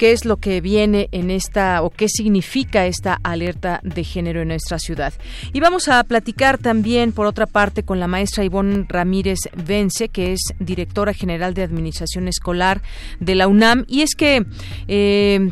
qué 0.01 0.13
es 0.13 0.25
lo 0.25 0.37
que 0.37 0.61
viene 0.61 1.09
en 1.11 1.29
esta 1.29 1.83
o 1.83 1.91
qué 1.91 2.09
significa 2.09 2.87
esta 2.87 3.19
alerta 3.21 3.81
de 3.83 4.03
género 4.03 4.41
en 4.41 4.47
nuestra 4.47 4.79
ciudad. 4.79 5.13
Y 5.53 5.59
vamos 5.59 5.89
a 5.89 6.03
platicar 6.05 6.57
también, 6.57 7.11
por 7.11 7.27
otra 7.27 7.45
parte, 7.45 7.83
con 7.83 7.99
la 7.99 8.07
maestra 8.07 8.43
Ivonne 8.43 8.87
Ramírez 8.89 9.41
Vence, 9.55 10.09
que 10.09 10.33
es 10.33 10.39
directora 10.57 11.13
general 11.13 11.53
de 11.53 11.61
Administración 11.61 12.27
Escolar 12.27 12.81
de 13.19 13.35
la 13.35 13.47
UNAM. 13.47 13.85
Y 13.87 14.01
es 14.01 14.15
que 14.15 14.43
eh, 14.87 15.51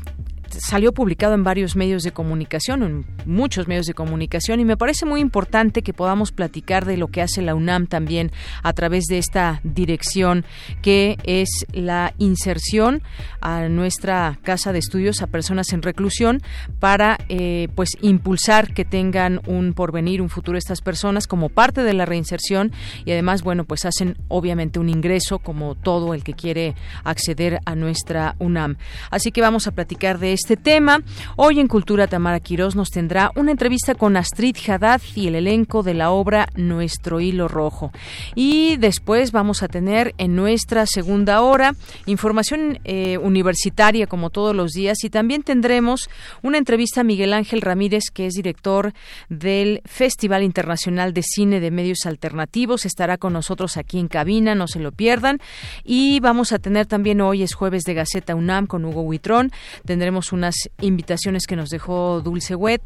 salió 0.51 0.93
publicado 0.93 1.33
en 1.33 1.43
varios 1.43 1.75
medios 1.75 2.03
de 2.03 2.11
comunicación, 2.11 2.83
en 2.83 3.05
muchos 3.25 3.67
medios 3.67 3.85
de 3.85 3.93
comunicación, 3.93 4.59
y 4.59 4.65
me 4.65 4.77
parece 4.77 5.05
muy 5.05 5.21
importante 5.21 5.81
que 5.81 5.93
podamos 5.93 6.31
platicar 6.31 6.85
de 6.85 6.97
lo 6.97 7.07
que 7.07 7.21
hace 7.21 7.41
la 7.41 7.55
UNAM 7.55 7.87
también 7.87 8.31
a 8.63 8.73
través 8.73 9.05
de 9.05 9.17
esta 9.17 9.61
dirección, 9.63 10.45
que 10.81 11.17
es 11.23 11.49
la 11.71 12.13
inserción 12.17 13.01
a 13.41 13.67
nuestra 13.69 14.39
casa 14.43 14.73
de 14.73 14.79
estudios 14.79 15.21
a 15.21 15.27
personas 15.27 15.71
en 15.73 15.81
reclusión 15.81 16.41
para 16.79 17.17
eh, 17.29 17.67
pues 17.75 17.91
impulsar 18.01 18.73
que 18.73 18.85
tengan 18.85 19.41
un 19.45 19.73
porvenir, 19.73 20.21
un 20.21 20.29
futuro 20.29 20.57
estas 20.57 20.81
personas 20.81 21.27
como 21.27 21.49
parte 21.49 21.83
de 21.83 21.93
la 21.93 22.05
reinserción 22.05 22.71
y 23.05 23.11
además, 23.11 23.43
bueno, 23.43 23.65
pues 23.65 23.85
hacen 23.85 24.17
obviamente 24.27 24.79
un 24.79 24.89
ingreso 24.89 25.39
como 25.39 25.75
todo 25.75 26.13
el 26.13 26.23
que 26.23 26.33
quiere 26.33 26.75
acceder 27.03 27.59
a 27.65 27.75
nuestra 27.75 28.35
UNAM. 28.39 28.77
Así 29.11 29.31
que 29.31 29.41
vamos 29.41 29.67
a 29.67 29.71
platicar 29.71 30.19
de 30.19 30.33
este 30.39 30.55
tema. 30.55 31.03
Hoy 31.35 31.59
en 31.59 31.67
Cultura 31.67 32.07
Tamara 32.07 32.39
Quirós 32.39 32.73
nos 32.73 32.91
tendrá 32.91 33.29
una 33.35 33.51
entrevista 33.51 33.94
con 33.94 34.16
Astrid 34.16 34.55
Haddad 34.66 35.01
y 35.13 35.27
el 35.27 35.35
elenco 35.35 35.83
de 35.83 35.94
la 35.94 36.11
obra 36.11 36.47
Nuestro 36.55 37.19
Hilo 37.19 37.50
Rojo. 37.50 37.91
Y 38.35 38.77
después 38.77 39.33
vamos 39.33 39.63
a 39.63 39.67
tener 39.67 40.16
en 40.17 40.38
nuestra 40.38 40.85
segunda 40.85 41.41
hora 41.41 41.75
información 42.05 42.79
eh, 42.85 43.17
universitaria 43.17 44.07
como 44.07 44.29
todos 44.29 44.55
los 44.55 44.72
días 44.72 45.03
y 45.03 45.09
también 45.09 45.44
tendremos 45.44 46.09
una 46.41 46.57
entrevista 46.57 47.01
a 47.01 47.03
Miguel 47.03 47.33
Ángel 47.33 47.59
Ramírez 47.59 48.06
que 48.13 48.25
es 48.25 48.33
director 48.33 48.94
del 49.27 49.81
Festival 49.83 50.44
Internacional 50.44 51.13
de 51.13 51.21
Cine 51.21 51.59
de 51.59 51.69
Medios 51.69 52.06
Alternativos. 52.06 52.85
Estará 52.85 53.17
con 53.17 53.33
nosotros 53.33 53.75
aquí 53.75 54.00
en 54.00 54.07
cabina, 54.07 54.56
no 54.56 54.69
se 54.69 54.79
lo 54.79 54.94
pierdan. 54.94 55.39
Y 55.83 56.21
vamos 56.21 56.53
a 56.53 56.59
tener 56.59 56.85
también 56.85 57.19
hoy 57.19 57.44
es 57.44 57.53
jueves 57.53 57.83
de 57.83 57.94
Gaceta 57.94 58.35
UNAM 58.35 58.67
con 58.67 58.85
Hugo 58.85 59.01
Huitrón. 59.01 59.51
Tendremos 59.85 60.28
unas 60.31 60.56
invitaciones 60.81 61.45
que 61.47 61.56
nos 61.56 61.69
dejó 61.69 62.22
Dulce 62.22 62.56
Wet, 62.56 62.81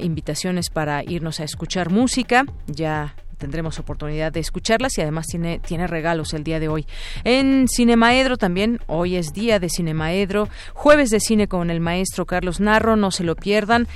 invitaciones 0.00 0.70
para 0.70 1.02
irnos 1.04 1.40
a 1.40 1.44
escuchar 1.44 1.90
música. 1.90 2.44
Ya 2.66 3.14
tendremos 3.42 3.80
oportunidad 3.80 4.30
de 4.30 4.38
escucharlas 4.38 4.96
y 4.98 5.00
además 5.00 5.26
tiene, 5.26 5.58
tiene 5.58 5.88
regalos 5.88 6.32
el 6.32 6.44
día 6.44 6.60
de 6.60 6.68
hoy. 6.68 6.86
En 7.24 7.66
Cinemaedro 7.68 8.36
también, 8.36 8.78
hoy 8.86 9.16
es 9.16 9.32
día 9.32 9.58
de 9.58 9.68
Cinemaedro, 9.68 10.48
jueves 10.74 11.10
de 11.10 11.18
cine 11.18 11.48
con 11.48 11.68
el 11.68 11.80
maestro 11.80 12.24
Carlos 12.24 12.60
Narro, 12.60 12.94
no 12.94 13.10
se 13.10 13.24
lo 13.24 13.34
pierdan. 13.34 13.88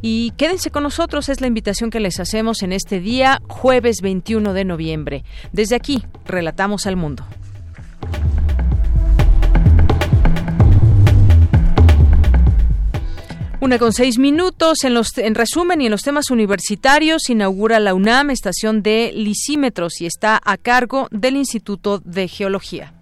Y 0.00 0.32
quédense 0.38 0.70
con 0.70 0.84
nosotros, 0.84 1.28
es 1.28 1.42
la 1.42 1.48
invitación 1.48 1.90
que 1.90 2.00
les 2.00 2.18
hacemos 2.18 2.62
en 2.62 2.72
este 2.72 2.98
día, 2.98 3.42
jueves 3.46 4.00
21 4.00 4.54
de 4.54 4.64
noviembre. 4.64 5.24
Desde 5.52 5.76
aquí, 5.76 6.02
relatamos 6.24 6.86
al 6.86 6.96
mundo. 6.96 7.26
Una 13.64 13.78
con 13.78 13.94
seis 13.94 14.18
minutos. 14.18 14.84
En, 14.84 14.92
los, 14.92 15.16
en 15.16 15.34
resumen 15.34 15.80
y 15.80 15.86
en 15.86 15.90
los 15.90 16.02
temas 16.02 16.30
universitarios, 16.30 17.30
inaugura 17.30 17.80
la 17.80 17.94
UNAM 17.94 18.28
estación 18.28 18.82
de 18.82 19.10
lisímetros 19.14 20.02
y 20.02 20.06
está 20.06 20.38
a 20.44 20.58
cargo 20.58 21.08
del 21.10 21.36
Instituto 21.36 21.98
de 22.04 22.28
Geología. 22.28 22.92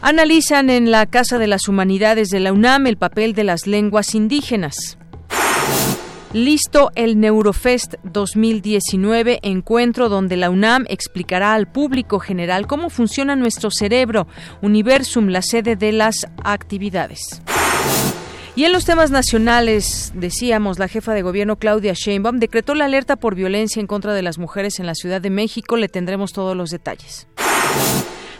Analizan 0.00 0.70
en 0.70 0.92
la 0.92 1.06
Casa 1.06 1.40
de 1.40 1.48
las 1.48 1.66
Humanidades 1.66 2.28
de 2.28 2.38
la 2.38 2.52
UNAM 2.52 2.86
el 2.86 2.96
papel 2.96 3.32
de 3.34 3.42
las 3.42 3.66
lenguas 3.66 4.14
indígenas. 4.14 4.96
Listo 6.32 6.92
el 6.94 7.18
Neurofest 7.18 7.94
2019, 8.04 9.40
encuentro 9.42 10.08
donde 10.08 10.36
la 10.36 10.50
UNAM 10.50 10.84
explicará 10.88 11.54
al 11.54 11.66
público 11.66 12.20
general 12.20 12.68
cómo 12.68 12.90
funciona 12.90 13.34
nuestro 13.34 13.72
cerebro, 13.72 14.28
Universum, 14.60 15.26
la 15.26 15.42
sede 15.42 15.74
de 15.74 15.90
las 15.90 16.28
actividades. 16.44 17.42
Y 18.54 18.64
en 18.64 18.72
los 18.72 18.84
temas 18.84 19.10
nacionales, 19.10 20.12
decíamos, 20.14 20.78
la 20.78 20.86
jefa 20.86 21.14
de 21.14 21.22
gobierno 21.22 21.56
Claudia 21.56 21.94
Sheinbaum 21.94 22.38
decretó 22.38 22.74
la 22.74 22.84
alerta 22.84 23.16
por 23.16 23.34
violencia 23.34 23.80
en 23.80 23.86
contra 23.86 24.12
de 24.12 24.20
las 24.20 24.36
mujeres 24.36 24.78
en 24.78 24.84
la 24.84 24.94
Ciudad 24.94 25.22
de 25.22 25.30
México. 25.30 25.76
Le 25.78 25.88
tendremos 25.88 26.34
todos 26.34 26.54
los 26.54 26.68
detalles. 26.68 27.26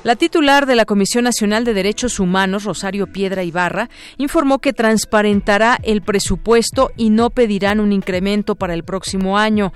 La 0.04 0.16
titular 0.16 0.66
de 0.66 0.74
la 0.74 0.84
Comisión 0.84 1.22
Nacional 1.22 1.64
de 1.64 1.74
Derechos 1.74 2.18
Humanos, 2.18 2.64
Rosario 2.64 3.06
Piedra 3.06 3.44
Ibarra, 3.44 3.88
informó 4.18 4.58
que 4.58 4.72
transparentará 4.72 5.78
el 5.80 6.02
presupuesto 6.02 6.90
y 6.96 7.10
no 7.10 7.30
pedirán 7.30 7.78
un 7.78 7.92
incremento 7.92 8.56
para 8.56 8.74
el 8.74 8.82
próximo 8.82 9.38
año. 9.38 9.72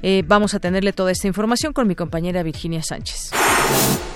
Eh, 0.00 0.22
vamos 0.28 0.54
a 0.54 0.60
tenerle 0.60 0.92
toda 0.92 1.10
esta 1.10 1.26
información 1.26 1.72
con 1.72 1.88
mi 1.88 1.96
compañera 1.96 2.44
Virginia 2.44 2.84
Sánchez. 2.84 3.32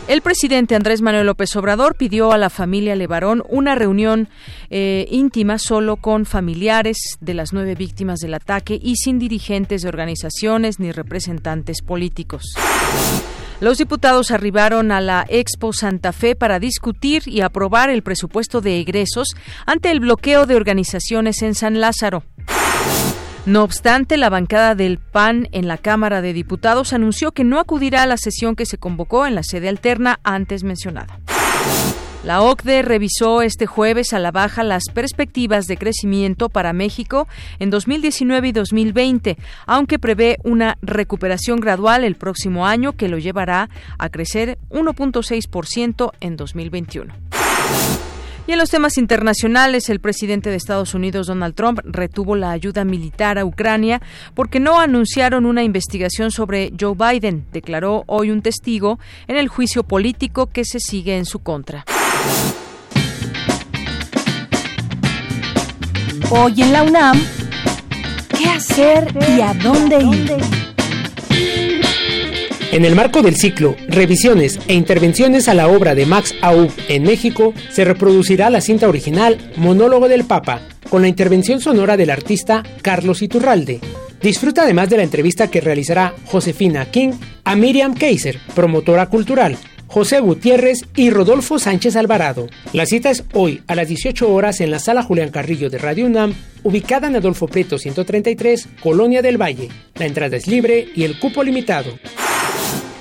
El 0.07 0.23
presidente 0.23 0.77
Andrés 0.77 1.03
Manuel 1.03 1.27
López 1.27 1.57
Obrador 1.57 1.97
pidió 1.97 2.31
a 2.31 2.39
la 2.39 2.51
familia 2.51 2.95
Levarón 2.95 3.43
una 3.49 3.75
reunión 3.75 4.29
eh, 4.71 5.09
íntima 5.11 5.59
solo 5.59 5.97
con 5.97 6.25
familiares 6.25 7.19
de 7.21 7.35
las 7.35 7.53
nueve 7.53 7.75
víctimas 7.75 8.21
del 8.21 8.35
ataque 8.35 8.79
y 8.81 8.95
sin 8.95 9.19
dirigentes 9.19 9.83
de 9.83 9.89
organizaciones 9.89 10.79
ni 10.79 10.93
representantes 10.93 11.83
políticos. 11.83 12.55
Los 13.61 13.79
diputados 13.79 14.31
arribaron 14.31 14.93
a 14.93 15.01
la 15.01 15.27
Expo 15.29 15.73
Santa 15.73 16.13
Fe 16.13 16.37
para 16.37 16.61
discutir 16.61 17.25
y 17.27 17.41
aprobar 17.41 17.91
el 17.91 18.03
presupuesto 18.03 18.61
de 18.61 18.79
egresos 18.79 19.35
ante 19.67 19.91
el 19.91 19.99
bloqueo 19.99 20.47
de 20.47 20.55
organizaciones 20.55 21.43
en 21.43 21.57
San 21.57 21.81
Lázaro. 21.81 22.23
No 23.47 23.65
obstante, 23.65 24.17
la 24.17 24.29
bancada 24.29 24.77
del 24.77 24.99
PAN 24.99 25.49
en 25.51 25.67
la 25.67 25.77
Cámara 25.77 26.23
de 26.23 26.35
Diputados 26.35 26.93
anunció 26.93 27.33
que 27.33 27.43
no 27.43 27.59
acudirá 27.59 28.05
a 28.05 28.07
la 28.07 28.17
sesión 28.17 28.55
que 28.55 28.67
se 28.67 28.79
convocó 28.79 29.27
en 29.27 29.35
la 29.35 29.43
sede 29.43 29.69
alterna 29.69 30.21
antes 30.23 30.63
mencionada. 30.63 31.19
La 32.25 32.43
OCDE 32.43 32.82
revisó 32.82 33.43
este 33.43 33.67
jueves 33.67 34.12
a 34.12 34.19
la 34.19 34.32
baja 34.32 34.65
las 34.65 34.85
perspectivas 34.93 35.67
de 35.67 35.76
crecimiento 35.76 36.49
para 36.49 36.73
México 36.73 37.29
en 37.61 37.70
2019 37.70 38.49
y 38.49 38.53
2020, 38.53 39.38
aunque 39.67 40.00
prevé 40.00 40.37
una 40.43 40.79
recuperación 40.82 41.61
gradual 41.61 42.03
el 42.03 42.17
próximo 42.17 42.67
año 42.67 42.94
que 42.94 43.09
lo 43.09 43.19
llevará 43.19 43.70
a 43.99 44.09
crecer 44.09 44.59
1.6% 44.70 46.11
en 46.20 46.37
2021. 46.37 47.15
Y 48.49 48.53
en 48.53 48.59
los 48.59 48.71
temas 48.71 48.97
internacionales, 48.97 49.91
el 49.91 50.00
presidente 50.00 50.49
de 50.49 50.56
Estados 50.56 50.94
Unidos, 50.94 51.26
Donald 51.26 51.55
Trump, 51.55 51.81
retuvo 51.85 52.35
la 52.35 52.50
ayuda 52.50 52.82
militar 52.82 53.38
a 53.38 53.44
Ucrania 53.44 54.00
porque 54.35 54.59
no 54.59 54.81
anunciaron 54.81 55.44
una 55.44 55.62
investigación 55.62 56.31
sobre 56.31 56.73
Joe 56.81 56.94
Biden, 56.97 57.44
declaró 57.53 58.05
hoy 58.06 58.31
un 58.31 58.41
testigo 58.41 58.99
en 59.29 59.37
el 59.37 59.49
juicio 59.49 59.82
político 59.82 60.47
que 60.47 60.64
se 60.64 60.81
sigue 60.81 61.19
en 61.19 61.26
su 61.26 61.41
contra. 61.41 61.85
Hoy 66.31 66.61
en 66.61 66.73
la 66.73 66.82
UNAM, 66.82 67.20
¿qué 68.37 68.47
hacer 68.50 69.09
y 69.37 69.41
a 69.41 69.55
dónde 69.55 69.99
ir? 69.99 70.37
En 72.70 72.85
el 72.85 72.94
marco 72.94 73.23
del 73.23 73.35
ciclo 73.35 73.75
Revisiones 73.88 74.61
e 74.69 74.75
intervenciones 74.75 75.49
a 75.49 75.55
la 75.55 75.69
obra 75.69 75.94
de 75.94 76.05
Max 76.05 76.35
Aub 76.43 76.70
en 76.88 77.05
México, 77.05 77.55
se 77.70 77.85
reproducirá 77.85 78.50
la 78.50 78.61
cinta 78.61 78.88
original 78.88 79.38
Monólogo 79.56 80.06
del 80.06 80.25
Papa, 80.25 80.61
con 80.91 81.00
la 81.00 81.09
intervención 81.09 81.61
sonora 81.61 81.97
del 81.97 82.11
artista 82.11 82.62
Carlos 82.82 83.23
Iturralde. 83.23 83.81
Disfruta 84.21 84.62
además 84.62 84.91
de 84.91 84.99
la 84.99 85.05
entrevista 85.05 85.49
que 85.49 85.62
realizará 85.62 86.14
Josefina 86.26 86.91
King 86.91 87.12
a 87.44 87.56
Miriam 87.56 87.94
Kaiser, 87.94 88.38
promotora 88.55 89.06
cultural, 89.06 89.56
José 89.88 90.20
Gutiérrez 90.20 90.85
y 90.94 91.11
Rodolfo 91.11 91.58
Sánchez 91.58 91.96
Alvarado. 91.96 92.46
La 92.75 92.85
cita 92.85 93.11
es 93.11 93.25
hoy 93.32 93.62
a 93.67 93.75
las 93.75 93.88
18 93.88 94.31
horas 94.32 94.61
en 94.61 94.70
la 94.70 94.79
sala 94.79 95.02
Julián 95.02 95.31
Carrillo 95.31 95.70
de 95.70 95.79
Radio 95.79 96.06
UNAM, 96.06 96.35
ubicada 96.62 97.08
en 97.08 97.17
Adolfo 97.17 97.49
Preto 97.49 97.79
133, 97.79 98.69
Colonia 98.82 99.23
del 99.23 99.40
Valle. 99.40 99.69
La 99.94 100.06
entrada 100.06 100.37
es 100.37 100.46
libre 100.46 100.88
y 100.94 101.05
el 101.05 101.19
cupo 101.19 101.43
limitado. 101.43 101.90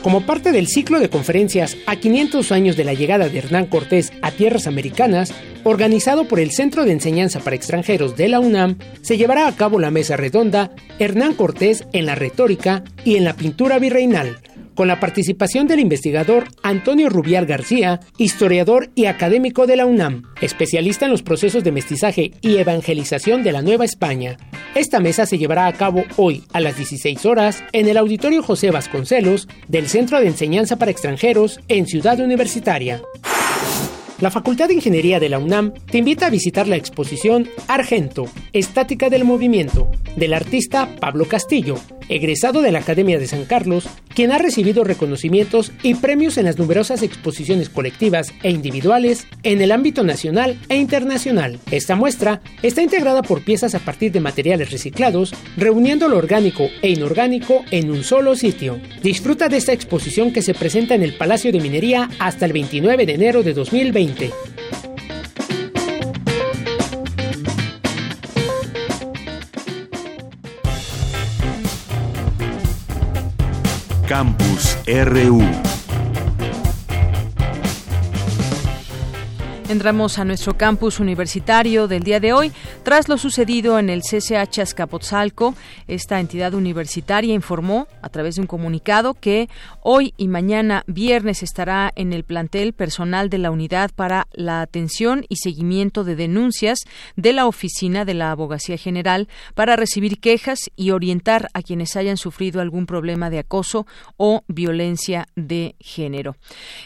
Como 0.02 0.26
parte 0.26 0.54
del 0.54 0.68
ciclo 0.68 1.02
de 1.02 1.10
conferencias 1.10 1.76
a 1.86 1.98
500 1.98 2.54
años 2.54 2.78
de 2.78 2.86
la 2.86 2.94
llegada 2.94 3.28
de 3.28 3.38
Hernán 3.38 3.66
Cortés 3.66 4.14
a 4.22 4.32
tierras 4.32 4.66
americanas, 4.66 5.34
organizado 5.66 6.30
por 6.30 6.40
el 6.40 6.52
Centro 6.52 6.86
de 6.86 6.94
Enseñanza 6.94 7.42
para 7.42 7.58
Extranjeros 7.58 8.16
de 8.16 8.30
la 8.30 8.40
UNAM, 8.40 8.78
se 9.02 9.18
llevará 9.18 9.48
a 9.48 9.56
cabo 9.56 9.80
la 9.80 9.92
mesa 9.92 10.16
redonda 10.16 10.72
Hernán 11.00 11.34
Cortés 11.34 11.84
en 11.92 12.06
la 12.06 12.16
retórica 12.16 12.84
y 13.04 13.18
en 13.18 13.26
la 13.26 13.34
pintura 13.34 13.80
virreinal, 13.80 14.38
con 14.78 14.88
la 14.88 15.00
participación 15.00 15.68
del 15.68 15.80
investigador 15.80 16.46
Antonio 16.62 17.10
Rubial 17.10 17.48
García, 17.48 18.00
historiador 18.20 18.92
y 18.94 19.08
académico 19.08 19.66
de 19.66 19.76
la 19.76 19.88
UNAM, 19.88 20.22
especialista 20.40 21.06
en 21.06 21.12
los 21.12 21.24
procesos 21.24 21.64
de 21.64 21.72
mestizaje 21.72 22.32
y 22.42 22.58
evangelización 22.58 23.42
de 23.42 23.52
la 23.52 23.64
Nueva 23.64 23.86
España. 23.86 24.38
Esta 24.76 25.00
mesa 25.00 25.26
se 25.26 25.40
llevará 25.40 25.66
a 25.66 25.74
cabo 25.74 26.04
hoy 26.16 26.44
a 26.54 26.60
las 26.60 26.78
16 26.78 27.26
horas 27.26 27.64
en 27.74 27.88
el 27.88 27.98
Auditorio 27.98 28.44
José 28.44 28.70
Vasconcelos 28.70 29.48
del 29.68 29.88
Centro 29.88 30.20
de 30.20 30.28
Enseñanza 30.28 30.76
para 30.76 30.92
Extranjeros 30.92 31.60
en 31.68 31.88
Ciudad 31.88 32.20
Universitaria. 32.20 33.02
La 34.20 34.32
Facultad 34.32 34.68
de 34.68 34.74
Ingeniería 34.74 35.20
de 35.20 35.30
la 35.30 35.38
UNAM 35.38 35.74
te 35.92 36.00
invita 36.00 36.26
a 36.26 36.32
visitar 36.32 36.68
la 36.68 36.76
exposición 36.76 37.48
Argento, 37.68 38.26
Estática 38.52 39.12
del 39.12 39.26
Movimiento, 39.26 39.92
del 40.16 40.34
artista 40.34 40.90
Pablo 41.00 41.26
Castillo, 41.26 41.76
egresado 42.10 42.62
de 42.64 42.72
la 42.72 42.80
Academia 42.80 43.20
de 43.20 43.28
San 43.28 43.46
Carlos, 43.46 43.88
quien 44.16 44.32
ha 44.32 44.40
recibido 44.40 44.84
reconocimientos 44.84 45.72
y 45.84 45.94
premios 45.94 46.40
en 46.40 46.46
las 46.46 46.58
numerosas 46.58 47.04
exposiciones 47.04 47.70
colectivas 47.70 48.34
e 48.42 48.50
individuales 48.50 49.28
en 49.44 49.62
el 49.62 49.72
ámbito 49.72 50.04
nacional 50.04 50.58
e 50.70 50.78
internacional. 50.78 51.60
Esta 51.70 51.96
muestra 51.96 52.42
está 52.64 52.82
integrada 52.82 53.22
por 53.22 53.44
piezas 53.44 53.76
a 53.76 53.80
partir 53.80 54.12
de 54.12 54.20
materiales 54.20 54.72
reciclados, 54.72 55.36
reuniendo 55.58 56.08
lo 56.08 56.18
orgánico 56.18 56.70
e 56.82 56.90
inorgánico 56.90 57.64
en 57.70 57.92
un 57.92 58.04
solo 58.04 58.36
sitio. 58.36 58.80
Disfruta 59.04 59.50
de 59.50 59.58
esta 59.58 59.74
exposición 59.74 60.34
que 60.34 60.42
se 60.42 60.56
presenta 60.56 60.96
en 60.96 61.04
el 61.04 61.14
Palacio 61.14 61.52
de 61.52 61.60
Minería 61.60 62.10
hasta 62.18 62.46
el 62.46 62.54
29 62.54 63.06
de 63.06 63.14
enero 63.14 63.44
de 63.44 63.54
2020. 63.54 64.07
Campus 74.08 74.78
RU. 74.88 75.67
Entramos 79.70 80.18
a 80.18 80.24
nuestro 80.24 80.56
campus 80.56 81.02
universitario 81.02 81.90
del 81.90 82.04
día 82.04 82.22
de 82.22 82.32
hoy. 82.32 82.54
Tras 82.84 83.10
lo 83.10 83.18
sucedido 83.18 83.80
en 83.80 83.90
el 83.90 84.02
CCH 84.02 84.60
Azcapotzalco, 84.62 85.56
esta 85.90 86.22
entidad 86.22 86.54
universitaria 86.54 87.34
informó 87.34 87.90
a 88.02 88.08
través 88.08 88.36
de 88.36 88.42
un 88.42 88.48
comunicado 88.48 89.14
que 89.14 89.50
hoy 89.82 90.14
y 90.16 90.30
mañana 90.30 90.86
viernes 90.88 91.44
estará 91.44 91.92
en 91.98 92.14
el 92.14 92.24
plantel 92.24 92.72
personal 92.72 93.30
de 93.30 93.40
la 93.40 93.52
Unidad 93.52 93.92
para 93.94 94.28
la 94.32 94.62
Atención 94.62 95.26
y 95.28 95.36
Seguimiento 95.36 96.06
de 96.06 96.16
Denuncias 96.16 96.80
de 97.18 97.34
la 97.34 97.46
Oficina 97.46 98.06
de 98.06 98.14
la 98.14 98.32
Abogacía 98.32 98.78
General 98.78 99.28
para 99.54 99.76
recibir 99.76 100.22
quejas 100.22 100.60
y 100.78 100.92
orientar 100.92 101.50
a 101.54 101.62
quienes 101.62 101.98
hayan 101.98 102.16
sufrido 102.16 102.62
algún 102.62 102.86
problema 102.86 103.30
de 103.30 103.40
acoso 103.40 103.86
o 104.16 104.46
violencia 104.48 105.28
de 105.36 105.76
género. 105.82 106.38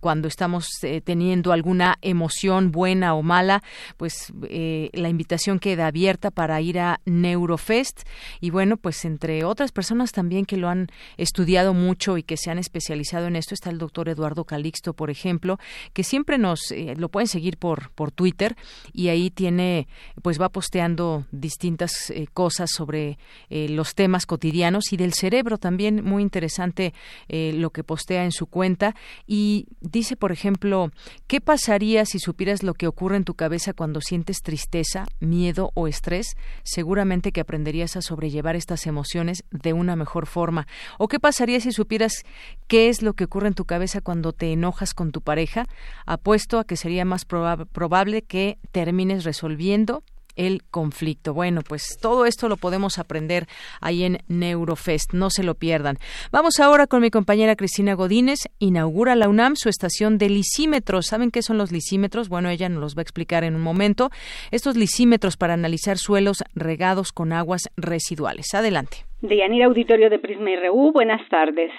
cuando 0.00 0.28
estamos 0.28 0.66
eh, 0.82 1.00
teniendo 1.00 1.52
alguna 1.52 1.96
emoción 2.02 2.72
buena 2.72 3.14
o 3.14 3.22
mala, 3.22 3.62
pues 3.96 4.32
eh, 4.48 4.90
la 4.92 5.08
invitación 5.08 5.58
queda 5.58 5.86
abierta 5.86 6.30
para 6.30 6.60
ir 6.60 6.78
a 6.78 7.00
Neurofest. 7.04 8.02
Y 8.40 8.50
bueno, 8.50 8.76
pues 8.76 9.04
entre 9.04 9.44
otras 9.44 9.72
personas 9.72 10.12
también 10.12 10.44
que 10.44 10.56
lo 10.56 10.68
han 10.68 10.88
estudiado 11.16 11.74
mucho 11.74 12.18
y 12.18 12.22
que 12.22 12.36
se 12.36 12.50
han 12.50 12.58
especializado 12.58 13.26
en 13.26 13.36
esto 13.36 13.54
está 13.54 13.70
el 13.70 13.78
doctor 13.78 14.08
Eduardo 14.08 14.44
Calixto, 14.44 14.94
por 14.94 15.10
ejemplo, 15.10 15.58
que 15.92 16.04
siempre 16.04 16.38
nos 16.38 16.70
eh, 16.70 16.94
lo 16.96 17.08
pueden 17.08 17.28
seguir 17.28 17.56
por 17.56 17.90
por 17.90 18.10
Twitter 18.10 18.56
y 18.92 19.08
ahí 19.08 19.30
tiene 19.30 19.88
pues 20.22 20.40
va 20.40 20.48
posteando 20.48 21.26
distintas 21.32 22.10
eh, 22.10 22.26
cosas 22.32 22.70
sobre 22.70 23.18
eh, 23.50 23.68
los 23.68 23.94
temas 23.94 24.26
cotidianos 24.26 24.92
y 24.92 24.96
del 24.96 25.14
cerebro 25.14 25.58
también 25.58 26.04
muy 26.04 26.22
interesante 26.22 26.94
lo 27.28 27.70
que 27.70 27.84
postea 27.84 28.24
en 28.24 28.32
su 28.32 28.46
cuenta. 28.46 28.94
Y 29.26 29.66
dice 29.80 30.16
por 30.16 30.32
ejemplo 30.32 30.90
qué 31.26 31.40
pasaría 31.40 32.04
si 32.04 32.18
supieras 32.18 32.62
lo 32.62 32.74
que 32.74 32.86
ocurre 32.86 33.16
en 33.16 33.24
tu 33.24 33.34
cabeza 33.34 33.72
cuando 33.72 34.00
sientes 34.00 34.38
tristeza 34.42 35.06
miedo 35.20 35.70
o 35.74 35.88
estrés 35.88 36.36
seguramente 36.62 37.32
que 37.32 37.40
aprenderías 37.40 37.96
a 37.96 38.02
sobrellevar 38.02 38.56
estas 38.56 38.86
emociones 38.86 39.44
de 39.50 39.72
una 39.72 39.96
mejor 39.96 40.26
forma. 40.26 40.66
O 40.98 41.08
qué 41.08 41.20
pasaría 41.20 41.60
si 41.60 41.72
supieras 41.72 42.24
qué 42.66 42.88
es 42.88 43.02
lo 43.02 43.14
que 43.14 43.24
ocurre 43.24 43.48
en 43.48 43.54
tu 43.54 43.64
cabeza 43.64 44.00
cuando 44.00 44.32
te 44.32 44.52
enojas 44.52 44.94
con 44.94 45.12
tu 45.12 45.20
pareja 45.20 45.63
apuesto 46.06 46.58
a 46.58 46.64
que 46.64 46.76
sería 46.76 47.04
más 47.04 47.24
probable 47.24 48.22
que 48.22 48.58
termines 48.72 49.24
resolviendo 49.24 50.02
el 50.36 50.62
conflicto. 50.70 51.34
Bueno, 51.34 51.60
pues 51.66 51.98
todo 52.00 52.26
esto 52.26 52.48
lo 52.48 52.56
podemos 52.56 52.98
aprender 52.98 53.46
ahí 53.80 54.04
en 54.04 54.18
Neurofest, 54.28 55.12
no 55.12 55.30
se 55.30 55.42
lo 55.42 55.54
pierdan. 55.54 55.96
Vamos 56.32 56.60
ahora 56.60 56.86
con 56.86 57.00
mi 57.00 57.10
compañera 57.10 57.56
Cristina 57.56 57.94
Godínez. 57.94 58.40
Inaugura 58.58 59.14
la 59.14 59.28
UNAM 59.28 59.56
su 59.56 59.68
estación 59.68 60.18
de 60.18 60.28
lisímetros. 60.28 61.06
¿Saben 61.06 61.30
qué 61.30 61.42
son 61.42 61.58
los 61.58 61.72
lisímetros? 61.72 62.28
Bueno, 62.28 62.48
ella 62.48 62.68
nos 62.68 62.80
los 62.80 62.96
va 62.96 63.00
a 63.00 63.02
explicar 63.02 63.44
en 63.44 63.54
un 63.54 63.62
momento. 63.62 64.10
Estos 64.50 64.76
lisímetros 64.76 65.36
para 65.36 65.54
analizar 65.54 65.98
suelos 65.98 66.44
regados 66.54 67.12
con 67.12 67.32
aguas 67.32 67.70
residuales. 67.76 68.54
Adelante. 68.54 68.98
Deyanira 69.22 69.66
Auditorio 69.66 70.10
de 70.10 70.18
Prisma 70.18 70.50
RU, 70.66 70.92
buenas 70.92 71.26
tardes. 71.28 71.70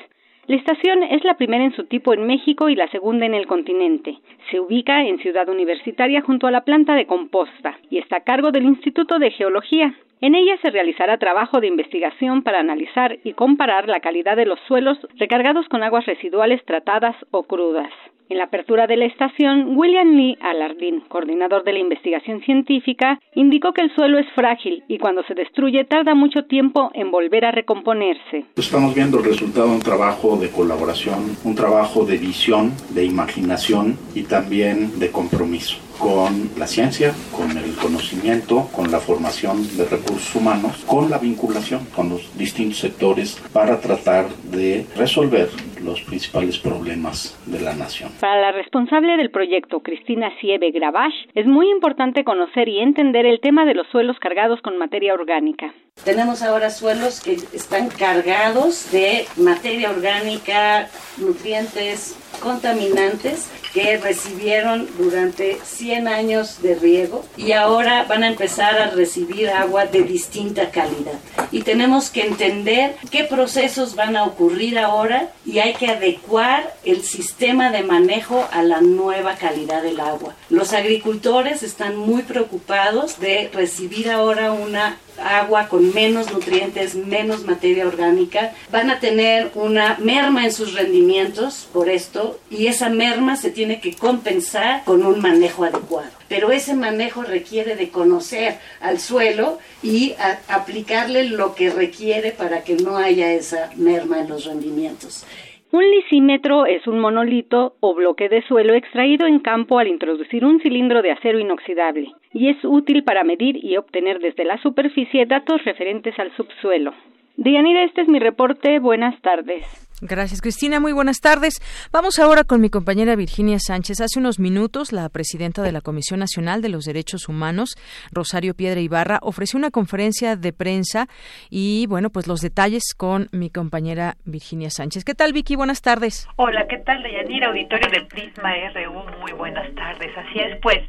La 0.47 0.57
estación 0.57 1.01
es 1.01 1.23
la 1.23 1.37
primera 1.37 1.63
en 1.63 1.75
su 1.75 1.85
tipo 1.85 2.13
en 2.13 2.27
México 2.27 2.69
y 2.69 2.75
la 2.75 2.87
segunda 2.89 3.25
en 3.25 3.33
el 3.33 3.47
continente. 3.47 4.19
Se 4.51 4.59
ubica 4.59 5.03
en 5.03 5.17
Ciudad 5.17 5.49
Universitaria 5.49 6.21
junto 6.21 6.45
a 6.45 6.51
la 6.51 6.61
planta 6.61 6.93
de 6.93 7.07
composta 7.07 7.79
y 7.89 7.97
está 7.97 8.17
a 8.17 8.23
cargo 8.23 8.51
del 8.51 8.65
Instituto 8.65 9.17
de 9.17 9.31
Geología. 9.31 9.95
En 10.25 10.33
ella 10.33 10.57
se 10.63 10.71
realizará 10.71 11.19
trabajo 11.19 11.59
de 11.59 11.67
investigación 11.67 12.41
para 12.41 12.59
analizar 12.59 13.19
y 13.23 13.33
comparar 13.33 13.87
la 13.87 13.99
calidad 13.99 14.35
de 14.35 14.47
los 14.47 14.59
suelos 14.67 14.97
recargados 15.19 15.69
con 15.69 15.83
aguas 15.83 16.07
residuales 16.07 16.65
tratadas 16.65 17.15
o 17.29 17.43
crudas. 17.43 17.91
En 18.27 18.39
la 18.39 18.45
apertura 18.45 18.87
de 18.87 18.97
la 18.97 19.05
estación, 19.05 19.77
William 19.77 20.15
Lee 20.15 20.35
Alardín, 20.41 21.01
coordinador 21.01 21.63
de 21.63 21.73
la 21.73 21.79
investigación 21.79 22.41
científica, 22.41 23.19
indicó 23.35 23.71
que 23.71 23.83
el 23.83 23.93
suelo 23.93 24.17
es 24.17 24.25
frágil 24.33 24.83
y 24.87 24.97
cuando 24.97 25.21
se 25.25 25.35
destruye 25.35 25.85
tarda 25.85 26.15
mucho 26.15 26.45
tiempo 26.45 26.89
en 26.95 27.11
volver 27.11 27.45
a 27.45 27.51
recomponerse. 27.51 28.45
Estamos 28.55 28.95
viendo 28.95 29.19
el 29.19 29.25
resultado 29.25 29.67
de 29.67 29.75
un 29.75 29.81
trabajo 29.81 30.37
de 30.37 30.49
colaboración, 30.49 31.37
un 31.43 31.53
trabajo 31.53 32.03
de 32.03 32.17
visión, 32.17 32.73
de 32.95 33.05
imaginación 33.05 33.95
y 34.15 34.23
también 34.23 34.99
de 34.99 35.11
compromiso 35.11 35.77
con 35.99 36.49
la 36.57 36.67
ciencia, 36.67 37.13
con 37.31 37.57
el 37.57 37.75
conocimiento, 37.75 38.67
con 38.71 38.91
la 38.91 38.99
formación 38.99 39.65
de 39.77 39.85
recursos 39.85 40.14
humanos, 40.35 40.83
con 40.87 41.09
la 41.09 41.17
vinculación 41.17 41.85
con 41.95 42.09
los 42.09 42.37
distintos 42.37 42.79
sectores 42.79 43.41
para 43.53 43.79
tratar 43.79 44.27
de 44.51 44.85
resolver 44.95 45.49
los 45.83 46.01
principales 46.01 46.57
problemas 46.57 47.37
de 47.45 47.59
la 47.61 47.73
nación. 47.75 48.11
Para 48.19 48.41
la 48.41 48.51
responsable 48.51 49.17
del 49.17 49.29
proyecto, 49.29 49.81
Cristina 49.81 50.31
Sieve 50.41 50.71
Gravash, 50.71 51.13
es 51.33 51.45
muy 51.45 51.69
importante 51.69 52.23
conocer 52.23 52.67
y 52.67 52.79
entender 52.79 53.25
el 53.25 53.39
tema 53.39 53.65
de 53.65 53.75
los 53.75 53.87
suelos 53.87 54.17
cargados 54.19 54.61
con 54.61 54.77
materia 54.77 55.13
orgánica. 55.13 55.73
Tenemos 56.03 56.41
ahora 56.41 56.69
suelos 56.69 57.21
que 57.21 57.33
están 57.33 57.89
cargados 57.89 58.91
de 58.91 59.25
materia 59.37 59.91
orgánica, 59.91 60.89
nutrientes, 61.17 62.17
contaminantes 62.41 63.49
que 63.75 63.97
recibieron 63.97 64.87
durante 64.97 65.57
100 65.61 66.07
años 66.07 66.61
de 66.61 66.75
riego 66.75 67.25
y 67.35 67.51
ahora 67.51 68.05
van 68.05 68.23
a 68.23 68.29
empezar 68.29 68.81
a 68.81 68.91
recibir 68.91 69.49
agua 69.49 69.85
de 69.85 70.03
distinta 70.03 70.71
calidad. 70.71 71.19
Y 71.51 71.63
tenemos 71.63 72.09
que 72.09 72.21
entender 72.21 72.95
qué 73.11 73.25
procesos 73.25 73.95
van 73.95 74.15
a 74.15 74.23
ocurrir 74.23 74.79
ahora 74.79 75.29
y 75.45 75.59
hay 75.59 75.73
que 75.73 75.87
adecuar 75.87 76.73
el 76.85 77.03
sistema 77.03 77.69
de 77.69 77.83
manejo 77.83 78.47
a 78.53 78.63
la 78.63 78.79
nueva 78.79 79.35
calidad 79.35 79.83
del 79.83 79.99
agua. 79.99 80.35
Los 80.49 80.71
agricultores 80.71 81.61
están 81.61 81.97
muy 81.97 82.21
preocupados 82.21 83.19
de 83.19 83.49
recibir 83.53 84.09
ahora 84.09 84.53
una 84.53 84.99
agua 85.19 85.67
con 85.67 85.93
menos 85.93 86.31
nutrientes, 86.31 86.95
menos 86.95 87.45
materia 87.45 87.87
orgánica, 87.87 88.53
van 88.71 88.89
a 88.89 88.99
tener 88.99 89.51
una 89.55 89.97
merma 89.99 90.45
en 90.45 90.51
sus 90.51 90.73
rendimientos 90.73 91.67
por 91.71 91.89
esto 91.89 92.39
y 92.49 92.67
esa 92.67 92.89
merma 92.89 93.35
se 93.35 93.51
tiene 93.51 93.79
que 93.79 93.95
compensar 93.95 94.83
con 94.83 95.05
un 95.05 95.21
manejo 95.21 95.63
adecuado. 95.63 96.09
Pero 96.27 96.51
ese 96.51 96.73
manejo 96.73 97.23
requiere 97.23 97.75
de 97.75 97.89
conocer 97.89 98.57
al 98.81 98.99
suelo 98.99 99.59
y 99.83 100.15
aplicarle 100.47 101.25
lo 101.25 101.53
que 101.55 101.69
requiere 101.69 102.31
para 102.31 102.63
que 102.63 102.75
no 102.75 102.97
haya 102.97 103.31
esa 103.31 103.69
merma 103.75 104.19
en 104.19 104.29
los 104.29 104.45
rendimientos. 104.45 105.23
Un 105.71 105.83
lisímetro 105.89 106.65
es 106.65 106.87
un 106.87 106.99
monolito 106.99 107.75
o 107.79 107.93
bloque 107.95 108.29
de 108.29 108.41
suelo 108.43 108.73
extraído 108.73 109.27
en 109.27 109.39
campo 109.39 109.79
al 109.79 109.87
introducir 109.87 110.45
un 110.45 110.59
cilindro 110.61 111.01
de 111.01 111.11
acero 111.11 111.39
inoxidable 111.39 112.13
y 112.33 112.49
es 112.49 112.57
útil 112.63 113.03
para 113.03 113.23
medir 113.23 113.63
y 113.63 113.75
obtener 113.77 114.19
desde 114.19 114.45
la 114.45 114.57
superficie 114.61 115.25
datos 115.25 115.63
referentes 115.65 116.17
al 116.19 116.31
subsuelo. 116.35 116.93
Dianira, 117.35 117.83
este 117.83 118.01
es 118.01 118.07
mi 118.07 118.19
reporte. 118.19 118.79
Buenas 118.79 119.19
tardes. 119.21 119.84
Gracias, 120.01 120.41
Cristina. 120.41 120.81
Muy 120.81 120.91
buenas 120.91 121.21
tardes. 121.21 121.61
Vamos 121.91 122.19
ahora 122.19 122.43
con 122.43 122.59
mi 122.59 122.69
compañera 122.69 123.15
Virginia 123.15 123.59
Sánchez. 123.59 124.01
Hace 124.01 124.19
unos 124.19 124.39
minutos, 124.39 124.91
la 124.91 125.07
presidenta 125.07 125.61
de 125.61 125.71
la 125.71 125.79
Comisión 125.79 126.19
Nacional 126.19 126.61
de 126.61 126.67
los 126.67 126.83
Derechos 126.83 127.29
Humanos, 127.29 127.75
Rosario 128.11 128.55
Piedra 128.55 128.81
Ibarra, 128.81 129.19
ofreció 129.21 129.57
una 129.57 129.71
conferencia 129.71 130.35
de 130.35 130.51
prensa 130.51 131.07
y, 131.49 131.85
bueno, 131.87 132.09
pues 132.09 132.27
los 132.27 132.41
detalles 132.41 132.93
con 132.95 133.29
mi 133.31 133.49
compañera 133.49 134.17
Virginia 134.25 134.69
Sánchez. 134.69 135.05
¿Qué 135.05 135.15
tal, 135.15 135.31
Vicky? 135.31 135.55
Buenas 135.55 135.81
tardes. 135.81 136.27
Hola, 136.35 136.67
¿qué 136.67 136.79
tal, 136.79 137.01
Deyanira? 137.01 137.47
Auditorio 137.47 137.89
de 137.89 138.01
Prisma 138.01 138.51
RU. 138.73 139.19
Muy 139.21 139.31
buenas 139.31 139.73
tardes. 139.75 140.11
Así 140.17 140.39
es, 140.39 140.59
pues 140.61 140.79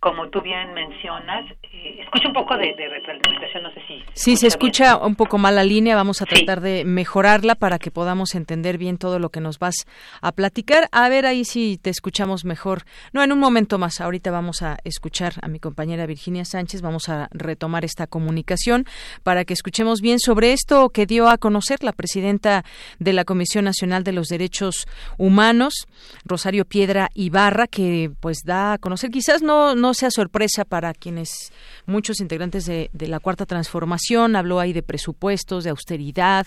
como 0.00 0.28
tú 0.28 0.40
bien 0.42 0.74
mencionas, 0.74 1.46
escucha 2.00 2.28
un 2.28 2.34
poco 2.34 2.56
de, 2.56 2.74
de, 2.74 2.88
retroalimentación, 2.88 3.62
no 3.62 3.70
sé 3.72 3.80
si... 3.86 4.02
Sí, 4.12 4.36
se 4.36 4.46
escucha 4.46 4.96
un 4.96 5.16
poco 5.16 5.38
mal 5.38 5.56
la 5.56 5.64
línea, 5.64 5.96
vamos 5.96 6.22
a 6.22 6.26
tratar 6.26 6.60
de 6.60 6.84
mejorarla 6.84 7.54
para 7.54 7.78
que 7.78 7.90
podamos 7.90 8.34
entender 8.34 8.78
bien 8.78 8.98
todo 8.98 9.18
lo 9.18 9.30
que 9.30 9.40
nos 9.40 9.58
vas 9.58 9.86
a 10.20 10.32
platicar. 10.32 10.88
A 10.92 11.08
ver 11.08 11.26
ahí 11.26 11.44
si 11.44 11.78
te 11.78 11.90
escuchamos 11.90 12.44
mejor. 12.44 12.82
No, 13.12 13.22
en 13.22 13.32
un 13.32 13.38
momento 13.38 13.78
más, 13.78 14.00
ahorita 14.00 14.30
vamos 14.30 14.62
a 14.62 14.78
escuchar 14.84 15.34
a 15.42 15.48
mi 15.48 15.58
compañera 15.58 16.06
Virginia 16.06 16.44
Sánchez, 16.44 16.82
vamos 16.82 17.08
a 17.08 17.28
retomar 17.32 17.84
esta 17.84 18.06
comunicación 18.06 18.84
para 19.22 19.44
que 19.44 19.54
escuchemos 19.54 20.00
bien 20.00 20.18
sobre 20.18 20.52
esto 20.52 20.90
que 20.90 21.06
dio 21.06 21.28
a 21.28 21.38
conocer 21.38 21.82
la 21.82 21.92
presidenta 21.92 22.64
de 22.98 23.12
la 23.12 23.24
Comisión 23.24 23.64
Nacional 23.64 24.04
de 24.04 24.12
los 24.12 24.28
Derechos 24.28 24.86
Humanos, 25.18 25.86
Rosario 26.24 26.64
Piedra 26.64 27.10
Ibarra, 27.14 27.66
que 27.66 28.10
pues 28.20 28.38
da 28.44 28.74
a 28.74 28.78
conocer, 28.78 29.10
quizás 29.10 29.42
no 29.42 29.74
no 29.74 29.94
sea 29.94 30.10
sorpresa 30.10 30.64
para 30.64 30.92
quienes, 30.94 31.52
muchos 31.84 32.20
integrantes 32.20 32.66
de, 32.66 32.88
la 33.06 33.20
Cuarta 33.20 33.46
Transformación, 33.46 34.36
habló 34.36 34.58
ahí 34.58 34.72
de 34.72 34.82
presupuestos, 34.82 35.64
de 35.64 35.70
austeridad. 35.70 36.46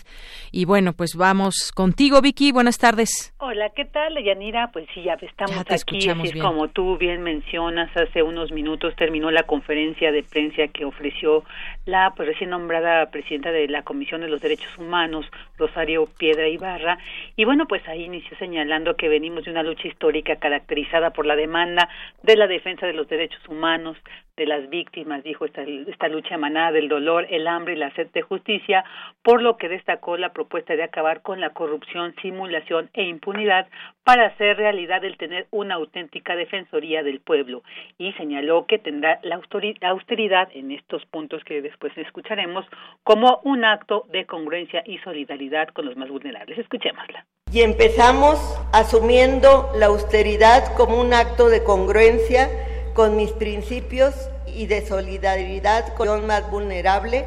Y 0.52 0.66
bueno, 0.66 0.94
pues 0.94 1.12
vamos 1.16 1.72
contigo, 1.74 2.22
Vicky. 2.22 2.52
Buenas 2.52 2.78
tardes. 2.78 3.34
Hola, 3.38 3.72
¿qué 3.76 3.86
tal, 3.86 4.16
Yanira? 4.24 4.72
Pues 4.72 4.88
sí, 4.94 5.04
ya 5.04 5.14
estamos 5.14 5.58
aquí. 5.70 6.10
Así 6.10 6.40
como 6.40 6.68
tú 6.70 6.98
bien 6.98 7.22
mencionas, 7.22 7.90
hace 7.96 8.24
unos 8.24 8.52
minutos 8.52 8.96
terminó 8.96 9.32
la 9.32 9.44
conferencia 9.44 10.12
de 10.12 10.24
prensa 10.24 10.68
que 10.74 10.86
ofreció 10.86 11.44
la 11.86 12.14
pues, 12.16 12.28
recién 12.28 12.52
nombrada 12.52 13.10
presidenta 13.12 13.52
de 13.52 13.68
la 13.68 13.84
Comisión 13.84 14.22
de 14.22 14.30
los 14.30 14.42
Derechos 14.42 14.78
Humanos, 14.78 15.26
Rosario 15.58 16.08
Piedra 16.18 16.48
Ibarra. 16.48 16.98
Y 17.36 17.46
bueno, 17.46 17.68
pues 17.68 17.88
ahí 17.88 18.04
inició 18.04 18.38
señalando 18.38 18.96
que 18.96 19.10
venimos 19.10 19.46
de 19.46 19.52
una 19.52 19.64
lucha 19.64 19.88
histórica 19.88 20.38
caracterizada 20.38 21.12
por 21.12 21.26
la 21.26 21.36
demanda 21.36 21.90
de 22.24 22.36
la 22.36 22.48
defensa 22.48 22.86
de 22.86 22.94
los 22.94 23.08
derechos 23.08 23.42
humanos 23.48 23.98
de 24.40 24.46
las 24.46 24.70
víctimas, 24.70 25.22
dijo 25.22 25.44
esta, 25.46 25.64
esta 25.64 26.08
lucha 26.08 26.36
emanada 26.36 26.72
del 26.72 26.88
dolor, 26.88 27.28
el 27.30 27.46
hambre 27.46 27.74
y 27.74 27.78
la 27.78 27.92
sed 27.92 28.08
de 28.14 28.22
justicia, 28.22 28.86
por 29.22 29.42
lo 29.42 29.58
que 29.58 29.68
destacó 29.68 30.16
la 30.16 30.32
propuesta 30.32 30.78
de 30.78 30.84
acabar 30.84 31.22
con 31.22 31.42
la 31.42 31.50
corrupción, 31.50 32.16
simulación 32.22 32.90
e 32.94 33.04
impunidad 33.04 33.68
para 34.06 34.28
hacer 34.28 34.56
realidad 34.56 35.04
el 35.04 35.18
tener 35.18 35.48
una 35.52 35.76
auténtica 35.76 36.38
defensoría 36.38 37.04
del 37.04 37.20
pueblo 37.20 37.64
y 37.98 38.14
señaló 38.14 38.66
que 38.66 38.80
tendrá 38.80 39.20
la 39.24 39.42
austeridad 39.82 40.50
en 40.54 40.72
estos 40.72 41.06
puntos 41.08 41.44
que 41.44 41.62
después 41.70 41.96
escucharemos 41.98 42.66
como 43.04 43.40
un 43.44 43.64
acto 43.64 44.06
de 44.12 44.26
congruencia 44.26 44.82
y 44.86 44.98
solidaridad 45.00 45.68
con 45.70 45.86
los 45.86 45.96
más 45.96 46.10
vulnerables. 46.10 46.58
Escuchémosla. 46.58 47.26
Y 47.52 47.62
empezamos 47.62 48.38
asumiendo 48.74 49.72
la 49.76 49.88
austeridad 49.88 50.76
como 50.76 51.00
un 51.00 51.14
acto 51.14 51.50
de 51.50 51.64
congruencia 51.64 52.50
con 52.94 53.16
mis 53.16 53.32
principios 53.32 54.30
y 54.48 54.66
de 54.66 54.86
solidaridad 54.86 55.96
con 55.96 56.10
el 56.10 56.26
más 56.26 56.50
vulnerable 56.52 57.26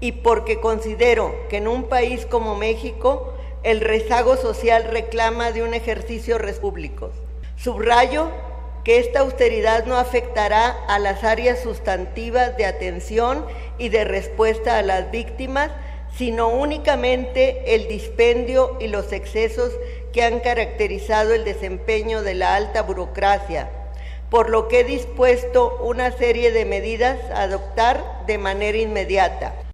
y 0.00 0.12
porque 0.12 0.60
considero 0.60 1.34
que 1.48 1.58
en 1.58 1.68
un 1.68 1.88
país 1.88 2.26
como 2.26 2.56
México 2.56 3.34
el 3.62 3.80
rezago 3.80 4.36
social 4.36 4.84
reclama 4.84 5.52
de 5.52 5.62
un 5.62 5.74
ejercicio 5.74 6.38
público. 6.60 7.10
Subrayo 7.56 8.30
que 8.84 8.98
esta 8.98 9.20
austeridad 9.20 9.86
no 9.86 9.96
afectará 9.96 10.68
a 10.88 10.98
las 10.98 11.24
áreas 11.24 11.60
sustantivas 11.60 12.56
de 12.56 12.66
atención 12.66 13.46
y 13.78 13.88
de 13.88 14.04
respuesta 14.04 14.78
a 14.78 14.82
las 14.82 15.10
víctimas, 15.10 15.70
sino 16.16 16.48
únicamente 16.48 17.74
el 17.74 17.88
dispendio 17.88 18.76
y 18.80 18.88
los 18.88 19.12
excesos 19.12 19.72
que 20.12 20.22
han 20.22 20.40
caracterizado 20.40 21.34
el 21.34 21.44
desempeño 21.44 22.22
de 22.22 22.34
la 22.34 22.56
alta 22.56 22.82
burocracia 22.82 23.70
por 24.30 24.48
lo 24.48 24.68
que 24.68 24.80
he 24.80 24.84
dispuesto 24.84 25.76
una 25.82 26.12
serie 26.12 26.52
de 26.52 26.64
medidas 26.64 27.18
a 27.32 27.42
adoptar 27.42 28.24
de 28.26 28.38
manera 28.38 28.78
inmediata. 28.78 29.69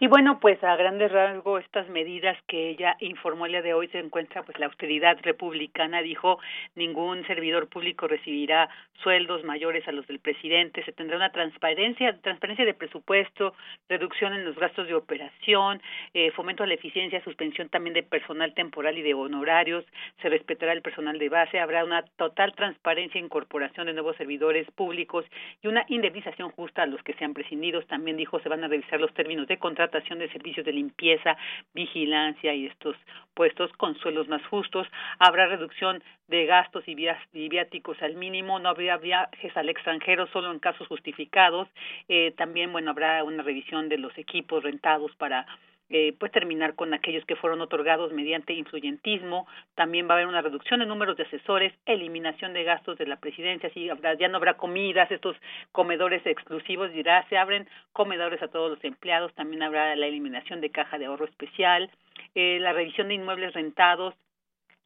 Y 0.00 0.08
bueno, 0.08 0.40
pues 0.40 0.62
a 0.64 0.74
grandes 0.74 1.12
rasgos 1.12 1.62
estas 1.62 1.88
medidas 1.88 2.36
que 2.48 2.70
ella 2.70 2.96
informó 2.98 3.46
el 3.46 3.52
día 3.52 3.62
de 3.62 3.74
hoy 3.74 3.86
se 3.88 4.00
encuentra 4.00 4.42
pues 4.42 4.58
la 4.58 4.66
austeridad 4.66 5.16
republicana 5.22 6.02
dijo 6.02 6.40
ningún 6.74 7.24
servidor 7.28 7.68
público 7.68 8.08
recibirá 8.08 8.68
sueldos 9.04 9.44
mayores 9.44 9.86
a 9.86 9.92
los 9.92 10.04
del 10.08 10.18
presidente, 10.18 10.84
se 10.84 10.90
tendrá 10.90 11.16
una 11.16 11.30
transparencia 11.30 12.18
transparencia 12.22 12.64
de 12.64 12.74
presupuesto, 12.74 13.54
reducción 13.88 14.32
en 14.32 14.44
los 14.44 14.56
gastos 14.56 14.88
de 14.88 14.94
operación, 14.94 15.80
eh, 16.12 16.32
fomento 16.32 16.64
a 16.64 16.66
la 16.66 16.74
eficiencia, 16.74 17.22
suspensión 17.22 17.68
también 17.68 17.94
de 17.94 18.02
personal 18.02 18.52
temporal 18.54 18.98
y 18.98 19.02
de 19.02 19.14
honorarios, 19.14 19.84
se 20.22 20.28
respetará 20.28 20.72
el 20.72 20.82
personal 20.82 21.18
de 21.20 21.28
base, 21.28 21.60
habrá 21.60 21.84
una 21.84 22.02
total 22.16 22.52
transparencia 22.54 23.20
e 23.20 23.24
incorporación 23.24 23.86
de 23.86 23.92
nuevos 23.92 24.16
servidores 24.16 24.68
públicos 24.72 25.24
y 25.62 25.68
una 25.68 25.84
indemnización 25.86 26.50
justa 26.50 26.82
a 26.82 26.86
los 26.86 27.02
que 27.04 27.14
sean 27.14 27.32
prescindidos. 27.32 27.86
También 27.86 28.16
dijo 28.16 28.40
se 28.40 28.48
van 28.48 28.64
a 28.64 28.68
revisar 28.68 29.00
los 29.00 29.14
términos 29.14 29.46
de 29.46 29.58
contrato 29.58 29.83
de 30.18 30.28
servicios 30.30 30.64
de 30.64 30.72
limpieza, 30.72 31.36
vigilancia 31.74 32.54
y 32.54 32.66
estos 32.66 32.96
puestos 33.34 33.72
con 33.72 33.96
suelos 33.98 34.28
más 34.28 34.44
justos. 34.46 34.86
Habrá 35.18 35.46
reducción 35.46 36.02
de 36.28 36.46
gastos 36.46 36.84
y, 36.86 36.94
viáticos 36.94 38.00
al 38.02 38.14
mínimo. 38.14 38.58
No 38.58 38.68
habrá 38.68 38.96
viajes 38.96 39.56
al 39.56 39.68
extranjero 39.68 40.26
solo 40.28 40.50
en 40.52 40.58
casos 40.58 40.86
justificados. 40.88 41.68
Eh, 42.08 42.32
también, 42.36 42.72
bueno, 42.72 42.90
habrá 42.90 43.24
una 43.24 43.42
revisión 43.42 43.88
de 43.88 43.98
los 43.98 44.16
equipos 44.18 44.62
rentados 44.62 45.14
para 45.16 45.46
eh, 45.96 46.12
pues 46.18 46.32
terminar 46.32 46.74
con 46.74 46.92
aquellos 46.92 47.24
que 47.24 47.36
fueron 47.36 47.60
otorgados 47.60 48.12
mediante 48.12 48.52
influyentismo. 48.52 49.46
También 49.76 50.08
va 50.08 50.14
a 50.14 50.16
haber 50.16 50.26
una 50.26 50.42
reducción 50.42 50.80
de 50.80 50.86
números 50.86 51.16
de 51.16 51.22
asesores, 51.22 51.72
eliminación 51.86 52.52
de 52.52 52.64
gastos 52.64 52.98
de 52.98 53.06
la 53.06 53.20
presidencia, 53.20 53.68
así 53.68 53.88
ya 54.18 54.26
no 54.26 54.38
habrá 54.38 54.54
comidas, 54.54 55.08
estos 55.12 55.36
comedores 55.70 56.26
exclusivos, 56.26 56.92
dirá, 56.92 57.24
se 57.28 57.38
abren 57.38 57.68
comedores 57.92 58.42
a 58.42 58.48
todos 58.48 58.70
los 58.70 58.82
empleados, 58.82 59.32
también 59.34 59.62
habrá 59.62 59.94
la 59.94 60.08
eliminación 60.08 60.60
de 60.60 60.70
caja 60.70 60.98
de 60.98 61.06
ahorro 61.06 61.26
especial, 61.26 61.88
eh, 62.34 62.58
la 62.60 62.72
revisión 62.72 63.06
de 63.06 63.14
inmuebles 63.14 63.52
rentados, 63.52 64.16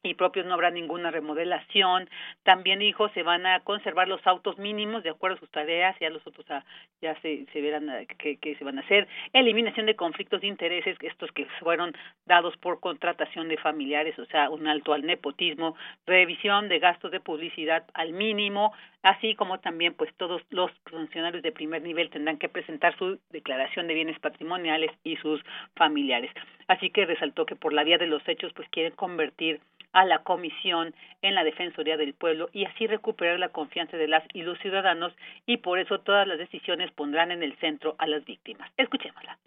y 0.03 0.13
propios 0.13 0.45
no 0.45 0.53
habrá 0.53 0.71
ninguna 0.71 1.11
remodelación. 1.11 2.09
También 2.43 2.79
dijo 2.79 3.09
se 3.09 3.23
van 3.23 3.45
a 3.45 3.59
conservar 3.61 4.07
los 4.07 4.25
autos 4.25 4.57
mínimos 4.57 5.03
de 5.03 5.09
acuerdo 5.09 5.37
a 5.37 5.39
sus 5.39 5.51
tareas, 5.51 5.95
ya 5.99 6.09
los 6.09 6.25
otros 6.25 6.45
ah, 6.49 6.63
ya 7.01 7.19
se, 7.21 7.45
se 7.51 7.61
verán 7.61 7.89
ah, 7.89 7.99
que, 8.17 8.37
que 8.37 8.55
se 8.55 8.63
van 8.63 8.77
a 8.77 8.81
hacer. 8.81 9.07
Eliminación 9.33 9.85
de 9.85 9.95
conflictos 9.95 10.41
de 10.41 10.47
intereses, 10.47 10.97
estos 11.01 11.31
que 11.31 11.45
fueron 11.59 11.93
dados 12.25 12.55
por 12.57 12.79
contratación 12.79 13.49
de 13.49 13.57
familiares, 13.57 14.17
o 14.19 14.25
sea, 14.25 14.49
un 14.49 14.67
alto 14.67 14.93
al 14.93 15.05
nepotismo, 15.05 15.75
revisión 16.05 16.69
de 16.69 16.79
gastos 16.79 17.11
de 17.11 17.19
publicidad 17.19 17.85
al 17.93 18.13
mínimo, 18.13 18.73
así 19.03 19.35
como 19.35 19.59
también 19.59 19.93
pues 19.93 20.13
todos 20.15 20.41
los 20.49 20.71
funcionarios 20.89 21.43
de 21.43 21.51
primer 21.51 21.81
nivel 21.81 22.09
tendrán 22.09 22.37
que 22.37 22.49
presentar 22.49 22.97
su 22.97 23.19
declaración 23.31 23.87
de 23.87 23.93
bienes 23.93 24.19
patrimoniales 24.19 24.91
y 25.03 25.17
sus 25.17 25.41
familiares. 25.75 26.31
Así 26.67 26.89
que 26.89 27.05
resaltó 27.05 27.45
que 27.45 27.55
por 27.55 27.73
la 27.73 27.83
vía 27.83 27.97
de 27.97 28.07
los 28.07 28.25
hechos 28.27 28.53
pues 28.53 28.67
quieren 28.69 28.93
convertir 28.93 29.59
a 29.93 30.05
la 30.05 30.23
Comisión 30.23 30.93
en 31.21 31.35
la 31.35 31.43
Defensoría 31.43 31.97
del 31.97 32.13
Pueblo 32.13 32.49
y 32.53 32.65
así 32.65 32.87
recuperar 32.87 33.39
la 33.39 33.49
confianza 33.49 33.97
de 33.97 34.07
las 34.07 34.23
y 34.33 34.43
los 34.43 34.59
ciudadanos 34.59 35.13
y 35.45 35.57
por 35.57 35.79
eso 35.79 35.99
todas 35.99 36.27
las 36.27 36.37
decisiones 36.37 36.91
pondrán 36.91 37.31
en 37.31 37.43
el 37.43 37.57
centro 37.59 37.95
a 37.97 38.07
las 38.07 38.23
víctimas. 38.25 38.71
Escuchémosla. 38.77 39.37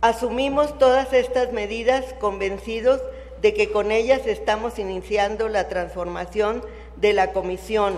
Asumimos 0.00 0.78
todas 0.78 1.12
estas 1.12 1.52
medidas 1.52 2.14
convencidos 2.14 3.00
de 3.40 3.54
que 3.54 3.70
con 3.70 3.90
ellas 3.90 4.26
estamos 4.26 4.78
iniciando 4.78 5.48
la 5.48 5.68
transformación 5.68 6.62
de 6.96 7.12
la 7.12 7.32
Comisión, 7.32 7.94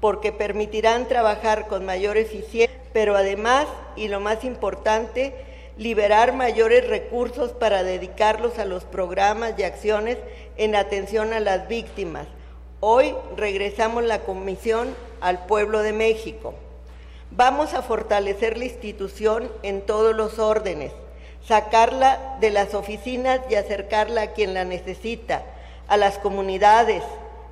porque 0.00 0.32
permitirán 0.32 1.08
trabajar 1.08 1.66
con 1.68 1.86
mayor 1.86 2.16
eficiencia, 2.16 2.76
pero 2.92 3.16
además, 3.16 3.66
y 3.96 4.08
lo 4.08 4.20
más 4.20 4.44
importante, 4.44 5.32
liberar 5.76 6.34
mayores 6.34 6.88
recursos 6.88 7.52
para 7.52 7.82
dedicarlos 7.82 8.58
a 8.58 8.64
los 8.64 8.84
programas 8.84 9.54
y 9.58 9.64
acciones 9.64 10.18
en 10.56 10.76
atención 10.76 11.32
a 11.32 11.40
las 11.40 11.68
víctimas. 11.68 12.26
Hoy 12.80 13.14
regresamos 13.36 14.04
la 14.04 14.20
comisión 14.20 14.94
al 15.20 15.46
pueblo 15.46 15.80
de 15.82 15.92
México. 15.92 16.54
Vamos 17.30 17.74
a 17.74 17.82
fortalecer 17.82 18.58
la 18.58 18.66
institución 18.66 19.50
en 19.62 19.82
todos 19.82 20.14
los 20.14 20.38
órdenes, 20.38 20.92
sacarla 21.46 22.36
de 22.40 22.50
las 22.50 22.74
oficinas 22.74 23.40
y 23.50 23.56
acercarla 23.56 24.22
a 24.22 24.32
quien 24.32 24.54
la 24.54 24.64
necesita, 24.64 25.42
a 25.88 25.96
las 25.96 26.18
comunidades, 26.18 27.02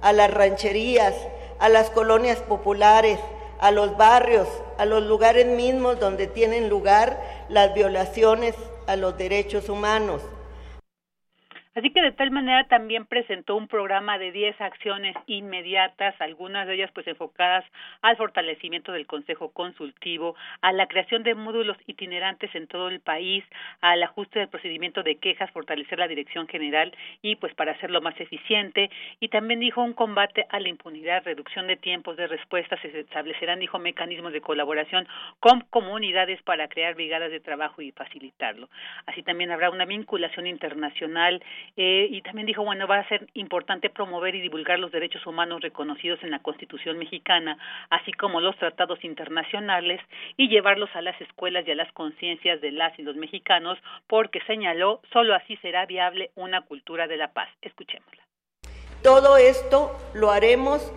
a 0.00 0.12
las 0.12 0.32
rancherías, 0.32 1.14
a 1.58 1.68
las 1.68 1.90
colonias 1.90 2.38
populares, 2.38 3.18
a 3.58 3.70
los 3.70 3.96
barrios, 3.96 4.48
a 4.78 4.84
los 4.84 5.02
lugares 5.02 5.46
mismos 5.46 5.98
donde 5.98 6.26
tienen 6.26 6.68
lugar 6.68 7.20
las 7.48 7.74
violaciones 7.74 8.54
a 8.86 8.96
los 8.96 9.16
derechos 9.16 9.68
humanos. 9.68 10.22
Así 11.74 11.90
que 11.90 12.02
de 12.02 12.12
tal 12.12 12.30
manera 12.30 12.64
también 12.68 13.06
presentó 13.06 13.56
un 13.56 13.66
programa 13.66 14.18
de 14.18 14.30
10 14.30 14.60
acciones 14.60 15.16
inmediatas, 15.26 16.14
algunas 16.20 16.66
de 16.66 16.74
ellas 16.74 16.90
pues 16.92 17.06
enfocadas 17.06 17.64
al 18.02 18.16
fortalecimiento 18.18 18.92
del 18.92 19.06
Consejo 19.06 19.52
Consultivo, 19.52 20.36
a 20.60 20.72
la 20.72 20.86
creación 20.86 21.22
de 21.22 21.34
módulos 21.34 21.78
itinerantes 21.86 22.54
en 22.54 22.66
todo 22.66 22.88
el 22.88 23.00
país, 23.00 23.42
al 23.80 24.02
ajuste 24.02 24.40
del 24.40 24.48
procedimiento 24.48 25.02
de 25.02 25.16
quejas, 25.16 25.50
fortalecer 25.52 25.98
la 25.98 26.08
dirección 26.08 26.46
general 26.46 26.94
y 27.22 27.36
pues 27.36 27.54
para 27.54 27.72
hacerlo 27.72 28.02
más 28.02 28.20
eficiente 28.20 28.90
y 29.18 29.28
también 29.28 29.60
dijo 29.60 29.82
un 29.82 29.94
combate 29.94 30.44
a 30.50 30.60
la 30.60 30.68
impunidad, 30.68 31.24
reducción 31.24 31.66
de 31.68 31.76
tiempos 31.76 32.18
de 32.18 32.26
respuesta, 32.26 32.76
se 32.82 33.00
establecerán 33.00 33.60
dijo 33.60 33.78
mecanismos 33.78 34.34
de 34.34 34.40
colaboración 34.42 35.08
con 35.40 35.60
comunidades 35.70 36.42
para 36.42 36.68
crear 36.68 36.94
brigadas 36.94 37.30
de 37.30 37.40
trabajo 37.40 37.80
y 37.80 37.92
facilitarlo. 37.92 38.68
Así 39.06 39.22
también 39.22 39.50
habrá 39.50 39.70
una 39.70 39.86
vinculación 39.86 40.46
internacional 40.46 41.42
eh, 41.76 42.08
y 42.10 42.22
también 42.22 42.46
dijo, 42.46 42.64
bueno, 42.64 42.86
va 42.86 42.98
a 42.98 43.08
ser 43.08 43.28
importante 43.34 43.90
promover 43.90 44.34
y 44.34 44.40
divulgar 44.40 44.78
los 44.78 44.92
derechos 44.92 45.26
humanos 45.26 45.60
reconocidos 45.60 46.22
en 46.22 46.30
la 46.30 46.40
Constitución 46.40 46.98
mexicana, 46.98 47.58
así 47.90 48.12
como 48.12 48.40
los 48.40 48.56
tratados 48.56 49.02
internacionales, 49.04 50.00
y 50.36 50.48
llevarlos 50.48 50.90
a 50.94 51.02
las 51.02 51.20
escuelas 51.20 51.66
y 51.66 51.70
a 51.70 51.74
las 51.74 51.92
conciencias 51.92 52.60
de 52.60 52.72
las 52.72 52.98
y 52.98 53.02
los 53.02 53.16
mexicanos, 53.16 53.78
porque 54.06 54.40
señaló, 54.46 55.00
solo 55.12 55.34
así 55.34 55.56
será 55.58 55.86
viable 55.86 56.30
una 56.34 56.62
cultura 56.62 57.06
de 57.06 57.16
la 57.16 57.32
paz. 57.32 57.48
Escuchémosla. 57.62 58.22
Todo 59.02 59.36
esto 59.36 59.90
lo 60.14 60.30
haremos 60.30 60.92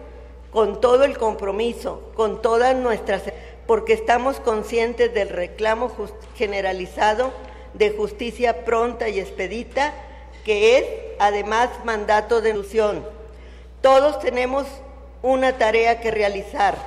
con 0.52 0.80
todo 0.80 1.04
el 1.04 1.18
compromiso, 1.18 2.14
con 2.16 2.42
todas 2.42 2.76
nuestras, 2.76 3.34
porque 3.68 3.94
estamos 3.94 4.40
conscientes 4.40 5.14
del 5.14 5.30
reclamo 5.30 5.92
generalizado 6.36 7.34
de 7.74 7.90
justicia 7.90 8.64
pronta 8.64 9.10
y 9.10 9.20
expedita 9.20 9.94
que 10.46 10.78
es 10.78 10.86
además 11.20 11.70
mandato 11.84 12.40
de 12.40 12.52
ilusión. 12.52 13.04
Todos 13.82 14.20
tenemos 14.20 14.66
una 15.24 15.58
tarea 15.58 16.00
que 16.00 16.12
realizar. 16.12 16.78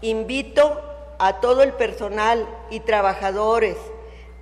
Invito 0.00 0.80
a 1.18 1.40
todo 1.40 1.62
el 1.62 1.74
personal 1.74 2.48
y 2.70 2.80
trabajadores, 2.80 3.76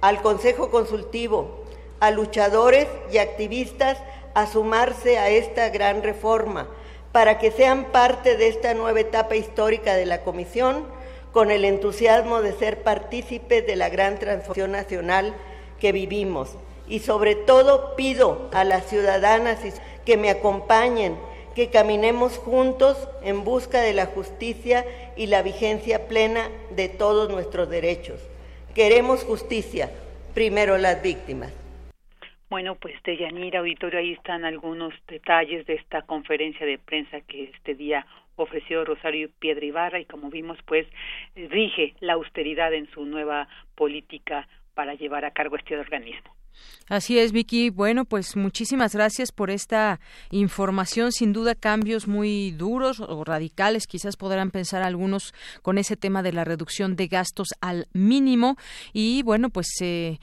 al 0.00 0.22
Consejo 0.22 0.70
Consultivo, 0.70 1.64
a 1.98 2.12
luchadores 2.12 2.86
y 3.12 3.18
activistas 3.18 3.98
a 4.32 4.46
sumarse 4.46 5.18
a 5.18 5.28
esta 5.28 5.68
gran 5.68 6.02
reforma 6.02 6.68
para 7.12 7.38
que 7.38 7.50
sean 7.50 7.86
parte 7.86 8.36
de 8.36 8.46
esta 8.46 8.72
nueva 8.72 9.00
etapa 9.00 9.34
histórica 9.34 9.94
de 9.96 10.06
la 10.06 10.22
Comisión 10.22 10.86
con 11.32 11.50
el 11.50 11.64
entusiasmo 11.64 12.40
de 12.40 12.52
ser 12.52 12.84
partícipes 12.84 13.66
de 13.66 13.74
la 13.74 13.88
gran 13.88 14.18
transformación 14.18 14.70
nacional 14.70 15.34
que 15.80 15.90
vivimos 15.90 16.56
y 16.90 16.98
sobre 16.98 17.36
todo 17.36 17.94
pido 17.96 18.50
a 18.52 18.64
las 18.64 18.90
ciudadanas 18.90 19.80
que 20.04 20.16
me 20.16 20.28
acompañen, 20.28 21.16
que 21.54 21.70
caminemos 21.70 22.36
juntos 22.36 23.08
en 23.22 23.44
busca 23.44 23.80
de 23.80 23.94
la 23.94 24.06
justicia 24.06 24.84
y 25.16 25.26
la 25.26 25.42
vigencia 25.42 26.08
plena 26.08 26.50
de 26.70 26.88
todos 26.88 27.30
nuestros 27.30 27.70
derechos. 27.70 28.20
Queremos 28.74 29.24
justicia, 29.24 29.90
primero 30.34 30.76
las 30.78 31.02
víctimas. 31.02 31.52
Bueno, 32.50 32.74
pues 32.74 33.00
de 33.04 33.16
Yanira 33.16 33.60
Auditorio, 33.60 34.00
ahí 34.00 34.12
están 34.12 34.44
algunos 34.44 34.92
detalles 35.06 35.66
de 35.66 35.74
esta 35.74 36.02
conferencia 36.02 36.66
de 36.66 36.78
prensa 36.78 37.20
que 37.20 37.44
este 37.44 37.76
día 37.76 38.04
ofreció 38.34 38.84
Rosario 38.84 39.28
Piedra 39.38 39.64
Ibarra 39.64 40.00
y 40.00 40.04
como 40.06 40.30
vimos, 40.30 40.58
pues 40.66 40.86
rige 41.36 41.94
la 42.00 42.14
austeridad 42.14 42.72
en 42.74 42.90
su 42.90 43.04
nueva 43.04 43.48
política 43.76 44.48
para 44.74 44.94
llevar 44.94 45.24
a 45.24 45.30
cargo 45.32 45.56
este 45.56 45.76
organismo. 45.76 46.34
Así 46.88 47.18
es, 47.18 47.32
Vicky. 47.32 47.70
Bueno, 47.70 48.04
pues 48.04 48.36
muchísimas 48.36 48.94
gracias 48.94 49.30
por 49.30 49.50
esta 49.50 50.00
información. 50.30 51.12
Sin 51.12 51.32
duda, 51.32 51.54
cambios 51.54 52.08
muy 52.08 52.50
duros 52.50 53.00
o 53.00 53.24
radicales, 53.24 53.86
quizás 53.86 54.16
podrán 54.16 54.50
pensar 54.50 54.82
algunos 54.82 55.32
con 55.62 55.78
ese 55.78 55.96
tema 55.96 56.22
de 56.22 56.32
la 56.32 56.44
reducción 56.44 56.96
de 56.96 57.06
gastos 57.06 57.48
al 57.60 57.86
mínimo. 57.92 58.56
Y 58.92 59.22
bueno, 59.22 59.50
pues 59.50 59.68
eh, 59.80 60.18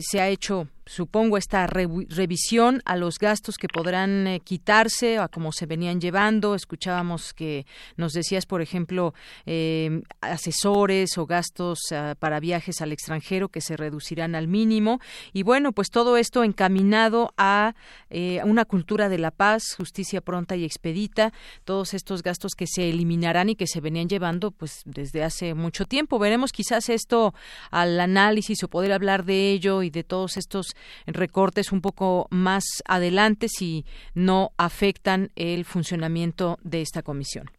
se 0.00 0.20
ha 0.20 0.28
hecho 0.28 0.68
supongo, 0.90 1.36
esta 1.36 1.68
revisión 1.68 2.82
a 2.84 2.96
los 2.96 3.18
gastos 3.18 3.58
que 3.58 3.68
podrán 3.68 4.26
eh, 4.26 4.40
quitarse 4.40 5.18
a 5.18 5.28
cómo 5.28 5.52
se 5.52 5.66
venían 5.66 6.00
llevando. 6.00 6.56
Escuchábamos 6.56 7.32
que 7.32 7.64
nos 7.96 8.12
decías, 8.12 8.44
por 8.44 8.60
ejemplo, 8.60 9.14
eh, 9.46 10.02
asesores 10.20 11.16
o 11.16 11.26
gastos 11.26 11.78
ah, 11.92 12.16
para 12.18 12.40
viajes 12.40 12.80
al 12.80 12.90
extranjero 12.90 13.50
que 13.50 13.60
se 13.60 13.76
reducirán 13.76 14.34
al 14.34 14.48
mínimo. 14.48 15.00
Y 15.32 15.44
bueno, 15.44 15.70
pues 15.70 15.90
todo 15.90 16.16
esto 16.16 16.42
encaminado 16.42 17.32
a 17.36 17.74
eh, 18.10 18.40
una 18.44 18.64
cultura 18.64 19.08
de 19.08 19.18
la 19.18 19.30
paz, 19.30 19.74
justicia 19.76 20.20
pronta 20.20 20.56
y 20.56 20.64
expedita. 20.64 21.32
Todos 21.64 21.94
estos 21.94 22.24
gastos 22.24 22.54
que 22.56 22.66
se 22.66 22.90
eliminarán 22.90 23.48
y 23.48 23.54
que 23.54 23.68
se 23.68 23.80
venían 23.80 24.08
llevando 24.08 24.50
pues 24.50 24.82
desde 24.84 25.22
hace 25.22 25.54
mucho 25.54 25.84
tiempo. 25.84 26.18
Veremos 26.18 26.50
quizás 26.50 26.88
esto 26.88 27.32
al 27.70 28.00
análisis 28.00 28.64
o 28.64 28.68
poder 28.68 28.92
hablar 28.92 29.24
de 29.24 29.52
ello 29.52 29.84
y 29.84 29.90
de 29.90 30.02
todos 30.02 30.36
estos 30.36 30.74
recortes 31.06 31.72
un 31.72 31.80
poco 31.80 32.26
más 32.30 32.64
adelante 32.86 33.48
si 33.48 33.84
no 34.14 34.50
afectan 34.56 35.30
el 35.36 35.64
funcionamiento 35.64 36.58
de 36.62 36.82
esta 36.82 37.02
comisión. 37.02 37.50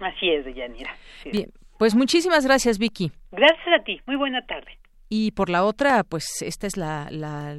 Así 0.00 0.28
es, 0.28 0.44
Deyanira. 0.44 0.94
Bien, 1.30 1.50
pues 1.78 1.94
muchísimas 1.94 2.44
gracias, 2.44 2.78
Vicky. 2.78 3.12
Gracias 3.32 3.80
a 3.80 3.82
ti. 3.84 4.00
Muy 4.06 4.16
buena 4.16 4.44
tarde. 4.46 4.78
Y 5.08 5.32
por 5.32 5.50
la 5.50 5.64
otra, 5.64 6.02
pues 6.04 6.42
esta 6.42 6.66
es 6.66 6.76
la, 6.76 7.08
la 7.10 7.56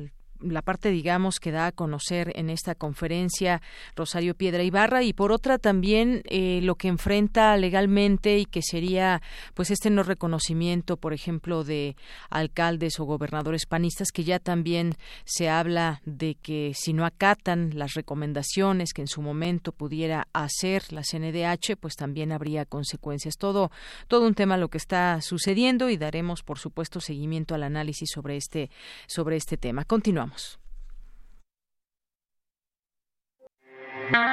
la 0.52 0.62
parte, 0.62 0.90
digamos, 0.90 1.40
que 1.40 1.52
da 1.52 1.68
a 1.68 1.72
conocer 1.72 2.32
en 2.36 2.50
esta 2.50 2.76
conferencia 2.76 3.62
Rosario 3.96 4.36
Piedra 4.36 4.64
Ibarra 4.64 5.04
y 5.04 5.14
por 5.14 5.32
otra 5.32 5.58
también 5.58 6.22
eh, 6.26 6.60
lo 6.62 6.76
que 6.76 6.88
enfrenta 6.88 7.56
legalmente 7.58 8.38
y 8.38 8.46
que 8.46 8.62
sería, 8.62 9.22
pues, 9.54 9.72
este 9.72 9.90
no 9.90 10.04
reconocimiento, 10.04 10.98
por 10.98 11.14
ejemplo, 11.14 11.64
de 11.64 11.96
alcaldes 12.30 13.00
o 13.00 13.06
gobernadores 13.06 13.66
panistas, 13.66 14.12
que 14.12 14.24
ya 14.24 14.40
también 14.40 14.96
se 15.26 15.50
habla 15.50 16.02
de 16.06 16.36
que 16.36 16.74
si 16.76 16.94
no 16.94 17.06
acatan 17.06 17.72
las 17.74 17.94
recomendaciones 17.94 18.94
que 18.94 19.02
en 19.02 19.08
su 19.08 19.22
momento 19.22 19.72
pudiera 19.72 20.28
hacer 20.34 20.92
la 20.92 21.02
CNDH, 21.04 21.78
pues 21.80 21.96
también 21.96 22.32
habría 22.32 22.66
consecuencias. 22.66 23.38
Todo, 23.38 23.72
todo 24.08 24.28
un 24.28 24.34
tema 24.34 24.58
lo 24.58 24.70
que 24.70 24.78
está 24.78 25.22
sucediendo 25.22 25.90
y 25.90 25.98
daremos, 25.98 26.44
por 26.44 26.60
supuesto, 26.60 27.00
seguimiento 27.00 27.56
al 27.56 27.64
análisis 27.64 28.10
sobre 28.14 28.38
este, 28.38 28.70
sobre 29.08 29.38
este 29.38 29.58
tema. 29.58 29.86
Continuamos. 29.86 30.35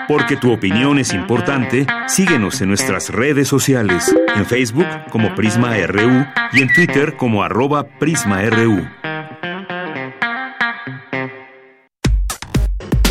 Porque 0.09 0.37
tu 0.37 0.53
opinión 0.53 0.99
es 0.99 1.13
importante, 1.15 1.87
síguenos 2.07 2.61
en 2.61 2.69
nuestras 2.69 3.09
redes 3.11 3.49
sociales, 3.49 4.15
en 4.35 4.45
Facebook 4.47 4.87
como 5.11 5.35
Prisma 5.35 5.77
RU 5.87 6.27
y 6.53 6.63
en 6.63 6.73
Twitter 6.75 7.17
como 7.17 7.43
arroba 7.43 7.85
PrismaRU. 7.99 8.87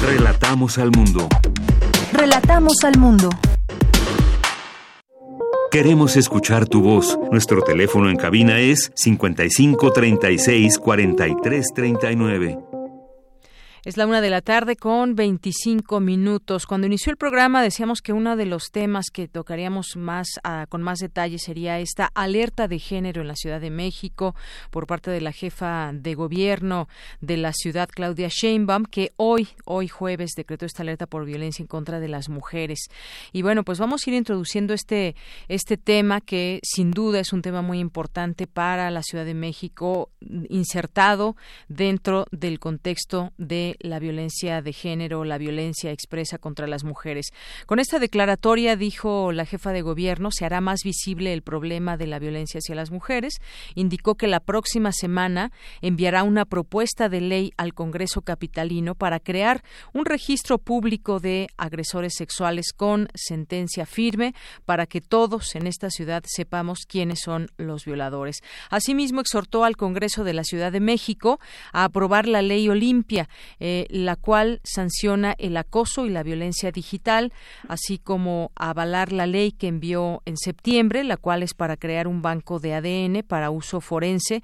Relatamos 0.05 0.77
al 0.77 0.91
mundo. 0.91 1.27
Relatamos 2.13 2.83
al 2.83 2.97
mundo. 2.99 3.29
Queremos 5.71 6.17
escuchar 6.17 6.67
tu 6.67 6.81
voz. 6.81 7.17
Nuestro 7.31 7.61
teléfono 7.61 8.09
en 8.09 8.17
cabina 8.17 8.59
es 8.59 8.91
55 8.95 9.91
36 9.91 10.77
43 10.77 11.67
39. 11.73 12.70
Es 13.83 13.97
la 13.97 14.05
una 14.05 14.21
de 14.21 14.29
la 14.29 14.41
tarde 14.41 14.75
con 14.75 15.15
25 15.15 15.99
minutos. 16.01 16.67
Cuando 16.67 16.85
inició 16.85 17.09
el 17.09 17.17
programa 17.17 17.63
decíamos 17.63 18.01
que 18.03 18.13
uno 18.13 18.35
de 18.35 18.45
los 18.45 18.69
temas 18.69 19.07
que 19.11 19.27
tocaríamos 19.27 19.95
más 19.95 20.27
ah, 20.43 20.67
con 20.69 20.83
más 20.83 20.99
detalle 20.99 21.39
sería 21.39 21.79
esta 21.79 22.05
alerta 22.13 22.67
de 22.67 22.77
género 22.77 23.23
en 23.23 23.27
la 23.27 23.35
Ciudad 23.35 23.59
de 23.59 23.71
México 23.71 24.35
por 24.69 24.85
parte 24.85 25.09
de 25.09 25.19
la 25.19 25.31
jefa 25.31 25.93
de 25.95 26.13
gobierno 26.13 26.89
de 27.21 27.37
la 27.37 27.53
ciudad, 27.53 27.89
Claudia 27.91 28.27
Sheinbaum, 28.29 28.85
que 28.85 29.13
hoy, 29.17 29.47
hoy 29.65 29.87
jueves, 29.87 30.33
decretó 30.37 30.67
esta 30.67 30.83
alerta 30.83 31.07
por 31.07 31.25
violencia 31.25 31.63
en 31.63 31.67
contra 31.67 31.99
de 31.99 32.07
las 32.07 32.29
mujeres. 32.29 32.87
Y 33.33 33.41
bueno, 33.41 33.63
pues 33.63 33.79
vamos 33.79 34.05
a 34.05 34.09
ir 34.11 34.15
introduciendo 34.15 34.75
este, 34.75 35.15
este 35.47 35.77
tema 35.77 36.21
que 36.21 36.59
sin 36.61 36.91
duda 36.91 37.19
es 37.19 37.33
un 37.33 37.41
tema 37.41 37.63
muy 37.63 37.79
importante 37.79 38.45
para 38.45 38.91
la 38.91 39.01
Ciudad 39.01 39.25
de 39.25 39.33
México, 39.33 40.11
insertado 40.49 41.35
dentro 41.67 42.27
del 42.29 42.59
contexto 42.59 43.33
la 43.79 43.99
violencia 43.99 44.61
de 44.61 44.73
género, 44.73 45.23
la 45.23 45.37
violencia 45.37 45.91
expresa 45.91 46.37
contra 46.37 46.67
las 46.67 46.83
mujeres. 46.83 47.27
Con 47.65 47.79
esta 47.79 47.99
declaratoria, 47.99 48.75
dijo 48.75 49.31
la 49.31 49.45
jefa 49.45 49.71
de 49.71 49.81
gobierno, 49.81 50.31
se 50.31 50.45
hará 50.45 50.61
más 50.61 50.81
visible 50.83 51.33
el 51.33 51.41
problema 51.41 51.97
de 51.97 52.07
la 52.07 52.19
violencia 52.19 52.59
hacia 52.59 52.75
las 52.75 52.91
mujeres. 52.91 53.35
Indicó 53.75 54.15
que 54.15 54.27
la 54.27 54.39
próxima 54.39 54.91
semana 54.91 55.51
enviará 55.81 56.23
una 56.23 56.45
propuesta 56.45 57.09
de 57.09 57.21
ley 57.21 57.51
al 57.57 57.73
Congreso 57.73 58.21
capitalino 58.21 58.95
para 58.95 59.19
crear 59.19 59.63
un 59.93 60.05
registro 60.05 60.57
público 60.57 61.19
de 61.19 61.47
agresores 61.57 62.13
sexuales 62.15 62.73
con 62.75 63.07
sentencia 63.13 63.85
firme 63.85 64.33
para 64.65 64.85
que 64.85 65.01
todos 65.01 65.55
en 65.55 65.67
esta 65.67 65.89
ciudad 65.89 66.23
sepamos 66.25 66.85
quiénes 66.87 67.19
son 67.21 67.49
los 67.57 67.85
violadores. 67.85 68.41
Asimismo, 68.69 69.21
exhortó 69.21 69.63
al 69.63 69.77
Congreso 69.77 70.23
de 70.23 70.33
la 70.33 70.43
Ciudad 70.43 70.71
de 70.71 70.79
México 70.79 71.39
a 71.71 71.85
aprobar 71.85 72.27
la 72.27 72.41
ley 72.41 72.69
Olimpia 72.69 73.29
eh, 73.63 73.85
la 73.91 74.15
cual 74.15 74.59
sanciona 74.63 75.35
el 75.37 75.55
acoso 75.55 76.07
y 76.07 76.09
la 76.09 76.23
violencia 76.23 76.71
digital, 76.71 77.31
así 77.67 77.99
como 77.99 78.51
avalar 78.55 79.11
la 79.11 79.27
ley 79.27 79.51
que 79.51 79.67
envió 79.67 80.23
en 80.25 80.35
septiembre, 80.35 81.03
la 81.03 81.15
cual 81.15 81.43
es 81.43 81.53
para 81.53 81.77
crear 81.77 82.07
un 82.07 82.23
banco 82.23 82.59
de 82.59 82.73
ADN 82.73 83.21
para 83.21 83.51
uso 83.51 83.79
forense 83.79 84.41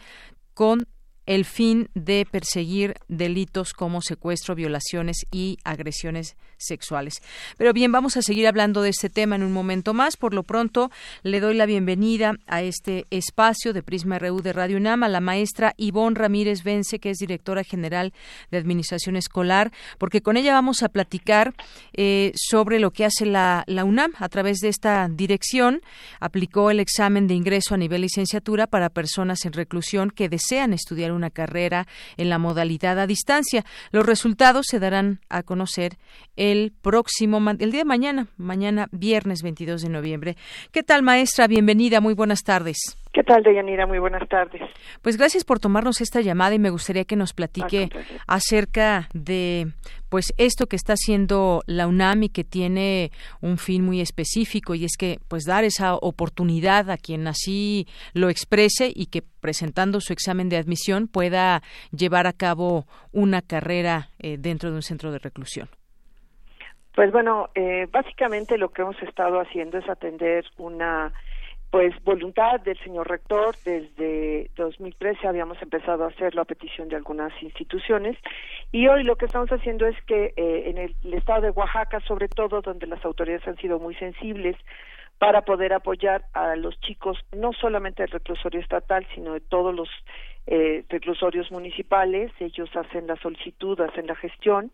con 0.53 0.87
el 1.27 1.45
fin 1.45 1.89
de 1.93 2.25
perseguir 2.29 2.95
delitos 3.07 3.73
como 3.73 4.01
secuestro, 4.01 4.55
violaciones 4.55 5.17
y 5.31 5.59
agresiones 5.63 6.35
sexuales. 6.57 7.21
Pero 7.57 7.73
bien, 7.73 7.91
vamos 7.91 8.17
a 8.17 8.21
seguir 8.21 8.47
hablando 8.47 8.81
de 8.81 8.89
este 8.89 9.09
tema 9.09 9.35
en 9.35 9.43
un 9.43 9.51
momento 9.51 9.93
más. 9.93 10.17
Por 10.17 10.33
lo 10.33 10.43
pronto, 10.43 10.89
le 11.23 11.39
doy 11.39 11.53
la 11.53 11.65
bienvenida 11.65 12.33
a 12.47 12.63
este 12.63 13.05
espacio 13.11 13.73
de 13.73 13.83
Prisma 13.83 14.17
RU 14.17 14.41
de 14.41 14.53
Radio 14.53 14.77
UNAM 14.77 15.03
a 15.03 15.09
la 15.09 15.19
maestra 15.19 15.73
Ivonne 15.77 16.17
Ramírez 16.17 16.63
Vence, 16.63 16.99
que 16.99 17.11
es 17.11 17.17
directora 17.17 17.63
general 17.63 18.13
de 18.49 18.57
Administración 18.57 19.17
Escolar, 19.17 19.71
porque 19.97 20.21
con 20.21 20.37
ella 20.37 20.53
vamos 20.53 20.81
a 20.81 20.89
platicar 20.89 21.53
eh, 21.93 22.31
sobre 22.35 22.79
lo 22.79 22.91
que 22.91 23.05
hace 23.05 23.25
la, 23.25 23.63
la 23.67 23.83
UNAM 23.83 24.13
a 24.17 24.29
través 24.29 24.59
de 24.59 24.69
esta 24.69 25.09
dirección. 25.09 25.81
Aplicó 26.21 26.71
el 26.71 26.79
examen 26.79 27.27
de 27.27 27.33
ingreso 27.33 27.75
a 27.75 27.77
nivel 27.77 28.01
licenciatura 28.01 28.67
para 28.67 28.89
personas 28.89 29.45
en 29.45 29.53
reclusión 29.53 30.09
que 30.09 30.29
desean 30.29 30.71
estudiar 30.71 31.11
una 31.17 31.29
carrera 31.29 31.87
en 32.15 32.29
la 32.29 32.37
modalidad 32.37 32.97
a 32.99 33.07
distancia. 33.07 33.65
Los 33.91 34.05
resultados 34.05 34.67
se 34.69 34.79
darán 34.79 35.19
a 35.29 35.43
conocer 35.43 35.97
el 36.37 36.71
próximo, 36.81 37.41
el 37.59 37.71
día 37.71 37.81
de 37.81 37.85
mañana, 37.85 38.27
mañana 38.37 38.87
viernes 38.91 39.41
22 39.41 39.81
de 39.81 39.89
noviembre. 39.89 40.37
¿Qué 40.71 40.83
tal, 40.83 41.03
maestra? 41.03 41.47
Bienvenida, 41.47 41.99
muy 41.99 42.13
buenas 42.13 42.43
tardes. 42.43 42.77
¿Qué 43.13 43.23
tal, 43.23 43.43
Deyanira? 43.43 43.87
Muy 43.87 43.99
buenas 43.99 44.27
tardes. 44.27 44.61
Pues 45.01 45.17
gracias 45.17 45.43
por 45.43 45.59
tomarnos 45.59 46.01
esta 46.01 46.21
llamada 46.21 46.55
y 46.55 46.59
me 46.59 46.69
gustaría 46.69 47.05
que 47.05 47.15
nos 47.15 47.33
platique 47.33 47.89
acerca 48.27 49.09
de 49.13 49.67
pues 50.09 50.33
esto 50.37 50.67
que 50.67 50.75
está 50.75 50.93
haciendo 50.93 51.61
la 51.65 51.87
UNAM 51.87 52.23
y 52.23 52.29
que 52.29 52.43
tiene 52.43 53.11
un 53.41 53.57
fin 53.57 53.83
muy 53.83 54.01
específico 54.01 54.75
y 54.75 54.85
es 54.85 54.97
que 54.97 55.19
pues 55.27 55.43
dar 55.45 55.63
esa 55.63 55.95
oportunidad 55.95 56.89
a 56.89 56.97
quien 56.97 57.27
así 57.27 57.87
lo 58.13 58.29
exprese 58.29 58.91
y 58.93 59.07
que 59.07 59.21
presentando 59.21 59.99
su 59.99 60.13
examen 60.13 60.49
de 60.49 60.57
admisión 60.57 61.07
pueda 61.07 61.61
llevar 61.91 62.27
a 62.27 62.33
cabo 62.33 62.85
una 63.11 63.41
carrera 63.41 64.09
eh, 64.19 64.37
dentro 64.37 64.69
de 64.69 64.75
un 64.75 64.83
centro 64.83 65.11
de 65.11 65.19
reclusión. 65.19 65.69
Pues 66.97 67.11
bueno, 67.11 67.49
eh, 67.53 67.87
básicamente 67.91 68.57
lo 68.57 68.69
que 68.69 68.81
hemos 68.81 68.99
estado 69.03 69.39
haciendo 69.39 69.77
es 69.77 69.87
atender 69.87 70.45
una 70.57 71.13
pues 71.69 71.93
voluntad 72.03 72.61
del 72.61 72.77
señor 72.79 73.09
rector 73.09 73.55
desde 73.65 74.49
2013 74.55 75.27
habíamos 75.27 75.61
empezado 75.61 76.05
a 76.05 76.07
hacerlo 76.07 76.41
a 76.41 76.45
petición 76.45 76.87
de 76.87 76.95
algunas 76.95 77.31
instituciones 77.43 78.17
y 78.71 78.87
hoy 78.87 79.03
lo 79.03 79.17
que 79.17 79.25
estamos 79.25 79.49
haciendo 79.51 79.85
es 79.85 79.95
que 80.03 80.33
eh, 80.37 80.69
en 80.69 80.77
el, 80.77 80.95
estado 81.13 81.41
de 81.41 81.49
Oaxaca 81.49 81.99
sobre 82.01 82.29
todo 82.29 82.61
donde 82.61 82.87
las 82.87 83.03
autoridades 83.03 83.47
han 83.47 83.57
sido 83.57 83.79
muy 83.79 83.95
sensibles 83.95 84.55
para 85.17 85.41
poder 85.41 85.73
apoyar 85.73 86.25
a 86.33 86.55
los 86.55 86.79
chicos 86.79 87.17
no 87.35 87.51
solamente 87.51 88.03
del 88.03 88.11
reclusorio 88.11 88.61
estatal 88.61 89.05
sino 89.13 89.33
de 89.33 89.41
todos 89.41 89.75
los 89.75 89.89
eh, 90.45 90.85
reclusorios 90.87 91.51
municipales 91.51 92.31
ellos 92.39 92.69
hacen 92.75 93.07
la 93.07 93.17
solicitud 93.17 93.79
hacen 93.81 94.07
la 94.07 94.15
gestión 94.15 94.71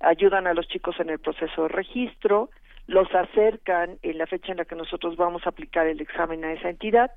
ayudan 0.00 0.48
a 0.48 0.54
los 0.54 0.66
chicos 0.66 0.98
en 0.98 1.10
el 1.10 1.20
proceso 1.20 1.62
de 1.62 1.68
registro 1.68 2.50
los 2.92 3.12
acercan 3.14 3.98
en 4.02 4.18
la 4.18 4.26
fecha 4.26 4.52
en 4.52 4.58
la 4.58 4.66
que 4.66 4.74
nosotros 4.74 5.16
vamos 5.16 5.46
a 5.46 5.48
aplicar 5.48 5.86
el 5.86 6.00
examen 6.02 6.44
a 6.44 6.52
esa 6.52 6.68
entidad 6.68 7.10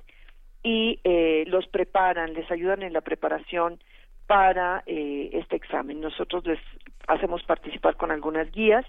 y 0.62 1.00
eh, 1.04 1.44
los 1.48 1.66
preparan, 1.68 2.32
les 2.32 2.50
ayudan 2.50 2.82
en 2.82 2.94
la 2.94 3.02
preparación 3.02 3.78
para 4.26 4.82
eh, 4.86 5.28
este 5.34 5.54
examen. 5.54 6.00
Nosotros 6.00 6.46
les 6.46 6.58
hacemos 7.06 7.42
participar 7.42 7.96
con 7.96 8.10
algunas 8.10 8.50
guías 8.52 8.86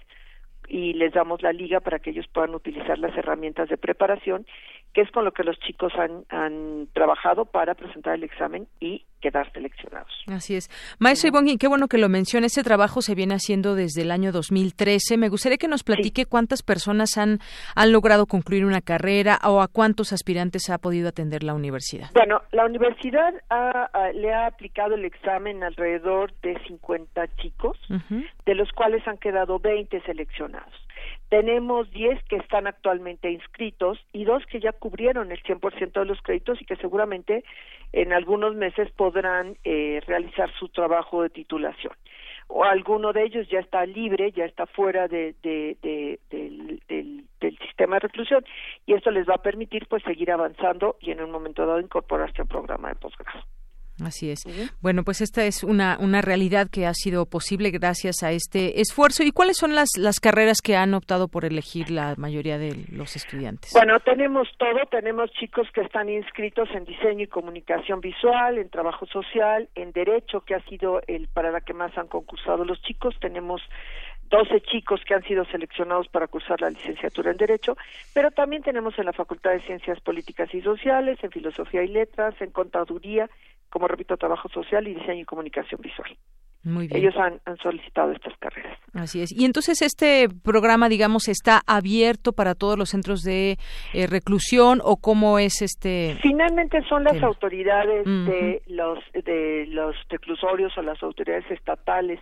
y 0.66 0.94
les 0.94 1.12
damos 1.12 1.42
la 1.42 1.52
liga 1.52 1.80
para 1.80 1.98
que 1.98 2.10
ellos 2.10 2.26
puedan 2.32 2.54
utilizar 2.54 2.98
las 2.98 3.14
herramientas 3.18 3.68
de 3.68 3.76
preparación, 3.76 4.46
que 4.92 5.02
es 5.02 5.10
con 5.10 5.24
lo 5.24 5.32
que 5.32 5.44
los 5.44 5.58
chicos 5.60 5.92
han, 5.96 6.24
han 6.30 6.88
trabajado 6.92 7.44
para 7.44 7.74
presentar 7.74 8.14
el 8.14 8.24
examen 8.24 8.66
y 8.80 9.04
quedar 9.20 9.50
seleccionados. 9.52 10.12
Así 10.28 10.56
es. 10.56 10.68
Maestro 10.98 11.28
Ivonne, 11.28 11.58
qué 11.58 11.68
bueno 11.68 11.88
que 11.88 11.98
lo 11.98 12.08
menciona. 12.08 12.46
Este 12.46 12.62
trabajo 12.62 13.02
se 13.02 13.14
viene 13.14 13.34
haciendo 13.34 13.74
desde 13.74 14.02
el 14.02 14.10
año 14.10 14.32
2013. 14.32 15.16
Me 15.16 15.28
gustaría 15.28 15.58
que 15.58 15.68
nos 15.68 15.82
platique 15.82 16.24
cuántas 16.24 16.62
personas 16.62 17.18
han, 17.18 17.38
han 17.74 17.92
logrado 17.92 18.26
concluir 18.26 18.64
una 18.64 18.80
carrera 18.80 19.38
o 19.44 19.60
a 19.60 19.68
cuántos 19.68 20.12
aspirantes 20.12 20.70
ha 20.70 20.78
podido 20.78 21.08
atender 21.08 21.42
la 21.42 21.54
universidad. 21.54 22.10
Bueno, 22.14 22.42
la 22.52 22.64
universidad 22.64 23.34
le 24.14 24.32
ha 24.32 24.46
aplicado 24.46 24.94
el 24.94 25.04
examen 25.04 25.62
alrededor 25.62 26.32
de 26.42 26.58
50 26.66 27.26
chicos, 27.36 27.78
de 28.46 28.54
los 28.54 28.70
cuales 28.72 29.06
han 29.06 29.18
quedado 29.18 29.58
20 29.58 30.00
seleccionados. 30.02 30.72
Tenemos 31.28 31.90
10 31.90 32.22
que 32.24 32.36
están 32.36 32.66
actualmente 32.66 33.30
inscritos 33.30 33.98
y 34.12 34.24
dos 34.24 34.46
que 34.46 34.60
ya 34.60 34.72
cubrieron 34.72 35.30
el 35.30 35.42
100% 35.42 35.92
de 35.92 36.04
los 36.06 36.22
créditos 36.22 36.60
y 36.60 36.64
que 36.64 36.76
seguramente 36.76 37.44
en 37.92 38.14
algunos 38.14 38.54
meses 38.54 38.90
podrán 38.92 39.56
eh, 39.64 40.00
realizar 40.06 40.50
su 40.58 40.68
trabajo 40.68 41.22
de 41.22 41.30
titulación. 41.30 41.92
O 42.46 42.64
alguno 42.64 43.12
de 43.12 43.24
ellos 43.24 43.46
ya 43.50 43.60
está 43.60 43.84
libre, 43.84 44.32
ya 44.32 44.46
está 44.46 44.64
fuera 44.64 45.06
de, 45.06 45.34
del, 45.42 46.18
sistema 47.60 47.96
de 47.96 48.00
reclusión 48.00 48.44
y 48.86 48.94
esto 48.94 49.10
les 49.10 49.28
va 49.28 49.34
a 49.34 49.42
permitir 49.42 49.86
pues 49.86 50.02
seguir 50.02 50.30
avanzando 50.30 50.96
y 51.00 51.10
en 51.10 51.20
un 51.20 51.30
momento 51.30 51.66
dado 51.66 51.80
incorporarse 51.80 52.40
al 52.40 52.48
programa 52.48 52.88
de 52.88 52.94
posgrado. 52.94 53.44
Así 54.04 54.30
es. 54.30 54.44
Bueno, 54.80 55.02
pues 55.02 55.20
esta 55.20 55.44
es 55.44 55.64
una, 55.64 55.98
una 56.00 56.22
realidad 56.22 56.68
que 56.70 56.86
ha 56.86 56.94
sido 56.94 57.26
posible 57.26 57.70
gracias 57.70 58.22
a 58.22 58.32
este 58.32 58.80
esfuerzo. 58.80 59.22
¿Y 59.22 59.32
cuáles 59.32 59.56
son 59.56 59.74
las, 59.74 59.88
las 59.96 60.20
carreras 60.20 60.58
que 60.62 60.76
han 60.76 60.94
optado 60.94 61.28
por 61.28 61.44
elegir 61.44 61.90
la 61.90 62.14
mayoría 62.16 62.58
de 62.58 62.84
los 62.92 63.16
estudiantes? 63.16 63.72
Bueno, 63.72 63.98
tenemos 64.00 64.48
todo. 64.58 64.78
Tenemos 64.90 65.30
chicos 65.32 65.66
que 65.74 65.80
están 65.80 66.08
inscritos 66.08 66.68
en 66.74 66.84
diseño 66.84 67.24
y 67.24 67.28
comunicación 67.28 68.00
visual, 68.00 68.58
en 68.58 68.70
trabajo 68.70 69.06
social, 69.06 69.68
en 69.74 69.92
derecho, 69.92 70.40
que 70.42 70.54
ha 70.54 70.62
sido 70.64 71.00
el 71.06 71.28
para 71.28 71.50
la 71.50 71.60
que 71.60 71.74
más 71.74 71.96
han 71.98 72.08
concursado 72.08 72.64
los 72.64 72.80
chicos. 72.82 73.14
Tenemos 73.20 73.60
12 74.30 74.60
chicos 74.62 75.00
que 75.06 75.14
han 75.14 75.22
sido 75.22 75.44
seleccionados 75.46 76.08
para 76.08 76.26
cursar 76.26 76.60
la 76.60 76.70
licenciatura 76.70 77.30
en 77.30 77.36
Derecho, 77.36 77.76
pero 78.14 78.30
también 78.30 78.62
tenemos 78.62 78.98
en 78.98 79.06
la 79.06 79.12
Facultad 79.12 79.52
de 79.52 79.60
Ciencias 79.62 80.00
Políticas 80.00 80.52
y 80.54 80.60
Sociales, 80.60 81.18
en 81.22 81.30
Filosofía 81.30 81.82
y 81.82 81.88
Letras, 81.88 82.34
en 82.40 82.50
Contaduría, 82.50 83.30
como 83.70 83.88
repito, 83.88 84.16
Trabajo 84.16 84.48
Social 84.48 84.86
y 84.88 84.94
Diseño 84.94 85.22
y 85.22 85.24
Comunicación 85.24 85.80
Visual. 85.80 86.16
Muy 86.64 86.88
bien. 86.88 87.00
Ellos 87.00 87.14
han, 87.16 87.40
solicitado 87.62 88.12
estas 88.12 88.36
carreras. 88.38 88.78
Así 88.92 89.22
es. 89.22 89.32
Y 89.32 89.44
entonces 89.44 89.80
este 89.80 90.28
programa, 90.28 90.88
digamos, 90.88 91.28
está 91.28 91.60
abierto 91.66 92.32
para 92.32 92.54
todos 92.54 92.76
los 92.76 92.90
centros 92.90 93.22
de 93.22 93.58
eh, 93.94 94.06
reclusión 94.06 94.80
o 94.82 94.96
cómo 94.96 95.38
es 95.38 95.62
este. 95.62 96.16
Finalmente 96.20 96.82
son 96.88 97.04
las 97.04 97.22
autoridades 97.22 98.04
de 98.04 98.62
los 98.66 98.98
de 99.12 99.66
los 99.68 99.94
reclusorios 100.08 100.76
o 100.76 100.82
las 100.82 101.00
autoridades 101.02 101.48
estatales 101.50 102.20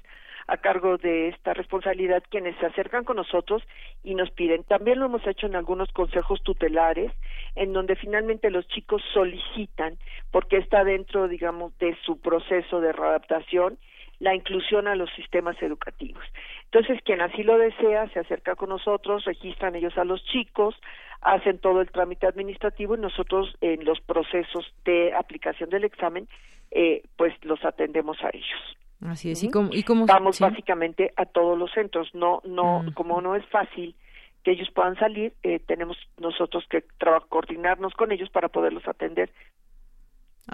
a 0.49 0.57
cargo 0.59 0.97
de 0.97 1.29
esta 1.29 1.55
responsabilidad 1.55 2.23
quienes 2.31 2.57
se 2.59 2.67
acercan 2.67 3.05
con 3.05 3.17
nosotros 3.17 3.63
y 4.05 4.15
nos 4.15 4.31
piden. 4.31 4.65
También 4.65 5.01
lo 5.01 5.07
hemos 5.07 5.27
hecho 5.27 5.47
en 5.47 5.57
algunos 5.57 5.91
consejos 5.93 6.43
tutelares, 6.43 7.13
en 7.55 7.73
donde 7.73 7.97
finalmente 7.97 8.51
los 8.51 8.67
chicos 8.69 9.03
solicitan, 9.13 9.99
porque 10.31 10.59
está 10.59 10.85
dentro, 10.85 11.29
digamos, 11.29 11.77
de 11.79 11.97
su 12.05 12.21
proceso 12.21 12.81
de 12.81 12.93
readaptación, 12.93 13.79
la 14.19 14.35
inclusión 14.35 14.89
a 14.89 14.97
los 14.97 15.11
sistemas 15.15 15.61
educativos. 15.61 16.25
Entonces, 16.65 17.01
quien 17.05 17.21
así 17.21 17.43
lo 17.43 17.59
desea, 17.59 18.09
se 18.09 18.21
acerca 18.21 18.55
con 18.55 18.71
nosotros, 18.71 19.25
registran 19.25 19.75
ellos 19.75 19.97
a 19.99 20.05
los 20.05 20.25
chicos, 20.25 20.75
hacen 21.21 21.59
todo 21.59 21.81
el 21.81 21.91
trámite 21.91 22.27
administrativo 22.27 22.95
y 22.95 23.01
nosotros 23.01 23.55
en 23.61 23.85
los 23.85 24.01
procesos 24.01 24.73
de 24.85 25.13
aplicación 25.13 25.71
del 25.71 25.85
examen, 25.85 26.29
eh, 26.71 27.03
pues 27.17 27.35
los 27.45 27.63
atendemos 27.65 28.23
a 28.23 28.31
ellos. 28.33 28.77
Así 29.01 29.31
es. 29.31 29.43
¿Y 29.43 29.51
cómo, 29.51 29.71
y 29.73 29.85
Vamos 30.07 30.41
básicamente 30.41 31.13
a 31.17 31.27
todos 31.27 31.59
los 31.59 31.71
centros. 31.73 32.15
No, 32.15 32.41
no, 32.45 32.85
como 32.95 33.21
no 33.21 33.37
es 33.37 33.45
fácil 33.47 33.95
que 34.43 34.53
ellos 34.53 34.71
puedan 34.75 34.97
salir, 34.97 35.35
eh, 35.43 35.59
tenemos 35.59 35.97
nosotros 36.19 36.65
que 36.71 36.85
coordinarnos 37.29 37.95
con 37.95 38.13
ellos 38.13 38.31
para 38.31 38.49
poderlos 38.49 38.87
atender 38.87 39.31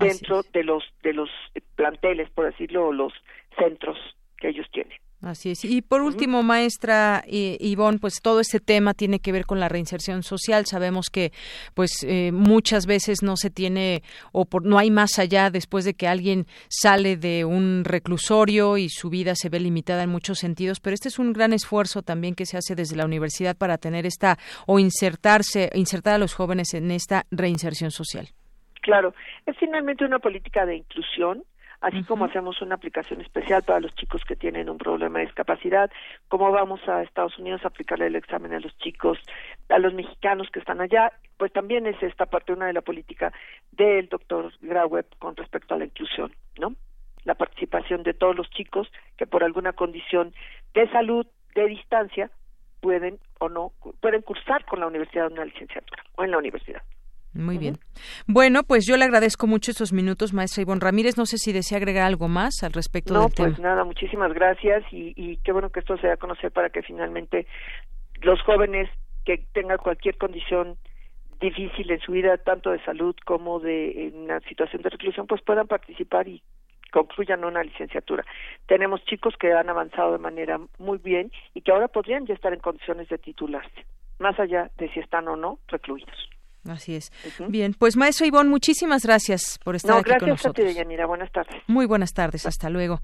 dentro 0.00 0.42
de 0.52 0.64
los 0.64 0.82
de 1.02 1.12
los 1.12 1.28
planteles, 1.76 2.30
por 2.30 2.46
decirlo, 2.46 2.92
los 2.92 3.12
centros 3.58 3.98
que 4.38 4.48
ellos 4.48 4.66
tienen. 4.72 4.98
Así 5.22 5.52
es. 5.52 5.64
Y 5.64 5.82
por 5.82 6.02
último, 6.02 6.42
maestra 6.42 7.22
Ivonne, 7.28 8.00
pues 8.00 8.20
todo 8.20 8.40
este 8.40 8.58
tema 8.58 8.92
tiene 8.92 9.20
que 9.20 9.30
ver 9.30 9.46
con 9.46 9.60
la 9.60 9.68
reinserción 9.68 10.24
social. 10.24 10.66
Sabemos 10.66 11.10
que, 11.10 11.30
pues, 11.74 12.04
eh, 12.04 12.32
muchas 12.32 12.86
veces 12.86 13.22
no 13.22 13.36
se 13.36 13.48
tiene 13.48 14.02
o 14.32 14.46
por, 14.46 14.66
no 14.66 14.78
hay 14.78 14.90
más 14.90 15.20
allá 15.20 15.50
después 15.50 15.84
de 15.84 15.94
que 15.94 16.08
alguien 16.08 16.46
sale 16.68 17.16
de 17.16 17.44
un 17.44 17.84
reclusorio 17.84 18.78
y 18.78 18.88
su 18.88 19.10
vida 19.10 19.36
se 19.36 19.48
ve 19.48 19.60
limitada 19.60 20.02
en 20.02 20.10
muchos 20.10 20.40
sentidos. 20.40 20.80
Pero 20.80 20.94
este 20.94 21.08
es 21.08 21.20
un 21.20 21.32
gran 21.32 21.52
esfuerzo 21.52 22.02
también 22.02 22.34
que 22.34 22.44
se 22.44 22.56
hace 22.56 22.74
desde 22.74 22.96
la 22.96 23.04
universidad 23.04 23.56
para 23.56 23.78
tener 23.78 24.06
esta 24.06 24.38
o 24.66 24.80
insertarse, 24.80 25.70
insertar 25.74 26.14
a 26.14 26.18
los 26.18 26.34
jóvenes 26.34 26.74
en 26.74 26.90
esta 26.90 27.26
reinserción 27.30 27.92
social. 27.92 28.28
Claro, 28.80 29.14
es 29.46 29.56
finalmente 29.58 30.04
una 30.04 30.18
política 30.18 30.66
de 30.66 30.78
inclusión 30.78 31.44
así 31.82 32.04
como 32.04 32.24
hacemos 32.24 32.62
una 32.62 32.76
aplicación 32.76 33.20
especial 33.20 33.62
para 33.64 33.80
los 33.80 33.94
chicos 33.96 34.24
que 34.24 34.36
tienen 34.36 34.70
un 34.70 34.78
problema 34.78 35.18
de 35.18 35.26
discapacidad, 35.26 35.90
cómo 36.28 36.50
vamos 36.52 36.80
a 36.88 37.02
Estados 37.02 37.36
Unidos 37.38 37.60
a 37.64 37.68
aplicarle 37.68 38.06
el 38.06 38.16
examen 38.16 38.54
a 38.54 38.60
los 38.60 38.76
chicos, 38.78 39.18
a 39.68 39.78
los 39.78 39.92
mexicanos 39.92 40.48
que 40.50 40.60
están 40.60 40.80
allá, 40.80 41.12
pues 41.36 41.52
también 41.52 41.86
es 41.86 42.00
esta 42.02 42.26
parte 42.26 42.52
una 42.52 42.66
de 42.66 42.72
la 42.72 42.82
política 42.82 43.32
del 43.72 44.08
doctor 44.08 44.52
Graueb 44.60 45.06
con 45.18 45.34
respecto 45.36 45.74
a 45.74 45.78
la 45.78 45.84
inclusión, 45.84 46.32
¿no? 46.58 46.74
La 47.24 47.34
participación 47.34 48.04
de 48.04 48.14
todos 48.14 48.36
los 48.36 48.48
chicos 48.50 48.90
que 49.16 49.26
por 49.26 49.42
alguna 49.42 49.72
condición 49.72 50.32
de 50.74 50.88
salud, 50.90 51.26
de 51.54 51.66
distancia, 51.66 52.30
pueden 52.80 53.18
o 53.40 53.48
no, 53.48 53.72
pueden 54.00 54.22
cursar 54.22 54.64
con 54.64 54.80
la 54.80 54.86
universidad 54.86 55.30
una 55.30 55.44
licenciatura 55.44 56.04
o 56.16 56.24
en 56.24 56.30
la 56.30 56.38
universidad. 56.38 56.82
Muy 57.34 57.56
bien. 57.56 57.78
Bueno, 58.26 58.62
pues 58.62 58.86
yo 58.86 58.96
le 58.96 59.04
agradezco 59.04 59.46
mucho 59.46 59.70
estos 59.70 59.92
minutos, 59.92 60.34
maestra 60.34 60.62
Ivonne 60.62 60.80
Ramírez. 60.80 61.16
No 61.16 61.24
sé 61.24 61.38
si 61.38 61.52
desea 61.52 61.78
agregar 61.78 62.04
algo 62.04 62.28
más 62.28 62.62
al 62.62 62.72
respecto 62.72 63.14
no, 63.14 63.28
del 63.28 63.32
pues 63.34 63.58
nada, 63.58 63.84
muchísimas 63.84 64.32
gracias 64.34 64.84
y, 64.92 65.14
y 65.16 65.38
qué 65.38 65.52
bueno 65.52 65.70
que 65.70 65.80
esto 65.80 65.96
se 65.96 66.08
dé 66.08 66.12
a 66.12 66.16
conocer 66.18 66.50
para 66.52 66.68
que 66.70 66.82
finalmente 66.82 67.46
los 68.20 68.40
jóvenes 68.42 68.90
que 69.24 69.38
tengan 69.52 69.78
cualquier 69.78 70.18
condición 70.18 70.76
difícil 71.40 71.90
en 71.90 72.00
su 72.00 72.12
vida, 72.12 72.36
tanto 72.38 72.70
de 72.70 72.82
salud 72.84 73.14
como 73.24 73.58
de 73.60 74.12
una 74.14 74.40
situación 74.40 74.82
de 74.82 74.90
reclusión, 74.90 75.26
pues 75.26 75.42
puedan 75.42 75.66
participar 75.66 76.28
y 76.28 76.42
concluyan 76.92 77.44
una 77.44 77.64
licenciatura. 77.64 78.24
Tenemos 78.66 79.04
chicos 79.04 79.34
que 79.38 79.52
han 79.52 79.68
avanzado 79.68 80.12
de 80.12 80.18
manera 80.18 80.60
muy 80.78 80.98
bien 80.98 81.32
y 81.54 81.62
que 81.62 81.72
ahora 81.72 81.88
podrían 81.88 82.26
ya 82.26 82.34
estar 82.34 82.52
en 82.52 82.60
condiciones 82.60 83.08
de 83.08 83.18
titularse, 83.18 83.86
más 84.18 84.38
allá 84.38 84.70
de 84.78 84.88
si 84.90 85.00
están 85.00 85.26
o 85.28 85.36
no 85.36 85.58
recluidos. 85.68 86.30
Así 86.68 86.94
es. 86.94 87.10
Bien, 87.48 87.74
pues 87.74 87.96
maestro 87.96 88.24
Ivón, 88.24 88.48
muchísimas 88.48 89.04
gracias 89.04 89.58
por 89.64 89.74
estar 89.74 89.98
aquí 89.98 90.10
con 90.18 90.28
nosotros. 90.28 90.64
Gracias 90.64 90.86
a 90.86 90.88
ti, 90.88 90.96
Buenas 91.06 91.32
tardes. 91.32 91.62
Muy 91.66 91.86
buenas 91.86 92.12
tardes, 92.12 92.46
hasta 92.46 92.70
luego. 92.70 93.00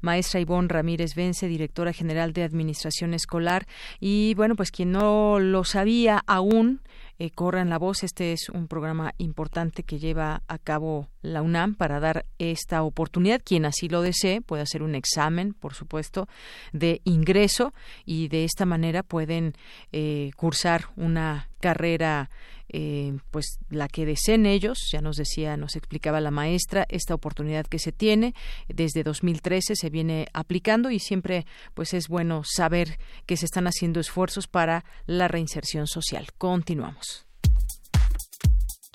Maestra 0.00 0.40
Ivón 0.40 0.70
Ramírez 0.70 1.14
Vence, 1.14 1.46
directora 1.46 1.92
general 1.92 2.32
de 2.32 2.42
Administración 2.42 3.12
Escolar. 3.12 3.66
Y 4.00 4.34
bueno, 4.34 4.56
pues 4.56 4.70
quien 4.70 4.92
no 4.92 5.38
lo 5.40 5.64
sabía 5.64 6.22
aún, 6.26 6.80
eh, 7.22 7.30
corran 7.30 7.70
la 7.70 7.78
voz. 7.78 8.02
Este 8.02 8.32
es 8.32 8.48
un 8.48 8.66
programa 8.66 9.14
importante 9.16 9.84
que 9.84 10.00
lleva 10.00 10.42
a 10.48 10.58
cabo 10.58 11.06
la 11.20 11.40
UNAM 11.40 11.76
para 11.76 12.00
dar 12.00 12.26
esta 12.40 12.82
oportunidad. 12.82 13.40
Quien 13.44 13.64
así 13.64 13.88
lo 13.88 14.02
desee 14.02 14.40
puede 14.40 14.64
hacer 14.64 14.82
un 14.82 14.96
examen, 14.96 15.54
por 15.54 15.74
supuesto, 15.74 16.26
de 16.72 17.00
ingreso 17.04 17.74
y 18.04 18.26
de 18.26 18.42
esta 18.42 18.66
manera 18.66 19.04
pueden 19.04 19.54
eh, 19.92 20.32
cursar 20.34 20.86
una 20.96 21.48
carrera 21.60 22.28
eh, 22.74 23.18
pues 23.30 23.58
la 23.68 23.86
que 23.86 24.06
deseen 24.06 24.46
ellos, 24.46 24.78
ya 24.90 25.02
nos 25.02 25.16
decía, 25.16 25.58
nos 25.58 25.76
explicaba 25.76 26.22
la 26.22 26.30
maestra, 26.30 26.86
esta 26.88 27.14
oportunidad 27.14 27.66
que 27.66 27.78
se 27.78 27.92
tiene 27.92 28.34
desde 28.66 29.02
2013 29.02 29.76
se 29.76 29.90
viene 29.90 30.26
aplicando 30.32 30.90
y 30.90 30.98
siempre 30.98 31.44
pues 31.74 31.92
es 31.92 32.08
bueno 32.08 32.42
saber 32.44 32.98
que 33.26 33.36
se 33.36 33.44
están 33.44 33.66
haciendo 33.66 34.00
esfuerzos 34.00 34.48
para 34.48 34.86
la 35.04 35.28
reinserción 35.28 35.86
social. 35.86 36.28
Continuamos. 36.38 37.11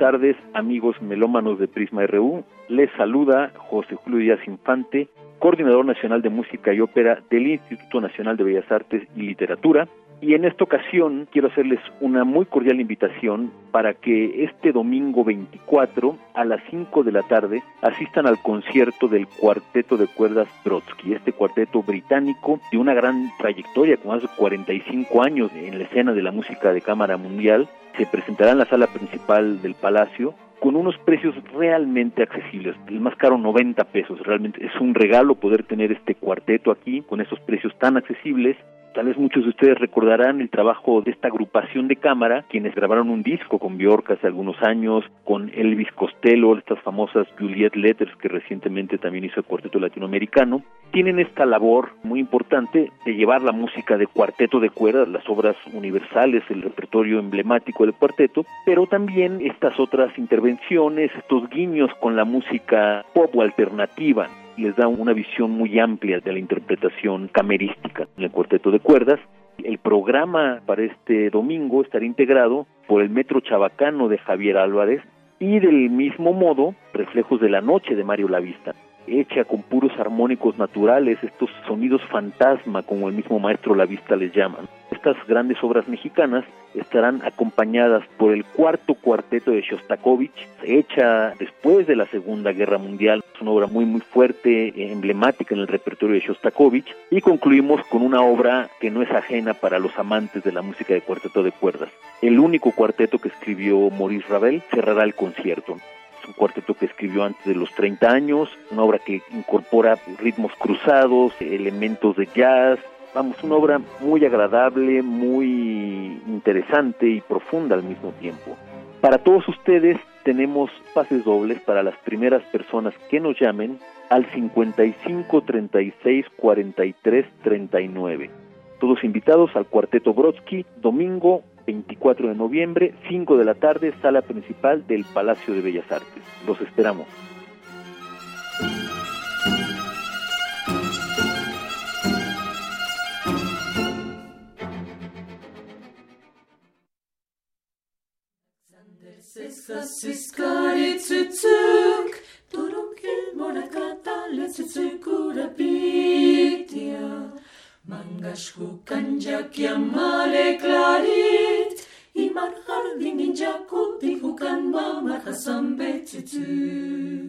Tardes, 0.00 0.34
amigos 0.54 0.96
melómanos 1.02 1.58
de 1.58 1.68
Prisma 1.68 2.06
RU. 2.06 2.42
Les 2.68 2.90
saluda 2.96 3.52
José 3.54 3.96
Julio 3.96 4.18
Díaz 4.18 4.40
Infante, 4.48 5.08
coordinador 5.38 5.84
nacional 5.84 6.22
de 6.22 6.30
música 6.30 6.72
y 6.72 6.80
ópera 6.80 7.22
del 7.30 7.48
Instituto 7.48 8.00
Nacional 8.00 8.38
de 8.38 8.44
Bellas 8.44 8.72
Artes 8.72 9.06
y 9.14 9.20
Literatura. 9.20 9.86
Y 10.22 10.34
en 10.34 10.44
esta 10.44 10.64
ocasión 10.64 11.26
quiero 11.32 11.48
hacerles 11.48 11.80
una 12.00 12.24
muy 12.24 12.44
cordial 12.44 12.78
invitación 12.78 13.50
para 13.70 13.94
que 13.94 14.44
este 14.44 14.70
domingo 14.70 15.24
24 15.24 16.14
a 16.34 16.44
las 16.44 16.60
5 16.68 17.02
de 17.04 17.12
la 17.12 17.22
tarde 17.22 17.62
asistan 17.80 18.26
al 18.26 18.42
concierto 18.42 19.08
del 19.08 19.26
Cuarteto 19.26 19.96
de 19.96 20.08
Cuerdas 20.08 20.48
Brodsky, 20.62 21.14
este 21.14 21.32
cuarteto 21.32 21.82
británico 21.82 22.60
de 22.70 22.76
una 22.76 22.92
gran 22.92 23.30
trayectoria, 23.38 23.96
con 23.96 24.12
más 24.12 24.20
de 24.20 24.28
45 24.36 25.22
años 25.22 25.50
en 25.54 25.78
la 25.78 25.84
escena 25.84 26.12
de 26.12 26.22
la 26.22 26.32
música 26.32 26.70
de 26.74 26.82
cámara 26.82 27.16
mundial, 27.16 27.66
se 27.96 28.04
presentará 28.04 28.52
en 28.52 28.58
la 28.58 28.66
sala 28.66 28.88
principal 28.88 29.62
del 29.62 29.74
Palacio 29.74 30.34
con 30.60 30.76
unos 30.76 30.98
precios 30.98 31.34
realmente 31.54 32.22
accesibles. 32.22 32.76
El 32.86 33.00
más 33.00 33.16
caro 33.16 33.38
90 33.38 33.82
pesos. 33.84 34.20
Realmente 34.20 34.62
es 34.64 34.78
un 34.78 34.94
regalo 34.94 35.34
poder 35.36 35.62
tener 35.62 35.90
este 35.90 36.14
cuarteto 36.14 36.70
aquí 36.70 37.00
con 37.00 37.22
esos 37.22 37.40
precios 37.40 37.74
tan 37.78 37.96
accesibles 37.96 38.58
Tal 38.94 39.06
vez 39.06 39.16
muchos 39.16 39.44
de 39.44 39.50
ustedes 39.50 39.78
recordarán 39.78 40.40
el 40.40 40.50
trabajo 40.50 41.00
de 41.00 41.12
esta 41.12 41.28
agrupación 41.28 41.86
de 41.86 41.94
cámara, 41.94 42.44
quienes 42.48 42.74
grabaron 42.74 43.08
un 43.08 43.22
disco 43.22 43.60
con 43.60 43.78
Bjork 43.78 44.10
hace 44.10 44.26
algunos 44.26 44.60
años, 44.62 45.04
con 45.24 45.48
Elvis 45.54 45.92
Costello, 45.92 46.58
estas 46.58 46.80
famosas 46.80 47.28
Juliet 47.38 47.76
Letters 47.76 48.14
que 48.16 48.26
recientemente 48.26 48.98
también 48.98 49.24
hizo 49.24 49.38
el 49.40 49.46
cuarteto 49.46 49.78
latinoamericano. 49.78 50.64
Tienen 50.90 51.20
esta 51.20 51.46
labor 51.46 51.90
muy 52.02 52.18
importante 52.18 52.90
de 53.04 53.14
llevar 53.14 53.42
la 53.42 53.52
música 53.52 53.96
de 53.96 54.08
cuarteto 54.08 54.58
de 54.58 54.70
cuerdas, 54.70 55.08
las 55.08 55.28
obras 55.28 55.56
universales, 55.72 56.42
el 56.50 56.62
repertorio 56.62 57.20
emblemático 57.20 57.84
del 57.84 57.94
cuarteto, 57.94 58.44
pero 58.66 58.86
también 58.86 59.40
estas 59.40 59.78
otras 59.78 60.18
intervenciones, 60.18 61.12
estos 61.16 61.48
guiños 61.48 61.90
con 62.00 62.16
la 62.16 62.24
música 62.24 63.04
pop 63.14 63.30
o 63.36 63.42
alternativa 63.42 64.28
les 64.56 64.74
da 64.76 64.88
una 64.88 65.12
visión 65.12 65.50
muy 65.50 65.78
amplia 65.78 66.20
de 66.20 66.32
la 66.32 66.38
interpretación 66.38 67.28
camerística 67.28 68.06
en 68.16 68.24
el 68.24 68.30
cuarteto 68.30 68.70
de 68.70 68.80
cuerdas. 68.80 69.20
El 69.62 69.78
programa 69.78 70.60
para 70.66 70.82
este 70.82 71.30
domingo 71.30 71.82
estará 71.82 72.04
integrado 72.04 72.66
por 72.86 73.02
el 73.02 73.10
Metro 73.10 73.40
Chabacano 73.40 74.08
de 74.08 74.18
Javier 74.18 74.56
Álvarez 74.56 75.02
y 75.38 75.58
del 75.58 75.90
mismo 75.90 76.32
modo 76.32 76.74
Reflejos 76.92 77.40
de 77.40 77.50
la 77.50 77.60
Noche 77.60 77.94
de 77.94 78.04
Mario 78.04 78.28
Lavista, 78.28 78.74
hecha 79.06 79.44
con 79.44 79.62
puros 79.62 79.92
armónicos 79.98 80.58
naturales, 80.58 81.18
estos 81.22 81.50
sonidos 81.66 82.02
fantasma 82.10 82.82
como 82.82 83.08
el 83.08 83.14
mismo 83.14 83.38
maestro 83.38 83.74
Lavista 83.74 84.16
les 84.16 84.32
llama. 84.34 84.58
Estas 84.90 85.16
grandes 85.26 85.56
obras 85.62 85.88
mexicanas 85.88 86.44
estarán 86.74 87.22
acompañadas 87.24 88.04
por 88.16 88.32
el 88.32 88.44
cuarto 88.44 88.94
cuarteto 88.94 89.50
de 89.50 89.62
Shostakovich, 89.62 90.48
hecha 90.62 91.34
después 91.38 91.86
de 91.86 91.96
la 91.96 92.06
Segunda 92.06 92.52
Guerra 92.52 92.78
Mundial, 92.78 93.22
es 93.34 93.40
una 93.40 93.50
obra 93.50 93.66
muy 93.66 93.84
muy 93.84 94.00
fuerte, 94.00 94.72
emblemática 94.92 95.54
en 95.54 95.60
el 95.60 95.68
repertorio 95.68 96.14
de 96.14 96.26
Shostakovich, 96.26 96.94
y 97.10 97.20
concluimos 97.20 97.84
con 97.86 98.02
una 98.02 98.22
obra 98.22 98.68
que 98.80 98.90
no 98.90 99.02
es 99.02 99.10
ajena 99.10 99.54
para 99.54 99.78
los 99.78 99.98
amantes 99.98 100.42
de 100.44 100.52
la 100.52 100.62
música 100.62 100.94
de 100.94 101.02
cuarteto 101.02 101.42
de 101.42 101.52
cuerdas. 101.52 101.90
El 102.22 102.38
único 102.38 102.72
cuarteto 102.72 103.18
que 103.18 103.28
escribió 103.28 103.90
Maurice 103.90 104.28
Ravel 104.28 104.62
cerrará 104.70 105.04
el 105.04 105.14
concierto 105.14 105.76
es 106.20 106.28
un 106.28 106.34
cuarteto 106.34 106.74
que 106.74 106.86
escribió 106.86 107.24
antes 107.24 107.44
de 107.44 107.54
los 107.54 107.72
30 107.74 108.10
años, 108.10 108.50
una 108.70 108.82
obra 108.82 108.98
que 108.98 109.22
incorpora 109.32 109.98
ritmos 110.18 110.52
cruzados, 110.58 111.32
elementos 111.40 112.16
de 112.16 112.26
jazz, 112.34 112.78
vamos, 113.14 113.42
una 113.42 113.56
obra 113.56 113.80
muy 114.00 114.24
agradable, 114.24 115.02
muy 115.02 116.20
interesante 116.26 117.08
y 117.08 117.20
profunda 117.20 117.74
al 117.74 117.82
mismo 117.82 118.12
tiempo. 118.12 118.56
Para 119.00 119.18
todos 119.18 119.46
ustedes 119.48 119.98
tenemos 120.24 120.70
pases 120.94 121.24
dobles 121.24 121.60
para 121.60 121.82
las 121.82 121.96
primeras 121.98 122.42
personas 122.52 122.94
que 123.08 123.20
nos 123.20 123.38
llamen 123.40 123.78
al 124.10 124.26
55 124.26 125.42
36 125.42 126.26
43 126.36 127.26
39. 127.42 128.30
Todos 128.78 129.04
invitados 129.04 129.50
al 129.54 129.66
Cuarteto 129.66 130.12
Brodsky, 130.12 130.64
domingo 130.80 131.42
24 131.66 132.28
de 132.28 132.34
noviembre, 132.34 132.94
5 133.08 133.36
de 133.36 133.44
la 133.44 133.54
tarde, 133.54 133.92
sala 134.02 134.22
principal 134.22 134.86
del 134.86 135.04
Palacio 135.04 135.54
de 135.54 135.60
Bellas 135.60 135.90
Artes. 135.92 136.22
Los 136.46 136.60
esperamos. 136.60 137.06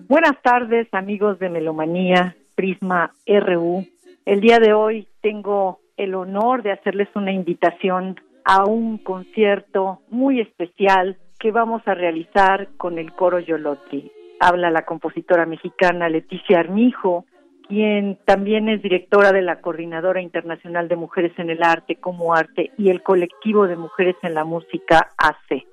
Buenas 0.08 0.42
tardes, 0.42 0.88
amigos 0.94 1.38
de 1.38 1.50
Melomanía, 1.50 2.36
Prisma 2.56 3.14
RU. 3.28 3.86
El 4.26 4.42
día 4.42 4.58
de 4.58 4.74
hoy 4.74 5.08
tengo 5.22 5.80
el 5.96 6.16
honor 6.16 6.64
de 6.64 6.72
hacerles 6.72 7.10
una 7.14 7.32
invitación 7.32 8.20
a 8.44 8.66
un 8.66 8.98
concierto 8.98 10.02
muy 10.10 10.42
especial 10.42 11.18
que 11.42 11.52
vamos 11.52 11.82
a 11.88 11.96
realizar 11.96 12.70
con 12.78 13.00
el 13.00 13.14
coro 13.14 13.40
Yoloti. 13.40 14.12
Habla 14.40 14.70
la 14.70 14.86
compositora 14.86 15.48
mexicana 15.48 16.08
Leticia 16.08 16.60
Armijo, 16.60 17.26
quien 17.68 18.20
también 18.26 18.70
es 18.70 18.84
directora 18.84 19.32
de 19.32 19.42
la 19.42 19.60
Coordinadora 19.60 20.22
Internacional 20.22 20.88
de 20.88 20.98
Mujeres 20.98 21.32
en 21.38 21.50
el 21.50 21.64
Arte 21.64 21.96
como 21.96 22.36
Arte 22.36 22.72
y 22.78 22.90
el 22.90 23.02
colectivo 23.02 23.66
de 23.66 23.76
Mujeres 23.76 24.16
en 24.22 24.36
la 24.36 24.44
Música 24.44 25.10
AC. 25.18 25.66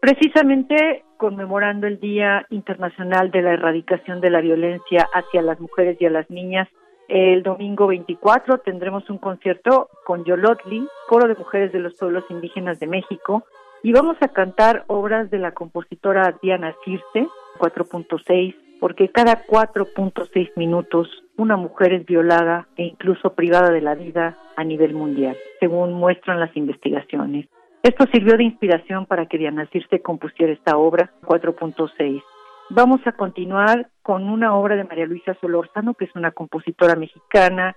Precisamente 0.00 1.04
conmemorando 1.16 1.86
el 1.86 1.98
Día 1.98 2.44
Internacional 2.50 3.30
de 3.30 3.40
la 3.40 3.54
Erradicación 3.54 4.20
de 4.20 4.28
la 4.28 4.42
Violencia 4.42 5.08
hacia 5.14 5.40
las 5.40 5.58
mujeres 5.60 5.96
y 5.98 6.04
a 6.04 6.10
las 6.10 6.28
niñas, 6.28 6.68
el 7.08 7.42
domingo 7.42 7.86
24 7.86 8.58
tendremos 8.58 9.08
un 9.08 9.16
concierto 9.16 9.88
con 10.04 10.24
Yolotli, 10.24 10.86
coro 11.08 11.26
de 11.26 11.36
mujeres 11.36 11.72
de 11.72 11.78
los 11.78 11.94
pueblos 11.94 12.24
indígenas 12.28 12.78
de 12.80 12.86
México, 12.86 13.44
y 13.86 13.92
vamos 13.92 14.16
a 14.20 14.26
cantar 14.26 14.82
obras 14.88 15.30
de 15.30 15.38
la 15.38 15.52
compositora 15.52 16.36
Diana 16.42 16.74
Circe, 16.84 17.28
4.6, 17.60 18.56
porque 18.80 19.10
cada 19.10 19.46
4.6 19.46 20.50
minutos 20.56 21.08
una 21.36 21.56
mujer 21.56 21.92
es 21.92 22.04
violada 22.04 22.66
e 22.76 22.82
incluso 22.82 23.34
privada 23.34 23.70
de 23.70 23.80
la 23.80 23.94
vida 23.94 24.38
a 24.56 24.64
nivel 24.64 24.92
mundial, 24.92 25.36
según 25.60 25.92
muestran 25.92 26.40
las 26.40 26.56
investigaciones. 26.56 27.46
Esto 27.84 28.06
sirvió 28.12 28.36
de 28.36 28.42
inspiración 28.42 29.06
para 29.06 29.26
que 29.26 29.38
Diana 29.38 29.68
Circe 29.70 30.02
compusiera 30.02 30.52
esta 30.52 30.76
obra 30.76 31.12
4.6. 31.22 32.24
Vamos 32.70 33.06
a 33.06 33.12
continuar 33.12 33.90
con 34.02 34.28
una 34.28 34.56
obra 34.56 34.74
de 34.74 34.82
María 34.82 35.06
Luisa 35.06 35.36
Solórzano, 35.40 35.94
que 35.94 36.06
es 36.06 36.16
una 36.16 36.32
compositora 36.32 36.96
mexicana 36.96 37.76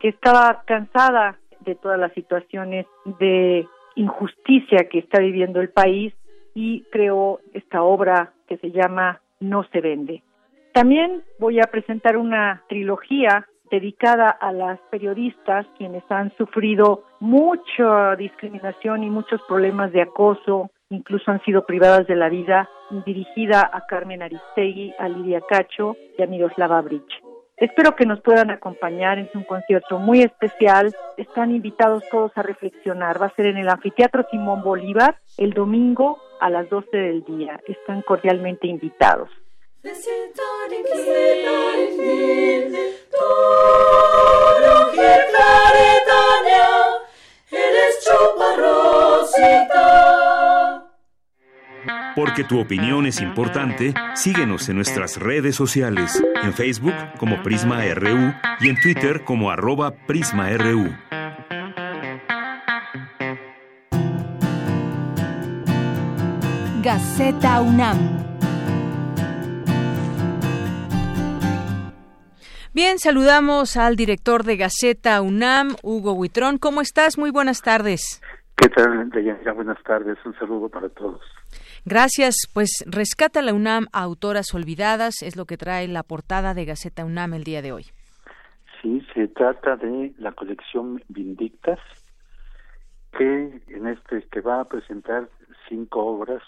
que 0.00 0.08
estaba 0.08 0.64
cansada 0.66 1.38
de 1.60 1.76
todas 1.76 1.98
las 1.98 2.12
situaciones 2.12 2.84
de 3.18 3.66
injusticia 3.96 4.88
que 4.88 5.00
está 5.00 5.20
viviendo 5.20 5.60
el 5.60 5.70
país 5.70 6.14
y 6.54 6.82
creó 6.90 7.40
esta 7.52 7.82
obra 7.82 8.32
que 8.46 8.56
se 8.58 8.70
llama 8.70 9.20
No 9.40 9.64
se 9.72 9.80
vende. 9.80 10.22
También 10.72 11.22
voy 11.38 11.58
a 11.58 11.70
presentar 11.70 12.16
una 12.16 12.62
trilogía 12.68 13.46
dedicada 13.70 14.30
a 14.30 14.52
las 14.52 14.78
periodistas 14.90 15.66
quienes 15.76 16.04
han 16.08 16.34
sufrido 16.36 17.04
mucha 17.20 18.14
discriminación 18.16 19.02
y 19.02 19.10
muchos 19.10 19.40
problemas 19.48 19.92
de 19.92 20.02
acoso, 20.02 20.70
incluso 20.90 21.30
han 21.30 21.42
sido 21.42 21.66
privadas 21.66 22.06
de 22.06 22.16
la 22.16 22.28
vida, 22.28 22.68
dirigida 23.04 23.68
a 23.72 23.86
Carmen 23.86 24.22
Aristegui, 24.22 24.94
a 24.98 25.08
Lidia 25.08 25.40
Cacho 25.48 25.96
y 26.16 26.22
a 26.22 26.26
Miroslava 26.26 26.80
Brich. 26.82 27.22
Espero 27.56 27.96
que 27.96 28.04
nos 28.04 28.20
puedan 28.20 28.50
acompañar, 28.50 29.18
es 29.18 29.34
un 29.34 29.44
concierto 29.44 29.98
muy 29.98 30.20
especial, 30.20 30.94
están 31.16 31.52
invitados 31.52 32.04
todos 32.10 32.30
a 32.34 32.42
reflexionar, 32.42 33.20
va 33.20 33.26
a 33.26 33.34
ser 33.34 33.46
en 33.46 33.56
el 33.56 33.70
Anfiteatro 33.70 34.26
Simón 34.30 34.62
Bolívar 34.62 35.16
el 35.38 35.54
domingo 35.54 36.18
a 36.38 36.50
las 36.50 36.68
12 36.68 36.94
del 36.94 37.24
día, 37.24 37.58
están 37.66 38.02
cordialmente 38.02 38.66
invitados. 38.66 39.30
Porque 52.16 52.44
tu 52.44 52.58
opinión 52.58 53.04
es 53.04 53.20
importante, 53.20 53.92
síguenos 54.14 54.70
en 54.70 54.76
nuestras 54.76 55.18
redes 55.20 55.54
sociales, 55.54 56.24
en 56.42 56.54
Facebook 56.54 56.94
como 57.18 57.42
Prisma 57.42 57.82
RU 57.94 58.32
y 58.60 58.70
en 58.70 58.80
Twitter 58.80 59.22
como 59.22 59.50
arroba 59.50 59.92
PrismaRU. 60.06 60.88
Gaceta 66.82 67.60
UNAM 67.60 68.26
Bien, 72.72 72.98
saludamos 72.98 73.76
al 73.76 73.96
director 73.96 74.44
de 74.44 74.56
Gaceta 74.56 75.20
UNAM, 75.22 75.76
Hugo 75.82 76.12
Huitrón. 76.12 76.58
¿Cómo 76.58 76.80
estás? 76.80 77.16
Muy 77.16 77.30
buenas 77.30 77.62
tardes. 77.62 78.22
¿Qué 78.56 78.68
tal, 78.68 79.10
Deyanira? 79.10 79.52
Buenas 79.52 79.82
tardes. 79.82 80.18
Un 80.24 80.34
saludo 80.38 80.68
para 80.68 80.88
todos. 80.90 81.20
Gracias. 81.86 82.34
Pues 82.52 82.84
rescata 82.84 83.42
la 83.42 83.54
UNAM 83.54 83.86
a 83.92 84.02
autoras 84.02 84.52
olvidadas, 84.52 85.22
es 85.22 85.36
lo 85.36 85.44
que 85.44 85.56
trae 85.56 85.86
la 85.86 86.02
portada 86.02 86.52
de 86.52 86.64
Gaceta 86.64 87.04
UNAM 87.04 87.34
el 87.34 87.44
día 87.44 87.62
de 87.62 87.70
hoy. 87.70 87.84
Sí, 88.82 89.06
se 89.14 89.28
trata 89.28 89.76
de 89.76 90.12
la 90.18 90.32
colección 90.32 91.00
Vindictas, 91.08 91.78
que 93.16 93.62
en 93.68 93.86
este 93.86 94.22
que 94.32 94.40
va 94.40 94.62
a 94.62 94.64
presentar 94.64 95.28
cinco 95.68 96.04
obras 96.04 96.42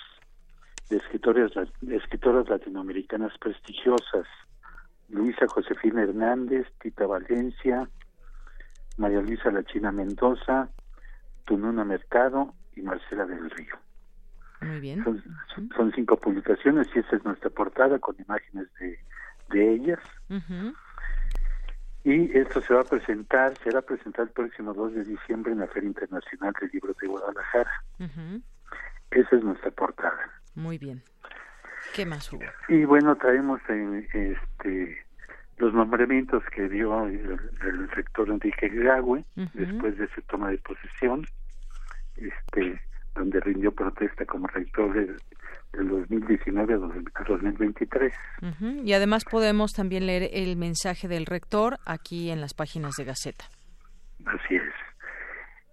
de 0.91 0.97
escritores, 0.97 1.53
de 1.83 1.97
escritoras 1.97 2.49
latinoamericanas 2.49 3.33
prestigiosas 3.39 4.27
Luisa 5.09 5.47
Josefina 5.47 6.03
Hernández, 6.03 6.67
Tita 6.83 7.07
Valencia, 7.07 7.89
María 8.97 9.21
Luisa 9.21 9.53
La 9.53 9.63
China 9.63 9.93
Mendoza, 9.93 10.69
Tununa 11.45 11.85
Mercado 11.85 12.55
y 12.75 12.83
Marcela 12.83 13.25
del 13.25 13.49
Río. 13.51 13.88
Muy 14.61 14.81
bien. 14.81 15.05
Son, 15.05 15.93
cinco 15.95 16.17
publicaciones 16.17 16.89
y 16.95 16.99
esta 16.99 17.17
es 17.17 17.25
nuestra 17.25 17.51
portada 17.51 17.99
con 17.99 18.17
imágenes 18.19 18.67
de, 18.81 18.99
de 19.51 19.75
ellas. 19.75 20.01
Y 22.05 22.37
esto 22.37 22.61
se 22.63 22.75
va 22.75 22.81
a 22.81 22.85
presentar, 22.85 23.57
será 23.59 23.83
presentado 23.83 24.25
el 24.25 24.33
próximo 24.33 24.73
2 24.75 24.95
de 24.95 25.05
diciembre 25.05 25.53
en 25.53 25.61
la 25.61 25.67
Feria 25.69 25.89
Internacional 25.89 26.55
de 26.61 26.69
Libros 26.69 26.97
de 26.99 27.07
Guadalajara. 27.07 27.71
Esa 29.11 29.37
es 29.37 29.45
nuestra 29.45 29.71
portada. 29.71 30.31
Muy 30.55 30.79
bien. 30.79 31.03
¿Qué 31.95 32.05
más 32.05 32.33
hubo? 32.33 32.43
Y 32.69 32.85
bueno, 32.85 33.17
traemos 33.17 33.61
este 33.69 35.05
los 35.59 35.75
nombramientos 35.75 36.43
que 36.55 36.69
dio 36.69 37.07
el, 37.07 37.89
rector 37.91 38.29
Enrique 38.31 38.69
Gagüe 38.69 39.25
después 39.55 39.99
de 39.99 40.09
su 40.15 40.23
toma 40.23 40.51
de 40.51 40.59
posesión, 40.59 41.27
este 42.17 42.81
donde 43.19 43.41
rindió 43.41 43.73
protesta 43.73 44.25
como 44.25 44.47
rector 44.47 44.93
del, 44.95 45.17
2019 45.73 46.75
a 46.75 47.25
2023. 47.25 48.13
Y 48.85 48.93
además 48.95 49.25
podemos 49.25 49.73
también 49.73 50.07
leer 50.07 50.31
el 50.33 50.57
mensaje 50.57 51.09
del 51.09 51.27
rector 51.27 51.79
aquí 51.85 52.31
en 52.31 52.41
las 52.41 52.55
páginas 52.55 52.95
de 52.97 53.05
Gaceta. 53.05 53.45
Así 54.25 54.57
es. 54.57 54.73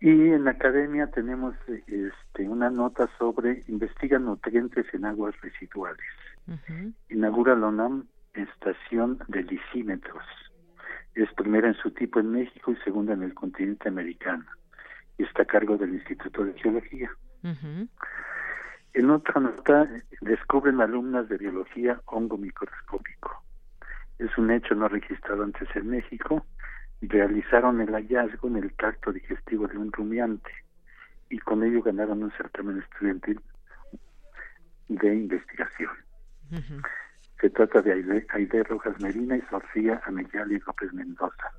Y 0.01 0.09
en 0.09 0.43
la 0.43 0.51
academia 0.51 1.07
tenemos 1.07 1.55
este, 1.67 2.47
una 2.47 2.69
nota 2.69 3.09
sobre 3.17 3.63
investiga 3.67 4.19
nutrientes 4.19 4.85
en 4.93 5.05
aguas 5.05 5.33
residuales. 5.41 6.05
Inaugura 7.09 7.55
la 7.55 7.67
UNAM 7.67 8.05
estación 8.35 9.19
de 9.27 9.43
lisímetros. 9.43 10.23
Es 11.15 11.31
primera 11.33 11.69
en 11.69 11.75
su 11.75 11.91
tipo 11.91 12.19
en 12.19 12.31
México 12.31 12.71
y 12.71 12.75
segunda 12.83 13.13
en 13.13 13.23
el 13.23 13.33
continente 13.33 13.87
americano. 13.87 14.45
Y 15.17 15.23
está 15.23 15.43
a 15.43 15.45
cargo 15.45 15.77
del 15.77 15.93
Instituto 15.93 16.43
de 16.43 16.53
Geología. 16.53 17.09
En 18.93 19.09
otra 19.09 19.39
nota, 19.41 19.87
descubren 20.21 20.81
alumnas 20.81 21.29
de 21.29 21.37
biología 21.37 22.01
hongo 22.05 22.37
microscópico. 22.37 23.43
Es 24.17 24.35
un 24.37 24.51
hecho 24.51 24.73
no 24.73 24.87
registrado 24.87 25.43
antes 25.43 25.67
en 25.75 25.89
México 25.89 26.45
realizaron 27.01 27.81
el 27.81 27.93
hallazgo 27.93 28.47
en 28.47 28.57
el 28.57 28.73
tracto 28.73 29.11
digestivo 29.11 29.67
de 29.67 29.77
un 29.77 29.91
rumiante 29.91 30.51
y 31.29 31.39
con 31.39 31.63
ello 31.63 31.81
ganaron 31.81 32.23
un 32.23 32.31
certamen 32.31 32.79
estudiantil 32.79 33.39
de 34.87 35.15
investigación. 35.15 35.91
Se 37.41 37.49
trata 37.49 37.81
de 37.81 38.25
Aide, 38.29 38.63
Rojas 38.63 38.99
Medina 39.01 39.35
y 39.35 39.41
Sofía 39.49 40.01
y 40.07 40.59
López 40.59 40.93
Mendoza, 40.93 41.51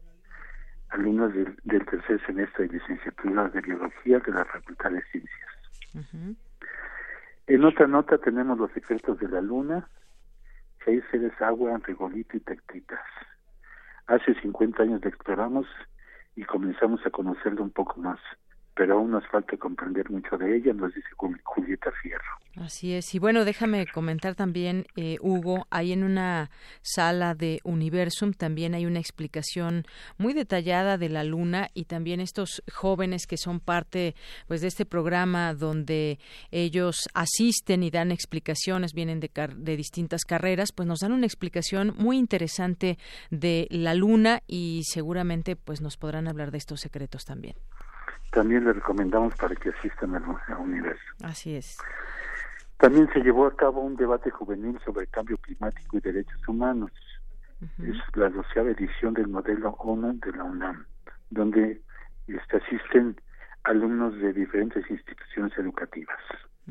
alumnos 0.90 1.32
del, 1.34 1.84
tercer 1.84 2.24
semestre 2.24 2.66
de 2.66 2.74
licenciatura 2.74 3.48
de 3.48 3.60
Biología 3.60 4.20
de 4.20 4.32
la 4.32 4.44
Facultad 4.44 4.90
de 4.90 5.02
Ciencias. 5.10 5.55
En 7.46 7.64
otra 7.64 7.86
nota 7.86 8.18
tenemos 8.18 8.58
los 8.58 8.76
efectos 8.76 9.18
de 9.18 9.28
la 9.28 9.40
luna, 9.40 9.88
seres 10.84 11.32
agua, 11.40 11.78
regolito 11.84 12.36
y 12.36 12.40
tectitas. 12.40 13.04
Hace 14.06 14.34
50 14.40 14.82
años 14.82 15.00
le 15.02 15.08
exploramos 15.08 15.66
y 16.36 16.44
comenzamos 16.44 17.04
a 17.04 17.10
conocerlo 17.10 17.62
un 17.62 17.70
poco 17.70 18.00
más 18.00 18.20
pero 18.76 18.98
aún 18.98 19.10
nos 19.10 19.26
falta 19.28 19.56
comprender 19.56 20.10
mucho 20.10 20.36
de 20.36 20.54
ella, 20.54 20.74
nos 20.74 20.94
dice 20.94 21.08
Julieta 21.16 21.90
Fierro. 22.02 22.22
Así 22.56 22.92
es. 22.92 23.14
Y 23.14 23.18
bueno, 23.18 23.46
déjame 23.46 23.86
comentar 23.86 24.34
también, 24.34 24.86
eh, 24.96 25.16
Hugo, 25.20 25.66
ahí 25.70 25.92
en 25.92 26.04
una 26.04 26.50
sala 26.82 27.34
de 27.34 27.60
Universum 27.64 28.32
también 28.34 28.74
hay 28.74 28.84
una 28.84 28.98
explicación 28.98 29.84
muy 30.18 30.34
detallada 30.34 30.98
de 30.98 31.08
la 31.08 31.24
luna 31.24 31.68
y 31.72 31.86
también 31.86 32.20
estos 32.20 32.62
jóvenes 32.70 33.26
que 33.26 33.38
son 33.38 33.60
parte 33.60 34.14
pues 34.46 34.60
de 34.60 34.68
este 34.68 34.84
programa 34.84 35.54
donde 35.54 36.18
ellos 36.50 37.08
asisten 37.14 37.82
y 37.82 37.90
dan 37.90 38.12
explicaciones, 38.12 38.92
vienen 38.92 39.20
de, 39.20 39.30
de 39.56 39.76
distintas 39.76 40.24
carreras, 40.24 40.72
pues 40.72 40.86
nos 40.86 41.00
dan 41.00 41.12
una 41.12 41.26
explicación 41.26 41.94
muy 41.96 42.18
interesante 42.18 42.98
de 43.30 43.68
la 43.70 43.94
luna 43.94 44.42
y 44.46 44.82
seguramente 44.84 45.56
pues 45.56 45.80
nos 45.80 45.96
podrán 45.96 46.28
hablar 46.28 46.50
de 46.50 46.58
estos 46.58 46.80
secretos 46.80 47.24
también 47.24 47.56
también 48.36 48.64
le 48.64 48.74
recomendamos 48.74 49.34
para 49.36 49.56
que 49.56 49.70
asistan 49.70 50.14
al, 50.14 50.22
universo. 50.58 51.02
Así 51.24 51.56
es. 51.56 51.78
También 52.76 53.08
se 53.14 53.20
llevó 53.20 53.46
a 53.46 53.56
cabo 53.56 53.80
un 53.80 53.96
debate 53.96 54.30
juvenil 54.30 54.78
sobre 54.84 55.06
cambio 55.06 55.38
climático 55.38 55.96
y 55.96 56.00
derechos 56.00 56.46
humanos. 56.46 56.90
Es 57.82 57.96
la 58.14 58.28
doceava 58.28 58.70
edición 58.70 59.14
del 59.14 59.28
modelo 59.28 59.70
ONU 59.70 60.20
de 60.20 60.32
la 60.32 60.44
UNAM, 60.44 60.84
donde 61.30 61.80
este, 62.26 62.58
asisten 62.58 63.18
alumnos 63.64 64.14
de 64.18 64.34
diferentes 64.34 64.84
instituciones 64.90 65.56
educativas. 65.56 66.20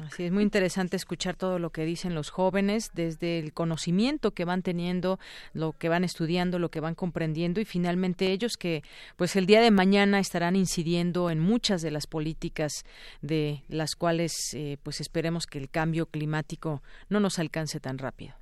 Así 0.04 0.26
es 0.26 0.32
muy 0.32 0.43
interesante 0.43 0.98
escuchar 0.98 1.36
todo 1.36 1.58
lo 1.58 1.70
que 1.70 1.86
dicen 1.86 2.16
los 2.16 2.30
jóvenes, 2.30 2.91
desde 2.93 3.39
el 3.39 3.54
conocimiento 3.54 4.32
que 4.32 4.43
van 4.43 4.62
teniendo, 4.62 5.20
lo 5.54 5.72
que 5.72 5.88
van 5.88 6.04
estudiando, 6.04 6.60
lo 6.60 6.70
que 6.70 6.82
van 6.82 6.96
comprendiendo 6.96 7.62
y 7.62 7.66
finalmente 7.66 8.32
ellos 8.32 8.58
que 8.58 8.84
pues 9.16 9.36
el 9.38 9.46
día 9.46 9.62
de 9.62 9.72
mañana 9.72 10.20
estarán 10.20 10.56
incidiendo 10.56 11.30
en 11.30 11.39
muchas 11.39 11.82
de 11.82 11.91
las 11.91 12.08
políticas 12.08 12.84
de 13.22 13.64
las 13.70 13.96
cuales 13.96 14.34
eh, 14.54 14.78
pues 14.84 15.00
esperemos 15.00 15.48
que 15.48 15.60
el 15.60 15.70
cambio 15.70 16.08
climático 16.08 16.82
no 17.10 17.22
nos 17.22 17.39
alcance 17.39 17.80
tan 17.80 17.98
rápido. 17.98 18.36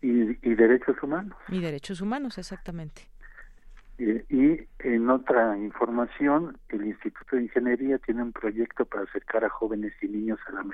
y 0.00 0.54
derechos 0.54 0.96
humanos. 1.02 1.36
Y 1.48 1.58
derechos 1.58 2.00
humanos, 2.00 2.38
exactamente. 2.38 3.08
Eh, 3.98 4.24
y 4.28 4.60
en 4.78 5.10
otra 5.10 5.58
información, 5.58 6.56
el 6.68 6.86
Instituto 6.86 7.34
de 7.34 7.42
Ingeniería 7.42 7.98
tiene 7.98 8.22
un 8.22 8.32
proyecto 8.32 8.84
para 8.84 9.02
acercar 9.02 9.44
a 9.44 9.48
jóvenes 9.48 9.92
y 10.00 10.06
niños 10.06 10.38
a 10.46 10.52
la 10.52 10.64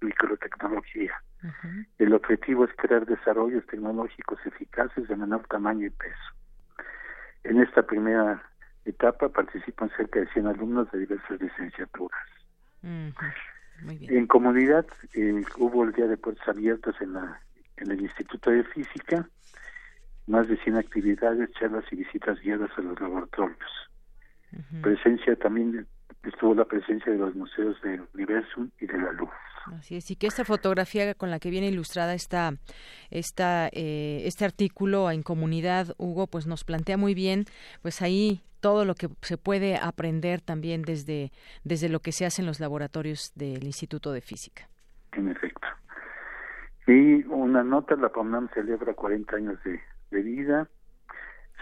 microtecnología. 0.00 1.12
El 1.98 2.14
objetivo 2.14 2.64
es 2.64 2.70
crear 2.76 3.04
desarrollos 3.04 3.66
tecnológicos 3.66 4.38
eficaces 4.46 5.08
de 5.08 5.16
menor 5.16 5.46
tamaño 5.48 5.86
y 5.86 5.90
peso. 5.90 6.16
En 7.44 7.60
esta 7.60 7.82
primera 7.82 8.42
etapa 8.86 9.28
participan 9.28 9.90
cerca 9.96 10.20
de 10.20 10.28
100 10.28 10.46
alumnos 10.46 10.90
de 10.90 11.00
diversas 11.00 11.40
licenciaturas. 11.40 12.26
En 12.82 14.26
comunidad 14.26 14.86
eh, 15.14 15.44
hubo 15.58 15.84
el 15.84 15.92
Día 15.92 16.06
de 16.06 16.16
Puertas 16.16 16.48
Abiertas 16.48 16.94
en, 17.00 17.12
la, 17.12 17.40
en 17.76 17.90
el 17.90 18.00
Instituto 18.00 18.50
de 18.50 18.64
Física 18.64 19.28
más 20.26 20.48
de 20.48 20.56
100 20.58 20.76
actividades, 20.76 21.50
charlas 21.52 21.84
y 21.90 21.96
visitas 21.96 22.40
guiadas 22.40 22.70
a 22.76 22.82
los 22.82 23.00
laboratorios. 23.00 23.70
Presencia 24.82 25.36
también 25.36 25.86
estuvo 26.24 26.54
la 26.54 26.64
presencia 26.64 27.12
de 27.12 27.18
los 27.18 27.34
museos 27.34 27.80
del 27.82 28.02
universo 28.14 28.66
y 28.80 28.86
de 28.86 28.98
la 28.98 29.12
luz. 29.12 29.30
Así 29.66 29.96
es, 29.96 30.10
y 30.10 30.16
que 30.16 30.26
esta 30.26 30.44
fotografía 30.44 31.14
con 31.14 31.30
la 31.30 31.38
que 31.38 31.50
viene 31.50 31.68
ilustrada 31.68 32.14
esta, 32.14 32.54
esta, 33.10 33.68
eh, 33.68 34.22
este 34.24 34.44
artículo 34.44 35.10
en 35.10 35.22
comunidad, 35.22 35.94
Hugo, 35.98 36.26
pues 36.26 36.46
nos 36.46 36.64
plantea 36.64 36.96
muy 36.96 37.14
bien, 37.14 37.44
pues 37.82 38.02
ahí 38.02 38.42
todo 38.60 38.84
lo 38.84 38.94
que 38.94 39.08
se 39.22 39.38
puede 39.38 39.76
aprender 39.76 40.40
también 40.40 40.82
desde, 40.82 41.30
desde 41.64 41.88
lo 41.88 42.00
que 42.00 42.12
se 42.12 42.26
hace 42.26 42.42
en 42.42 42.46
los 42.46 42.60
laboratorios 42.60 43.32
del 43.34 43.64
Instituto 43.64 44.12
de 44.12 44.20
Física. 44.20 44.68
En 45.12 45.28
efecto. 45.28 45.66
Y 46.86 47.24
una 47.26 47.62
nota, 47.62 47.96
la 47.96 48.08
POMNAM 48.08 48.48
celebra 48.52 48.94
40 48.94 49.36
años 49.36 49.62
de, 49.64 49.80
de 50.10 50.22
vida. 50.22 50.68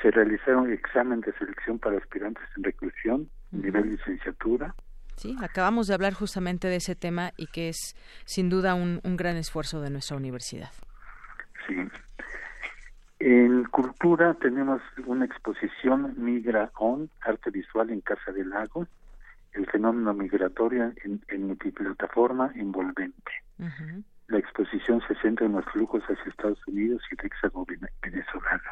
Se 0.03 0.11
realizaron 0.11 0.73
examen 0.73 1.21
de 1.21 1.33
selección 1.33 1.79
para 1.79 1.99
aspirantes 1.99 2.45
en 2.57 2.65
reclusión, 2.65 3.29
nivel 3.51 3.91
licenciatura. 3.91 4.75
Sí, 5.17 5.37
acabamos 5.43 5.89
de 5.89 5.95
hablar 5.95 6.13
justamente 6.13 6.69
de 6.69 6.77
ese 6.77 6.95
tema 6.95 7.33
y 7.37 7.49
que 7.49 7.69
es 7.71 7.97
sin 8.25 8.49
duda 8.49 8.75
un, 8.75 9.01
un 9.03 9.17
gran 9.17 9.37
esfuerzo 9.37 9.81
de 9.81 9.91
nuestra 9.91 10.17
universidad. 10.17 10.71
Sí. 11.67 11.77
En 13.19 13.65
cultura 13.65 14.35
tenemos 14.35 14.81
una 15.07 15.25
exposición 15.25 16.15
Migra 16.17 16.71
On, 16.79 17.11
arte 17.21 17.51
visual 17.51 17.91
en 17.91 18.01
Casa 18.01 18.31
del 18.31 18.51
Lago, 18.51 18.87
el 19.53 19.67
fenómeno 19.67 20.15
migratorio 20.15 20.93
en, 21.05 21.21
en 21.27 21.47
multiplataforma 21.49 22.53
envolvente. 22.55 23.33
La 24.29 24.39
exposición 24.39 25.03
se 25.09 25.15
centra 25.17 25.47
en 25.47 25.53
los 25.53 25.65
flujos 25.67 26.03
hacia 26.05 26.31
Estados 26.31 26.61
Unidos 26.67 27.03
y 27.11 27.15
el 27.15 27.91
venezolano. 28.03 28.63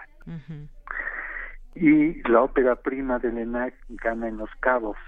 Y 1.74 2.22
la 2.28 2.42
ópera 2.42 2.76
prima 2.76 3.18
de 3.18 3.28
ENAC 3.28 3.74
gana 3.88 4.28
en 4.28 4.36
Los 4.36 4.50
Cabos. 4.61 4.98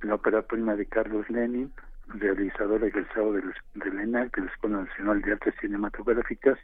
La 0.00 0.14
ópera 0.14 0.42
prima 0.42 0.76
de 0.76 0.86
Carlos 0.86 1.28
Lenin, 1.28 1.72
realizador 2.06 2.84
egresado 2.84 3.32
del, 3.32 3.52
del 3.74 3.98
ENAC, 3.98 4.36
de 4.36 4.42
la 4.42 4.52
Escuela 4.52 4.82
Nacional 4.84 5.20
de 5.22 5.32
Artes 5.32 5.54
Cinematográficas, 5.60 6.58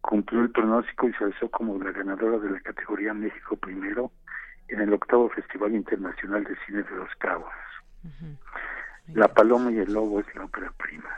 cumplió 0.00 0.42
el 0.42 0.50
pronóstico 0.50 1.08
y 1.08 1.12
se 1.14 1.24
alzó 1.24 1.48
como 1.48 1.78
la 1.78 1.92
ganadora 1.92 2.38
de 2.38 2.50
la 2.50 2.60
categoría 2.60 3.14
México 3.14 3.56
Primero 3.56 4.10
en 4.66 4.80
el 4.80 4.92
octavo 4.92 5.30
Festival 5.30 5.74
Internacional 5.74 6.42
de 6.44 6.56
Cine 6.66 6.82
de 6.82 6.96
Los 6.96 7.14
Cabos. 7.16 7.52
La 9.14 9.28
Paloma 9.28 9.70
y 9.70 9.78
el 9.78 9.92
Lobo 9.92 10.20
es 10.20 10.34
la 10.34 10.44
ópera 10.44 10.72
prima. 10.76 11.10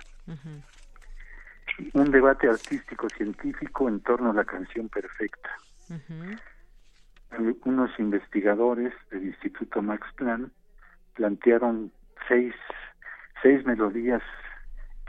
Un 1.92 2.10
debate 2.10 2.48
artístico-científico 2.48 3.88
en 3.88 4.00
torno 4.00 4.30
a 4.30 4.34
la 4.34 4.44
canción 4.44 4.88
perfecta. 4.88 5.50
Unos 7.64 7.90
investigadores 7.98 8.94
del 9.10 9.24
Instituto 9.24 9.82
Max 9.82 10.06
Planck 10.16 10.50
plantearon 11.14 11.92
seis, 12.28 12.54
seis 13.42 13.64
melodías 13.66 14.22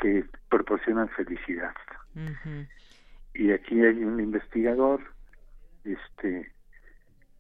que 0.02 0.26
proporcionan 0.50 1.10
felicidad. 1.10 1.74
Y 3.34 3.52
aquí 3.52 3.82
hay 3.82 4.04
un 4.04 4.20
investigador 4.20 5.02
este 5.84 6.52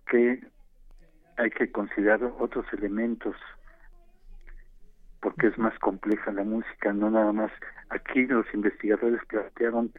que 0.07 0.39
hay 1.38 1.49
que 1.49 1.71
considerar 1.71 2.23
otros 2.39 2.65
elementos 2.73 3.36
porque 5.26 5.47
es 5.47 5.57
más 5.57 5.73
compleja 5.80 6.32
la 6.32 6.43
música, 6.43 6.93
no 6.93 7.09
nada 7.09 7.34
más. 7.34 7.51
Aquí 7.89 8.28
los 8.28 8.45
investigadores 8.53 9.19
plantearon 9.28 9.91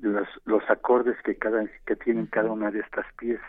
los, 0.00 0.28
los 0.44 0.62
acordes 0.70 1.16
que 1.24 1.34
cada 1.34 1.64
que 1.84 1.96
tienen 1.96 2.26
cada 2.26 2.52
una 2.52 2.70
de 2.70 2.78
estas 2.78 3.04
piezas. 3.18 3.44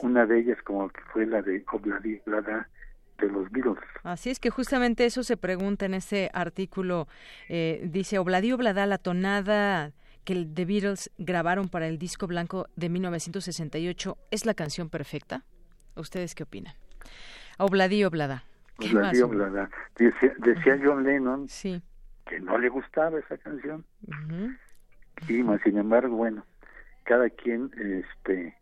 Una 0.00 0.24
de 0.24 0.40
ellas 0.40 0.56
como 0.64 0.88
que 0.88 1.02
fue 1.12 1.26
la 1.26 1.42
de 1.42 1.62
Obladi 1.70 2.22
de 2.24 3.28
los 3.28 3.50
Beatles. 3.50 3.84
Así 4.04 4.30
es 4.30 4.40
que 4.40 4.48
justamente 4.48 5.04
eso 5.04 5.22
se 5.22 5.36
pregunta 5.36 5.84
en 5.84 5.92
ese 5.92 6.30
artículo. 6.32 7.08
Eh, 7.50 7.82
dice 7.84 8.18
Obladi 8.18 8.52
Oblada, 8.52 8.86
la 8.86 8.96
tonada 8.96 9.92
que 10.24 10.46
The 10.46 10.64
Beatles 10.64 11.10
grabaron 11.18 11.68
para 11.68 11.88
el 11.88 11.98
disco 11.98 12.26
blanco 12.26 12.68
de 12.74 12.88
1968, 12.88 14.16
¿es 14.30 14.46
la 14.46 14.54
canción 14.54 14.88
perfecta? 14.88 15.44
¿Ustedes 15.94 16.34
qué 16.34 16.44
opinan? 16.44 16.72
Obladi 17.58 18.02
Oblada. 18.04 18.44
Decía, 19.96 20.34
decía 20.38 20.80
John 20.82 21.04
Lennon 21.04 21.46
que 22.26 22.40
no 22.40 22.58
le 22.58 22.68
gustaba 22.68 23.18
esa 23.18 23.36
canción. 23.38 23.84
Y 25.28 25.42
sin 25.64 25.78
embargo, 25.78 26.16
bueno, 26.16 26.44
cada 27.04 27.28
quien, 27.30 27.70
este, 27.76 28.56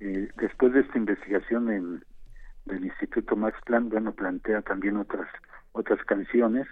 eh, 0.00 0.28
después 0.36 0.72
de 0.72 0.80
esta 0.80 0.98
investigación 0.98 1.70
en, 1.70 2.04
del 2.64 2.84
Instituto 2.84 3.36
Max 3.36 3.58
Planck, 3.64 3.90
bueno, 3.90 4.12
plantea 4.12 4.62
también 4.62 4.96
otras 4.96 5.28
otras 5.76 6.02
canciones 6.06 6.66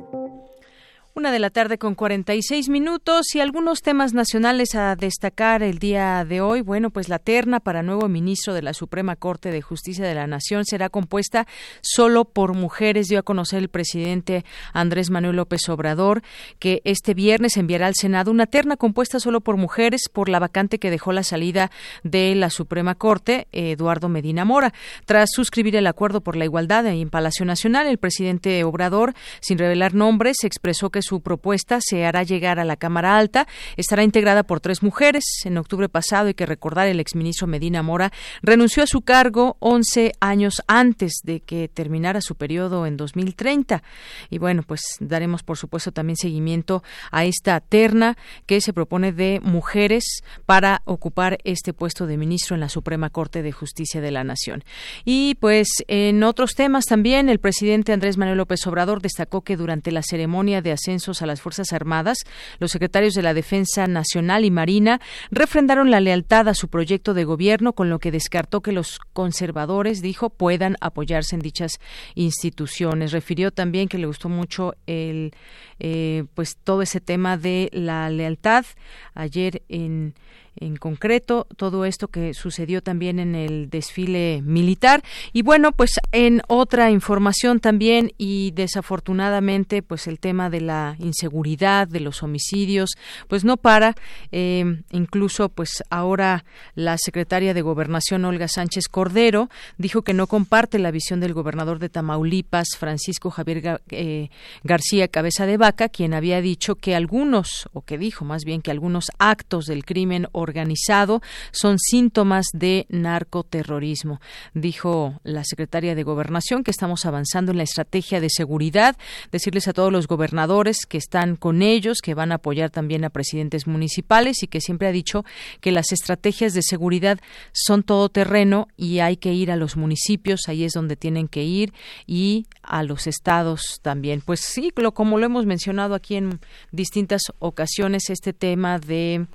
Una 1.15 1.31
de 1.31 1.39
la 1.39 1.49
tarde 1.49 1.79
con 1.79 1.95
46 1.95 2.69
minutos 2.69 3.33
y 3.33 3.39
algunos 3.39 3.81
temas 3.81 4.13
nacionales 4.13 4.75
a 4.75 4.95
destacar 4.95 5.63
el 5.63 5.79
día 5.79 6.23
de 6.23 6.39
hoy. 6.39 6.61
Bueno, 6.61 6.91
pues 6.91 7.09
la 7.09 7.17
terna 7.17 7.59
para 7.59 7.81
nuevo 7.81 8.07
ministro 8.07 8.53
de 8.53 8.61
la 8.61 8.73
Suprema 8.73 9.15
Corte 9.15 9.49
de 9.51 9.61
Justicia 9.61 10.05
de 10.05 10.13
la 10.13 10.27
Nación 10.27 10.65
será 10.65 10.89
compuesta 10.89 11.47
solo 11.81 12.25
por 12.25 12.53
mujeres. 12.53 13.07
Dio 13.07 13.19
a 13.19 13.23
conocer 13.23 13.59
el 13.59 13.69
presidente 13.69 14.45
Andrés 14.71 15.09
Manuel 15.09 15.35
López 15.37 15.67
Obrador 15.67 16.21
que 16.59 16.81
este 16.85 17.15
viernes 17.15 17.57
enviará 17.57 17.87
al 17.87 17.95
Senado 17.95 18.29
una 18.29 18.45
terna 18.45 18.77
compuesta 18.77 19.19
solo 19.19 19.41
por 19.41 19.57
mujeres 19.57 20.03
por 20.13 20.29
la 20.29 20.39
vacante 20.39 20.77
que 20.77 20.91
dejó 20.91 21.11
la 21.11 21.23
salida 21.23 21.71
de 22.03 22.35
la 22.35 22.51
Suprema 22.51 22.93
Corte, 22.93 23.47
Eduardo 23.51 24.09
Medina 24.09 24.45
Mora. 24.45 24.73
Tras 25.05 25.31
suscribir 25.33 25.75
el 25.75 25.87
acuerdo 25.87 26.21
por 26.21 26.35
la 26.35 26.45
igualdad 26.45 26.85
en 26.85 27.09
Palacio 27.09 27.45
Nacional, 27.45 27.87
el 27.87 27.97
presidente 27.97 28.63
Obrador, 28.63 29.15
sin 29.41 29.57
revelar 29.57 29.95
nombres, 29.95 30.43
expresó 30.43 30.91
que 30.91 30.98
su 31.01 31.21
propuesta 31.21 31.79
se 31.81 32.05
hará 32.05 32.23
llegar 32.23 32.59
a 32.59 32.65
la 32.65 32.75
Cámara 32.75 33.17
Alta. 33.17 33.47
Estará 33.77 34.03
integrada 34.03 34.43
por 34.43 34.59
tres 34.59 34.83
mujeres. 34.83 35.23
En 35.45 35.57
octubre 35.57 35.89
pasado, 35.89 36.27
hay 36.27 36.33
que 36.33 36.45
recordar, 36.45 36.87
el 36.87 36.99
exministro 36.99 37.47
Medina 37.47 37.83
Mora 37.83 38.11
renunció 38.41 38.83
a 38.83 38.87
su 38.87 39.01
cargo 39.01 39.57
11 39.59 40.13
años 40.19 40.61
antes 40.67 41.21
de 41.23 41.39
que 41.39 41.67
terminara 41.67 42.21
su 42.21 42.35
periodo 42.35 42.85
en 42.85 42.97
2030. 42.97 43.83
Y 44.29 44.37
bueno, 44.37 44.63
pues 44.63 44.81
daremos, 44.99 45.43
por 45.43 45.57
supuesto, 45.57 45.91
también 45.91 46.17
seguimiento 46.17 46.83
a 47.11 47.25
esta 47.25 47.59
terna 47.59 48.17
que 48.45 48.61
se 48.61 48.73
propone 48.73 49.11
de 49.11 49.39
mujeres 49.43 50.21
para 50.45 50.81
ocupar 50.85 51.39
este 51.43 51.73
puesto 51.73 52.07
de 52.07 52.17
ministro 52.17 52.55
en 52.55 52.61
la 52.61 52.69
Suprema 52.69 53.09
Corte 53.09 53.41
de 53.41 53.51
Justicia 53.51 54.01
de 54.01 54.11
la 54.11 54.23
Nación. 54.23 54.63
Y 55.05 55.35
pues 55.35 55.67
en 55.87 56.23
otros 56.23 56.51
temas 56.55 56.85
también, 56.85 57.29
el 57.29 57.39
presidente 57.39 57.93
Andrés 57.93 58.17
Manuel 58.17 58.37
López 58.37 58.65
Obrador 58.67 59.01
destacó 59.01 59.41
que 59.41 59.57
durante 59.57 59.91
la 59.91 60.03
ceremonia 60.03 60.61
de 60.61 60.71
a 60.89 61.25
las 61.27 61.41
Fuerzas 61.41 61.71
Armadas, 61.71 62.17
los 62.57 62.71
secretarios 62.71 63.13
de 63.13 63.21
la 63.21 63.35
Defensa 63.35 63.85
Nacional 63.85 64.43
y 64.43 64.49
Marina 64.49 64.99
refrendaron 65.29 65.91
la 65.91 65.99
lealtad 65.99 66.47
a 66.47 66.55
su 66.55 66.67
proyecto 66.67 67.13
de 67.13 67.25
gobierno, 67.25 67.73
con 67.73 67.89
lo 67.89 67.99
que 67.99 68.11
descartó 68.11 68.61
que 68.61 68.71
los 68.71 68.99
conservadores, 69.13 70.01
dijo, 70.01 70.31
puedan 70.31 70.77
apoyarse 70.81 71.35
en 71.35 71.41
dichas 71.41 71.73
instituciones. 72.15 73.11
Refirió 73.11 73.51
también 73.51 73.87
que 73.87 73.99
le 73.99 74.07
gustó 74.07 74.29
mucho 74.29 74.73
el, 74.87 75.31
eh, 75.79 76.23
pues 76.33 76.57
todo 76.57 76.81
ese 76.81 77.01
tema 77.01 77.37
de 77.37 77.69
la 77.71 78.09
lealtad. 78.09 78.65
Ayer 79.13 79.61
en 79.69 80.15
en 80.59 80.75
concreto 80.75 81.47
todo 81.55 81.85
esto 81.85 82.07
que 82.07 82.33
sucedió 82.33 82.81
también 82.81 83.19
en 83.19 83.35
el 83.35 83.69
desfile 83.69 84.41
militar. 84.43 85.03
Y 85.33 85.41
bueno 85.41 85.71
pues 85.71 85.99
en 86.11 86.41
otra 86.47 86.91
información 86.91 87.59
también 87.59 88.11
y 88.17 88.51
desafortunadamente 88.51 89.81
pues 89.81 90.07
el 90.07 90.19
tema 90.19 90.49
de 90.49 90.61
la 90.61 90.95
inseguridad 90.99 91.87
de 91.87 91.99
los 91.99 92.23
homicidios 92.23 92.91
pues 93.27 93.43
no 93.43 93.57
para. 93.57 93.95
Eh, 94.31 94.81
incluso 94.91 95.49
pues 95.49 95.83
ahora 95.89 96.45
la 96.75 96.97
secretaria 96.97 97.53
de 97.53 97.61
gobernación 97.61 98.25
Olga 98.25 98.47
Sánchez 98.47 98.87
Cordero 98.89 99.49
dijo 99.77 100.01
que 100.01 100.13
no 100.13 100.27
comparte 100.27 100.79
la 100.79 100.91
visión 100.91 101.19
del 101.19 101.33
gobernador 101.33 101.79
de 101.79 101.89
Tamaulipas 101.89 102.69
Francisco 102.77 103.29
Javier 103.29 103.81
eh, 103.89 104.29
García 104.63 105.07
Cabeza 105.07 105.45
de 105.45 105.57
Vaca 105.57 105.89
quien 105.89 106.13
había 106.13 106.41
dicho 106.41 106.75
que 106.75 106.95
algunos 106.95 107.69
o 107.73 107.81
que 107.81 107.97
dijo 107.97 108.25
más 108.25 108.43
bien 108.43 108.61
que 108.61 108.71
algunos 108.71 109.05
actos 109.17 109.65
del 109.65 109.85
crimen 109.85 110.27
organizado 110.49 111.21
son 111.51 111.79
síntomas 111.79 112.47
de 112.53 112.85
narcoterrorismo. 112.89 114.19
Dijo 114.53 115.19
la 115.23 115.43
secretaria 115.43 115.95
de 115.95 116.03
Gobernación 116.03 116.63
que 116.63 116.71
estamos 116.71 117.05
avanzando 117.05 117.51
en 117.51 117.57
la 117.57 117.63
estrategia 117.63 118.19
de 118.19 118.29
seguridad, 118.29 118.97
decirles 119.31 119.67
a 119.67 119.73
todos 119.73 119.91
los 119.91 120.07
gobernadores 120.07 120.85
que 120.85 120.97
están 120.97 121.35
con 121.35 121.61
ellos, 121.61 121.99
que 122.01 122.13
van 122.13 122.31
a 122.31 122.35
apoyar 122.35 122.69
también 122.69 123.05
a 123.05 123.09
presidentes 123.09 123.67
municipales 123.67 124.43
y 124.43 124.47
que 124.47 124.61
siempre 124.61 124.87
ha 124.87 124.91
dicho 124.91 125.23
que 125.61 125.71
las 125.71 125.91
estrategias 125.91 126.53
de 126.53 126.61
seguridad 126.61 127.19
son 127.53 127.83
todo 127.83 128.09
terreno 128.09 128.67
y 128.75 128.99
hay 128.99 129.17
que 129.17 129.33
ir 129.33 129.51
a 129.51 129.55
los 129.55 129.77
municipios, 129.77 130.41
ahí 130.47 130.63
es 130.63 130.73
donde 130.73 130.95
tienen 130.95 131.27
que 131.27 131.43
ir 131.43 131.73
y 132.05 132.47
a 132.63 132.83
los 132.83 133.07
estados 133.07 133.79
también. 133.81 134.21
Pues 134.21 134.41
sí, 134.41 134.71
como 134.93 135.17
lo 135.17 135.25
hemos 135.25 135.45
mencionado 135.45 135.95
aquí 135.95 136.15
en 136.15 136.39
distintas 136.71 137.21
ocasiones, 137.39 138.09
este 138.09 138.33
tema 138.33 138.79
de 138.79 139.27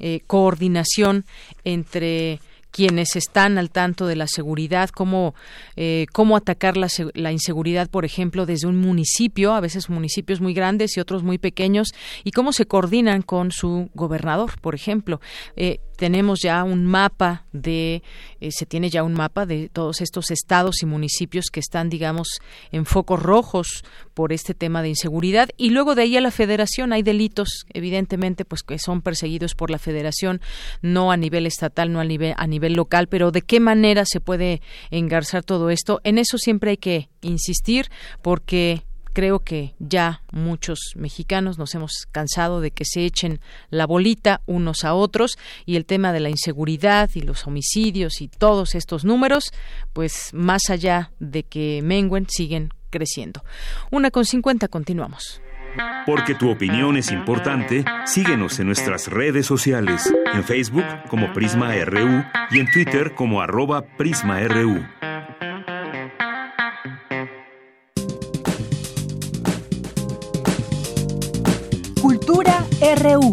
eh, 0.00 0.20
coordinación 0.26 1.24
entre 1.64 2.40
quienes 2.70 3.16
están 3.16 3.58
al 3.58 3.70
tanto 3.70 4.06
de 4.06 4.16
la 4.16 4.26
seguridad, 4.26 4.90
cómo, 4.90 5.34
eh, 5.76 6.06
cómo 6.12 6.36
atacar 6.36 6.76
la, 6.76 6.88
la, 7.14 7.32
inseguridad, 7.32 7.90
por 7.90 8.04
ejemplo, 8.04 8.46
desde 8.46 8.68
un 8.68 8.76
municipio, 8.76 9.54
a 9.54 9.60
veces 9.60 9.90
municipios 9.90 10.40
muy 10.40 10.54
grandes 10.54 10.96
y 10.96 11.00
otros 11.00 11.22
muy 11.22 11.38
pequeños, 11.38 11.88
y 12.24 12.30
cómo 12.30 12.52
se 12.52 12.66
coordinan 12.66 13.22
con 13.22 13.50
su 13.50 13.90
gobernador, 13.94 14.52
por 14.60 14.74
ejemplo. 14.74 15.20
Eh, 15.56 15.80
tenemos 16.00 16.40
ya 16.40 16.64
un 16.64 16.86
mapa 16.86 17.44
de, 17.52 18.02
eh, 18.40 18.52
se 18.52 18.64
tiene 18.64 18.88
ya 18.88 19.02
un 19.02 19.12
mapa 19.12 19.44
de 19.44 19.68
todos 19.68 20.00
estos 20.00 20.30
estados 20.30 20.82
y 20.82 20.86
municipios 20.86 21.50
que 21.52 21.60
están, 21.60 21.90
digamos, 21.90 22.40
en 22.72 22.86
focos 22.86 23.22
rojos 23.22 23.84
por 24.14 24.32
este 24.32 24.54
tema 24.54 24.80
de 24.80 24.88
inseguridad. 24.88 25.50
Y 25.58 25.68
luego 25.68 25.94
de 25.94 26.00
ahí 26.04 26.16
a 26.16 26.22
la 26.22 26.30
federación 26.30 26.94
hay 26.94 27.02
delitos, 27.02 27.66
evidentemente, 27.74 28.46
pues 28.46 28.62
que 28.62 28.78
son 28.78 29.02
perseguidos 29.02 29.54
por 29.54 29.70
la 29.70 29.78
federación, 29.78 30.40
no 30.80 31.12
a 31.12 31.18
nivel 31.18 31.44
estatal, 31.44 31.92
no 31.92 32.00
a 32.00 32.04
nivel, 32.04 32.32
a 32.38 32.46
nivel 32.46 32.72
local, 32.72 33.06
pero 33.06 33.30
de 33.30 33.42
qué 33.42 33.60
manera 33.60 34.06
se 34.06 34.20
puede 34.20 34.62
engarzar 34.90 35.44
todo 35.44 35.68
esto. 35.68 36.00
En 36.02 36.16
eso 36.16 36.38
siempre 36.38 36.70
hay 36.70 36.78
que 36.78 37.10
insistir 37.20 37.90
porque 38.22 38.84
creo 39.12 39.40
que 39.40 39.74
ya 39.78 40.22
muchos 40.32 40.92
mexicanos 40.96 41.58
nos 41.58 41.74
hemos 41.74 42.06
cansado 42.10 42.60
de 42.60 42.70
que 42.70 42.84
se 42.84 43.04
echen 43.04 43.40
la 43.70 43.86
bolita 43.86 44.40
unos 44.46 44.84
a 44.84 44.94
otros 44.94 45.38
y 45.66 45.76
el 45.76 45.86
tema 45.86 46.12
de 46.12 46.20
la 46.20 46.30
inseguridad 46.30 47.10
y 47.14 47.20
los 47.20 47.46
homicidios 47.46 48.20
y 48.20 48.28
todos 48.28 48.74
estos 48.74 49.04
números, 49.04 49.52
pues 49.92 50.30
más 50.32 50.70
allá 50.70 51.12
de 51.18 51.42
que 51.42 51.80
menguen, 51.82 52.26
siguen 52.28 52.70
creciendo. 52.90 53.42
Una 53.90 54.10
con 54.10 54.24
cincuenta, 54.24 54.68
continuamos. 54.68 55.40
Porque 56.06 56.34
tu 56.34 56.50
opinión 56.50 56.96
es 56.96 57.12
importante, 57.12 57.84
síguenos 58.04 58.58
en 58.58 58.66
nuestras 58.66 59.06
redes 59.06 59.46
sociales, 59.46 60.12
en 60.34 60.42
Facebook 60.42 60.84
como 61.08 61.32
Prisma 61.32 61.72
RU 61.84 62.24
y 62.50 62.58
en 62.58 62.70
Twitter 62.72 63.14
como 63.14 63.40
arroba 63.40 63.82
PrismaRU. 63.96 65.09
RU. 72.94 73.32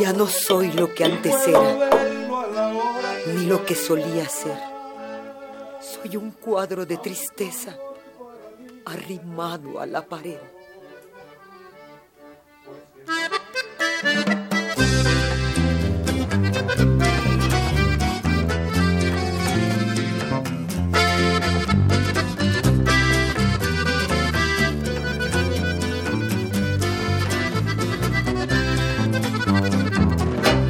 Ya 0.00 0.12
no 0.12 0.26
soy 0.26 0.72
lo 0.72 0.94
que 0.94 1.04
antes 1.04 1.34
era, 1.46 1.90
ni 3.26 3.46
lo 3.46 3.64
que 3.66 3.74
solía 3.74 4.26
ser. 4.28 4.58
Soy 5.80 6.16
un 6.16 6.30
cuadro 6.30 6.86
de 6.86 6.96
tristeza 6.96 7.76
arrimado 8.94 9.80
a 9.80 9.86
la 9.86 10.02
pared. 10.02 10.38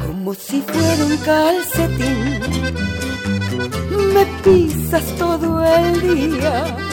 Como 0.05 0.33
si 0.33 0.61
fuera 0.61 1.05
un 1.05 1.17
calcetín, 1.17 2.41
me 4.13 4.25
pisas 4.43 5.05
todo 5.17 5.63
el 5.63 6.01
día 6.01 6.84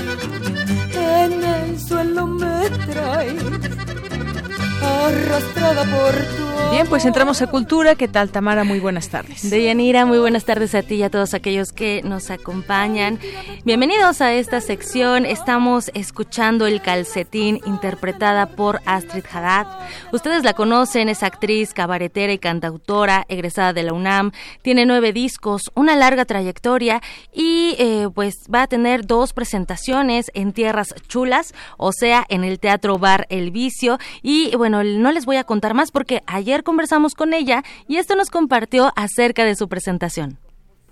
arrastrada 5.32 5.84
por 5.84 6.12
tu 6.36 6.41
Bien, 6.70 6.86
pues 6.88 7.04
entramos 7.04 7.42
a 7.42 7.46
Cultura. 7.46 7.94
¿Qué 7.96 8.08
tal, 8.08 8.30
Tamara? 8.30 8.64
Muy 8.64 8.80
buenas 8.80 9.08
tardes. 9.08 9.50
Deyanira, 9.50 10.06
muy 10.06 10.18
buenas 10.18 10.44
tardes 10.44 10.74
a 10.74 10.82
ti 10.82 10.96
y 10.96 11.02
a 11.02 11.10
todos 11.10 11.34
aquellos 11.34 11.72
que 11.72 12.00
nos 12.02 12.30
acompañan. 12.30 13.18
Bienvenidos 13.64 14.20
a 14.20 14.32
esta 14.32 14.60
sección. 14.60 15.26
Estamos 15.26 15.90
escuchando 15.94 16.66
El 16.66 16.80
Calcetín, 16.80 17.60
interpretada 17.66 18.46
por 18.46 18.80
Astrid 18.86 19.24
Haddad. 19.30 19.66
Ustedes 20.12 20.44
la 20.44 20.54
conocen, 20.54 21.08
es 21.08 21.22
actriz, 21.22 21.74
cabaretera 21.74 22.32
y 22.32 22.38
cantautora, 22.38 23.26
egresada 23.28 23.72
de 23.72 23.82
la 23.82 23.92
UNAM. 23.92 24.32
Tiene 24.62 24.86
nueve 24.86 25.12
discos, 25.12 25.70
una 25.74 25.94
larga 25.96 26.24
trayectoria 26.24 27.02
y 27.32 27.74
eh, 27.78 28.08
pues 28.14 28.46
va 28.52 28.62
a 28.62 28.66
tener 28.66 29.06
dos 29.06 29.32
presentaciones 29.32 30.30
en 30.34 30.52
Tierras 30.52 30.94
Chulas, 31.08 31.54
o 31.76 31.92
sea, 31.92 32.24
en 32.28 32.44
el 32.44 32.58
Teatro 32.58 32.98
Bar 32.98 33.26
El 33.30 33.50
Vicio. 33.50 33.98
Y 34.22 34.54
bueno, 34.56 34.82
no 34.84 35.12
les 35.12 35.26
voy 35.26 35.36
a 35.36 35.44
contar 35.44 35.74
más 35.74 35.90
porque 35.90 36.22
ayer 36.26 36.51
conversamos 36.60 37.14
con 37.14 37.32
ella 37.32 37.62
y 37.88 37.96
esto 37.96 38.14
nos 38.16 38.28
compartió 38.28 38.92
acerca 38.96 39.44
de 39.44 39.54
su 39.54 39.68
presentación. 39.68 40.38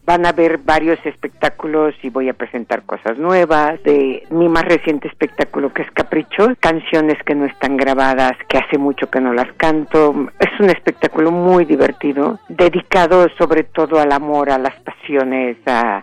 Van 0.06 0.24
a 0.24 0.32
ver 0.32 0.58
varios 0.58 0.98
espectáculos 1.04 1.94
y 2.02 2.08
voy 2.08 2.28
a 2.30 2.32
presentar 2.32 2.82
cosas 2.82 3.18
nuevas 3.18 3.80
de 3.82 4.24
mi 4.30 4.48
más 4.48 4.64
reciente 4.64 5.08
espectáculo 5.08 5.72
que 5.72 5.82
es 5.82 5.90
Capricho, 5.90 6.48
canciones 6.58 7.22
que 7.24 7.34
no 7.34 7.44
están 7.44 7.76
grabadas, 7.76 8.32
que 8.48 8.58
hace 8.58 8.78
mucho 8.78 9.10
que 9.10 9.20
no 9.20 9.34
las 9.34 9.52
canto. 9.58 10.30
Es 10.40 10.58
un 10.58 10.70
espectáculo 10.70 11.30
muy 11.30 11.66
divertido, 11.66 12.40
dedicado 12.48 13.28
sobre 13.36 13.62
todo 13.62 14.00
al 14.00 14.10
amor, 14.10 14.50
a 14.50 14.58
las 14.58 14.74
pasiones, 14.80 15.58
a 15.66 16.02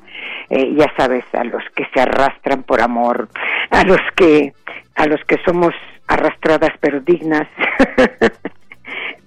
eh, 0.49 0.75
ya 0.77 0.93
sabes, 0.95 1.25
a 1.33 1.43
los 1.43 1.63
que 1.75 1.85
se 1.93 1.99
arrastran 1.99 2.63
por 2.63 2.81
amor, 2.81 3.27
a 3.71 3.83
los 3.83 3.99
que 4.15 4.53
a 4.95 5.05
los 5.07 5.19
que 5.25 5.37
somos 5.43 5.73
arrastradas 6.07 6.71
pero 6.79 7.01
dignas. 7.01 7.47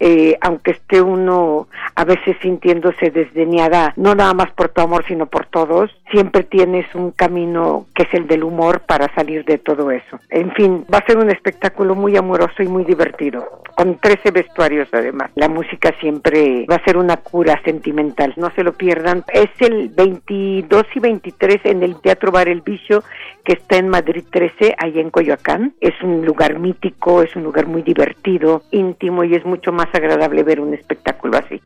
eh, 0.01 0.39
aunque 0.41 0.73
esté 0.73 1.03
uno 1.03 1.69
a 1.95 2.05
veces 2.05 2.37
sintiéndose 2.41 3.11
desdeñada, 3.11 3.93
no 3.97 4.15
nada 4.15 4.33
más 4.33 4.51
por 4.53 4.71
tu 4.71 4.81
amor, 4.81 5.05
sino 5.07 5.27
por 5.27 5.47
todos, 5.47 5.91
siempre 6.11 6.43
tienes 6.43 6.87
un 6.95 7.11
camino 7.11 7.87
que 7.95 8.05
es 8.05 8.15
el 8.15 8.27
del 8.27 8.45
humor 8.45 8.81
para 8.81 9.15
salir 9.15 9.45
de 9.45 9.59
todo 9.59 9.91
eso. 9.91 10.19
En 10.31 10.53
fin, 10.53 10.87
va 10.93 10.99
a 10.99 11.07
ser 11.07 11.19
un 11.19 11.31
espectáculo 11.31 11.95
muy 11.95 12.17
amoroso 12.17 12.63
y 12.63 12.69
muy 12.69 12.85
divertido, 12.85 13.63
con 13.77 13.99
13 13.99 14.31
vestuarios 14.31 14.89
además. 14.93 15.31
La 15.35 15.49
música 15.49 15.95
siempre 16.01 16.67
va 16.71 16.77
a 16.77 16.85
ser 16.85 16.97
una 16.97 17.19
cura 17.19 17.61
sentimental, 17.65 18.33
no 18.37 18.51
se 18.53 18.65
lo 18.65 18.73
pierdan. 18.73 19.25
Es 19.33 19.51
el 19.61 19.91
22 19.91 20.85
y 20.95 21.01
23 21.01 21.61
en 21.65 21.83
el 21.83 22.01
Teatro 22.01 22.33
Bar 22.33 22.49
El 22.49 22.63
Vicio, 22.63 23.05
que 23.45 23.55
está 23.55 23.77
en 23.77 23.89
Madrid 23.89 24.25
13, 24.31 24.75
allá 24.79 25.01
en 25.01 25.11
Coyoacán. 25.11 25.75
Es 25.81 25.95
un 26.03 26.25
lugar 26.25 26.59
mítico, 26.59 27.23
es 27.23 27.35
un 27.37 27.45
lugar 27.45 27.67
muy 27.67 27.83
divertido, 27.83 28.63
íntimo 28.71 29.25
y 29.25 29.35
es 29.35 29.45
mucho 29.45 29.73
más 29.73 29.89
agradable 29.93 30.43
ver 30.43 30.61
un 30.61 30.75
espectáculo 30.75 31.39
así. 31.39 31.61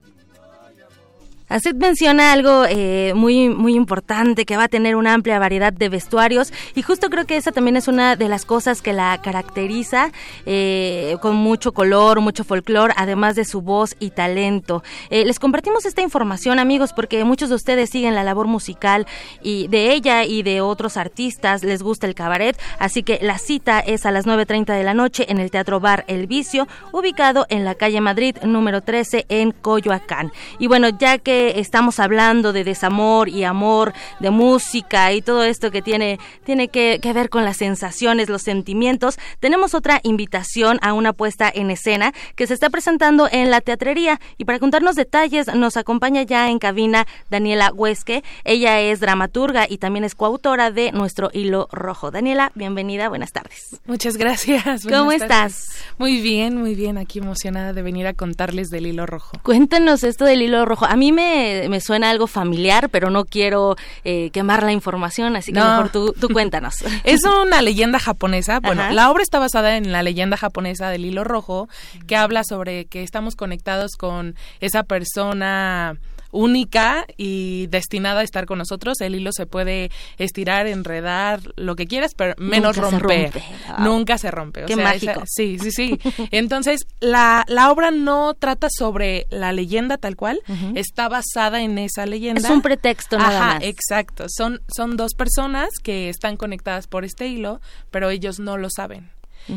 Acid 1.46 1.74
menciona 1.74 2.32
algo 2.32 2.64
eh, 2.66 3.12
muy 3.14 3.50
muy 3.50 3.74
importante 3.74 4.46
que 4.46 4.56
va 4.56 4.64
a 4.64 4.68
tener 4.68 4.96
una 4.96 5.12
amplia 5.12 5.38
variedad 5.38 5.74
de 5.74 5.90
vestuarios 5.90 6.52
y 6.74 6.80
justo 6.80 7.10
creo 7.10 7.26
que 7.26 7.36
esa 7.36 7.52
también 7.52 7.76
es 7.76 7.86
una 7.86 8.16
de 8.16 8.30
las 8.30 8.46
cosas 8.46 8.80
que 8.80 8.94
la 8.94 9.20
caracteriza 9.22 10.10
eh, 10.46 11.16
con 11.20 11.36
mucho 11.36 11.72
color, 11.72 12.20
mucho 12.20 12.44
folclore, 12.44 12.94
además 12.96 13.36
de 13.36 13.44
su 13.44 13.60
voz 13.60 13.94
y 14.00 14.10
talento. 14.10 14.82
Eh, 15.10 15.26
les 15.26 15.38
compartimos 15.38 15.84
esta 15.84 16.00
información 16.00 16.58
amigos 16.58 16.94
porque 16.94 17.22
muchos 17.24 17.50
de 17.50 17.56
ustedes 17.56 17.90
siguen 17.90 18.14
la 18.14 18.24
labor 18.24 18.46
musical 18.46 19.06
y 19.42 19.68
de 19.68 19.92
ella 19.92 20.24
y 20.24 20.42
de 20.42 20.62
otros 20.62 20.96
artistas 20.96 21.62
les 21.62 21.82
gusta 21.82 22.06
el 22.06 22.14
cabaret, 22.14 22.58
así 22.78 23.02
que 23.02 23.18
la 23.20 23.36
cita 23.36 23.80
es 23.80 24.06
a 24.06 24.10
las 24.10 24.26
9.30 24.26 24.74
de 24.74 24.82
la 24.82 24.94
noche 24.94 25.26
en 25.28 25.38
el 25.38 25.50
Teatro 25.50 25.78
Bar 25.78 26.06
El 26.08 26.26
Vicio, 26.26 26.66
ubicado 26.90 27.44
en 27.50 27.66
la 27.66 27.74
calle 27.74 28.00
Madrid 28.00 28.36
número 28.42 28.80
13 28.80 29.26
en 29.28 29.52
Coyoacán. 29.52 30.32
Y 30.58 30.68
bueno, 30.68 30.88
ya 30.88 31.18
que 31.18 31.33
estamos 31.56 32.00
hablando 32.00 32.52
de 32.52 32.64
desamor 32.64 33.28
y 33.28 33.44
amor, 33.44 33.92
de 34.20 34.30
música 34.30 35.12
y 35.12 35.22
todo 35.22 35.44
esto 35.44 35.70
que 35.70 35.82
tiene, 35.82 36.18
tiene 36.44 36.68
que, 36.68 36.98
que 37.00 37.12
ver 37.12 37.28
con 37.30 37.44
las 37.44 37.58
sensaciones, 37.58 38.28
los 38.28 38.42
sentimientos, 38.42 39.18
tenemos 39.40 39.74
otra 39.74 40.00
invitación 40.02 40.78
a 40.82 40.92
una 40.92 41.12
puesta 41.12 41.50
en 41.52 41.70
escena 41.70 42.12
que 42.36 42.46
se 42.46 42.54
está 42.54 42.70
presentando 42.70 43.28
en 43.30 43.50
la 43.50 43.60
teatrería 43.60 44.20
y 44.38 44.44
para 44.44 44.58
contarnos 44.58 44.96
detalles 44.96 45.52
nos 45.54 45.76
acompaña 45.76 46.22
ya 46.22 46.50
en 46.50 46.58
cabina 46.58 47.06
Daniela 47.30 47.72
Huesque. 47.72 48.22
Ella 48.44 48.80
es 48.80 49.00
dramaturga 49.00 49.66
y 49.68 49.78
también 49.78 50.04
es 50.04 50.14
coautora 50.14 50.70
de 50.70 50.92
Nuestro 50.92 51.30
Hilo 51.32 51.68
Rojo. 51.72 52.10
Daniela, 52.10 52.52
bienvenida, 52.54 53.08
buenas 53.08 53.32
tardes. 53.32 53.80
Muchas 53.86 54.16
gracias. 54.16 54.84
¿Cómo 54.84 55.12
estás? 55.12 55.70
Muy 55.98 56.20
bien, 56.20 56.56
muy 56.56 56.74
bien. 56.74 56.98
Aquí 56.98 57.18
emocionada 57.18 57.72
de 57.72 57.82
venir 57.82 58.06
a 58.06 58.14
contarles 58.14 58.70
del 58.70 58.86
Hilo 58.86 59.06
Rojo. 59.06 59.38
Cuéntanos 59.42 60.04
esto 60.04 60.24
del 60.24 60.42
Hilo 60.42 60.64
Rojo. 60.64 60.86
A 60.86 60.96
mí 60.96 61.12
me 61.12 61.23
me, 61.68 61.80
suena 61.80 62.10
algo 62.10 62.26
familiar, 62.26 62.88
pero 62.90 63.10
no 63.10 63.24
quiero 63.24 63.76
eh, 64.04 64.30
quemar 64.30 64.62
la 64.62 64.72
información, 64.72 65.36
así 65.36 65.52
que 65.52 65.60
mejor 65.60 65.90
tú, 65.90 66.14
tú 66.18 66.28
cuéntanos. 66.28 66.84
es 67.04 67.24
una 67.24 67.62
leyenda 67.62 67.98
japonesa. 67.98 68.60
Bueno, 68.60 68.90
la 68.90 69.10
obra 69.10 69.22
está 69.22 69.38
basada 69.38 69.76
en 69.76 69.92
la 69.92 70.02
leyenda 70.02 70.36
japonesa 70.36 70.90
del 70.90 71.04
hilo 71.04 71.24
rojo, 71.24 71.68
que 72.06 72.16
habla 72.16 72.42
sobre 72.44 72.86
que 72.86 73.02
estamos 73.02 73.36
conectados 73.36 73.92
con 73.96 74.36
esa 74.60 74.82
persona 74.82 75.96
única 76.34 77.06
y 77.16 77.68
destinada 77.68 78.20
a 78.20 78.24
estar 78.24 78.44
con 78.44 78.58
nosotros. 78.58 79.00
El 79.00 79.14
hilo 79.14 79.30
se 79.32 79.46
puede 79.46 79.90
estirar, 80.18 80.66
enredar, 80.66 81.40
lo 81.56 81.76
que 81.76 81.86
quieras, 81.86 82.12
pero 82.14 82.34
menos 82.38 82.76
Nunca 82.76 82.90
romper. 82.90 83.32
Se 83.32 83.38
rompe. 83.40 83.82
Nunca 83.82 84.18
se 84.18 84.30
rompe. 84.30 84.64
O 84.64 84.66
Qué 84.66 84.74
sea, 84.74 84.84
mágico. 84.84 85.12
esa- 85.12 85.22
sí, 85.26 85.58
sí, 85.60 85.70
sí. 85.70 85.98
Entonces, 86.32 86.86
la, 87.00 87.44
la 87.48 87.70
obra 87.70 87.90
no 87.92 88.34
trata 88.34 88.66
sobre 88.70 89.26
la 89.30 89.52
leyenda 89.52 89.96
tal 89.96 90.16
cual, 90.16 90.40
está 90.74 91.08
basada 91.08 91.62
en 91.62 91.78
esa 91.78 92.04
leyenda. 92.06 92.40
Es 92.48 92.50
un 92.54 92.62
pretexto 92.62 93.16
nada 93.16 93.38
Ajá, 93.38 93.54
más. 93.54 93.62
exacto. 93.64 94.26
Son, 94.28 94.60
son 94.74 94.96
dos 94.96 95.14
personas 95.14 95.68
que 95.82 96.08
están 96.08 96.36
conectadas 96.36 96.86
por 96.88 97.04
este 97.04 97.28
hilo, 97.28 97.60
pero 97.92 98.10
ellos 98.10 98.40
no 98.40 98.56
lo 98.56 98.68
saben. 98.70 99.10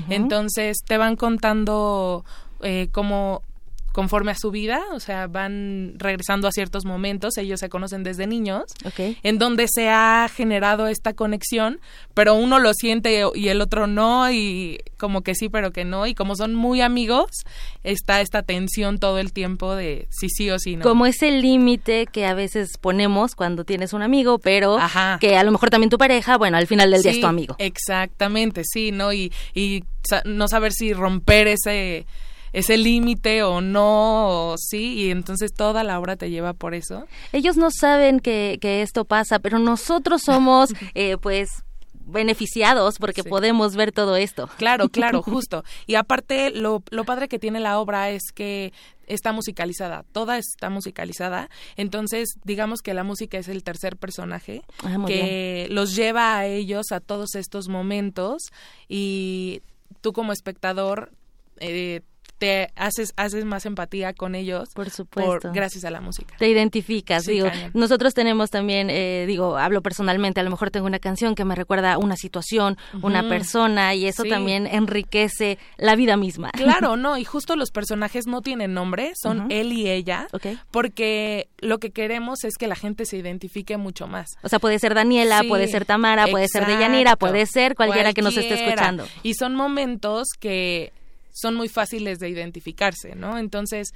Entonces, 0.09 0.77
te 0.85 0.97
van 0.97 1.15
contando 1.15 2.23
eh, 2.61 2.89
cómo 2.91 3.41
conforme 3.97 4.29
a 4.29 4.35
su 4.35 4.51
vida, 4.51 4.83
o 4.93 4.99
sea, 4.99 5.25
van 5.25 5.95
regresando 5.97 6.47
a 6.47 6.51
ciertos 6.51 6.85
momentos, 6.85 7.35
ellos 7.39 7.59
se 7.59 7.67
conocen 7.67 8.03
desde 8.03 8.27
niños, 8.27 8.65
en 8.95 9.39
donde 9.39 9.65
se 9.67 9.89
ha 9.89 10.29
generado 10.31 10.87
esta 10.87 11.13
conexión, 11.13 11.79
pero 12.13 12.35
uno 12.35 12.59
lo 12.59 12.75
siente 12.75 13.23
y 13.33 13.47
el 13.47 13.59
otro 13.59 13.87
no, 13.87 14.31
y 14.31 14.77
como 14.97 15.23
que 15.23 15.33
sí, 15.33 15.49
pero 15.49 15.71
que 15.71 15.83
no, 15.83 16.05
y 16.05 16.13
como 16.13 16.35
son 16.35 16.53
muy 16.53 16.81
amigos, 16.81 17.31
está 17.81 18.21
esta 18.21 18.43
tensión 18.43 18.99
todo 18.99 19.17
el 19.17 19.33
tiempo 19.33 19.73
de 19.73 20.07
sí, 20.11 20.29
sí 20.29 20.51
o 20.51 20.59
sí, 20.59 20.75
no. 20.75 20.83
Como 20.83 21.07
ese 21.07 21.31
límite 21.31 22.05
que 22.05 22.27
a 22.27 22.35
veces 22.35 22.77
ponemos 22.79 23.33
cuando 23.33 23.63
tienes 23.63 23.93
un 23.93 24.03
amigo, 24.03 24.37
pero 24.37 24.77
que 25.19 25.37
a 25.37 25.43
lo 25.43 25.51
mejor 25.51 25.71
también 25.71 25.89
tu 25.89 25.97
pareja, 25.97 26.37
bueno, 26.37 26.57
al 26.57 26.67
final 26.67 26.91
del 26.91 27.01
día 27.01 27.13
es 27.13 27.19
tu 27.19 27.25
amigo. 27.25 27.55
Exactamente, 27.57 28.61
sí, 28.63 28.91
¿no? 28.91 29.11
Y, 29.11 29.33
y 29.55 29.83
no 30.23 30.47
saber 30.47 30.71
si 30.71 30.93
romper 30.93 31.47
ese 31.47 32.05
ese 32.57 32.75
límite 32.75 33.43
o 33.43 33.61
no, 33.61 34.49
o 34.49 34.57
sí, 34.57 34.95
y 34.95 35.11
entonces 35.11 35.53
toda 35.53 35.83
la 35.83 35.99
obra 35.99 36.15
te 36.15 36.31
lleva 36.31 36.53
por 36.53 36.73
eso. 36.73 37.05
Ellos 37.31 37.55
no 37.55 37.69
saben 37.69 38.19
que, 38.19 38.57
que 38.59 38.81
esto 38.81 39.05
pasa, 39.05 39.37
pero 39.37 39.59
nosotros 39.59 40.23
somos, 40.25 40.71
eh, 40.95 41.17
pues, 41.17 41.49
beneficiados 41.93 42.95
porque 42.97 43.23
podemos 43.23 43.75
ver 43.75 43.91
todo 43.91 44.15
esto. 44.15 44.49
Claro, 44.57 44.89
claro, 44.89 45.21
justo. 45.23 45.63
Y 45.85 45.95
aparte, 45.95 46.49
lo, 46.49 46.81
lo 46.89 47.03
padre 47.03 47.27
que 47.27 47.37
tiene 47.37 47.59
la 47.59 47.79
obra 47.79 48.09
es 48.09 48.31
que 48.33 48.73
está 49.05 49.33
musicalizada, 49.33 50.03
toda 50.11 50.39
está 50.39 50.71
musicalizada, 50.71 51.49
entonces 51.75 52.39
digamos 52.43 52.81
que 52.81 52.93
la 52.95 53.03
música 53.03 53.37
es 53.37 53.47
el 53.47 53.63
tercer 53.63 53.95
personaje 53.95 54.63
Ah, 54.83 54.97
que 55.05 55.67
los 55.69 55.95
lleva 55.95 56.37
a 56.37 56.45
ellos 56.45 56.91
a 56.91 56.99
todos 56.99 57.35
estos 57.35 57.69
momentos 57.69 58.51
y 58.89 59.61
tú 60.01 60.11
como 60.11 60.33
espectador 60.33 61.11
eh, 61.59 62.01
te 62.37 62.71
haces 62.75 63.13
haces 63.17 63.45
más 63.45 63.65
empatía 63.65 64.13
con 64.13 64.35
ellos 64.35 64.69
por 64.73 64.89
supuesto 64.89 65.51
gracias 65.53 65.83
a 65.85 65.89
la 65.91 66.01
música 66.01 66.35
Te 66.37 66.47
identificas, 66.49 67.23
Sí, 67.25 67.31
digo. 67.33 67.47
cañón. 67.47 67.71
Nosotros 67.73 68.13
tenemos 68.13 68.49
también, 68.49 68.89
eh, 68.89 69.25
digo, 69.27 69.57
hablo 69.57 69.81
personalmente, 69.81 70.39
a 70.39 70.43
lo 70.43 70.49
mejor 70.49 70.71
tengo 70.71 70.85
una 70.85 70.99
canción 70.99 71.35
que 71.35 71.45
me 71.45 71.55
recuerda 71.55 71.97
una 71.97 72.15
situación, 72.15 72.77
una 73.01 73.27
persona, 73.27 73.93
y 73.95 74.05
eso 74.07 74.23
Sí. 74.23 74.29
también 74.29 74.67
enriquece 74.67 75.57
la 75.77 75.95
vida 75.95 76.17
misma. 76.17 76.51
Claro, 76.51 76.95
no, 76.97 77.17
y 77.17 77.23
justo 77.25 77.55
los 77.55 77.71
personajes 77.71 78.27
no 78.27 78.41
tienen 78.41 78.73
nombre, 78.73 79.13
son 79.15 79.51
él 79.51 79.73
y 79.73 79.89
ella, 79.89 80.27
porque 80.71 81.49
lo 81.59 81.79
que 81.79 81.91
queremos 81.91 82.43
es 82.43 82.55
que 82.57 82.67
la 82.67 82.75
gente 82.75 83.05
se 83.05 83.17
identifique 83.17 83.77
mucho 83.77 84.07
más. 84.07 84.37
O 84.43 84.49
sea, 84.49 84.59
puede 84.59 84.79
ser 84.79 84.93
Daniela, 84.93 85.39
Sí, 85.41 85.47
puede 85.47 85.67
ser 85.67 85.85
Tamara, 85.85 86.27
puede 86.27 86.47
ser 86.47 86.65
Deyanira, 86.65 87.15
puede 87.15 87.45
ser 87.45 87.75
cualquiera 87.75 88.13
que 88.13 88.21
nos 88.21 88.35
esté 88.37 88.55
escuchando. 88.65 89.05
Y 89.23 89.33
son 89.35 89.55
momentos 89.55 90.27
que 90.39 90.93
son 91.37 91.55
muy 91.55 91.69
fáciles 91.69 92.19
de 92.19 92.29
identificarse, 92.29 93.15
¿no? 93.15 93.37
Entonces, 93.37 93.93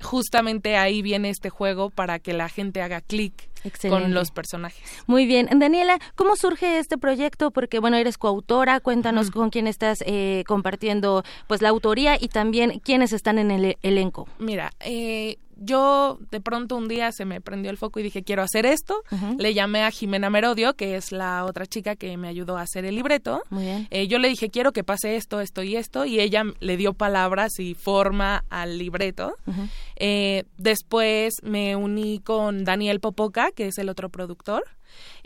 justamente 0.00 0.76
ahí 0.76 1.02
viene 1.02 1.30
este 1.30 1.50
juego 1.50 1.90
para 1.90 2.18
que 2.18 2.32
la 2.32 2.48
gente 2.48 2.82
haga 2.82 3.00
clic 3.00 3.48
con 3.88 4.12
los 4.12 4.30
personajes. 4.30 4.82
Muy 5.06 5.26
bien. 5.26 5.48
Daniela, 5.58 5.98
¿cómo 6.16 6.36
surge 6.36 6.78
este 6.78 6.98
proyecto? 6.98 7.50
Porque, 7.50 7.78
bueno, 7.78 7.96
eres 7.96 8.18
coautora, 8.18 8.80
cuéntanos 8.80 9.30
con 9.30 9.50
quién 9.50 9.66
estás 9.66 10.02
eh, 10.06 10.44
compartiendo 10.46 11.22
pues 11.46 11.62
la 11.62 11.68
autoría 11.68 12.16
y 12.20 12.28
también 12.28 12.80
quiénes 12.80 13.12
están 13.12 13.38
en 13.38 13.50
el 13.50 13.76
elenco. 13.82 14.28
Mira, 14.38 14.72
eh, 14.80 15.38
yo 15.64 16.18
de 16.30 16.40
pronto 16.40 16.76
un 16.76 16.88
día 16.88 17.12
se 17.12 17.24
me 17.24 17.40
prendió 17.40 17.70
el 17.70 17.76
foco 17.76 18.00
y 18.00 18.02
dije, 18.02 18.22
quiero 18.22 18.42
hacer 18.42 18.66
esto. 18.66 19.02
Le 19.38 19.54
llamé 19.54 19.82
a 19.82 19.90
Jimena 19.90 20.30
Merodio, 20.30 20.74
que 20.74 20.96
es 20.96 21.12
la 21.12 21.44
otra 21.44 21.66
chica 21.66 21.96
que 21.96 22.16
me 22.16 22.28
ayudó 22.28 22.56
a 22.56 22.62
hacer 22.62 22.84
el 22.84 22.94
libreto. 22.94 23.42
Eh, 23.90 24.08
yo 24.08 24.18
le 24.18 24.28
dije, 24.28 24.50
quiero 24.50 24.72
que 24.72 24.84
pase 24.84 25.16
esto, 25.16 25.40
esto 25.40 25.62
y 25.62 25.76
esto, 25.76 26.04
y 26.04 26.20
ella 26.20 26.44
le 26.60 26.76
dio 26.76 26.92
palabras 26.92 27.58
y 27.58 27.74
forma 27.74 28.44
al 28.50 28.78
libreto. 28.78 29.34
Eh, 29.96 30.44
después 30.58 31.34
me 31.42 31.76
uní 31.76 32.20
con 32.20 32.64
Daniel 32.64 33.00
Popoca, 33.00 33.50
que 33.54 33.68
es 33.68 33.78
el 33.78 33.88
otro 33.88 34.08
productor 34.08 34.64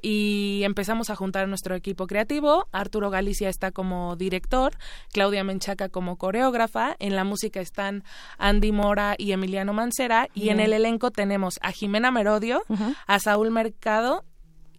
y 0.00 0.62
empezamos 0.64 1.10
a 1.10 1.16
juntar 1.16 1.48
nuestro 1.48 1.74
equipo 1.74 2.06
creativo. 2.06 2.68
Arturo 2.72 3.10
Galicia 3.10 3.48
está 3.48 3.70
como 3.72 4.16
director, 4.16 4.76
Claudia 5.12 5.44
Menchaca 5.44 5.88
como 5.88 6.16
coreógrafa, 6.16 6.96
en 6.98 7.16
la 7.16 7.24
música 7.24 7.60
están 7.60 8.04
Andy 8.38 8.72
Mora 8.72 9.14
y 9.18 9.32
Emiliano 9.32 9.72
Mancera. 9.72 10.28
Y 10.34 10.50
en 10.50 10.60
el 10.60 10.72
elenco 10.72 11.10
tenemos 11.10 11.58
a 11.62 11.72
Jimena 11.72 12.10
Merodio, 12.10 12.62
a 13.06 13.18
Saúl 13.18 13.50
Mercado 13.50 14.24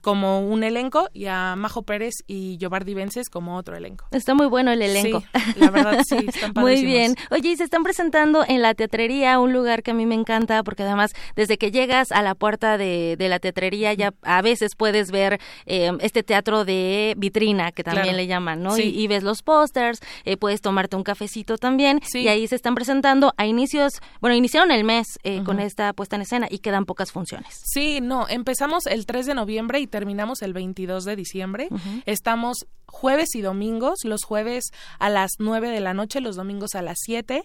como 0.08 0.40
un 0.40 0.64
elenco 0.64 1.10
y 1.12 1.26
a 1.26 1.58
Majo 1.58 1.82
Pérez 1.82 2.14
y 2.28 2.56
Yobardi 2.60 2.94
Vences 2.94 3.28
como 3.30 3.58
otro 3.58 3.76
elenco. 3.76 4.06
Está 4.12 4.36
muy 4.36 4.46
bueno 4.46 4.72
el 4.72 4.82
elenco. 4.82 5.22
la 5.58 5.70
verdad 5.70 6.00
sí, 6.08 6.16
están 6.30 6.54
Muy 6.56 6.86
bien. 6.86 7.16
Oye, 7.30 7.50
y 7.50 7.58
se 7.58 7.66
están 7.66 7.84
presentando 7.84 8.46
en 8.48 8.62
la 8.62 8.74
teatrería, 8.74 9.38
un 9.38 9.52
lugar 9.52 9.84
que 9.84 9.92
a 9.92 9.94
mí 9.94 10.06
me 10.06 10.16
encanta 10.16 10.64
porque 10.64 10.84
además 10.84 11.12
desde 11.36 11.58
que 11.58 11.72
llegas 11.72 12.14
a 12.14 12.22
la 12.22 12.36
puerta 12.36 12.78
de, 12.78 13.18
la 13.20 13.40
teatrería 13.40 13.92
ya 13.96 14.14
a 14.22 14.42
veces 14.42 14.76
puedes 14.78 15.12
ver 15.12 15.42
eh, 15.66 15.92
este 16.00 16.24
teatro 16.24 16.64
de 16.64 17.14
vitrina 17.18 17.74
que 17.74 17.84
también 17.84 18.16
le 18.16 18.28
llaman, 18.28 18.64
¿no? 18.64 18.78
Y, 18.78 19.06
ves 19.08 19.24
los 19.24 19.44
pósters, 19.44 20.00
eh, 20.24 20.38
puedes 20.38 20.62
tomarte 20.62 20.96
un 20.96 21.04
cafecito 21.04 21.58
también 21.58 22.00
y 22.14 22.30
ahí 22.30 22.48
se 22.48 22.56
están 22.56 22.76
presentando 22.76 23.34
a 23.36 23.46
inicios, 23.46 23.92
bueno, 24.22 24.38
iniciaron 24.38 24.72
el 24.72 24.86
mes 24.86 25.20
eh, 25.24 25.42
con 25.44 25.60
esta 25.60 25.92
puesta 25.92 26.16
en 26.16 26.22
escena 26.22 26.48
y 26.50 26.60
quedan 26.60 26.86
pocas 26.86 27.12
funciones. 27.12 27.62
Sí, 27.66 28.00
no, 28.00 28.26
empezamos 28.30 28.86
el 28.86 29.06
3 29.06 29.26
de 29.26 29.36
noviembre 29.36 29.82
y 29.82 29.88
terminamos 29.98 30.44
el 30.44 30.54
22 30.54 31.06
de 31.06 31.16
diciembre. 31.16 31.70
Estamos 32.06 32.68
jueves 32.86 33.34
y 33.34 33.42
domingos, 33.42 34.02
los 34.04 34.24
jueves 34.24 34.66
a 35.00 35.10
las 35.10 35.32
9 35.40 35.72
de 35.72 35.80
la 35.80 35.96
noche, 35.96 36.22
los 36.22 36.36
domingos 36.36 36.76
a 36.76 36.84
las 36.84 37.00
7 37.04 37.44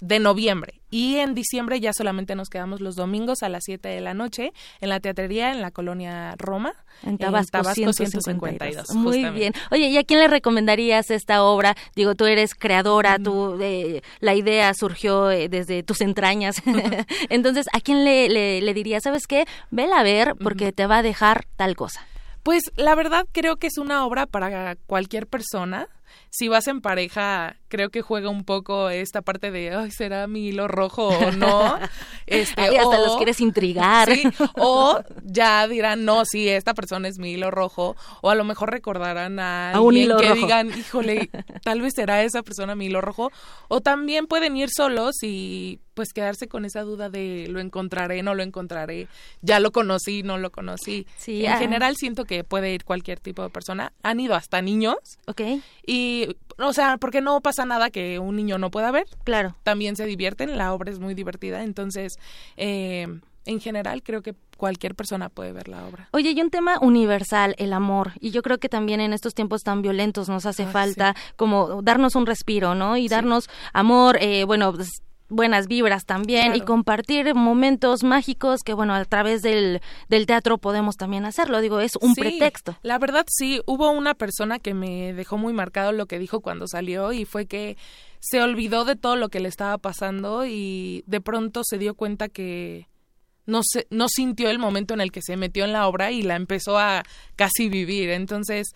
de 0.00 0.18
noviembre. 0.18 0.80
Y 0.90 1.16
en 1.16 1.34
diciembre 1.34 1.80
ya 1.80 1.92
solamente 1.92 2.34
nos 2.34 2.48
quedamos 2.48 2.80
los 2.80 2.96
domingos 2.96 3.42
a 3.42 3.48
las 3.48 3.64
7 3.64 3.88
de 3.88 4.00
la 4.00 4.14
noche 4.14 4.52
en 4.80 4.88
la 4.88 5.00
teatrería 5.00 5.52
en 5.52 5.60
la 5.60 5.70
colonia 5.70 6.34
Roma. 6.38 6.72
En 7.02 7.18
Tabasco, 7.18 7.62
152. 7.62 8.94
Muy 8.94 9.28
bien. 9.30 9.52
Oye, 9.70 9.88
¿y 9.88 9.98
a 9.98 10.04
quién 10.04 10.20
le 10.20 10.28
recomendarías 10.28 11.10
esta 11.10 11.42
obra? 11.42 11.76
Digo, 11.94 12.14
tú 12.14 12.24
eres 12.24 12.54
creadora, 12.54 13.18
tú, 13.18 13.58
eh, 13.60 14.02
la 14.20 14.34
idea 14.34 14.72
surgió 14.74 15.30
eh, 15.30 15.48
desde 15.48 15.82
tus 15.82 16.00
entrañas. 16.00 16.62
Entonces, 17.28 17.66
¿a 17.72 17.80
quién 17.80 18.04
le, 18.04 18.28
le, 18.28 18.74
dirías, 18.74 19.02
sabes 19.02 19.26
qué? 19.26 19.44
Vela 19.70 20.00
a 20.00 20.02
ver 20.02 20.34
porque 20.42 20.72
te 20.72 20.86
va 20.86 20.98
a 20.98 21.02
dejar 21.02 21.46
tal 21.56 21.76
cosa. 21.76 22.06
Pues 22.42 22.62
la 22.76 22.94
verdad 22.94 23.26
creo 23.32 23.56
que 23.56 23.66
es 23.66 23.76
una 23.76 24.06
obra 24.06 24.26
para 24.26 24.76
cualquier 24.86 25.26
persona 25.26 25.88
si 26.30 26.48
vas 26.48 26.66
en 26.68 26.80
pareja, 26.80 27.56
creo 27.68 27.90
que 27.90 28.02
juega 28.02 28.28
un 28.28 28.44
poco 28.44 28.90
esta 28.90 29.22
parte 29.22 29.50
de, 29.50 29.74
ay, 29.74 29.90
¿será 29.90 30.26
mi 30.26 30.48
hilo 30.48 30.68
rojo 30.68 31.08
o 31.08 31.30
no? 31.32 31.78
Este, 32.26 32.78
hasta 32.78 32.98
los 32.98 33.16
quieres 33.16 33.40
intrigar. 33.40 34.10
o 34.58 35.00
ya 35.24 35.66
dirán, 35.66 36.04
no, 36.04 36.26
sí, 36.26 36.46
esta 36.46 36.74
persona 36.74 37.08
es 37.08 37.18
mi 37.18 37.32
hilo 37.32 37.50
rojo. 37.50 37.96
O 38.20 38.28
a 38.28 38.34
lo 38.34 38.44
mejor 38.44 38.70
recordarán 38.70 39.40
a, 39.40 39.72
un 39.80 39.96
hilo 39.96 40.18
que 40.18 40.28
rojo. 40.28 40.34
digan, 40.34 40.78
híjole, 40.78 41.30
tal 41.64 41.80
vez 41.80 41.94
será 41.96 42.22
esa 42.22 42.42
persona 42.42 42.74
mi 42.74 42.86
hilo 42.86 43.00
rojo. 43.00 43.32
O 43.68 43.80
también 43.80 44.26
pueden 44.26 44.58
ir 44.58 44.68
solos 44.70 45.14
y 45.22 45.80
pues 45.98 46.12
quedarse 46.12 46.46
con 46.46 46.64
esa 46.64 46.82
duda 46.82 47.10
de 47.10 47.48
lo 47.48 47.58
encontraré, 47.58 48.22
no 48.22 48.32
lo 48.36 48.44
encontraré, 48.44 49.08
ya 49.42 49.58
lo 49.58 49.72
conocí, 49.72 50.22
no 50.22 50.38
lo 50.38 50.52
conocí. 50.52 51.08
Sí, 51.16 51.44
en 51.44 51.54
ah. 51.54 51.58
general 51.58 51.96
siento 51.96 52.24
que 52.24 52.44
puede 52.44 52.72
ir 52.72 52.84
cualquier 52.84 53.18
tipo 53.18 53.42
de 53.42 53.50
persona. 53.50 53.92
Han 54.04 54.20
ido 54.20 54.36
hasta 54.36 54.62
niños. 54.62 54.94
Ok. 55.26 55.40
Y, 55.84 55.97
o 56.58 56.72
sea, 56.72 56.98
porque 56.98 57.20
no 57.20 57.40
pasa 57.40 57.64
nada 57.64 57.90
que 57.90 58.18
un 58.18 58.36
niño 58.36 58.58
no 58.58 58.70
pueda 58.70 58.90
ver. 58.90 59.06
Claro. 59.24 59.56
También 59.62 59.96
se 59.96 60.06
divierten, 60.06 60.56
la 60.56 60.72
obra 60.72 60.90
es 60.90 60.98
muy 60.98 61.14
divertida, 61.14 61.62
entonces, 61.62 62.18
eh, 62.56 63.06
en 63.44 63.60
general 63.60 64.02
creo 64.02 64.22
que 64.22 64.34
cualquier 64.56 64.94
persona 64.94 65.28
puede 65.30 65.52
ver 65.52 65.68
la 65.68 65.86
obra. 65.86 66.08
Oye, 66.12 66.32
y 66.32 66.40
un 66.40 66.50
tema 66.50 66.78
universal, 66.80 67.54
el 67.58 67.72
amor, 67.72 68.12
y 68.20 68.30
yo 68.30 68.42
creo 68.42 68.58
que 68.58 68.68
también 68.68 69.00
en 69.00 69.12
estos 69.12 69.34
tiempos 69.34 69.62
tan 69.62 69.80
violentos 69.80 70.28
nos 70.28 70.44
hace 70.46 70.66
falta 70.66 71.14
como 71.36 71.80
darnos 71.82 72.14
un 72.14 72.26
respiro, 72.26 72.74
¿no? 72.74 72.96
Y 72.96 73.08
darnos 73.08 73.48
amor, 73.72 74.18
eh, 74.20 74.44
bueno, 74.44 74.72
pues, 74.72 74.88
buenas 75.28 75.66
vibras 75.66 76.04
también 76.04 76.54
y 76.54 76.60
compartir 76.60 77.34
momentos 77.34 78.02
mágicos 78.02 78.62
que 78.62 78.72
bueno 78.72 78.94
a 78.94 79.04
través 79.04 79.42
del, 79.42 79.80
del 80.08 80.26
teatro 80.26 80.58
podemos 80.58 80.96
también 80.96 81.24
hacerlo. 81.24 81.60
Digo 81.60 81.80
es 81.80 81.96
un 82.00 82.14
pretexto. 82.14 82.76
la 82.82 82.98
verdad 82.98 83.26
sí 83.28 83.60
hubo 83.66 83.90
una 83.90 84.14
persona 84.14 84.58
que 84.58 84.74
me 84.74 85.12
dejó 85.12 85.38
muy 85.38 85.52
marcado 85.52 85.92
lo 85.92 86.06
que 86.06 86.18
dijo 86.18 86.40
cuando 86.40 86.66
salió 86.66 87.12
y 87.12 87.24
fue 87.24 87.46
que 87.46 87.76
se 88.20 88.42
olvidó 88.42 88.84
de 88.84 88.96
todo 88.96 89.16
lo 89.16 89.28
que 89.28 89.40
le 89.40 89.48
estaba 89.48 89.78
pasando 89.78 90.46
y 90.46 91.04
de 91.06 91.20
pronto 91.20 91.62
se 91.64 91.78
dio 91.78 91.94
cuenta 91.94 92.28
que 92.28 92.88
no 93.46 93.62
se, 93.62 93.86
no 93.90 94.08
sintió 94.08 94.50
el 94.50 94.58
momento 94.58 94.94
en 94.94 95.00
el 95.00 95.10
que 95.10 95.22
se 95.22 95.36
metió 95.36 95.64
en 95.64 95.72
la 95.72 95.88
obra 95.88 96.10
y 96.10 96.22
la 96.22 96.36
empezó 96.36 96.78
a 96.78 97.02
casi 97.34 97.68
vivir. 97.68 98.10
Entonces 98.10 98.68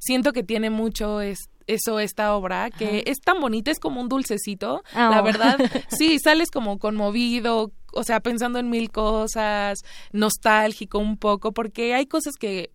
siento 0.00 0.32
que 0.32 0.42
tiene 0.42 0.70
mucho 0.70 1.20
este 1.20 1.48
eso 1.70 2.00
esta 2.00 2.34
obra, 2.34 2.68
que 2.70 3.04
es 3.06 3.20
tan 3.20 3.40
bonita, 3.40 3.70
es 3.70 3.78
como 3.78 4.00
un 4.00 4.08
dulcecito, 4.08 4.82
la 4.92 5.20
oh. 5.20 5.22
verdad, 5.22 5.56
sí, 5.88 6.18
sales 6.18 6.50
como 6.50 6.78
conmovido, 6.78 7.70
o 7.92 8.02
sea, 8.02 8.20
pensando 8.20 8.58
en 8.58 8.70
mil 8.70 8.90
cosas, 8.90 9.78
nostálgico 10.12 10.98
un 10.98 11.16
poco, 11.16 11.52
porque 11.52 11.94
hay 11.94 12.06
cosas 12.06 12.34
que 12.38 12.72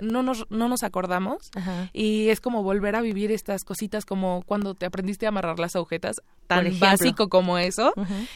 no, 0.00 0.22
nos, 0.22 0.46
no 0.50 0.68
nos 0.68 0.82
acordamos 0.82 1.50
y 1.92 2.28
es 2.28 2.40
como 2.40 2.62
volver 2.62 2.96
a 2.96 3.00
vivir 3.00 3.32
estas 3.32 3.64
cositas 3.64 4.04
como 4.04 4.42
cuando 4.46 4.74
te 4.74 4.86
aprendiste 4.86 5.26
a 5.26 5.30
amarrar 5.30 5.58
las 5.58 5.76
agujetas, 5.76 6.16
tan 6.46 6.78
básico 6.78 7.28
como 7.28 7.58
eso. 7.58 7.92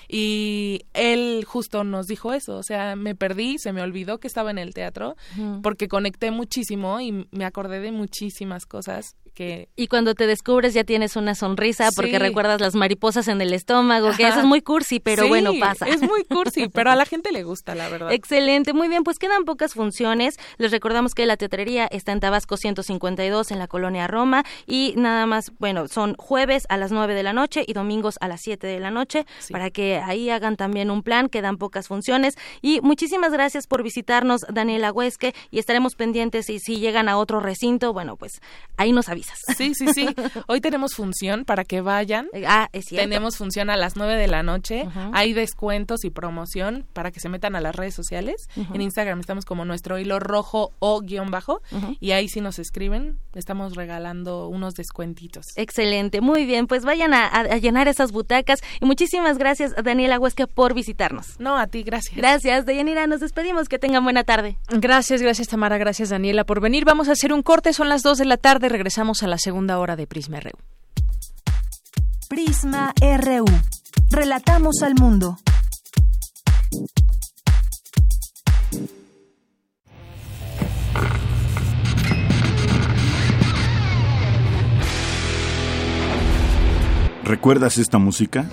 Y 0.08 0.82
él 0.94 1.44
justo 1.46 1.84
nos 1.84 2.06
dijo 2.06 2.32
eso, 2.32 2.56
o 2.56 2.62
sea, 2.62 2.96
me 2.96 3.14
perdí, 3.14 3.58
se 3.58 3.72
me 3.72 3.82
olvidó 3.82 4.18
que 4.18 4.28
estaba 4.28 4.50
en 4.50 4.58
el 4.58 4.74
teatro 4.74 5.16
porque 5.62 5.88
conecté 5.88 6.30
muchísimo 6.30 7.00
y 7.00 7.26
me 7.30 7.44
acordé 7.44 7.80
de 7.80 7.92
muchísimas 7.92 8.66
cosas 8.66 9.16
y 9.38 9.86
cuando 9.86 10.14
te 10.14 10.26
descubres 10.26 10.74
ya 10.74 10.84
tienes 10.84 11.16
una 11.16 11.34
sonrisa 11.34 11.90
porque 11.96 12.18
recuerdas 12.18 12.60
las 12.60 12.74
mariposas 12.74 13.28
en 13.28 13.40
el 13.40 13.52
estómago, 13.52 14.10
que 14.16 14.26
eso 14.26 14.40
es 14.40 14.44
muy 14.44 14.60
cursi, 14.60 15.00
pero 15.00 15.28
bueno, 15.28 15.52
pasa. 15.58 15.86
Es 15.86 16.02
muy 16.02 16.24
cursi, 16.24 16.68
pero 16.68 16.90
a 16.90 16.96
la 16.96 17.06
gente 17.06 17.32
le 17.32 17.42
gusta, 17.42 17.74
la 17.74 17.88
verdad. 17.88 18.12
Excelente, 18.12 18.72
muy 18.72 18.88
bien, 18.88 19.04
pues 19.04 19.18
quedan 19.18 19.44
pocas 19.44 19.74
funciones. 19.74 20.38
Les 20.58 20.70
recordamos 20.70 21.14
que 21.14 21.26
la 21.26 21.36
teatrería 21.36 21.86
está 21.86 22.12
en 22.12 22.20
Tabasco 22.20 22.56
152 22.56 23.50
en 23.50 23.58
la 23.58 23.68
colonia 23.68 24.06
Roma 24.06 24.44
y 24.66 24.94
nada 24.96 25.26
más, 25.26 25.52
bueno, 25.58 25.88
son 25.88 26.14
jueves 26.18 26.66
a 26.68 26.76
las 26.76 26.92
9 26.92 27.14
de 27.14 27.22
la 27.22 27.32
noche 27.32 27.64
y 27.66 27.72
domingos 27.72 28.18
a 28.20 28.28
las 28.28 28.42
7 28.42 28.66
de 28.66 28.80
la 28.80 28.90
noche 28.90 29.26
para 29.50 29.70
que 29.70 29.96
ahí 29.96 30.30
hagan 30.30 30.56
también 30.56 30.90
un 30.90 31.02
plan, 31.02 31.28
quedan 31.28 31.56
pocas 31.56 31.88
funciones 31.88 32.36
y 32.60 32.80
muchísimas 32.82 33.32
gracias 33.32 33.66
por 33.66 33.82
visitarnos, 33.82 34.42
Daniela 34.48 34.92
Huesque, 34.92 35.34
y 35.50 35.58
estaremos 35.58 35.94
pendientes 35.94 36.50
y 36.50 36.58
si 36.58 36.78
llegan 36.78 37.08
a 37.08 37.16
otro 37.16 37.40
recinto, 37.40 37.92
bueno, 37.92 38.16
pues 38.16 38.40
ahí 38.76 38.92
nos 38.92 39.08
avisan. 39.08 39.21
Sí, 39.56 39.74
sí, 39.74 39.86
sí. 39.92 40.08
Hoy 40.46 40.60
tenemos 40.60 40.94
función 40.94 41.44
para 41.44 41.64
que 41.64 41.80
vayan. 41.80 42.28
Ah, 42.46 42.68
es 42.72 42.86
cierto. 42.86 43.04
Tenemos 43.04 43.36
función 43.36 43.70
a 43.70 43.76
las 43.76 43.96
9 43.96 44.16
de 44.16 44.26
la 44.26 44.42
noche. 44.42 44.88
Hay 45.12 45.32
descuentos 45.32 46.04
y 46.04 46.10
promoción 46.10 46.86
para 46.92 47.10
que 47.10 47.20
se 47.20 47.28
metan 47.28 47.54
a 47.54 47.60
las 47.60 47.76
redes 47.76 47.94
sociales. 47.94 48.48
En 48.56 48.80
Instagram 48.80 49.20
estamos 49.20 49.44
como 49.44 49.64
nuestro 49.64 49.98
hilo 49.98 50.18
rojo 50.18 50.72
o 50.78 51.00
guion 51.00 51.30
bajo. 51.30 51.60
Y 52.00 52.12
ahí 52.12 52.28
si 52.28 52.40
nos 52.40 52.58
escriben, 52.58 53.18
estamos 53.34 53.74
regalando 53.74 54.48
unos 54.48 54.74
descuentitos. 54.74 55.46
Excelente, 55.56 56.20
muy 56.20 56.46
bien. 56.46 56.66
Pues 56.66 56.84
vayan 56.84 57.14
a, 57.14 57.56
llenar 57.56 57.88
esas 57.88 58.12
butacas. 58.12 58.60
Y 58.80 58.86
muchísimas 58.86 59.38
gracias, 59.38 59.74
Daniela 59.82 60.18
Huesca, 60.18 60.46
por 60.46 60.74
visitarnos. 60.74 61.38
No, 61.38 61.56
a 61.56 61.66
ti, 61.66 61.82
gracias. 61.82 62.16
Gracias, 62.16 62.66
Deyanira. 62.66 63.06
Nos 63.06 63.20
despedimos. 63.20 63.68
Que 63.68 63.78
tengan 63.78 64.04
buena 64.04 64.24
tarde. 64.24 64.58
Gracias, 64.70 65.22
gracias, 65.22 65.48
Tamara. 65.48 65.78
Gracias, 65.78 66.10
Daniela, 66.10 66.44
por 66.44 66.60
venir. 66.60 66.84
Vamos 66.84 67.08
a 67.08 67.12
hacer 67.12 67.32
un 67.32 67.42
corte. 67.42 67.72
Son 67.72 67.88
las 67.88 68.02
2 68.02 68.18
de 68.18 68.24
la 68.24 68.36
tarde. 68.36 68.68
Regresamos 68.68 69.11
a 69.20 69.26
la 69.26 69.36
segunda 69.36 69.78
hora 69.78 69.94
de 69.94 70.06
Prisma 70.06 70.40
RU. 70.40 70.58
Prisma 72.30 72.94
RU. 72.98 73.44
Relatamos 74.10 74.80
al 74.82 74.94
mundo. 74.94 75.36
¿Recuerdas 87.24 87.76
esta 87.76 87.98
música? 87.98 88.48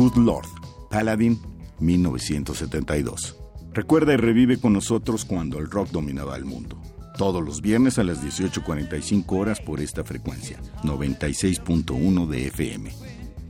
Good 0.00 0.16
Lord, 0.16 0.46
Paladin, 0.88 1.38
1972. 1.78 3.36
Recuerda 3.74 4.14
y 4.14 4.16
revive 4.16 4.58
con 4.58 4.72
nosotros 4.72 5.26
cuando 5.26 5.58
el 5.58 5.70
rock 5.70 5.90
dominaba 5.90 6.36
el 6.36 6.46
mundo. 6.46 6.80
Todos 7.18 7.44
los 7.44 7.60
viernes 7.60 7.98
a 7.98 8.04
las 8.04 8.24
18.45 8.24 9.24
horas 9.38 9.60
por 9.60 9.78
esta 9.78 10.02
frecuencia, 10.02 10.58
96.1 10.84 12.26
de 12.28 12.46
FM. 12.46 12.90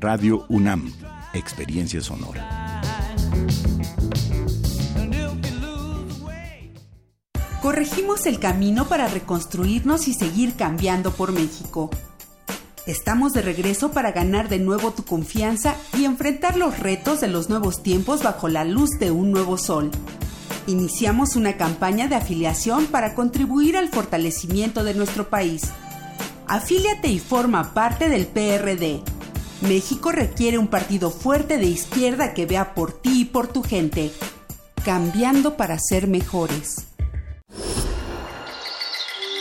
Radio 0.00 0.44
UNAM, 0.48 0.92
Experiencia 1.34 2.00
Sonora. 2.00 2.82
Corregimos 7.62 8.26
el 8.26 8.40
camino 8.40 8.88
para 8.88 9.06
reconstruirnos 9.06 10.08
y 10.08 10.14
seguir 10.14 10.56
cambiando 10.56 11.12
por 11.12 11.30
México. 11.30 11.90
Estamos 12.86 13.32
de 13.32 13.42
regreso 13.42 13.90
para 13.90 14.12
ganar 14.12 14.48
de 14.48 14.58
nuevo 14.58 14.92
tu 14.92 15.04
confianza 15.04 15.74
y 15.96 16.04
enfrentar 16.06 16.56
los 16.56 16.78
retos 16.78 17.20
de 17.20 17.28
los 17.28 17.50
nuevos 17.50 17.82
tiempos 17.82 18.22
bajo 18.22 18.48
la 18.48 18.64
luz 18.64 18.90
de 18.98 19.10
un 19.10 19.30
nuevo 19.30 19.58
sol. 19.58 19.90
Iniciamos 20.66 21.36
una 21.36 21.56
campaña 21.56 22.08
de 22.08 22.16
afiliación 22.16 22.86
para 22.86 23.14
contribuir 23.14 23.76
al 23.76 23.88
fortalecimiento 23.90 24.82
de 24.82 24.94
nuestro 24.94 25.28
país. 25.28 25.62
Afíliate 26.46 27.08
y 27.08 27.18
forma 27.18 27.74
parte 27.74 28.08
del 28.08 28.26
PRD. 28.26 29.02
México 29.60 30.10
requiere 30.10 30.56
un 30.56 30.68
partido 30.68 31.10
fuerte 31.10 31.58
de 31.58 31.66
izquierda 31.66 32.32
que 32.32 32.46
vea 32.46 32.74
por 32.74 32.92
ti 32.92 33.22
y 33.22 33.24
por 33.26 33.46
tu 33.48 33.62
gente, 33.62 34.10
cambiando 34.84 35.56
para 35.56 35.78
ser 35.78 36.08
mejores. 36.08 36.86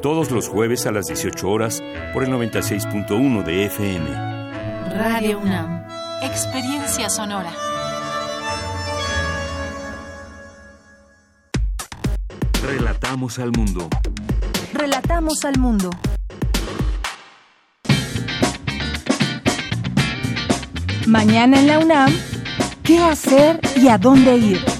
todos 0.00 0.30
los 0.30 0.48
jueves 0.48 0.86
a 0.86 0.92
las 0.92 1.06
18 1.06 1.48
horas 1.48 1.82
por 2.12 2.24
el 2.24 2.30
96.1 2.30 3.44
de 3.44 3.66
FM. 3.66 4.08
Radio 4.96 5.38
UNAM, 5.40 5.84
experiencia 6.22 7.10
sonora. 7.10 7.52
Relatamos 12.62 13.38
al 13.38 13.52
mundo. 13.52 13.88
Relatamos 14.72 15.44
al 15.44 15.58
mundo. 15.58 15.90
Mañana 21.06 21.60
en 21.60 21.66
la 21.66 21.78
UNAM, 21.78 22.12
¿qué 22.84 22.98
hacer 23.00 23.60
y 23.76 23.88
a 23.88 23.98
dónde 23.98 24.36
ir? 24.36 24.79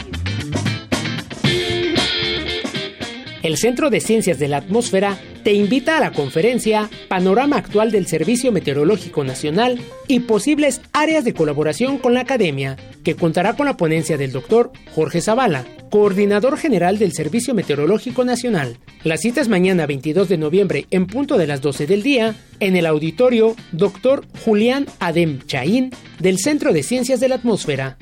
El 3.42 3.56
Centro 3.56 3.90
de 3.90 4.00
Ciencias 4.00 4.38
de 4.38 4.48
la 4.48 4.58
Atmósfera 4.58 5.18
te 5.42 5.52
invita 5.52 5.96
a 5.96 6.00
la 6.00 6.12
conferencia 6.12 6.90
Panorama 7.08 7.56
Actual 7.56 7.90
del 7.90 8.06
Servicio 8.06 8.52
Meteorológico 8.52 9.24
Nacional 9.24 9.80
y 10.08 10.20
posibles 10.20 10.80
áreas 10.92 11.24
de 11.24 11.34
colaboración 11.34 11.98
con 11.98 12.14
la 12.14 12.20
academia, 12.20 12.76
que 13.02 13.16
contará 13.16 13.54
con 13.56 13.66
la 13.66 13.76
ponencia 13.76 14.18
del 14.18 14.32
doctor 14.32 14.70
Jorge 14.94 15.22
Zavala, 15.22 15.64
coordinador 15.90 16.58
general 16.58 16.98
del 16.98 17.12
Servicio 17.12 17.54
Meteorológico 17.54 18.24
Nacional. 18.24 18.76
La 19.02 19.16
cita 19.16 19.40
es 19.40 19.48
mañana 19.48 19.86
22 19.86 20.28
de 20.28 20.38
noviembre 20.38 20.86
en 20.90 21.06
punto 21.06 21.38
de 21.38 21.46
las 21.46 21.62
12 21.62 21.86
del 21.86 22.02
día 22.02 22.34
en 22.60 22.76
el 22.76 22.86
auditorio 22.86 23.56
Dr. 23.72 24.24
Julián 24.44 24.86
Adem 24.98 25.40
Chaín 25.46 25.90
del 26.18 26.38
Centro 26.38 26.72
de 26.72 26.82
Ciencias 26.82 27.20
de 27.20 27.28
la 27.28 27.36
Atmósfera 27.36 27.96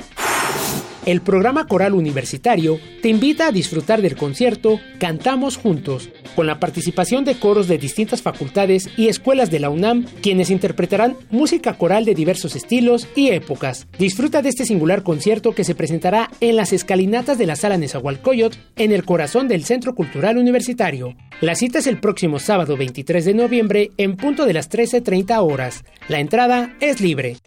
el 1.08 1.22
programa 1.22 1.66
coral 1.66 1.94
universitario 1.94 2.78
te 3.00 3.08
invita 3.08 3.46
a 3.46 3.50
disfrutar 3.50 4.02
del 4.02 4.14
concierto 4.14 4.78
Cantamos 4.98 5.56
Juntos, 5.56 6.10
con 6.36 6.46
la 6.46 6.60
participación 6.60 7.24
de 7.24 7.36
coros 7.36 7.66
de 7.66 7.78
distintas 7.78 8.20
facultades 8.20 8.90
y 8.94 9.08
escuelas 9.08 9.50
de 9.50 9.58
la 9.58 9.70
UNAM, 9.70 10.04
quienes 10.20 10.50
interpretarán 10.50 11.16
música 11.30 11.78
coral 11.78 12.04
de 12.04 12.14
diversos 12.14 12.56
estilos 12.56 13.08
y 13.16 13.30
épocas. 13.30 13.86
Disfruta 13.98 14.42
de 14.42 14.50
este 14.50 14.66
singular 14.66 15.02
concierto 15.02 15.54
que 15.54 15.64
se 15.64 15.74
presentará 15.74 16.28
en 16.42 16.56
las 16.56 16.74
escalinatas 16.74 17.38
de 17.38 17.46
la 17.46 17.56
Sala 17.56 17.78
Nezahualcóyotl, 17.78 18.58
en 18.76 18.92
el 18.92 19.06
corazón 19.06 19.48
del 19.48 19.64
Centro 19.64 19.94
Cultural 19.94 20.36
Universitario. 20.36 21.16
La 21.40 21.54
cita 21.54 21.78
es 21.78 21.86
el 21.86 22.00
próximo 22.00 22.38
sábado 22.38 22.76
23 22.76 23.24
de 23.24 23.32
noviembre 23.32 23.92
en 23.96 24.14
punto 24.16 24.44
de 24.44 24.52
las 24.52 24.68
13.30 24.68 25.42
horas. 25.42 25.84
La 26.08 26.20
entrada 26.20 26.76
es 26.80 27.00
libre. 27.00 27.38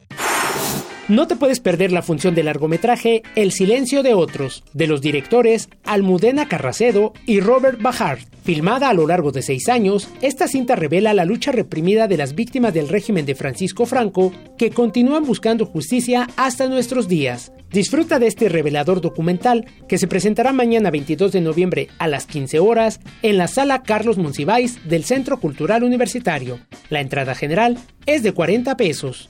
No 1.08 1.28
te 1.28 1.36
puedes 1.36 1.60
perder 1.60 1.92
la 1.92 2.04
función 2.04 2.36
de 2.36 2.44
largometraje 2.44 3.24
El 3.36 3.52
silencio 3.52 4.04
de 4.04 4.14
otros, 4.14 4.64
de 4.74 4.88
los 4.88 5.02
directores 5.02 5.68
Almudena 5.84 6.48
Carracedo 6.48 7.14
y 7.26 7.40
Robert 7.40 7.82
Bajard. 7.82 8.20
Filmada 8.44 8.90
a 8.90 8.94
lo 8.94 9.08
largo 9.08 9.32
de 9.32 9.42
seis 9.42 9.68
años, 9.68 10.08
esta 10.22 10.48
cinta 10.48 10.76
revela 10.76 11.14
la 11.14 11.26
lucha 11.26 11.52
reprimida 11.52 12.08
de 12.08 12.18
las 12.18 12.36
víctimas 12.36 12.74
del 12.74 12.88
régimen 12.88 13.26
de 13.26 13.36
Francisco 13.36 13.86
Franco, 13.86 14.32
que 14.58 14.70
continúan 14.70 15.26
buscando 15.26 15.66
justicia 15.66 16.28
hasta 16.38 16.68
nuestros 16.68 17.08
días. 17.08 17.52
Disfruta 17.72 18.20
de 18.20 18.28
este 18.28 18.48
revelador 18.48 19.02
documental 19.02 19.66
que 19.88 19.98
se 19.98 20.08
presentará 20.08 20.54
mañana 20.54 20.92
22 20.92 21.32
de 21.32 21.42
noviembre 21.42 21.88
a 21.98 22.08
las 22.08 22.26
15 22.26 22.60
horas 22.60 23.00
en 23.22 23.38
la 23.38 23.48
sala 23.48 23.82
Carlos 23.82 24.18
Monsiváis 24.18 24.88
del 24.88 25.04
Centro 25.04 25.40
Cultural 25.40 25.84
Universitario. 25.84 26.60
La 26.90 27.02
entrada 27.02 27.34
general 27.34 27.78
es 28.06 28.24
de 28.24 28.34
40 28.34 28.78
pesos. 28.78 29.30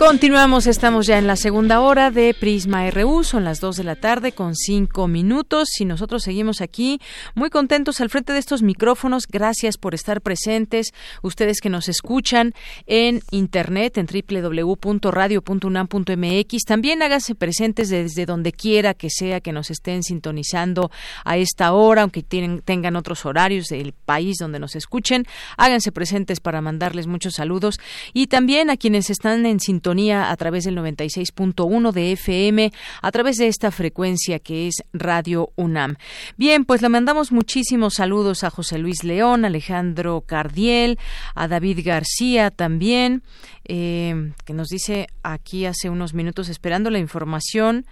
Continuamos, 0.00 0.66
estamos 0.66 1.06
ya 1.06 1.18
en 1.18 1.26
la 1.26 1.36
segunda 1.36 1.82
hora 1.82 2.10
de 2.10 2.32
Prisma 2.32 2.90
RU, 2.90 3.22
son 3.22 3.44
las 3.44 3.60
2 3.60 3.76
de 3.76 3.84
la 3.84 3.96
tarde 3.96 4.32
con 4.32 4.56
5 4.56 5.06
minutos 5.08 5.78
y 5.78 5.84
nosotros 5.84 6.22
seguimos 6.22 6.62
aquí 6.62 7.02
muy 7.34 7.50
contentos 7.50 8.00
al 8.00 8.08
frente 8.08 8.32
de 8.32 8.38
estos 8.38 8.62
micrófonos. 8.62 9.26
Gracias 9.26 9.76
por 9.76 9.94
estar 9.94 10.22
presentes, 10.22 10.94
ustedes 11.20 11.60
que 11.60 11.68
nos 11.68 11.90
escuchan 11.90 12.54
en 12.86 13.20
internet 13.30 13.98
en 13.98 14.06
www.radio.unam.mx. 14.06 16.64
También 16.64 17.02
háganse 17.02 17.34
presentes 17.34 17.90
desde 17.90 18.24
donde 18.24 18.52
quiera 18.52 18.94
que 18.94 19.10
sea 19.10 19.42
que 19.42 19.52
nos 19.52 19.70
estén 19.70 20.02
sintonizando 20.02 20.90
a 21.26 21.36
esta 21.36 21.74
hora, 21.74 22.00
aunque 22.00 22.22
tengan 22.22 22.96
otros 22.96 23.26
horarios 23.26 23.66
del 23.66 23.92
país 23.92 24.38
donde 24.40 24.60
nos 24.60 24.76
escuchen. 24.76 25.26
Háganse 25.58 25.92
presentes 25.92 26.40
para 26.40 26.62
mandarles 26.62 27.06
muchos 27.06 27.34
saludos 27.34 27.78
y 28.14 28.28
también 28.28 28.70
a 28.70 28.78
quienes 28.78 29.10
están 29.10 29.44
en 29.44 29.60
sintonía 29.60 29.89
a 29.90 30.36
través 30.36 30.64
del 30.64 30.76
96.1 30.76 31.92
de 31.92 32.12
FM, 32.12 32.72
a 33.02 33.10
través 33.10 33.36
de 33.36 33.48
esta 33.48 33.70
frecuencia 33.70 34.38
que 34.38 34.68
es 34.68 34.84
Radio 34.92 35.50
UNAM. 35.56 35.96
Bien, 36.36 36.64
pues 36.64 36.80
le 36.80 36.88
mandamos 36.88 37.32
muchísimos 37.32 37.94
saludos 37.94 38.44
a 38.44 38.50
José 38.50 38.78
Luis 38.78 39.02
León, 39.02 39.44
Alejandro 39.44 40.20
Cardiel, 40.20 40.98
a 41.34 41.48
David 41.48 41.80
García 41.84 42.50
también, 42.50 43.22
eh, 43.64 44.32
que 44.44 44.52
nos 44.52 44.68
dice 44.68 45.08
aquí 45.22 45.66
hace 45.66 45.90
unos 45.90 46.14
minutos 46.14 46.48
esperando 46.48 46.90
la 46.90 46.98
información 46.98 47.84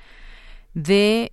de 0.75 1.33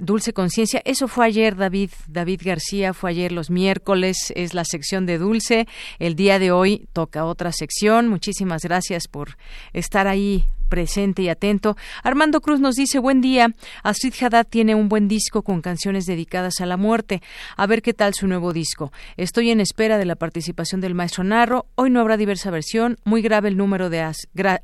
Dulce 0.00 0.32
Conciencia. 0.32 0.82
Eso 0.84 1.08
fue 1.08 1.26
ayer, 1.26 1.56
David, 1.56 1.90
David 2.08 2.40
García, 2.44 2.92
fue 2.92 3.10
ayer 3.10 3.32
los 3.32 3.50
miércoles, 3.50 4.32
es 4.34 4.54
la 4.54 4.64
sección 4.64 5.06
de 5.06 5.18
Dulce. 5.18 5.66
El 5.98 6.16
día 6.16 6.38
de 6.38 6.50
hoy 6.50 6.88
toca 6.92 7.24
otra 7.24 7.52
sección. 7.52 8.08
Muchísimas 8.08 8.62
gracias 8.62 9.06
por 9.08 9.36
estar 9.72 10.06
ahí 10.06 10.44
presente 10.70 11.20
y 11.20 11.28
atento. 11.28 11.76
Armando 12.02 12.40
Cruz 12.40 12.60
nos 12.60 12.76
dice, 12.76 12.98
buen 12.98 13.20
día, 13.20 13.54
Astrid 13.82 14.14
Haddad 14.22 14.46
tiene 14.48 14.74
un 14.74 14.88
buen 14.88 15.08
disco 15.08 15.42
con 15.42 15.60
canciones 15.60 16.06
dedicadas 16.06 16.60
a 16.60 16.66
la 16.66 16.78
muerte. 16.78 17.20
A 17.56 17.66
ver 17.66 17.82
qué 17.82 17.92
tal 17.92 18.14
su 18.14 18.26
nuevo 18.26 18.54
disco. 18.54 18.92
Estoy 19.18 19.50
en 19.50 19.60
espera 19.60 19.98
de 19.98 20.06
la 20.06 20.16
participación 20.16 20.80
del 20.80 20.94
maestro 20.94 21.24
Narro. 21.24 21.66
Hoy 21.74 21.90
no 21.90 22.00
habrá 22.00 22.16
diversa 22.16 22.50
versión. 22.50 22.96
Muy 23.04 23.20
grave 23.20 23.48
el 23.48 23.58
número 23.58 23.90
de 23.90 24.10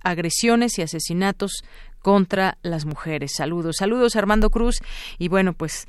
agresiones 0.02 0.78
y 0.78 0.82
asesinatos 0.82 1.64
contra 2.06 2.56
las 2.62 2.84
mujeres. 2.84 3.32
Saludos, 3.34 3.78
saludos 3.80 4.14
Armando 4.14 4.48
Cruz 4.48 4.78
y 5.18 5.26
bueno, 5.26 5.54
pues 5.54 5.88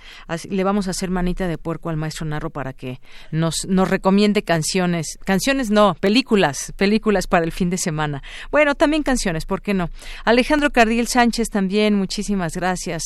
le 0.50 0.64
vamos 0.64 0.88
a 0.88 0.90
hacer 0.90 1.12
manita 1.12 1.48
de 1.48 1.60
puerco 1.60 1.92
al 1.92 1.96
maestro 1.96 2.26
Narro 2.26 2.50
para 2.50 2.74
que 2.74 3.00
nos, 3.30 3.68
nos 3.68 3.88
recomiende 3.88 4.42
canciones, 4.42 5.20
canciones 5.26 5.70
no, 5.70 5.94
películas, 6.00 6.74
películas 6.76 7.28
para 7.28 7.46
el 7.46 7.52
fin 7.52 7.70
de 7.70 7.78
semana. 7.78 8.24
Bueno, 8.50 8.74
también 8.74 9.04
canciones, 9.04 9.46
¿por 9.46 9.62
qué 9.62 9.76
no? 9.76 9.92
Alejandro 10.26 10.72
Cardiel 10.72 11.08
Sánchez 11.08 11.50
también, 11.50 11.94
muchísimas 11.94 12.56
gracias. 12.56 13.04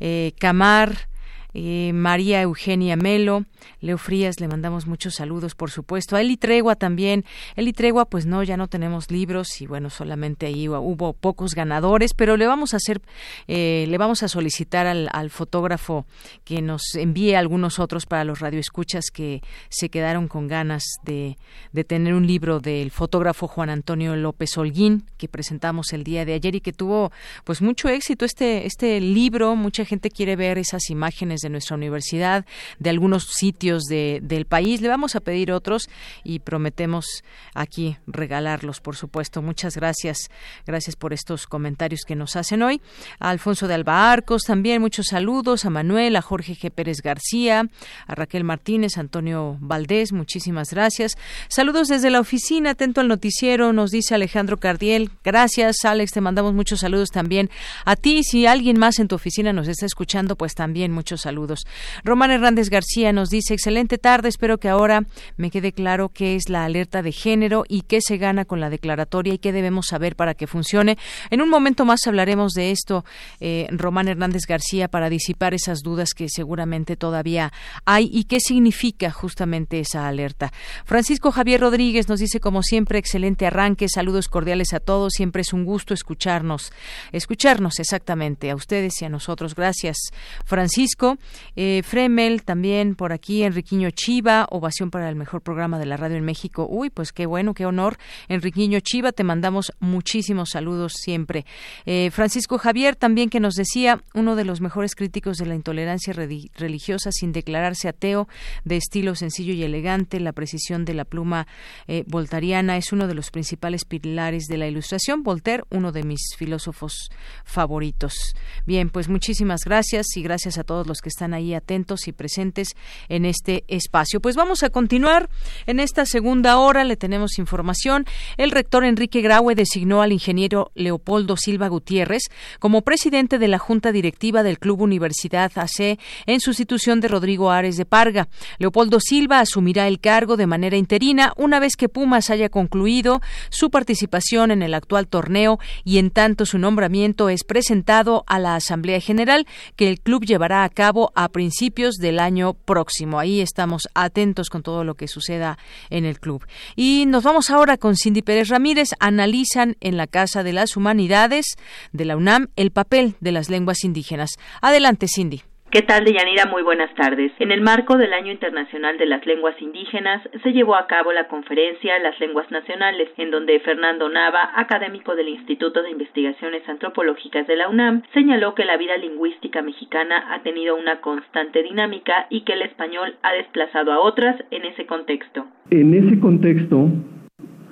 Eh, 0.00 0.32
Camar, 0.38 1.10
eh, 1.58 1.92
María 1.94 2.42
Eugenia 2.42 2.96
Melo, 2.96 3.46
Leo 3.80 3.96
Frías, 3.96 4.40
le 4.40 4.46
mandamos 4.46 4.86
muchos 4.86 5.14
saludos, 5.14 5.54
por 5.54 5.70
supuesto. 5.70 6.14
A 6.14 6.20
Eli 6.20 6.36
Tregua 6.36 6.76
también. 6.76 7.24
Eli 7.56 7.72
Tregua, 7.72 8.04
pues 8.04 8.26
no, 8.26 8.42
ya 8.42 8.58
no 8.58 8.68
tenemos 8.68 9.10
libros 9.10 9.62
y 9.62 9.66
bueno, 9.66 9.88
solamente 9.88 10.44
ahí 10.44 10.68
hubo 10.68 11.14
pocos 11.14 11.54
ganadores, 11.54 12.12
pero 12.12 12.36
le 12.36 12.46
vamos 12.46 12.74
a 12.74 12.76
hacer, 12.76 13.00
eh, 13.48 13.86
le 13.88 13.96
vamos 13.96 14.22
a 14.22 14.28
solicitar 14.28 14.86
al, 14.86 15.30
fotógrafo 15.30 16.04
que 16.44 16.60
nos 16.60 16.94
envíe 16.94 17.34
algunos 17.34 17.78
otros 17.78 18.04
para 18.04 18.24
los 18.24 18.40
radioescuchas 18.40 19.06
que 19.10 19.40
se 19.70 19.88
quedaron 19.88 20.28
con 20.28 20.48
ganas 20.48 20.84
de, 21.04 21.38
de 21.72 21.84
tener 21.84 22.12
un 22.12 22.26
libro 22.26 22.60
del 22.60 22.90
fotógrafo 22.90 23.48
Juan 23.48 23.70
Antonio 23.70 24.14
López 24.14 24.56
Holguín 24.58 25.04
que 25.16 25.26
presentamos 25.26 25.94
el 25.94 26.04
día 26.04 26.26
de 26.26 26.34
ayer 26.34 26.54
y 26.54 26.60
que 26.60 26.74
tuvo 26.74 27.12
pues 27.44 27.62
mucho 27.62 27.88
éxito 27.88 28.26
este, 28.26 28.66
este 28.66 29.00
libro. 29.00 29.56
Mucha 29.56 29.86
gente 29.86 30.10
quiere 30.10 30.36
ver 30.36 30.58
esas 30.58 30.90
imágenes 30.90 31.40
de 31.40 31.45
nuestra 31.50 31.76
universidad, 31.76 32.46
de 32.78 32.90
algunos 32.90 33.24
sitios 33.24 33.84
de, 33.84 34.20
del 34.22 34.46
país. 34.46 34.80
Le 34.80 34.88
vamos 34.88 35.16
a 35.16 35.20
pedir 35.20 35.52
otros 35.52 35.88
y 36.24 36.40
prometemos 36.40 37.24
aquí 37.54 37.96
regalarlos, 38.06 38.80
por 38.80 38.96
supuesto. 38.96 39.42
Muchas 39.42 39.76
gracias. 39.76 40.18
Gracias 40.66 40.96
por 40.96 41.12
estos 41.12 41.46
comentarios 41.46 42.02
que 42.06 42.16
nos 42.16 42.36
hacen 42.36 42.62
hoy. 42.62 42.80
A 43.18 43.30
Alfonso 43.30 43.68
de 43.68 43.74
Alba 43.74 44.12
Arcos 44.12 44.42
también 44.42 44.80
muchos 44.80 45.06
saludos. 45.10 45.64
A 45.64 45.70
Manuel, 45.70 46.16
a 46.16 46.22
Jorge 46.22 46.54
G. 46.54 46.70
Pérez 46.70 47.00
García, 47.02 47.68
a 48.06 48.14
Raquel 48.14 48.44
Martínez, 48.44 48.98
Antonio 48.98 49.56
Valdés, 49.60 50.12
muchísimas 50.12 50.70
gracias. 50.70 51.12
Saludos 51.48 51.88
desde 51.88 52.10
la 52.10 52.20
oficina, 52.20 52.70
atento 52.70 53.00
al 53.00 53.08
noticiero, 53.08 53.72
nos 53.72 53.90
dice 53.90 54.14
Alejandro 54.14 54.58
Cardiel. 54.58 55.10
Gracias, 55.24 55.84
Alex, 55.84 56.12
te 56.12 56.20
mandamos 56.20 56.54
muchos 56.54 56.80
saludos 56.80 57.10
también 57.10 57.50
a 57.84 57.96
ti. 57.96 58.22
Si 58.22 58.46
alguien 58.46 58.78
más 58.78 58.98
en 58.98 59.08
tu 59.08 59.14
oficina 59.14 59.52
nos 59.52 59.68
está 59.68 59.86
escuchando, 59.86 60.36
pues 60.36 60.54
también 60.54 60.92
muchos 60.92 61.22
saludos 61.22 61.35
saludos. 61.36 61.66
Román 62.02 62.30
Hernández 62.30 62.70
García 62.70 63.12
nos 63.12 63.28
dice, 63.28 63.52
excelente 63.52 63.98
tarde, 63.98 64.30
espero 64.30 64.56
que 64.56 64.70
ahora 64.70 65.02
me 65.36 65.50
quede 65.50 65.72
claro 65.72 66.08
qué 66.08 66.34
es 66.34 66.48
la 66.48 66.64
alerta 66.64 67.02
de 67.02 67.12
género 67.12 67.64
y 67.68 67.82
qué 67.82 68.00
se 68.00 68.16
gana 68.16 68.46
con 68.46 68.58
la 68.58 68.70
declaratoria 68.70 69.34
y 69.34 69.38
qué 69.38 69.52
debemos 69.52 69.88
saber 69.88 70.16
para 70.16 70.32
que 70.32 70.46
funcione. 70.46 70.96
En 71.28 71.42
un 71.42 71.50
momento 71.50 71.84
más 71.84 72.06
hablaremos 72.06 72.52
de 72.52 72.70
esto, 72.70 73.04
eh, 73.40 73.66
Román 73.70 74.08
Hernández 74.08 74.46
García, 74.48 74.88
para 74.88 75.10
disipar 75.10 75.52
esas 75.52 75.80
dudas 75.82 76.14
que 76.14 76.30
seguramente 76.30 76.96
todavía 76.96 77.52
hay 77.84 78.08
y 78.10 78.24
qué 78.24 78.40
significa 78.40 79.10
justamente 79.10 79.78
esa 79.78 80.08
alerta. 80.08 80.54
Francisco 80.86 81.32
Javier 81.32 81.60
Rodríguez 81.60 82.08
nos 82.08 82.20
dice, 82.20 82.40
como 82.40 82.62
siempre, 82.62 82.98
excelente 82.98 83.46
arranque, 83.46 83.90
saludos 83.90 84.28
cordiales 84.28 84.72
a 84.72 84.80
todos, 84.80 85.12
siempre 85.12 85.42
es 85.42 85.52
un 85.52 85.66
gusto 85.66 85.92
escucharnos, 85.92 86.72
escucharnos 87.12 87.78
exactamente 87.78 88.50
a 88.50 88.54
ustedes 88.54 89.02
y 89.02 89.04
a 89.04 89.10
nosotros. 89.10 89.54
Gracias, 89.54 89.98
Francisco. 90.46 91.18
Eh, 91.54 91.82
Fremel 91.84 92.42
también 92.42 92.94
por 92.94 93.12
aquí, 93.12 93.42
Enriquiño 93.42 93.90
Chiva, 93.90 94.46
ovación 94.50 94.90
para 94.90 95.08
el 95.08 95.16
mejor 95.16 95.42
programa 95.42 95.78
de 95.78 95.86
la 95.86 95.96
radio 95.96 96.16
en 96.16 96.24
México. 96.24 96.66
Uy, 96.68 96.90
pues 96.90 97.12
qué 97.12 97.26
bueno, 97.26 97.54
qué 97.54 97.66
honor. 97.66 97.96
Enriquiño 98.28 98.80
Chiva, 98.80 99.12
te 99.12 99.24
mandamos 99.24 99.72
muchísimos 99.80 100.50
saludos 100.50 100.94
siempre. 100.94 101.46
Eh, 101.84 102.10
Francisco 102.12 102.58
Javier 102.58 102.96
también 102.96 103.30
que 103.30 103.40
nos 103.40 103.54
decía, 103.54 104.02
uno 104.14 104.36
de 104.36 104.44
los 104.44 104.60
mejores 104.60 104.94
críticos 104.94 105.38
de 105.38 105.46
la 105.46 105.54
intolerancia 105.54 106.12
religiosa 106.12 107.10
sin 107.12 107.32
declararse 107.32 107.88
ateo, 107.88 108.28
de 108.64 108.76
estilo 108.76 109.14
sencillo 109.14 109.52
y 109.52 109.62
elegante, 109.62 110.20
la 110.20 110.32
precisión 110.32 110.84
de 110.84 110.94
la 110.94 111.04
pluma 111.04 111.46
eh, 111.86 112.04
voltariana 112.06 112.76
es 112.76 112.92
uno 112.92 113.06
de 113.06 113.14
los 113.14 113.30
principales 113.30 113.84
pilares 113.84 114.46
de 114.46 114.56
la 114.58 114.66
ilustración. 114.66 115.22
Voltaire, 115.22 115.64
uno 115.70 115.92
de 115.92 116.02
mis 116.02 116.20
filósofos 116.36 117.10
favoritos. 117.44 118.34
Bien, 118.66 118.90
pues 118.90 119.08
muchísimas 119.08 119.60
gracias 119.64 120.16
y 120.16 120.22
gracias 120.22 120.58
a 120.58 120.64
todos 120.64 120.86
los 120.86 121.00
que 121.00 121.05
están 121.08 121.34
ahí 121.34 121.54
atentos 121.54 122.08
y 122.08 122.12
presentes 122.12 122.68
en 123.08 123.24
este 123.24 123.64
espacio. 123.68 124.20
Pues 124.20 124.36
vamos 124.36 124.62
a 124.62 124.70
continuar 124.70 125.28
en 125.66 125.80
esta 125.80 126.06
segunda 126.06 126.58
hora. 126.58 126.84
Le 126.84 126.96
tenemos 126.96 127.38
información. 127.38 128.04
El 128.36 128.50
rector 128.50 128.84
Enrique 128.84 129.20
Graue 129.20 129.54
designó 129.54 130.02
al 130.02 130.12
ingeniero 130.12 130.70
Leopoldo 130.74 131.36
Silva 131.36 131.68
Gutiérrez 131.68 132.22
como 132.58 132.82
presidente 132.82 133.38
de 133.38 133.48
la 133.48 133.58
Junta 133.58 133.92
Directiva 133.92 134.42
del 134.42 134.58
Club 134.58 134.82
Universidad 134.82 135.52
AC 135.56 135.98
en 136.26 136.40
sustitución 136.40 137.00
de 137.00 137.08
Rodrigo 137.08 137.50
Ares 137.50 137.76
de 137.76 137.84
Parga. 137.84 138.28
Leopoldo 138.58 138.98
Silva 139.00 139.40
asumirá 139.40 139.88
el 139.88 140.00
cargo 140.00 140.36
de 140.36 140.46
manera 140.46 140.76
interina 140.76 141.32
una 141.36 141.60
vez 141.60 141.76
que 141.76 141.88
Pumas 141.88 142.30
haya 142.30 142.48
concluido 142.48 143.20
su 143.50 143.70
participación 143.70 144.50
en 144.50 144.62
el 144.62 144.74
actual 144.74 145.08
torneo 145.08 145.58
y 145.84 145.98
en 145.98 146.10
tanto 146.10 146.46
su 146.46 146.58
nombramiento 146.58 147.28
es 147.28 147.44
presentado 147.44 148.24
a 148.26 148.38
la 148.38 148.56
Asamblea 148.56 149.00
General 149.00 149.46
que 149.76 149.88
el 149.88 150.00
club 150.00 150.24
llevará 150.24 150.64
a 150.64 150.68
cabo 150.68 150.95
a 151.14 151.28
principios 151.28 151.96
del 151.96 152.18
año 152.18 152.54
próximo. 152.54 153.18
Ahí 153.18 153.40
estamos 153.40 153.82
atentos 153.94 154.50
con 154.50 154.62
todo 154.62 154.84
lo 154.84 154.94
que 154.94 155.08
suceda 155.08 155.58
en 155.90 156.04
el 156.04 156.18
club. 156.18 156.44
Y 156.74 157.04
nos 157.06 157.24
vamos 157.24 157.50
ahora 157.50 157.76
con 157.76 157.96
Cindy 157.96 158.22
Pérez 158.22 158.48
Ramírez. 158.48 158.90
Analizan 158.98 159.76
en 159.80 159.96
la 159.96 160.06
Casa 160.06 160.42
de 160.42 160.52
las 160.52 160.76
Humanidades 160.76 161.56
de 161.92 162.04
la 162.04 162.16
UNAM 162.16 162.48
el 162.56 162.70
papel 162.70 163.16
de 163.20 163.32
las 163.32 163.50
lenguas 163.50 163.84
indígenas. 163.84 164.30
Adelante, 164.60 165.06
Cindy. 165.08 165.42
¿Qué 165.68 165.82
tal, 165.82 166.04
Deyanira? 166.04 166.46
Muy 166.46 166.62
buenas 166.62 166.94
tardes. 166.94 167.32
En 167.40 167.50
el 167.50 167.60
marco 167.60 167.98
del 167.98 168.12
Año 168.12 168.30
Internacional 168.30 168.98
de 168.98 169.06
las 169.06 169.26
Lenguas 169.26 169.60
Indígenas 169.60 170.22
se 170.44 170.52
llevó 170.52 170.76
a 170.76 170.86
cabo 170.86 171.12
la 171.12 171.26
conferencia 171.26 171.98
Las 171.98 172.18
Lenguas 172.20 172.48
Nacionales, 172.52 173.08
en 173.16 173.32
donde 173.32 173.58
Fernando 173.58 174.08
Nava, 174.08 174.52
académico 174.54 175.16
del 175.16 175.28
Instituto 175.28 175.82
de 175.82 175.90
Investigaciones 175.90 176.66
Antropológicas 176.68 177.48
de 177.48 177.56
la 177.56 177.68
UNAM, 177.68 178.02
señaló 178.14 178.54
que 178.54 178.64
la 178.64 178.76
vida 178.76 178.96
lingüística 178.96 179.60
mexicana 179.60 180.32
ha 180.32 180.42
tenido 180.44 180.76
una 180.76 181.00
constante 181.00 181.64
dinámica 181.64 182.26
y 182.30 182.42
que 182.42 182.52
el 182.52 182.62
español 182.62 183.16
ha 183.22 183.32
desplazado 183.32 183.92
a 183.92 183.98
otras 183.98 184.36
en 184.52 184.64
ese 184.66 184.86
contexto. 184.86 185.46
En 185.70 185.94
ese 185.94 186.20
contexto, 186.20 186.88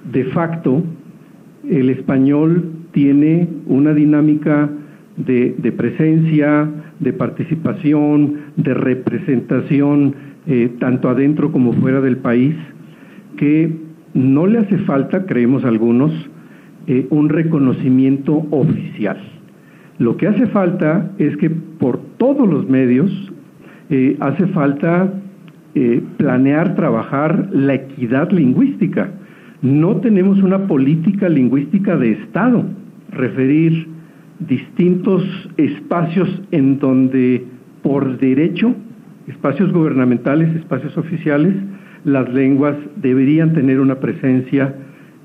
de 0.02 0.24
facto, 0.24 0.82
el 1.70 1.90
español 1.90 2.88
tiene 2.92 3.48
una 3.66 3.94
dinámica 3.94 4.68
de, 5.16 5.72
presencia, 5.76 6.68
de 6.98 7.12
participación, 7.12 8.36
de 8.56 8.74
representación, 8.74 10.14
eh, 10.46 10.70
tanto 10.78 11.08
adentro 11.08 11.52
como 11.52 11.72
fuera 11.74 12.00
del 12.00 12.18
país, 12.18 12.54
que 13.36 13.72
no 14.12 14.46
le 14.46 14.58
hace 14.58 14.78
falta, 14.78 15.26
creemos 15.26 15.64
algunos, 15.64 16.12
eh, 16.86 17.06
un 17.10 17.28
reconocimiento 17.28 18.46
oficial. 18.50 19.18
Lo 19.98 20.16
que 20.16 20.26
hace 20.26 20.46
falta 20.46 21.12
es 21.18 21.36
que 21.36 21.50
por 21.50 22.00
todos 22.18 22.48
los 22.48 22.68
medios 22.68 23.10
eh, 23.90 24.16
hace 24.20 24.46
falta 24.48 25.12
planear, 26.18 26.76
trabajar 26.76 27.48
la 27.50 27.74
equidad 27.74 28.30
lingüística. 28.30 29.10
No 29.60 29.96
tenemos 29.96 30.40
una 30.40 30.68
política 30.68 31.28
lingüística 31.28 31.96
de 31.96 32.12
Estado. 32.12 32.64
Referir 33.10 33.88
distintos 34.46 35.22
espacios 35.56 36.28
en 36.50 36.78
donde 36.78 37.44
por 37.82 38.18
derecho, 38.18 38.74
espacios 39.26 39.72
gubernamentales, 39.72 40.54
espacios 40.56 40.96
oficiales, 40.96 41.54
las 42.04 42.32
lenguas 42.32 42.76
deberían 42.96 43.54
tener 43.54 43.80
una 43.80 44.00
presencia 44.00 44.74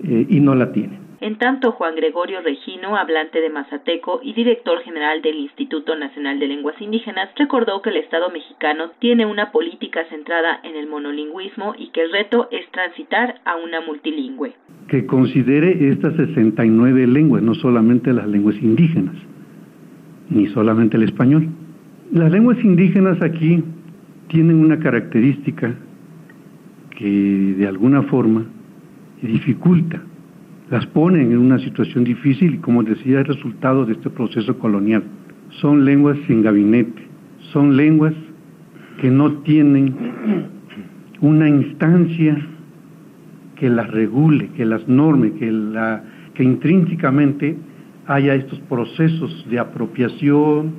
eh, 0.03 0.25
y 0.29 0.39
no 0.39 0.55
la 0.55 0.71
tienen. 0.71 0.98
En 1.21 1.37
tanto, 1.37 1.73
Juan 1.73 1.95
Gregorio 1.95 2.39
Regino, 2.41 2.95
hablante 2.95 3.41
de 3.41 3.49
Mazateco 3.49 4.21
y 4.23 4.31
director 4.31 4.79
general 4.83 5.21
del 5.21 5.35
Instituto 5.35 5.93
Nacional 5.97 6.39
de 6.39 6.47
Lenguas 6.47 6.81
Indígenas, 6.81 7.29
recordó 7.35 7.81
que 7.81 7.89
el 7.89 7.97
Estado 7.97 8.29
mexicano 8.29 8.91
tiene 8.99 9.25
una 9.25 9.51
política 9.51 10.05
centrada 10.09 10.61
en 10.63 10.77
el 10.77 10.87
monolingüismo 10.87 11.75
y 11.77 11.89
que 11.89 12.03
el 12.03 12.13
reto 12.13 12.47
es 12.51 12.71
transitar 12.71 13.41
a 13.43 13.57
una 13.57 13.81
multilingüe. 13.81 14.53
Que 14.87 15.05
considere 15.05 15.89
estas 15.89 16.15
69 16.15 17.05
lenguas, 17.07 17.43
no 17.43 17.53
solamente 17.53 18.13
las 18.13 18.27
lenguas 18.27 18.55
indígenas, 18.55 19.15
ni 20.29 20.47
solamente 20.47 20.95
el 20.95 21.03
español, 21.03 21.49
Las 22.11 22.31
lenguas 22.31 22.57
indígenas 22.63 23.21
aquí 23.21 23.63
tienen 24.29 24.61
una 24.61 24.79
característica 24.79 25.75
que 26.97 27.55
de 27.57 27.67
alguna 27.67 28.01
forma 28.03 28.45
dificulta, 29.21 30.01
las 30.69 30.85
ponen 30.87 31.31
en 31.31 31.37
una 31.39 31.57
situación 31.59 32.03
difícil 32.03 32.55
y 32.55 32.57
como 32.59 32.83
decía, 32.83 33.21
es 33.21 33.27
resultado 33.27 33.85
de 33.85 33.93
este 33.93 34.09
proceso 34.09 34.57
colonial. 34.59 35.03
Son 35.61 35.83
lenguas 35.83 36.17
sin 36.27 36.43
gabinete, 36.43 37.01
son 37.51 37.75
lenguas 37.75 38.13
que 39.01 39.09
no 39.09 39.41
tienen 39.41 39.95
una 41.21 41.49
instancia 41.49 42.37
que 43.55 43.69
las 43.69 43.89
regule, 43.89 44.49
que 44.55 44.65
las 44.65 44.87
norme, 44.87 45.33
que, 45.33 45.51
la, 45.51 46.03
que 46.35 46.43
intrínsecamente 46.43 47.57
haya 48.05 48.35
estos 48.35 48.59
procesos 48.61 49.45
de 49.49 49.59
apropiación, 49.59 50.73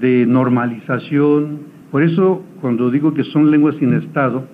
de 0.00 0.26
normalización. 0.26 1.60
Por 1.90 2.02
eso, 2.02 2.44
cuando 2.60 2.90
digo 2.90 3.14
que 3.14 3.24
son 3.24 3.50
lenguas 3.50 3.76
sin 3.76 3.94
Estado, 3.94 4.46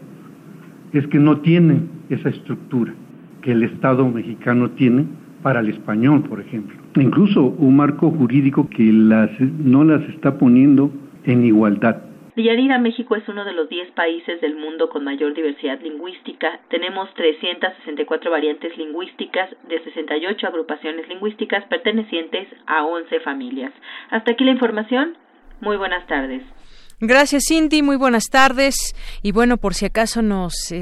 es 0.93 1.07
que 1.09 1.19
no 1.19 1.39
tienen 1.39 1.89
esa 2.09 2.29
estructura 2.29 2.95
que 3.43 3.53
el 3.53 3.63
Estado 3.63 4.09
mexicano 4.09 4.71
tiene 4.71 5.07
para 5.43 5.61
el 5.61 5.71
español, 5.71 6.23
por 6.29 6.41
ejemplo. 6.41 6.81
Incluso 6.97 7.43
un 7.43 7.77
marco 7.77 8.11
jurídico 8.11 8.69
que 8.69 8.85
las, 8.93 9.31
no 9.41 9.85
las 9.85 10.03
está 10.11 10.39
poniendo 10.39 10.91
en 11.25 11.45
igualdad. 11.45 12.03
Villarira, 12.37 12.79
México 12.79 13.17
es 13.17 13.29
uno 13.29 13.45
de 13.45 13.53
los 13.53 13.69
10 13.69 13.91
países 13.93 14.41
del 14.41 14.57
mundo 14.57 14.89
con 14.89 15.05
mayor 15.05 15.35
diversidad 15.35 15.81
lingüística. 15.81 16.61
Tenemos 16.71 17.13
364 17.15 18.31
variantes 18.31 18.77
lingüísticas 18.79 19.51
de 19.69 19.83
68 19.83 20.47
agrupaciones 20.47 21.09
lingüísticas 21.09 21.65
pertenecientes 21.65 22.49
a 22.67 22.85
11 22.85 23.21
familias. 23.21 23.73
Hasta 24.11 24.33
aquí 24.33 24.45
la 24.45 24.53
información. 24.53 25.19
Muy 25.61 25.77
buenas 25.77 26.07
tardes. 26.07 26.43
Gracias, 27.01 27.45
Cindy. 27.49 27.83
Muy 27.83 27.97
buenas 27.97 28.25
tardes. 28.31 28.95
Y 29.23 29.33
bueno, 29.33 29.57
por 29.57 29.75
si 29.75 29.87
acaso 29.87 30.23
nos 30.23 30.73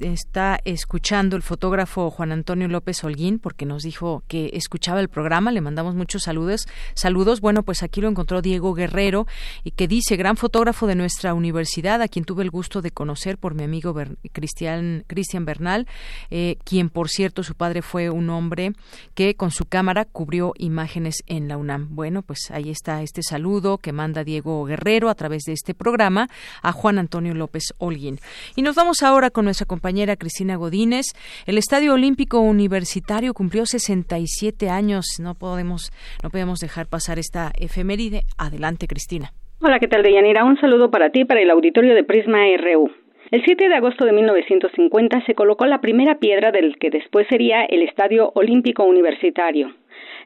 está 0.00 0.60
escuchando 0.64 1.36
el 1.36 1.42
fotógrafo 1.42 2.10
Juan 2.10 2.32
Antonio 2.32 2.68
López 2.68 3.02
Holguín 3.02 3.38
porque 3.38 3.66
nos 3.66 3.82
dijo 3.82 4.22
que 4.28 4.50
escuchaba 4.52 5.00
el 5.00 5.08
programa. 5.08 5.52
Le 5.52 5.60
mandamos 5.60 5.94
muchos 5.94 6.24
saludos. 6.24 6.66
Saludos. 6.94 7.40
Bueno, 7.40 7.62
pues 7.62 7.82
aquí 7.82 8.00
lo 8.00 8.08
encontró 8.08 8.42
Diego 8.42 8.74
Guerrero 8.74 9.26
y 9.64 9.70
que 9.70 9.88
dice 9.88 10.16
gran 10.16 10.36
fotógrafo 10.36 10.86
de 10.86 10.94
nuestra 10.94 11.34
universidad, 11.34 12.02
a 12.02 12.08
quien 12.08 12.24
tuve 12.24 12.42
el 12.42 12.50
gusto 12.50 12.82
de 12.82 12.90
conocer 12.90 13.38
por 13.38 13.54
mi 13.54 13.64
amigo 13.64 13.94
Cristian 14.32 15.04
Cristian 15.06 15.44
Bernal, 15.44 15.86
eh, 16.30 16.56
quien 16.64 16.90
por 16.90 17.08
cierto 17.08 17.42
su 17.42 17.54
padre 17.54 17.82
fue 17.82 18.10
un 18.10 18.28
hombre 18.30 18.72
que 19.14 19.34
con 19.34 19.50
su 19.50 19.64
cámara 19.64 20.04
cubrió 20.04 20.52
imágenes 20.58 21.22
en 21.26 21.48
la 21.48 21.56
UNAM. 21.56 21.94
Bueno, 21.94 22.22
pues 22.22 22.50
ahí 22.50 22.70
está 22.70 23.02
este 23.02 23.22
saludo 23.22 23.78
que 23.78 23.92
manda 23.92 24.24
Diego 24.24 24.64
Guerrero 24.64 25.08
a 25.08 25.14
través 25.14 25.44
de 25.44 25.52
este 25.52 25.74
programa 25.74 26.28
a 26.62 26.72
Juan 26.72 26.98
Antonio 26.98 27.34
López 27.34 27.74
Holguín. 27.78 28.20
Y 28.54 28.62
nos 28.62 28.76
vamos 28.76 29.02
ahora 29.02 29.30
con 29.30 29.44
nuestra 29.46 29.66
compañera 29.66 29.85
compañera 29.86 30.16
Cristina 30.16 30.56
Godínez. 30.56 31.14
El 31.46 31.58
Estadio 31.58 31.94
Olímpico 31.94 32.40
Universitario 32.40 33.32
cumplió 33.34 33.66
67 33.66 34.68
años. 34.68 35.04
No 35.22 35.34
podemos, 35.34 35.92
no 36.24 36.30
podemos 36.30 36.58
dejar 36.58 36.86
pasar 36.86 37.20
esta 37.20 37.52
efeméride. 37.56 38.22
Adelante, 38.36 38.88
Cristina. 38.88 39.30
Hola, 39.62 39.78
¿qué 39.78 39.86
tal, 39.86 40.02
Deyanira? 40.02 40.44
Un 40.44 40.58
saludo 40.58 40.90
para 40.90 41.10
ti, 41.10 41.24
para 41.24 41.40
el 41.40 41.52
auditorio 41.52 41.94
de 41.94 42.02
Prisma 42.02 42.38
RU. 42.58 42.90
El 43.30 43.44
7 43.44 43.68
de 43.68 43.74
agosto 43.76 44.04
de 44.04 44.12
1950 44.12 45.24
se 45.24 45.34
colocó 45.34 45.66
la 45.66 45.80
primera 45.80 46.18
piedra 46.18 46.50
del 46.50 46.78
que 46.80 46.90
después 46.90 47.28
sería 47.28 47.64
el 47.64 47.82
Estadio 47.82 48.32
Olímpico 48.34 48.82
Universitario. 48.82 49.72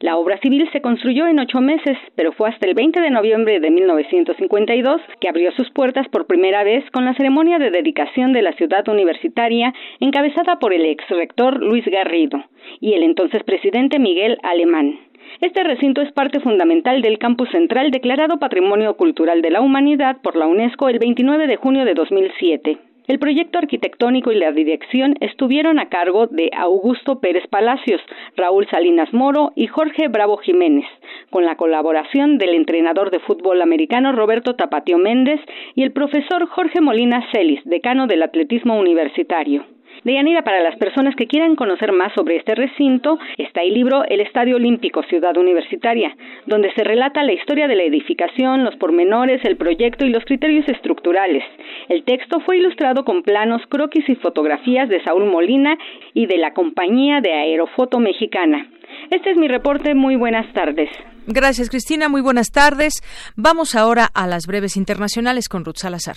La 0.01 0.16
obra 0.16 0.39
civil 0.39 0.66
se 0.72 0.81
construyó 0.81 1.27
en 1.27 1.39
ocho 1.39 1.60
meses, 1.60 1.98
pero 2.14 2.32
fue 2.32 2.48
hasta 2.48 2.66
el 2.66 2.72
20 2.72 3.02
de 3.02 3.10
noviembre 3.10 3.60
de 3.60 3.70
1952 3.70 4.98
que 5.20 5.28
abrió 5.28 5.52
sus 5.52 5.70
puertas 5.72 6.09
por 6.09 6.27
primera 6.27 6.64
vez 6.64 6.90
con 6.90 7.05
la 7.05 7.12
ceremonia 7.12 7.59
de 7.59 7.70
dedicación 7.70 8.32
de 8.32 8.40
la 8.40 8.55
ciudad 8.55 8.89
universitaria 8.89 9.74
encabezada 10.01 10.59
por 10.59 10.72
el 10.72 10.86
ex 10.86 11.06
rector 11.10 11.62
Luis 11.62 11.85
Garrido 11.85 12.43
y 12.81 12.94
el 12.94 13.02
entonces 13.02 13.43
presidente 13.44 13.98
Miguel 13.98 14.39
Alemán. 14.43 14.98
Este 15.43 15.62
recinto 15.64 16.01
es 16.01 16.10
parte 16.12 16.40
fundamental 16.40 17.02
del 17.02 17.18
campus 17.18 17.51
central 17.51 17.90
declarado 17.90 18.39
Patrimonio 18.39 18.97
Cultural 18.97 19.43
de 19.43 19.51
la 19.51 19.60
Humanidad 19.60 20.16
por 20.22 20.35
la 20.35 20.47
UNESCO 20.47 20.89
el 20.89 20.98
29 20.98 21.47
de 21.47 21.56
junio 21.56 21.85
de 21.85 21.93
2007. 21.93 22.90
El 23.06 23.18
proyecto 23.18 23.59
arquitectónico 23.59 24.31
y 24.31 24.36
la 24.36 24.52
dirección 24.52 25.14
estuvieron 25.20 25.78
a 25.78 25.89
cargo 25.89 26.27
de 26.27 26.51
Augusto 26.56 27.20
Pérez 27.20 27.47
Palacios, 27.48 28.01
Raúl 28.36 28.68
Salinas 28.70 29.12
Moro 29.12 29.52
y 29.56 29.66
Jorge 29.66 30.09
Bravo 30.09 30.36
Jiménez, 30.36 30.86
con 31.31 31.44
la 31.44 31.56
colaboración 31.56 32.39
del 32.39 32.51
entrenador 32.51 33.10
de 33.10 33.20
fútbol 33.20 33.62
americano 33.62 34.12
Roberto 34.12 34.55
Tapatio 34.55 34.98
Méndez 34.98 35.40
y 35.74 35.82
el 35.82 35.93
profesor 35.93 36.47
Jorge 36.47 36.81
Molina 36.81 37.27
Celis, 37.32 37.60
decano 37.64 38.06
del 38.06 38.22
atletismo 38.22 38.78
universitario. 38.78 39.64
Deyanira, 40.05 40.43
para 40.43 40.62
las 40.62 40.77
personas 40.77 41.14
que 41.14 41.27
quieran 41.27 41.56
conocer 41.56 41.93
más 41.93 42.12
sobre 42.14 42.36
este 42.36 42.55
recinto, 42.55 43.18
está 43.36 43.62
el 43.62 43.74
libro 43.74 44.05
El 44.09 44.20
Estadio 44.20 44.56
Olímpico 44.56 45.02
Ciudad 45.05 45.36
Universitaria, 45.36 46.16
donde 46.47 46.72
se 46.74 46.85
relata 46.85 47.22
la 47.22 47.32
historia 47.32 47.68
de 47.68 47.77
la 47.77 47.82
edificación, 47.85 48.64
los 48.64 48.77
pormenores, 48.77 49.44
el 49.44 49.56
proyecto 49.56 50.06
y 50.06 50.10
los 50.10 50.24
criterios 50.24 50.68
estructurales. 50.68 51.44
El 51.89 52.05
texto 52.05 52.40
fue 52.40 52.59
ilustrado 52.59 53.05
con 53.05 53.22
planos, 53.22 53.62
croquis 53.68 54.09
y 54.09 54.14
fotografías 54.16 54.89
de 54.89 55.02
Saúl 55.05 55.27
Molina 55.27 55.77
y 56.14 56.27
de 56.27 56.39
la 56.39 56.52
compañía 56.52 57.20
de 57.20 57.32
Aerofoto 57.32 57.98
Mexicana. 57.98 58.66
Este 59.10 59.31
es 59.31 59.36
mi 59.36 59.48
reporte. 59.48 59.94
Muy 59.94 60.16
buenas 60.16 60.52
tardes. 60.52 60.89
Gracias, 61.27 61.70
Cristina. 61.70 62.09
Muy 62.09 62.22
buenas 62.22 62.51
tardes. 62.51 63.02
Vamos 63.36 63.74
ahora 63.74 64.09
a 64.14 64.27
las 64.27 64.47
breves 64.47 64.77
internacionales 64.77 65.48
con 65.48 65.64
Ruth 65.64 65.77
Salazar. 65.77 66.16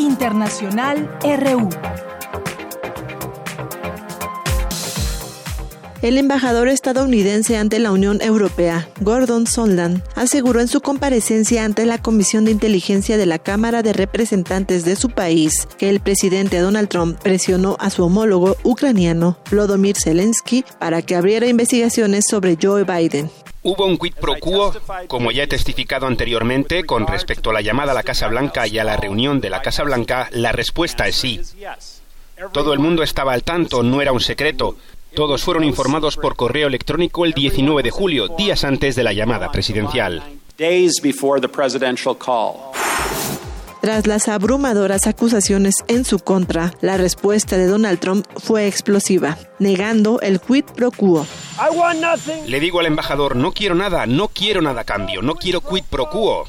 Internacional 0.00 1.10
RU. 1.22 1.68
El 6.02 6.16
embajador 6.16 6.68
estadounidense 6.68 7.58
ante 7.58 7.78
la 7.78 7.92
Unión 7.92 8.22
Europea, 8.22 8.88
Gordon 9.00 9.46
Sondland, 9.46 10.02
aseguró 10.14 10.62
en 10.62 10.68
su 10.68 10.80
comparecencia 10.80 11.62
ante 11.62 11.84
la 11.84 12.00
Comisión 12.00 12.46
de 12.46 12.52
Inteligencia 12.52 13.18
de 13.18 13.26
la 13.26 13.38
Cámara 13.38 13.82
de 13.82 13.92
Representantes 13.92 14.86
de 14.86 14.96
su 14.96 15.10
país 15.10 15.68
que 15.76 15.90
el 15.90 16.00
presidente 16.00 16.58
Donald 16.60 16.88
Trump 16.88 17.20
presionó 17.20 17.76
a 17.80 17.90
su 17.90 18.02
homólogo 18.02 18.56
ucraniano, 18.62 19.36
Volodymyr 19.50 19.94
Zelensky, 19.94 20.64
para 20.78 21.02
que 21.02 21.16
abriera 21.16 21.48
investigaciones 21.48 22.24
sobre 22.30 22.56
Joe 22.60 22.84
Biden. 22.84 23.30
¿Hubo 23.62 23.84
un 23.84 23.98
quid 23.98 24.14
pro 24.14 24.36
quo? 24.40 24.72
Como 25.06 25.32
ya 25.32 25.42
he 25.42 25.48
testificado 25.48 26.06
anteriormente, 26.06 26.84
con 26.84 27.06
respecto 27.06 27.50
a 27.50 27.52
la 27.52 27.60
llamada 27.60 27.92
a 27.92 27.94
la 27.94 28.04
Casa 28.04 28.26
Blanca 28.28 28.66
y 28.66 28.78
a 28.78 28.84
la 28.84 28.96
reunión 28.96 29.42
de 29.42 29.50
la 29.50 29.60
Casa 29.60 29.82
Blanca, 29.82 30.30
la 30.32 30.52
respuesta 30.52 31.06
es 31.06 31.16
sí. 31.16 31.42
Todo 32.52 32.72
el 32.72 32.78
mundo 32.78 33.02
estaba 33.02 33.34
al 33.34 33.42
tanto, 33.42 33.82
no 33.82 34.00
era 34.00 34.12
un 34.12 34.20
secreto. 34.20 34.76
Todos 35.14 35.42
fueron 35.42 35.64
informados 35.64 36.16
por 36.16 36.36
correo 36.36 36.68
electrónico 36.68 37.24
el 37.24 37.32
19 37.32 37.82
de 37.82 37.90
julio, 37.90 38.28
días 38.28 38.64
antes 38.64 38.94
de 38.96 39.02
la 39.02 39.12
llamada 39.12 39.50
presidencial. 39.50 40.22
Tras 43.80 44.06
las 44.06 44.28
abrumadoras 44.28 45.06
acusaciones 45.06 45.76
en 45.88 46.04
su 46.04 46.18
contra, 46.18 46.72
la 46.82 46.98
respuesta 46.98 47.56
de 47.56 47.66
Donald 47.66 47.98
Trump 47.98 48.26
fue 48.36 48.66
explosiva, 48.66 49.38
negando 49.58 50.20
el 50.20 50.38
quid 50.38 50.64
pro 50.76 50.90
quo. 50.90 51.26
Le 52.46 52.60
digo 52.60 52.80
al 52.80 52.86
embajador, 52.86 53.36
no 53.36 53.52
quiero 53.52 53.74
nada, 53.74 54.06
no 54.06 54.28
quiero 54.28 54.60
nada 54.60 54.82
a 54.82 54.84
cambio, 54.84 55.22
no 55.22 55.34
quiero 55.34 55.62
quid 55.62 55.84
pro 55.88 56.10
quo. 56.10 56.46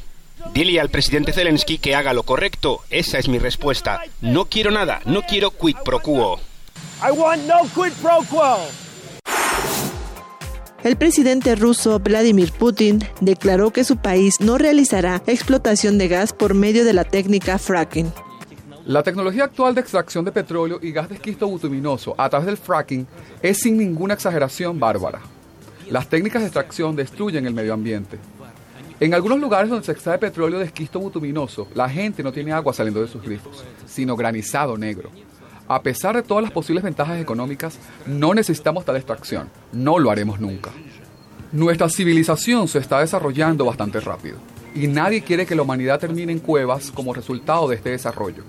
Dile 0.54 0.80
al 0.82 0.90
presidente 0.90 1.32
Zelensky 1.32 1.78
que 1.78 1.96
haga 1.96 2.14
lo 2.14 2.24
correcto. 2.24 2.82
Esa 2.90 3.18
es 3.20 3.30
mi 3.30 3.40
respuesta. 3.40 4.02
No 4.20 4.46
quiero 4.46 4.72
nada, 4.72 5.02
no 5.06 5.22
quiero 5.22 5.52
quid 5.52 5.78
pro 5.86 6.00
quo. 6.02 6.40
El 10.84 10.98
presidente 10.98 11.56
ruso 11.56 12.00
Vladimir 12.00 12.52
Putin 12.52 13.00
declaró 13.22 13.72
que 13.72 13.84
su 13.84 13.98
país 13.98 14.40
no 14.40 14.60
realizará 14.60 15.24
explotación 15.26 15.98
de 15.98 16.08
gas 16.08 16.32
por 16.32 16.54
medio 16.54 16.86
de 16.86 16.94
la 16.94 17.04
técnica 17.04 17.58
fracking. 17.58 18.14
La 18.86 19.02
tecnología 19.02 19.46
actual 19.46 19.74
de 19.74 19.82
extracción 19.82 20.26
de 20.26 20.32
petróleo 20.32 20.78
y 20.80 20.92
gas 20.92 21.10
de 21.10 21.16
esquisto 21.16 21.48
butuminoso 21.48 22.14
a 22.20 22.30
través 22.30 22.46
del 22.46 22.58
fracking 22.58 23.08
es 23.42 23.60
sin 23.60 23.78
ninguna 23.78 24.14
exageración 24.14 24.80
bárbara. 24.80 25.22
Las 25.90 26.08
técnicas 26.08 26.44
de 26.44 26.50
extracción 26.50 26.96
destruyen 26.96 27.48
el 27.48 27.54
medio 27.56 27.74
ambiente. 27.74 28.20
En 29.00 29.16
algunos 29.16 29.40
lugares 29.40 29.72
donde 29.72 29.88
se 29.88 29.92
extrae 29.92 30.20
petróleo 30.20 30.60
de 30.60 30.66
esquisto 30.66 31.00
butuminoso, 31.00 31.68
la 31.74 31.90
gente 31.90 32.22
no 32.22 32.32
tiene 32.32 32.52
agua 32.52 32.74
saliendo 32.74 33.02
de 33.02 33.08
sus 33.08 33.24
grifos, 33.24 33.64
sino 33.88 34.16
granizado 34.16 34.78
negro. 34.78 35.10
A 35.74 35.82
pesar 35.84 36.18
de 36.18 36.22
todas 36.22 36.44
las 36.44 36.52
posibles 36.52 36.84
ventajas 36.84 37.18
económicas, 37.18 37.80
no 38.06 38.34
necesitamos 38.34 38.84
tal 38.84 38.98
extracción. 38.98 39.50
No 39.72 40.00
lo 40.00 40.12
haremos 40.12 40.38
nunca. 40.38 40.70
Nuestra 41.54 41.88
civilización 41.88 42.68
se 42.68 42.80
está 42.80 43.00
desarrollando 43.00 43.64
bastante 43.64 44.02
rápido 44.02 44.36
y 44.76 44.88
nadie 44.88 45.22
quiere 45.22 45.46
que 45.46 45.56
la 45.56 45.62
humanidad 45.62 45.98
termine 45.98 46.34
en 46.34 46.40
cuevas 46.40 46.92
como 46.92 47.14
resultado 47.14 47.70
de 47.70 47.78
este 47.78 47.92
desarrollo. 47.92 48.44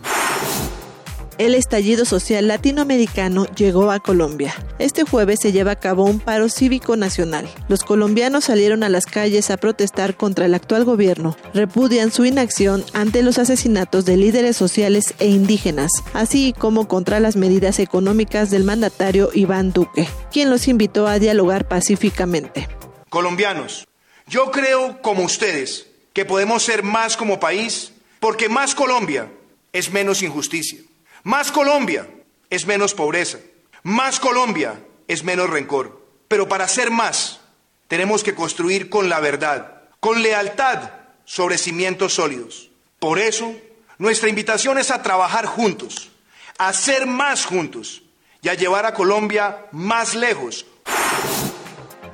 El 1.39 1.55
estallido 1.55 2.05
social 2.05 2.49
latinoamericano 2.49 3.47
llegó 3.55 3.91
a 3.91 4.01
Colombia. 4.01 4.55
Este 4.79 5.05
jueves 5.05 5.41
se 5.41 5.53
lleva 5.53 5.73
a 5.73 5.81
cabo 5.81 6.05
un 6.05 6.21
paro 6.21 6.49
cívico 6.49 6.97
nacional. 6.97 7.49
Los 7.69 7.83
colombianos 7.83 8.45
salieron 8.45 8.83
a 8.83 8.89
las 8.89 9.07
calles 9.07 9.51
a 9.51 9.57
protestar 9.57 10.17
contra 10.17 10.47
el 10.47 10.55
actual 10.55 10.85
gobierno. 10.85 11.37
Repudian 11.55 12.13
su 12.13 12.25
inacción 12.25 12.85
ante 12.93 13.23
los 13.23 13.39
asesinatos 13.39 14.05
de 14.05 14.17
líderes 14.17 14.57
sociales 14.57 15.15
e 15.19 15.29
indígenas, 15.29 15.91
así 16.13 16.55
como 16.57 16.89
contra 16.89 17.21
las 17.21 17.37
medidas 17.37 17.79
económicas 17.79 18.51
del 18.51 18.65
mandatario 18.65 19.31
Iván 19.35 19.73
Duque, 19.73 20.09
quien 20.31 20.51
los 20.51 20.69
invitó 20.69 21.07
a 21.07 21.19
dialogar 21.19 21.69
pacíficamente. 21.69 22.69
Colombianos, 23.09 23.87
yo 24.27 24.51
creo 24.51 25.03
como 25.03 25.25
ustedes 25.25 25.87
que 26.13 26.25
podemos 26.25 26.63
ser 26.63 26.83
más 26.83 27.17
como 27.17 27.41
país 27.41 27.93
porque 28.21 28.49
más 28.49 28.75
Colombia 28.75 29.31
es 29.73 29.91
menos 29.91 30.23
injusticia. 30.23 30.81
Más 31.23 31.53
Colombia 31.53 32.09
es 32.51 32.67
menos 32.67 32.95
pobreza. 32.95 33.39
Más 33.83 34.19
Colombia 34.19 34.85
es 35.09 35.25
menos 35.25 35.51
rencor. 35.51 36.07
Pero 36.29 36.49
para 36.49 36.69
ser 36.69 36.91
más, 36.91 37.41
tenemos 37.89 38.23
que 38.25 38.35
construir 38.35 38.89
con 38.89 39.09
la 39.09 39.21
verdad, 39.21 39.83
con 40.01 40.23
lealtad 40.23 40.91
sobre 41.25 41.59
cimientos 41.59 42.15
sólidos. 42.15 42.71
Por 42.99 43.19
eso, 43.19 43.55
nuestra 43.99 44.29
invitación 44.29 44.79
es 44.79 44.91
a 44.91 45.03
trabajar 45.03 45.47
juntos, 45.47 46.11
a 46.59 46.73
ser 46.73 47.07
más 47.07 47.45
juntos 47.45 48.03
y 48.41 48.49
a 48.49 48.55
llevar 48.55 48.87
a 48.87 48.95
Colombia 48.95 49.67
más 49.73 50.15
lejos 50.15 50.67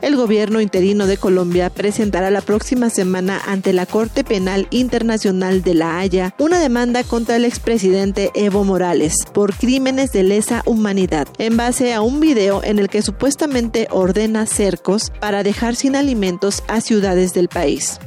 el 0.03 0.17
gobierno 0.17 0.61
interino 0.61 1.07
de 1.07 1.17
Colombia 1.17 1.71
presentará 1.71 2.31
la 2.31 2.41
próxima 2.41 2.91
semana 2.91 3.41
ante 3.47 3.73
la 3.73 3.87
Corte 3.87 4.25
Penal 4.25 4.67
Internacional 4.71 5.63
de 5.63 5.75
La 5.75 5.99
Haya 5.99 6.35
una 6.39 6.61
demanda 6.61 7.05
contra 7.05 7.37
el 7.37 7.45
expresidente 7.45 8.31
Evo 8.35 8.65
Morales 8.65 9.15
por 9.33 9.55
crímenes 9.55 10.13
de 10.13 10.23
lesa 10.23 10.63
humanidad, 10.67 11.29
en 11.39 11.57
base 11.57 11.95
a 11.95 12.01
un 12.01 12.21
video 12.21 12.63
en 12.63 12.79
el 12.79 12.89
que 12.89 13.03
supuestamente 13.03 13.89
ordena 13.91 14.47
cercos 14.47 15.11
para 15.21 15.43
dejar 15.43 15.77
sin 15.77 15.97
alimentos 15.97 16.63
a 16.69 16.81
ciudades 16.81 17.33
del 17.33 17.49
país. 17.49 17.99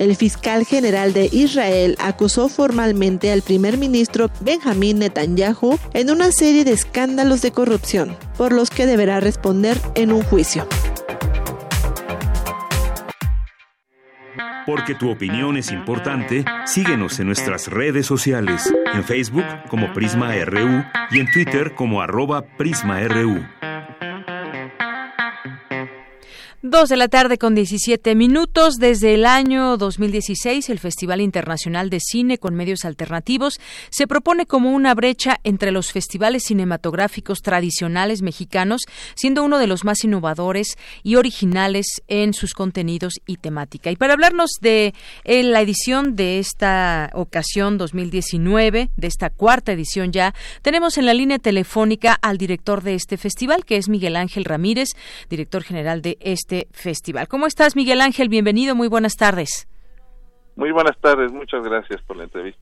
El 0.00 0.16
fiscal 0.16 0.64
general 0.64 1.12
de 1.12 1.28
Israel 1.30 1.94
acusó 1.98 2.48
formalmente 2.48 3.30
al 3.30 3.42
primer 3.42 3.76
ministro 3.76 4.30
Benjamín 4.40 5.00
Netanyahu 5.00 5.78
en 5.92 6.10
una 6.10 6.32
serie 6.32 6.64
de 6.64 6.72
escándalos 6.72 7.42
de 7.42 7.52
corrupción, 7.52 8.16
por 8.38 8.54
los 8.54 8.70
que 8.70 8.86
deberá 8.86 9.20
responder 9.20 9.76
en 9.94 10.12
un 10.12 10.22
juicio. 10.22 10.66
Porque 14.64 14.94
tu 14.94 15.10
opinión 15.10 15.58
es 15.58 15.70
importante, 15.70 16.46
síguenos 16.64 17.20
en 17.20 17.26
nuestras 17.26 17.68
redes 17.68 18.06
sociales, 18.06 18.72
en 18.94 19.04
Facebook 19.04 19.44
como 19.68 19.92
Prisma 19.92 20.32
RU 20.46 20.82
y 21.10 21.20
en 21.20 21.30
Twitter 21.30 21.74
como 21.74 22.00
arroba 22.00 22.46
PrismaRU. 22.56 23.44
Dos 26.62 26.90
de 26.90 26.98
la 26.98 27.08
tarde 27.08 27.38
con 27.38 27.54
17 27.54 28.14
minutos. 28.14 28.74
Desde 28.74 29.14
el 29.14 29.24
año 29.24 29.78
2016, 29.78 30.68
el 30.68 30.78
Festival 30.78 31.22
Internacional 31.22 31.88
de 31.88 32.00
Cine 32.00 32.36
con 32.36 32.54
Medios 32.54 32.84
Alternativos 32.84 33.58
se 33.88 34.06
propone 34.06 34.44
como 34.44 34.70
una 34.72 34.94
brecha 34.94 35.40
entre 35.42 35.70
los 35.70 35.90
festivales 35.90 36.42
cinematográficos 36.42 37.38
tradicionales 37.40 38.20
mexicanos, 38.20 38.82
siendo 39.14 39.42
uno 39.42 39.56
de 39.56 39.68
los 39.68 39.86
más 39.86 40.04
innovadores 40.04 40.76
y 41.02 41.14
originales 41.16 42.02
en 42.08 42.34
sus 42.34 42.52
contenidos 42.52 43.14
y 43.24 43.38
temática. 43.38 43.90
Y 43.90 43.96
para 43.96 44.12
hablarnos 44.12 44.50
de 44.60 44.92
la 45.24 45.62
edición 45.62 46.14
de 46.14 46.40
esta 46.40 47.08
ocasión 47.14 47.78
2019, 47.78 48.90
de 48.94 49.06
esta 49.06 49.30
cuarta 49.30 49.72
edición 49.72 50.12
ya, 50.12 50.34
tenemos 50.60 50.98
en 50.98 51.06
la 51.06 51.14
línea 51.14 51.38
telefónica 51.38 52.18
al 52.20 52.36
director 52.36 52.82
de 52.82 52.96
este 52.96 53.16
festival, 53.16 53.64
que 53.64 53.78
es 53.78 53.88
Miguel 53.88 54.14
Ángel 54.14 54.44
Ramírez, 54.44 54.90
director 55.30 55.62
general 55.62 56.02
de 56.02 56.18
este 56.20 56.49
este 56.50 56.66
festival. 56.72 57.28
¿Cómo 57.28 57.46
estás, 57.46 57.76
Miguel 57.76 58.00
Ángel? 58.00 58.28
Bienvenido, 58.28 58.74
muy 58.74 58.88
buenas 58.88 59.16
tardes. 59.16 59.68
Muy 60.56 60.72
buenas 60.72 60.98
tardes, 61.00 61.32
muchas 61.32 61.62
gracias 61.62 62.02
por 62.02 62.16
la 62.16 62.24
entrevista. 62.24 62.60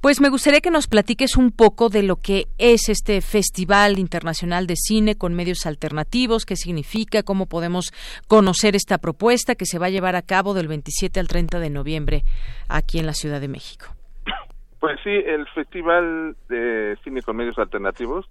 Pues 0.00 0.22
me 0.22 0.30
gustaría 0.30 0.62
que 0.62 0.70
nos 0.70 0.86
platiques 0.86 1.36
un 1.36 1.50
poco 1.50 1.90
de 1.90 2.02
lo 2.02 2.16
que 2.16 2.46
es 2.56 2.88
este 2.88 3.20
Festival 3.20 3.98
Internacional 3.98 4.66
de 4.66 4.76
Cine 4.76 5.18
con 5.18 5.34
medios 5.34 5.66
alternativos, 5.66 6.46
qué 6.46 6.56
significa, 6.56 7.22
cómo 7.22 7.44
podemos 7.44 7.92
conocer 8.28 8.74
esta 8.74 8.96
propuesta 8.96 9.54
que 9.54 9.66
se 9.66 9.78
va 9.78 9.86
a 9.86 9.90
llevar 9.90 10.16
a 10.16 10.22
cabo 10.22 10.54
del 10.54 10.68
27 10.68 11.20
al 11.20 11.28
30 11.28 11.58
de 11.58 11.68
noviembre 11.68 12.22
aquí 12.70 12.98
en 12.98 13.04
la 13.04 13.12
Ciudad 13.12 13.42
de 13.42 13.48
México. 13.48 13.88
Pues 14.80 14.98
sí, 15.04 15.10
el 15.10 15.46
Festival 15.48 16.34
de 16.48 16.96
Cine 17.04 17.20
con 17.20 17.36
medios 17.36 17.58
alternativos 17.58 18.24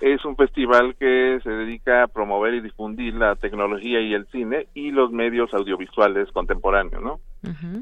es 0.00 0.24
un 0.24 0.36
festival 0.36 0.94
que 0.96 1.40
se 1.42 1.50
dedica 1.50 2.02
a 2.02 2.08
promover 2.08 2.54
y 2.54 2.60
difundir 2.60 3.14
la 3.14 3.34
tecnología 3.34 4.00
y 4.00 4.14
el 4.14 4.26
cine 4.26 4.66
y 4.74 4.90
los 4.90 5.10
medios 5.10 5.52
audiovisuales 5.54 6.30
contemporáneos, 6.32 7.02
¿no? 7.02 7.20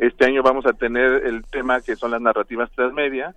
Este 0.00 0.26
año 0.26 0.42
vamos 0.42 0.66
a 0.66 0.74
tener 0.74 1.24
el 1.24 1.42
tema 1.46 1.80
que 1.80 1.96
son 1.96 2.10
las 2.10 2.20
narrativas 2.20 2.70
transmedia, 2.72 3.34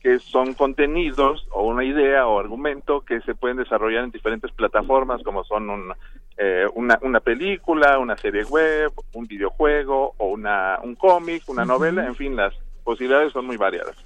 que 0.00 0.18
son 0.20 0.54
contenidos 0.54 1.46
o 1.50 1.66
una 1.66 1.84
idea 1.84 2.26
o 2.26 2.38
argumento 2.38 3.00
que 3.00 3.20
se 3.22 3.34
pueden 3.34 3.56
desarrollar 3.56 4.04
en 4.04 4.12
diferentes 4.12 4.50
plataformas 4.52 5.22
como 5.22 5.44
son 5.44 5.92
eh, 6.38 6.66
una, 6.74 6.98
una 7.02 7.20
película, 7.20 7.98
una 7.98 8.16
serie 8.16 8.44
web, 8.44 8.92
un 9.12 9.26
videojuego 9.26 10.14
o 10.16 10.28
una, 10.28 10.78
un 10.82 10.94
cómic, 10.94 11.42
una 11.48 11.64
novela, 11.64 12.06
en 12.06 12.14
fin, 12.14 12.34
las 12.34 12.54
posibilidades 12.82 13.32
son 13.32 13.44
muy 13.44 13.58
variadas. 13.58 13.96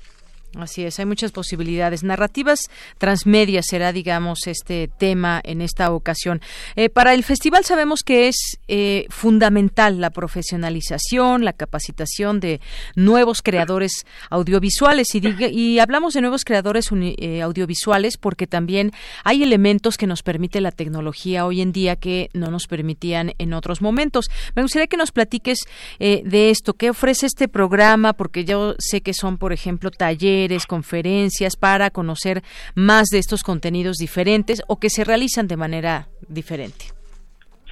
Así 0.58 0.84
es, 0.84 0.98
hay 1.00 1.06
muchas 1.06 1.32
posibilidades. 1.32 2.04
Narrativas 2.04 2.70
transmedia 2.98 3.62
será, 3.62 3.92
digamos, 3.92 4.46
este 4.46 4.88
tema 4.98 5.40
en 5.42 5.60
esta 5.60 5.90
ocasión. 5.90 6.40
Eh, 6.76 6.90
para 6.90 7.12
el 7.14 7.24
festival 7.24 7.64
sabemos 7.64 8.02
que 8.04 8.28
es 8.28 8.58
eh, 8.68 9.06
fundamental 9.08 10.00
la 10.00 10.10
profesionalización, 10.10 11.44
la 11.44 11.52
capacitación 11.52 12.38
de 12.38 12.60
nuevos 12.94 13.42
creadores 13.42 14.06
audiovisuales. 14.30 15.08
Y, 15.14 15.44
y 15.46 15.78
hablamos 15.80 16.14
de 16.14 16.20
nuevos 16.20 16.44
creadores 16.44 16.88
eh, 16.92 17.42
audiovisuales 17.42 18.16
porque 18.16 18.46
también 18.46 18.92
hay 19.24 19.42
elementos 19.42 19.96
que 19.96 20.06
nos 20.06 20.22
permite 20.22 20.60
la 20.60 20.70
tecnología 20.70 21.46
hoy 21.46 21.62
en 21.62 21.72
día 21.72 21.96
que 21.96 22.30
no 22.32 22.50
nos 22.50 22.68
permitían 22.68 23.32
en 23.38 23.54
otros 23.54 23.82
momentos. 23.82 24.30
Me 24.54 24.62
gustaría 24.62 24.86
que 24.86 24.96
nos 24.96 25.10
platiques 25.10 25.58
de 25.98 26.50
esto. 26.50 26.74
¿Qué 26.74 26.90
ofrece 26.90 27.26
este 27.26 27.48
programa? 27.48 28.12
Porque 28.12 28.44
yo 28.44 28.74
sé 28.78 29.00
que 29.00 29.14
son, 29.14 29.38
por 29.38 29.52
ejemplo, 29.52 29.90
talleres 29.90 30.43
conferencias 30.66 31.56
para 31.56 31.90
conocer 31.90 32.42
más 32.74 33.08
de 33.08 33.18
estos 33.18 33.42
contenidos 33.42 33.96
diferentes 33.96 34.62
o 34.68 34.78
que 34.78 34.90
se 34.90 35.04
realizan 35.04 35.48
de 35.48 35.56
manera 35.56 36.06
diferente. 36.28 36.86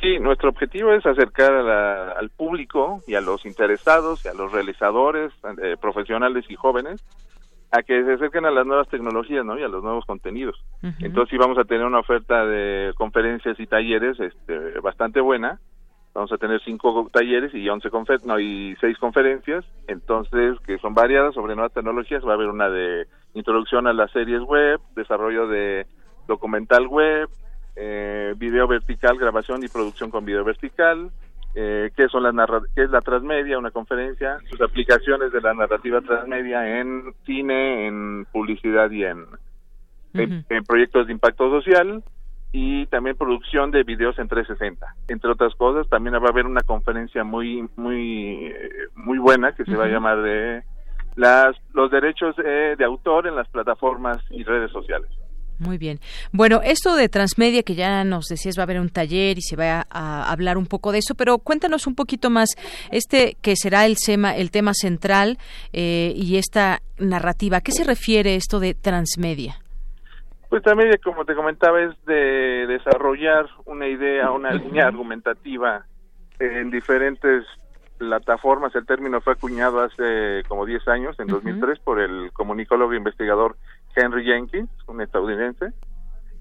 Sí, 0.01 0.19
nuestro 0.19 0.49
objetivo 0.49 0.93
es 0.93 1.07
acercar 1.07 1.53
al 1.53 2.31
público 2.31 3.01
y 3.07 3.15
a 3.15 3.21
los 3.21 3.47
interesados 3.47 4.25
y 4.25 4.29
a 4.29 4.35
los 4.35 4.51
realizadores 4.51 5.33
eh, 5.63 5.77
profesionales 5.81 6.45
y 6.49 6.57
jóvenes 6.57 7.01
a 7.71 7.83
que 7.83 8.05
se 8.05 8.13
acerquen 8.15 8.45
a 8.45 8.51
las 8.51 8.67
nuevas 8.67 8.89
tecnologías 8.89 9.47
¿no? 9.47 9.59
y 9.59 9.63
a 9.63 9.69
los 9.69 9.83
nuevos 9.83 10.05
contenidos. 10.05 10.63
Entonces 11.01 11.31
sí 11.31 11.39
vamos 11.39 11.57
a 11.57 11.65
tener 11.65 11.87
una 11.87 12.01
oferta 12.01 12.45
de 12.45 12.93
conferencias 12.97 13.59
y 13.59 13.67
talleres 13.67 14.19
este, 14.21 14.79
bastante 14.81 15.21
buena 15.21 15.59
vamos 16.15 16.33
a 16.33 16.39
tener 16.39 16.61
cinco 16.65 17.09
talleres 17.13 17.55
y 17.55 17.69
once 17.69 17.91
confer 17.91 18.21
no, 18.25 18.39
y 18.39 18.77
seis 18.81 18.99
conferencias, 18.99 19.65
entonces 19.89 20.59
que 20.67 20.79
son 20.79 20.95
variadas 20.95 21.35
sobre 21.35 21.55
nuevas 21.55 21.73
tecnologías. 21.73 22.25
Va 22.25 22.33
a 22.33 22.35
haber 22.35 22.49
una 22.49 22.69
de 22.69 23.07
introducción 23.35 23.87
a 23.87 23.93
las 23.93 24.11
series 24.11 24.43
web, 24.43 24.81
desarrollo 24.95 25.47
de 25.49 25.87
documental 26.29 26.87
web, 26.87 27.29
eh, 27.77 28.35
video 28.37 28.69
vertical, 28.69 29.19
grabación 29.19 29.65
y 29.65 29.69
producción 29.69 30.11
con 30.11 30.25
video 30.25 30.45
vertical, 30.45 31.11
eh, 31.55 31.91
qué 31.97 32.09
son 32.09 32.23
las 32.23 32.35
qué 32.75 32.85
es 32.85 32.91
la 32.91 33.01
transmedia, 33.01 33.59
una 33.59 33.71
conferencia, 33.71 34.39
sus 34.51 34.61
aplicaciones 34.61 35.33
de 35.33 35.41
la 35.41 35.55
narrativa 35.55 36.01
transmedia 36.01 36.81
en 36.81 37.15
cine, 37.25 37.87
en 37.87 38.27
publicidad 38.31 38.91
y 38.91 39.05
en, 39.05 39.27
en 40.15 40.65
proyectos 40.65 41.07
de 41.07 41.13
impacto 41.13 41.51
social 41.51 42.03
y 42.53 42.87
también 42.87 43.17
producción 43.17 43.71
de 43.71 43.83
videos 43.83 44.19
en 44.19 44.29
360. 44.29 44.87
Entre 45.09 45.31
otras 45.31 45.55
cosas, 45.55 45.89
también 45.89 46.15
va 46.15 46.27
a 46.27 46.31
haber 46.31 46.47
una 46.47 46.63
conferencia 46.63 47.25
muy 47.25 47.69
muy 47.77 48.53
muy 48.95 49.19
buena 49.19 49.53
que 49.53 49.65
se 49.65 49.75
va 49.75 49.85
a 49.85 49.89
llamar 49.89 50.23
de 50.23 50.63
las 51.17 51.57
los 51.73 51.91
derechos 51.91 52.37
eh, 52.45 52.75
de 52.77 52.85
autor 52.85 53.27
en 53.27 53.37
las 53.37 53.49
plataformas 53.49 54.19
y 54.31 54.45
redes 54.45 54.71
sociales. 54.71 55.11
Muy 55.59 55.79
bien. 55.79 56.01
Bueno, 56.33 56.61
esto 56.65 56.97
de 56.97 57.09
transmedia 57.09 57.63
que 57.63 57.77
ya 57.77 58.03
nos 58.05 58.27
decías 58.27 58.59
va 58.59 58.63
a 58.63 58.65
haber 58.65 58.81
un 58.81 58.91
taller 58.91 59.39
y 59.39 59.43
se 59.43 59.55
va 59.55 59.87
a, 59.89 60.31
hablar 60.31 60.59
un 60.59 60.67
poco 60.67 60.91
de 60.91 60.99
eso, 60.99 61.15
pero 61.15 61.39
cuéntanos 61.39 61.87
un 61.87 61.95
poquito 61.95 62.31
más 62.31 62.51
este 62.91 63.37
que 63.41 63.55
será 63.55 63.87
el 63.87 63.97
tema 63.97 64.35
el 64.37 64.51
tema 64.51 64.73
central 64.75 65.39
eh, 65.73 66.13
y 66.17 66.37
esta 66.37 66.83
narrativa. 66.99 67.59
¿A 67.59 67.61
qué 67.61 67.73
se 67.73 67.85
refiere 67.85 68.35
esto 68.35 68.59
de 68.59 68.75
transmedia? 68.75 69.62
Pues 70.53 70.65
también, 70.65 70.95
como 71.03 71.25
te 71.25 71.35
comentaba, 71.35 71.81
es 71.81 72.05
de 72.05 72.67
desarrollar 72.67 73.47
una 73.65 73.89
idea, 73.89 74.31
una 74.33 74.51
línea 74.51 74.87
argumentativa 74.87 75.87
en 76.39 76.71
diferentes 76.71 77.47
plataformas, 77.97 78.75
el 78.75 78.85
término 78.85 79.23
fue 79.23 79.33
acuñado 79.33 79.81
hace 79.81 80.43
como 80.49 80.67
10 80.67 80.89
años, 80.89 81.19
en 81.21 81.29
2003, 81.29 81.79
por 81.79 82.01
el 82.01 82.33
comunicólogo 82.35 82.93
e 82.93 82.99
investigador 82.99 83.57
Henry 83.97 84.27
Jenkins, 84.27 84.69
un 84.89 85.01
estadounidense. 85.01 85.73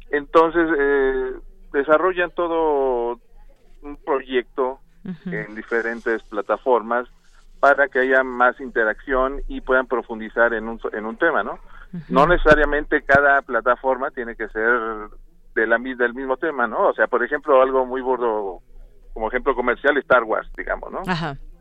Entonces, 0.10 0.70
eh, 0.78 1.32
desarrollan 1.72 2.32
todo 2.32 3.18
un 3.82 3.96
proyecto 3.96 4.82
en 5.24 5.56
diferentes 5.56 6.22
plataformas 6.24 7.08
para 7.62 7.88
que 7.88 8.00
haya 8.00 8.26
más 8.26 8.60
interacción 8.60 9.42
y 9.48 9.62
puedan 9.62 9.88
profundizar 9.88 10.54
en 10.54 10.68
un, 10.68 10.82
en 10.92 11.06
un 11.06 11.16
tema, 11.16 11.44
¿no? 11.44 11.60
No 12.10 12.26
necesariamente 12.26 13.02
cada 13.02 13.42
plataforma 13.42 14.12
tiene 14.12 14.36
que 14.36 14.48
ser 14.50 15.10
de 15.56 15.68
la, 15.68 15.78
del 15.78 16.14
mismo 16.14 16.38
tema, 16.38 16.68
¿no? 16.68 16.90
O 16.90 16.94
sea, 16.94 17.08
por 17.08 17.24
ejemplo, 17.24 17.62
algo 17.62 17.86
muy 17.86 18.02
burdo, 18.02 18.60
como 19.14 19.28
ejemplo 19.28 19.56
comercial, 19.56 19.98
Star 19.98 20.24
Wars, 20.24 20.50
digamos, 20.58 20.92
¿no? 20.92 21.02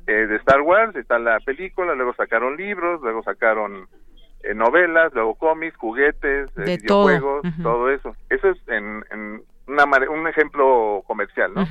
Eh, 0.07 0.27
de 0.27 0.37
Star 0.37 0.61
Wars 0.61 0.95
está 0.97 1.19
la 1.19 1.39
película, 1.41 1.95
luego 1.95 2.15
sacaron 2.15 2.57
libros, 2.57 3.01
luego 3.03 3.23
sacaron 3.23 3.87
eh, 4.43 4.55
novelas, 4.55 5.13
luego 5.15 5.35
cómics, 5.35 5.77
juguetes, 5.77 6.51
eh, 6.57 6.79
videojuegos, 6.79 7.43
todo. 7.63 7.91
eso. 7.91 8.15
Eso 8.29 8.49
es 8.49 8.59
en, 8.69 9.05
en 9.11 9.43
una, 9.67 9.85
un 10.09 10.27
ejemplo 10.29 11.03
comercial, 11.07 11.53
¿no? 11.55 11.67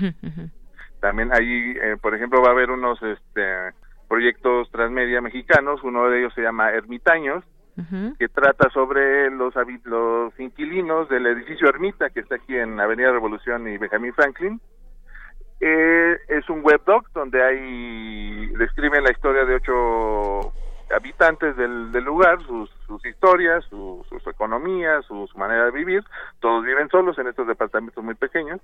También 0.99 1.33
ahí, 1.33 1.75
por 2.01 2.13
ejemplo, 2.13 2.41
va 2.41 2.49
a 2.49 2.51
haber 2.51 2.71
unos 2.71 3.01
este, 3.01 3.71
proyectos 4.09 4.69
transmedia 4.71 5.21
mexicanos, 5.21 5.81
uno 5.83 6.09
de 6.09 6.19
ellos 6.19 6.33
se 6.33 6.41
llama 6.41 6.71
Ermitaños, 6.71 7.45
que 8.17 8.27
trata 8.29 8.69
sobre 8.69 9.29
los, 9.31 9.53
los 9.83 10.39
inquilinos 10.39 11.09
del 11.09 11.27
edificio 11.27 11.69
Ermita, 11.69 12.09
que 12.09 12.21
está 12.21 12.35
aquí 12.35 12.55
en 12.55 12.79
Avenida 12.79 13.11
Revolución 13.11 13.67
y 13.67 13.77
Benjamin 13.77 14.13
Franklin. 14.13 14.61
Eh, 15.61 16.17
es 16.29 16.49
un 16.49 16.61
webdoc 16.63 17.09
donde 17.13 17.43
hay 17.43 18.47
describen 18.55 19.03
la 19.03 19.11
historia 19.11 19.43
de 19.43 19.55
ocho 19.55 20.53
habitantes 20.95 21.55
del, 21.55 21.91
lugar, 22.03 22.41
sus, 22.45 22.69
sus 22.87 23.05
historias, 23.05 23.63
su, 23.65 24.05
sus 24.09 24.25
economías, 24.27 25.05
su, 25.05 25.27
manera 25.35 25.65
de 25.65 25.71
vivir. 25.71 26.03
Todos 26.39 26.63
viven 26.63 26.89
solos 26.89 27.17
en 27.19 27.27
estos 27.27 27.47
departamentos 27.47 28.03
muy 28.03 28.15
pequeños. 28.15 28.59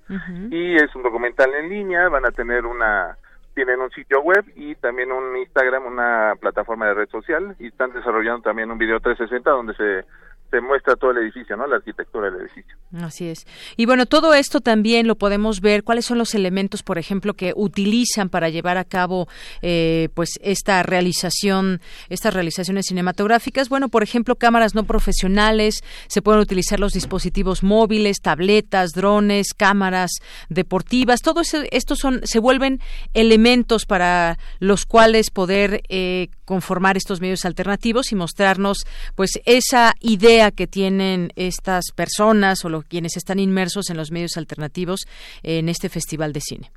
Y 0.49 0.75
es 0.75 0.95
un 0.95 1.03
documental 1.03 1.53
en 1.53 1.69
línea, 1.69 2.09
van 2.09 2.25
a 2.25 2.31
tener 2.31 2.65
una 2.65 3.17
tienen 3.56 3.80
un 3.80 3.90
sitio 3.91 4.22
web 4.22 4.45
y 4.56 4.76
también 4.76 5.11
un 5.11 5.36
Instagram, 5.38 5.86
una 5.86 6.34
plataforma 6.40 6.88
de 6.88 6.94
red 6.94 7.10
social 7.10 7.56
y 7.57 7.68
están 7.68 7.94
desarrollando 7.94 8.41
también 8.41 8.69
un 8.69 8.77
video 8.77 8.99
360 8.99 9.49
donde 9.49 9.73
se 9.76 10.06
se 10.51 10.61
muestra 10.61 10.95
todo 10.95 11.11
el 11.11 11.17
edificio, 11.17 11.57
¿no? 11.57 11.67
La 11.67 11.77
arquitectura 11.77 12.30
del 12.30 12.41
edificio. 12.41 12.76
Así 13.01 13.27
es. 13.27 13.45
Y 13.77 13.85
bueno, 13.85 14.05
todo 14.05 14.34
esto 14.34 14.61
también 14.61 15.07
lo 15.07 15.15
podemos 15.15 15.59
ver. 15.59 15.84
¿Cuáles 15.84 16.05
son 16.05 16.17
los 16.17 16.35
elementos, 16.35 16.84
por 16.84 16.97
ejemplo, 16.97 17.34
que 17.34 17.53
utilizan 17.55 18.30
para 18.30 18.49
llevar 18.49 18.77
a 18.77 18.85
cabo, 18.85 19.27
eh, 19.61 20.09
pues, 20.13 20.39
esta 20.41 20.84
realización, 20.84 21.81
estas 22.09 22.34
realizaciones 22.34 22.85
cinematográficas? 22.88 23.69
Bueno, 23.69 23.89
por 23.89 24.03
ejemplo, 24.03 24.35
cámaras 24.35 24.76
no 24.76 24.84
profesionales. 24.84 25.84
Se 26.07 26.22
pueden 26.22 26.41
utilizar 26.41 26.80
los 26.80 26.93
dispositivos 26.93 27.63
móviles, 27.63 28.22
tabletas, 28.22 28.91
drones, 28.91 29.53
cámaras 29.53 30.11
deportivas. 30.49 31.22
Todo 31.22 31.41
estos 31.41 31.99
son, 31.99 32.22
se 32.23 32.39
vuelven 32.39 32.80
elementos 33.13 33.85
para 33.85 34.38
los 34.59 34.85
cuales 34.85 35.31
poder 35.31 35.81
eh, 35.89 36.30
conformar 36.45 36.97
estos 36.97 37.19
medios 37.19 37.45
alternativos 37.45 38.11
y 38.11 38.15
mostrarnos, 38.15 38.85
pues, 39.15 39.31
esa 39.45 39.93
idea 39.99 40.34
que 40.55 40.67
tienen 40.67 41.31
estas 41.35 41.91
personas 41.95 42.63
o 42.65 42.69
los, 42.69 42.85
quienes 42.85 43.17
están 43.17 43.39
inmersos 43.39 43.89
en 43.89 43.97
los 43.97 44.11
medios 44.11 44.37
alternativos 44.37 45.05
en 45.43 45.69
este 45.69 45.89
festival 45.89 46.33
de 46.33 46.41
cine. 46.41 46.71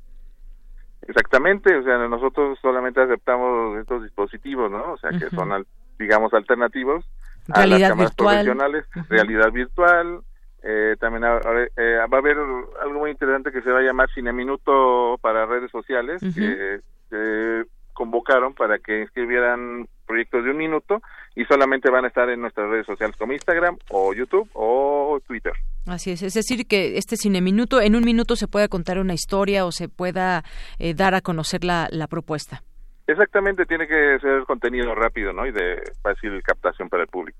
Exactamente, 1.07 1.75
o 1.75 1.83
sea, 1.83 1.97
nosotros 2.07 2.59
solamente 2.61 3.01
aceptamos 3.01 3.77
estos 3.79 4.03
dispositivos, 4.03 4.69
¿no? 4.69 4.93
O 4.93 4.97
sea, 4.97 5.09
que 5.11 5.29
son, 5.29 5.49
digamos, 5.97 6.33
alternativos 6.33 7.03
a 7.49 7.65
las 7.65 7.81
cámaras 7.81 8.15
profesionales, 8.15 8.85
realidad 9.09 9.51
virtual, 9.51 10.21
eh, 10.61 10.95
también 10.99 11.23
eh, 11.23 11.97
va 12.11 12.17
a 12.17 12.19
haber 12.19 12.37
algo 12.81 12.99
muy 12.99 13.11
interesante 13.11 13.51
que 13.51 13.61
se 13.61 13.71
va 13.71 13.79
a 13.79 13.83
llamar 13.83 14.09
Cine 14.13 14.33
Minuto 14.33 15.17
para 15.21 15.45
redes 15.45 15.71
sociales, 15.71 16.21
que 16.21 17.65
convocaron 17.93 18.53
para 18.53 18.77
que 18.79 19.01
inscribieran 19.01 19.87
proyectos 20.09 20.43
de 20.43 20.49
un 20.49 20.57
minuto 20.57 21.01
y 21.35 21.45
solamente 21.45 21.91
van 21.91 22.03
a 22.03 22.07
estar 22.07 22.27
en 22.29 22.41
nuestras 22.41 22.67
redes 22.67 22.87
sociales 22.87 23.15
como 23.15 23.31
Instagram 23.31 23.77
o 23.91 24.11
YouTube 24.13 24.49
o 24.53 25.19
Twitter. 25.27 25.53
Así 25.85 26.11
es, 26.11 26.23
es 26.23 26.33
decir, 26.33 26.65
que 26.67 26.97
este 26.97 27.15
cine 27.15 27.41
minuto, 27.41 27.79
en 27.79 27.95
un 27.95 28.03
minuto 28.03 28.35
se 28.35 28.47
pueda 28.47 28.67
contar 28.67 28.97
una 28.97 29.13
historia 29.13 29.65
o 29.65 29.71
se 29.71 29.87
pueda 29.87 30.43
eh, 30.79 30.95
dar 30.95 31.13
a 31.13 31.21
conocer 31.21 31.63
la, 31.63 31.87
la 31.91 32.07
propuesta. 32.07 32.63
Exactamente, 33.05 33.65
tiene 33.65 33.87
que 33.87 34.17
ser 34.19 34.43
contenido 34.45 34.93
rápido 34.95 35.31
¿no? 35.31 35.45
y 35.45 35.51
de 35.51 35.81
fácil 36.01 36.41
captación 36.43 36.89
para 36.89 37.03
el 37.03 37.09
público. 37.09 37.39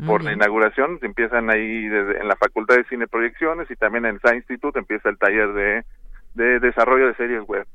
por 0.07 0.23
la 0.23 0.34
inauguración, 0.34 0.97
empiezan 1.01 1.51
ahí 1.51 1.88
desde, 1.88 2.19
en 2.19 2.27
la 2.27 2.35
Facultad 2.35 2.76
de 2.76 2.84
Cine 2.85 3.07
Proyecciones 3.07 3.69
y 3.69 3.76
también 3.76 4.05
en 4.05 4.19
el 4.22 4.35
Institute 4.35 4.77
empieza 4.77 5.07
el 5.10 5.19
taller 5.19 5.53
de, 5.53 5.85
de 6.34 6.60
desarrollo 6.60 7.07
de 7.07 7.15
series 7.15 7.43
web. 7.43 7.65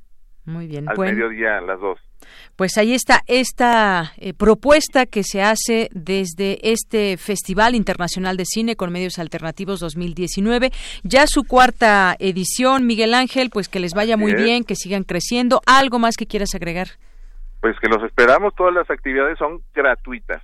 Muy 0.49 0.66
bien. 0.66 0.89
Al 0.89 0.97
mediodía 0.97 1.59
a 1.59 1.61
las 1.61 1.79
dos. 1.79 2.01
Pues 2.57 2.79
ahí 2.79 2.95
está 2.95 3.20
esta 3.27 4.12
eh, 4.16 4.33
propuesta 4.33 5.05
que 5.05 5.23
se 5.23 5.43
hace 5.43 5.91
desde 5.93 6.59
este 6.73 7.19
Festival 7.19 7.75
Internacional 7.75 8.39
de 8.39 8.47
Cine 8.47 8.75
con 8.75 8.91
Medios 8.91 9.19
Alternativos 9.19 9.79
2019. 9.81 10.70
Ya 11.05 11.27
su 11.27 11.45
cuarta 11.45 12.16
edición, 12.19 12.87
Miguel 12.87 13.12
Ángel, 13.12 13.51
pues 13.53 13.69
que 13.69 13.79
les 13.79 13.93
vaya 13.93 14.16
muy 14.16 14.35
bien, 14.35 14.65
que 14.65 14.75
sigan 14.75 15.05
creciendo. 15.05 15.61
¿Algo 15.66 15.99
más 15.99 16.16
que 16.16 16.27
quieras 16.27 16.55
agregar? 16.55 16.89
Pues 17.61 17.79
que 17.79 17.89
los 17.89 18.03
esperamos, 18.03 18.55
todas 18.55 18.73
las 18.73 18.91
actividades 18.91 19.37
son 19.39 19.61
gratuitas. 19.75 20.43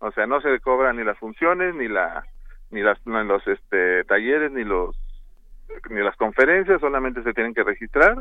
O 0.00 0.12
sea, 0.12 0.26
no 0.26 0.42
se 0.42 0.60
cobran 0.60 0.96
ni 0.96 1.04
las 1.04 1.18
funciones, 1.18 1.74
ni 1.74 1.88
la 1.88 2.22
ni 2.70 2.82
las 2.82 2.98
ni 3.06 3.24
los 3.24 3.46
este 3.46 4.04
talleres, 4.04 4.52
ni 4.52 4.62
los 4.62 4.94
ni 5.90 6.02
las 6.02 6.16
conferencias, 6.16 6.80
solamente 6.80 7.22
se 7.22 7.32
tienen 7.32 7.54
que 7.54 7.62
registrar 7.62 8.16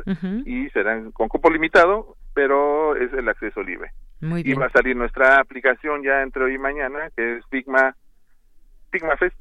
y 0.45 0.69
serán 0.69 1.11
con 1.11 1.27
cupo 1.27 1.49
limitado, 1.49 2.15
pero 2.33 2.95
es 2.95 3.11
el 3.13 3.27
acceso 3.29 3.61
libre. 3.61 3.91
Y 4.21 4.53
va 4.53 4.67
a 4.67 4.71
salir 4.71 4.95
nuestra 4.95 5.39
aplicación 5.39 6.03
ya 6.03 6.21
entre 6.21 6.43
hoy 6.43 6.55
y 6.55 6.59
mañana, 6.59 7.09
que 7.15 7.37
es 7.37 7.45
Figma, 7.49 7.95
Figma 8.91 9.15
Fest. 9.17 9.39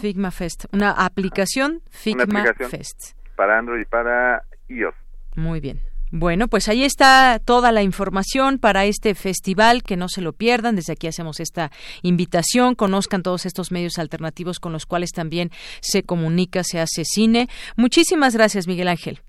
Figma 0.00 0.30
Fest, 0.30 0.64
una 0.72 0.92
aplicación 0.92 1.80
Figma 1.90 2.44
Fest. 2.54 3.16
Para 3.36 3.58
Android 3.58 3.82
y 3.82 3.84
para 3.86 4.42
iOS. 4.68 4.94
Muy 5.34 5.60
bien. 5.60 5.80
Bueno, 6.14 6.46
pues 6.46 6.68
ahí 6.68 6.84
está 6.84 7.40
toda 7.42 7.72
la 7.72 7.82
información 7.82 8.58
para 8.58 8.84
este 8.84 9.14
festival, 9.14 9.82
que 9.82 9.96
no 9.96 10.08
se 10.08 10.20
lo 10.20 10.34
pierdan. 10.34 10.76
Desde 10.76 10.92
aquí 10.92 11.06
hacemos 11.06 11.40
esta 11.40 11.70
invitación, 12.02 12.74
conozcan 12.74 13.22
todos 13.22 13.46
estos 13.46 13.72
medios 13.72 13.98
alternativos 13.98 14.60
con 14.60 14.72
los 14.72 14.84
cuales 14.84 15.12
también 15.12 15.48
se 15.80 16.02
comunica, 16.02 16.64
se 16.64 16.80
hace 16.80 17.04
cine. 17.06 17.48
Muchísimas 17.78 18.36
gracias, 18.36 18.68
Miguel 18.68 18.88
Ángel. 18.88 19.20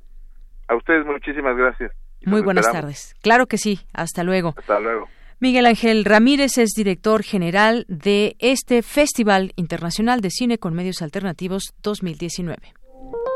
A 0.67 0.75
ustedes 0.75 1.05
muchísimas 1.05 1.55
gracias. 1.55 1.93
Muy 2.25 2.41
buenas 2.41 2.69
tardes. 2.69 3.15
Claro 3.21 3.47
que 3.47 3.57
sí. 3.57 3.79
Hasta 3.93 4.23
luego. 4.23 4.53
Hasta 4.57 4.79
luego. 4.81 5.07
Miguel 5.39 5.65
Ángel 5.65 6.03
Ramírez 6.03 6.57
es 6.57 6.71
director 6.71 7.23
general 7.23 7.85
de 7.87 8.35
este 8.39 8.81
Festival 8.81 9.53
Internacional 9.55 10.19
de 10.19 10.31
Cine 10.31 10.57
con 10.57 10.73
Medios 10.73 11.01
Alternativos 11.01 11.73
2019. 11.81 12.73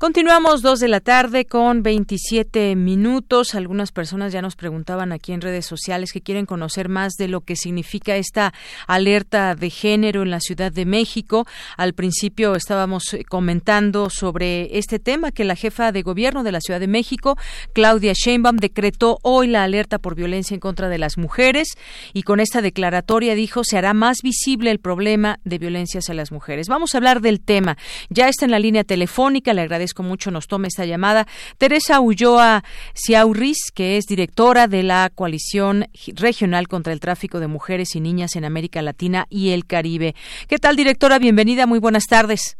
Continuamos 0.00 0.62
dos 0.62 0.80
de 0.80 0.88
la 0.88 1.00
tarde 1.00 1.44
con 1.44 1.82
27 1.82 2.74
minutos. 2.74 3.54
Algunas 3.54 3.92
personas 3.92 4.32
ya 4.32 4.40
nos 4.40 4.56
preguntaban 4.56 5.12
aquí 5.12 5.32
en 5.32 5.42
redes 5.42 5.66
sociales 5.66 6.10
que 6.10 6.22
quieren 6.22 6.46
conocer 6.46 6.88
más 6.88 7.16
de 7.18 7.28
lo 7.28 7.42
que 7.42 7.54
significa 7.54 8.16
esta 8.16 8.54
alerta 8.86 9.54
de 9.54 9.68
género 9.68 10.22
en 10.22 10.30
la 10.30 10.40
Ciudad 10.40 10.72
de 10.72 10.86
México. 10.86 11.46
Al 11.76 11.92
principio 11.92 12.54
estábamos 12.54 13.12
eh, 13.12 13.24
comentando 13.28 14.08
sobre 14.08 14.78
este 14.78 15.00
tema 15.00 15.32
que 15.32 15.44
la 15.44 15.54
jefa 15.54 15.92
de 15.92 16.00
gobierno 16.00 16.44
de 16.44 16.52
la 16.52 16.62
Ciudad 16.62 16.80
de 16.80 16.88
México, 16.88 17.36
Claudia 17.74 18.14
Sheinbaum, 18.14 18.56
decretó 18.56 19.18
hoy 19.22 19.48
la 19.48 19.64
alerta 19.64 19.98
por 19.98 20.14
violencia 20.14 20.54
en 20.54 20.60
contra 20.60 20.88
de 20.88 20.96
las 20.96 21.18
mujeres 21.18 21.76
y 22.14 22.22
con 22.22 22.40
esta 22.40 22.62
declaratoria 22.62 23.34
dijo 23.34 23.64
se 23.64 23.76
hará 23.76 23.92
más 23.92 24.22
visible 24.22 24.70
el 24.70 24.78
problema 24.78 25.40
de 25.44 25.58
violencia 25.58 25.98
hacia 25.98 26.14
las 26.14 26.32
mujeres. 26.32 26.68
Vamos 26.68 26.94
a 26.94 26.96
hablar 26.96 27.20
del 27.20 27.42
tema. 27.42 27.76
Ya 28.08 28.30
está 28.30 28.46
en 28.46 28.50
la 28.50 28.58
línea 28.58 28.84
telefónica. 28.84 29.52
Le 29.52 29.60
agradezco 29.60 29.89
con 29.94 30.06
mucho 30.06 30.30
nos 30.30 30.46
tome 30.46 30.68
esta 30.68 30.84
llamada. 30.84 31.26
Teresa 31.58 32.00
Ulloa 32.00 32.62
Ciaurris, 32.94 33.70
que 33.74 33.96
es 33.96 34.06
directora 34.06 34.66
de 34.66 34.82
la 34.82 35.10
Coalición 35.14 35.86
Regional 36.14 36.68
contra 36.68 36.92
el 36.92 37.00
Tráfico 37.00 37.40
de 37.40 37.46
Mujeres 37.46 37.94
y 37.96 38.00
Niñas 38.00 38.36
en 38.36 38.44
América 38.44 38.82
Latina 38.82 39.26
y 39.30 39.50
el 39.50 39.66
Caribe. 39.66 40.14
¿Qué 40.48 40.58
tal, 40.58 40.76
directora? 40.76 41.18
Bienvenida, 41.18 41.66
muy 41.66 41.78
buenas 41.78 42.06
tardes. 42.06 42.56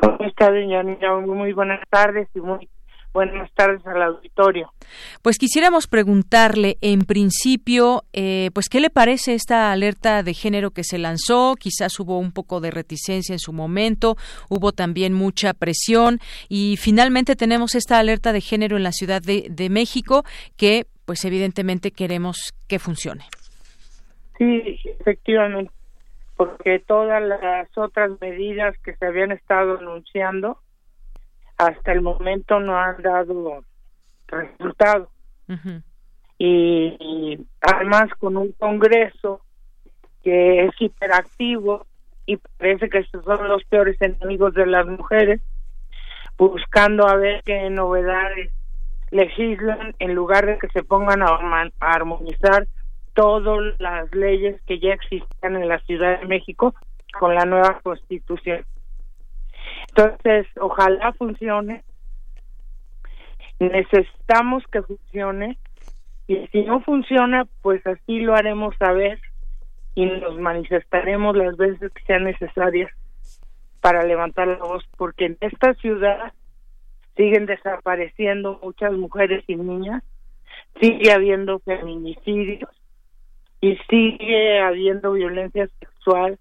¿Cómo 0.00 0.24
está, 0.24 0.50
doña 0.50 0.82
Muy 0.82 1.52
buenas 1.52 1.80
tardes 1.90 2.28
y 2.34 2.40
muy 2.40 2.68
Buenas 3.12 3.52
tardes 3.52 3.86
al 3.86 4.02
auditorio. 4.02 4.72
Pues 5.20 5.36
quisiéramos 5.36 5.86
preguntarle, 5.86 6.78
en 6.80 7.00
principio, 7.00 8.04
eh, 8.14 8.50
pues 8.54 8.70
qué 8.70 8.80
le 8.80 8.88
parece 8.88 9.34
esta 9.34 9.70
alerta 9.70 10.22
de 10.22 10.32
género 10.32 10.70
que 10.70 10.82
se 10.82 10.96
lanzó. 10.96 11.54
Quizás 11.56 12.00
hubo 12.00 12.18
un 12.18 12.32
poco 12.32 12.60
de 12.60 12.70
reticencia 12.70 13.34
en 13.34 13.38
su 13.38 13.52
momento, 13.52 14.16
hubo 14.48 14.72
también 14.72 15.12
mucha 15.12 15.52
presión 15.52 16.20
y 16.48 16.78
finalmente 16.78 17.36
tenemos 17.36 17.74
esta 17.74 17.98
alerta 17.98 18.32
de 18.32 18.40
género 18.40 18.78
en 18.78 18.82
la 18.82 18.92
Ciudad 18.92 19.20
de, 19.20 19.46
de 19.50 19.68
México 19.68 20.24
que, 20.56 20.86
pues 21.04 21.24
evidentemente 21.26 21.90
queremos 21.90 22.54
que 22.66 22.78
funcione. 22.78 23.24
Sí, 24.38 24.80
efectivamente, 25.00 25.70
porque 26.36 26.78
todas 26.78 27.22
las 27.22 27.68
otras 27.76 28.10
medidas 28.22 28.74
que 28.78 28.96
se 28.96 29.04
habían 29.04 29.32
estado 29.32 29.78
anunciando 29.78 30.58
hasta 31.58 31.92
el 31.92 32.02
momento 32.02 32.60
no 32.60 32.76
han 32.76 33.00
dado 33.02 33.64
resultado. 34.28 35.08
y, 36.38 37.38
además 37.60 38.08
con 38.18 38.36
un 38.36 38.52
Congreso 38.52 39.42
que 40.22 40.64
es 40.64 40.70
hiperactivo 40.80 41.86
y 42.26 42.36
parece 42.36 42.88
que 42.88 42.98
estos 42.98 43.24
son 43.24 43.48
los 43.48 43.64
peores 43.64 44.00
enemigos 44.00 44.54
de 44.54 44.66
las 44.66 44.86
mujeres, 44.86 45.40
buscando 46.38 47.06
a 47.06 47.16
ver 47.16 47.42
qué 47.44 47.68
novedades 47.70 48.52
legislan 49.10 49.94
en 49.98 50.14
lugar 50.14 50.46
de 50.46 50.58
que 50.58 50.68
se 50.68 50.82
pongan 50.82 51.22
a, 51.22 51.26
a 51.26 51.70
armonizar 51.80 52.66
todas 53.14 53.74
las 53.78 54.12
leyes 54.14 54.60
que 54.62 54.78
ya 54.78 54.94
existían 54.94 55.56
en 55.56 55.68
la 55.68 55.78
Ciudad 55.80 56.20
de 56.20 56.26
México 56.26 56.74
con 57.18 57.34
la 57.34 57.44
nueva 57.44 57.80
constitución. 57.82 58.64
Entonces, 59.94 60.46
ojalá 60.58 61.12
funcione. 61.12 61.84
Necesitamos 63.58 64.64
que 64.72 64.82
funcione 64.82 65.58
y 66.26 66.46
si 66.48 66.62
no 66.62 66.80
funciona, 66.80 67.46
pues 67.60 67.86
así 67.86 68.20
lo 68.20 68.34
haremos 68.34 68.74
saber 68.76 69.20
y 69.94 70.06
nos 70.06 70.38
manifestaremos 70.38 71.36
las 71.36 71.56
veces 71.56 71.92
que 71.92 72.02
sean 72.04 72.24
necesarias 72.24 72.90
para 73.80 74.04
levantar 74.04 74.48
la 74.48 74.58
voz, 74.58 74.84
porque 74.96 75.26
en 75.26 75.36
esta 75.40 75.74
ciudad 75.74 76.32
siguen 77.16 77.46
desapareciendo 77.46 78.58
muchas 78.62 78.92
mujeres 78.92 79.44
y 79.46 79.56
niñas, 79.56 80.02
sigue 80.80 81.12
habiendo 81.12 81.58
feminicidios 81.60 82.70
y 83.60 83.76
sigue 83.90 84.60
habiendo 84.60 85.12
violencia 85.12 85.68
sexual 85.78 86.38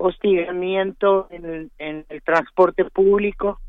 hostigamiento 0.00 1.28
en 1.30 1.70
el, 1.78 2.22
transporte 2.24 2.86
público 2.86 3.60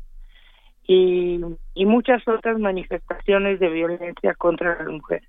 y, 0.86 1.40
y 1.74 1.86
muchas 1.86 2.26
otras 2.26 2.58
manifestaciones 2.58 3.60
de 3.60 3.68
violencia 3.68 4.34
contra 4.34 4.78
las 4.78 4.88
mujeres. 4.88 5.28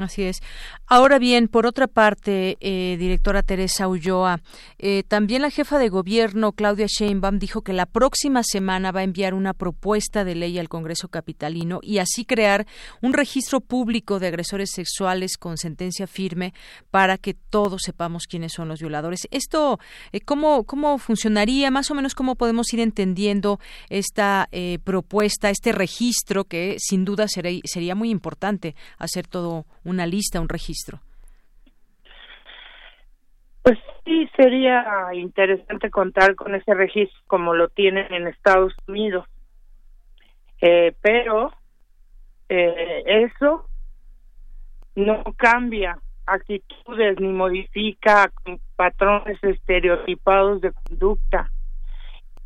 Así 0.00 0.22
es. 0.22 0.40
Ahora 0.86 1.18
bien, 1.18 1.48
por 1.48 1.66
otra 1.66 1.86
parte, 1.86 2.56
eh, 2.60 2.96
directora 2.98 3.42
Teresa 3.42 3.88
Ulloa, 3.88 4.40
eh, 4.78 5.02
también 5.06 5.42
la 5.42 5.50
jefa 5.50 5.78
de 5.78 5.88
gobierno, 5.88 6.52
Claudia 6.52 6.86
Sheinbaum, 6.88 7.38
dijo 7.38 7.62
que 7.62 7.72
la 7.72 7.84
próxima 7.84 8.42
semana 8.42 8.92
va 8.92 9.00
a 9.00 9.02
enviar 9.02 9.34
una 9.34 9.54
propuesta 9.54 10.24
de 10.24 10.34
ley 10.34 10.58
al 10.58 10.68
Congreso 10.68 11.08
Capitalino 11.08 11.80
y 11.82 11.98
así 11.98 12.24
crear 12.24 12.66
un 13.02 13.12
registro 13.12 13.60
público 13.60 14.18
de 14.18 14.28
agresores 14.28 14.70
sexuales 14.70 15.36
con 15.36 15.56
sentencia 15.56 16.06
firme 16.06 16.54
para 16.90 17.18
que 17.18 17.34
todos 17.34 17.82
sepamos 17.84 18.26
quiénes 18.26 18.52
son 18.52 18.68
los 18.68 18.80
violadores. 18.80 19.26
Esto, 19.30 19.80
eh, 20.12 20.20
¿cómo, 20.20 20.64
¿cómo 20.64 20.98
funcionaría? 20.98 21.70
Más 21.70 21.90
o 21.90 21.94
menos, 21.94 22.14
¿cómo 22.14 22.36
podemos 22.36 22.72
ir 22.72 22.80
entendiendo 22.80 23.60
esta 23.90 24.48
propuesta, 24.84 25.50
este 25.50 25.72
registro 25.72 26.44
que 26.44 26.76
sin 26.78 27.04
duda 27.04 27.28
sería, 27.28 27.60
sería 27.64 27.94
muy 27.94 28.10
importante 28.10 28.74
hacer 28.98 29.26
todo 29.26 29.66
una 29.88 30.06
lista, 30.06 30.40
un 30.40 30.48
registro? 30.48 31.00
Pues 33.62 33.78
sí, 34.04 34.28
sería 34.36 34.84
interesante 35.12 35.90
contar 35.90 36.34
con 36.34 36.54
ese 36.54 36.74
registro 36.74 37.18
como 37.26 37.54
lo 37.54 37.68
tienen 37.68 38.12
en 38.12 38.26
Estados 38.28 38.74
Unidos. 38.86 39.26
Eh, 40.60 40.94
pero 41.00 41.52
eh, 42.48 43.02
eso 43.06 43.66
no 44.94 45.22
cambia 45.36 45.98
actitudes 46.26 47.20
ni 47.20 47.28
modifica 47.28 48.30
patrones 48.76 49.38
estereotipados 49.42 50.60
de 50.60 50.72
conducta. 50.72 51.50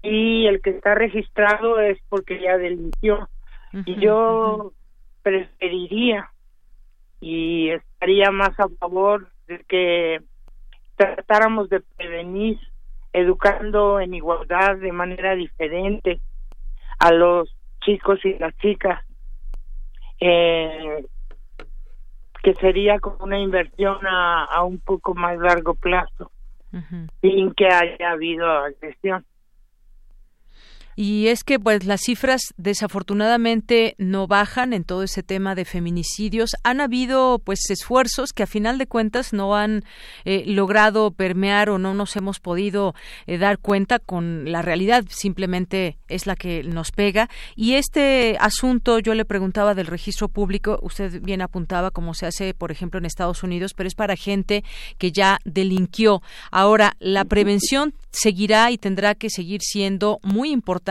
Y 0.02 0.46
el 0.46 0.60
que 0.60 0.70
está 0.70 0.94
registrado 0.94 1.80
es 1.80 1.98
porque 2.08 2.40
ya 2.40 2.58
delinquió. 2.58 3.28
y 3.86 3.94
yo 4.00 4.72
preferiría 5.22 6.30
y 7.22 7.70
estaría 7.70 8.32
más 8.32 8.58
a 8.58 8.68
favor 8.80 9.28
de 9.46 9.60
que 9.68 10.20
tratáramos 10.96 11.70
de 11.70 11.80
prevenir 11.80 12.58
educando 13.12 14.00
en 14.00 14.12
igualdad 14.12 14.76
de 14.78 14.90
manera 14.90 15.36
diferente 15.36 16.20
a 16.98 17.12
los 17.12 17.54
chicos 17.84 18.18
y 18.24 18.36
las 18.38 18.56
chicas 18.58 19.04
eh, 20.18 21.06
que 22.42 22.54
sería 22.54 22.98
como 22.98 23.18
una 23.24 23.38
inversión 23.38 24.04
a, 24.04 24.44
a 24.44 24.64
un 24.64 24.80
poco 24.80 25.14
más 25.14 25.38
largo 25.38 25.74
plazo 25.74 26.32
sin 27.20 27.54
que 27.54 27.66
haya 27.66 28.10
habido 28.10 28.50
agresión 28.50 29.24
Y 30.94 31.28
es 31.28 31.42
que 31.42 31.58
pues 31.58 31.84
las 31.84 32.02
cifras 32.02 32.52
desafortunadamente 32.56 33.94
no 33.98 34.26
bajan 34.26 34.72
en 34.72 34.84
todo 34.84 35.02
ese 35.02 35.22
tema 35.22 35.54
de 35.54 35.64
feminicidios. 35.64 36.50
Han 36.64 36.80
habido 36.80 37.40
pues 37.42 37.70
esfuerzos 37.70 38.32
que 38.32 38.42
a 38.42 38.46
final 38.46 38.76
de 38.78 38.86
cuentas 38.86 39.32
no 39.32 39.56
han 39.56 39.84
eh, 40.24 40.44
logrado 40.46 41.10
permear 41.12 41.70
o 41.70 41.78
no 41.78 41.94
nos 41.94 42.14
hemos 42.16 42.40
podido 42.40 42.94
eh, 43.26 43.38
dar 43.38 43.58
cuenta 43.58 43.98
con 43.98 44.50
la 44.52 44.60
realidad, 44.60 45.04
simplemente 45.08 45.96
es 46.08 46.26
la 46.26 46.36
que 46.36 46.62
nos 46.62 46.90
pega. 46.90 47.30
Y 47.56 47.74
este 47.74 48.36
asunto 48.38 48.98
yo 48.98 49.14
le 49.14 49.24
preguntaba 49.24 49.74
del 49.74 49.86
registro 49.86 50.28
público, 50.28 50.78
usted 50.82 51.22
bien 51.22 51.40
apuntaba 51.40 51.90
como 51.90 52.12
se 52.12 52.26
hace 52.26 52.52
por 52.52 52.70
ejemplo 52.70 52.98
en 52.98 53.06
Estados 53.06 53.42
Unidos, 53.42 53.72
pero 53.74 53.86
es 53.86 53.94
para 53.94 54.16
gente 54.16 54.62
que 54.98 55.10
ya 55.10 55.38
delinquió. 55.44 56.22
Ahora, 56.50 56.96
la 56.98 57.24
prevención 57.24 57.94
seguirá 58.10 58.70
y 58.70 58.76
tendrá 58.76 59.14
que 59.14 59.30
seguir 59.30 59.62
siendo 59.62 60.18
muy 60.22 60.50
importante 60.50 60.81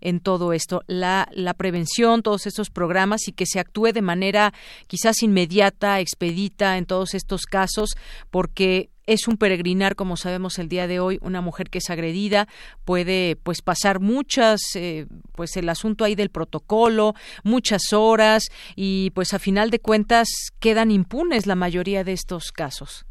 en 0.00 0.20
todo 0.20 0.52
esto, 0.52 0.82
la, 0.86 1.28
la 1.32 1.54
prevención, 1.54 2.22
todos 2.22 2.46
estos 2.46 2.70
programas 2.70 3.28
y 3.28 3.32
que 3.32 3.46
se 3.46 3.60
actúe 3.60 3.92
de 3.92 4.02
manera 4.02 4.52
quizás 4.86 5.22
inmediata, 5.22 6.00
expedita 6.00 6.78
en 6.78 6.86
todos 6.86 7.14
estos 7.14 7.42
casos, 7.46 7.90
porque 8.30 8.90
es 9.06 9.28
un 9.28 9.36
peregrinar, 9.36 9.94
como 9.94 10.16
sabemos 10.16 10.58
el 10.58 10.68
día 10.68 10.86
de 10.86 11.00
hoy, 11.00 11.18
una 11.22 11.40
mujer 11.40 11.70
que 11.70 11.78
es 11.78 11.90
agredida 11.90 12.46
puede 12.84 13.36
pues 13.36 13.62
pasar 13.62 14.00
muchas, 14.00 14.60
eh, 14.74 15.06
pues 15.34 15.56
el 15.56 15.68
asunto 15.68 16.04
ahí 16.04 16.14
del 16.14 16.30
protocolo, 16.30 17.14
muchas 17.44 17.92
horas 17.92 18.44
y 18.74 19.10
pues 19.14 19.32
a 19.32 19.38
final 19.38 19.70
de 19.70 19.78
cuentas 19.78 20.28
quedan 20.60 20.90
impunes 20.90 21.46
la 21.46 21.54
mayoría 21.54 22.04
de 22.04 22.12
estos 22.12 22.52
casos. 22.52 23.06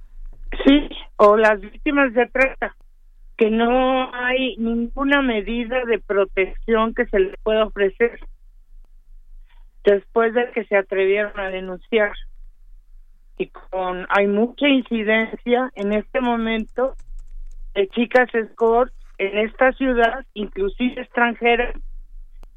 Sí, 0.66 0.90
o 1.18 1.38
las 1.38 1.60
víctimas 1.62 2.14
de 2.14 2.28
trata 2.28 2.76
que 3.38 3.52
no 3.52 4.14
hay 4.14 4.56
ninguna 4.57 5.22
medida 5.22 5.84
de 5.86 5.99
protección 5.99 6.94
que 6.94 7.06
se 7.07 7.20
les 7.20 7.36
pueda 7.44 7.66
ofrecer 7.66 8.20
después 9.84 10.34
de 10.34 10.52
que 10.52 10.66
se 10.66 10.78
atrevieron 10.78 11.38
a 11.40 11.49
denunciar. 11.49 12.14
Y 13.38 13.48
con 13.48 14.07
hay 14.10 14.28
mucha 14.28 14.68
incidencia 14.68 15.70
en 15.76 15.91
este 15.91 16.22
momento 16.22 16.95
de 17.74 17.88
chicas 17.90 18.34
escort 18.34 18.94
en 19.18 19.38
esta 19.38 19.74
ciudad 19.74 20.26
inclusive 20.34 21.02
extranjeras 21.02 21.76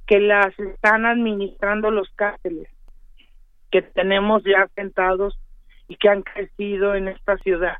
que 0.06 0.20
las 0.20 0.58
están 0.58 1.06
administrando 1.06 1.90
los 1.90 2.08
cárteles 2.10 2.68
que 3.70 3.82
tenemos 3.82 4.42
ya 4.44 4.68
sentados 4.74 5.38
y 5.88 5.96
que 5.96 6.08
han 6.08 6.22
crecido 6.22 6.94
en 6.94 7.08
esta 7.08 7.36
ciudad 7.38 7.76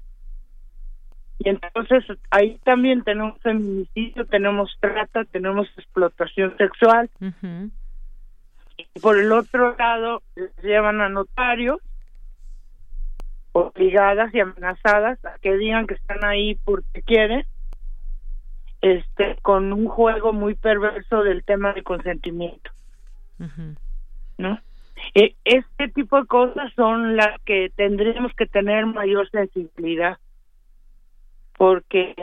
y 1.39 1.51
entonces 1.51 2.05
ahí 2.31 2.59
también 2.65 3.05
tenemos 3.05 3.41
feminicidio, 3.41 4.27
tenemos 4.27 4.77
trata, 4.81 5.25
tenemos 5.25 5.69
explotación 5.79 6.57
sexual. 6.57 7.09
Y 8.77 9.01
por 9.01 9.19
el 9.19 9.31
otro 9.31 9.77
lado, 9.77 10.23
les 10.35 10.55
llevan 10.63 11.01
a 11.01 11.09
notarios 11.09 11.81
obligadas 13.53 14.35
y 14.35 14.41
amenazadas 14.41 15.25
a 15.25 15.39
que 15.41 15.57
digan 15.57 15.87
que 15.87 15.95
están 15.95 16.25
ahí 16.25 16.57
porque 16.65 17.03
quieren, 17.03 17.45
este, 18.81 19.37
con 19.43 19.73
un 19.73 19.89
juego 19.89 20.33
muy 20.33 20.55
perverso 20.55 21.23
del 21.23 21.45
tema 21.45 21.73
de 21.73 21.83
consentimiento. 21.83 22.71
¿No? 24.39 24.61
E, 25.15 25.37
este 25.45 25.89
tipo 25.89 26.21
de 26.21 26.27
cosas 26.27 26.73
son 26.75 27.17
las 27.17 27.41
que 27.43 27.71
tendríamos 27.77 28.33
que 28.35 28.47
tener 28.47 28.87
mayor 28.87 29.31
sensibilidad 29.31 30.19
porque 31.59 32.15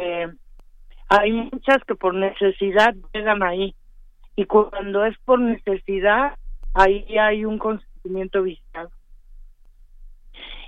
hay 1.10 1.32
muchas 1.32 1.84
que 1.86 1.94
por 1.94 2.16
necesidad 2.16 2.96
llegan 3.14 3.44
ahí. 3.44 3.76
Y 4.36 4.46
cuando 4.46 5.06
es 5.06 5.16
por 5.20 5.40
necesidad 5.40 6.36
ahí 6.74 7.18
hay 7.18 7.46
un 7.46 7.58
consentimiento 7.58 8.42
viciado 8.42 8.90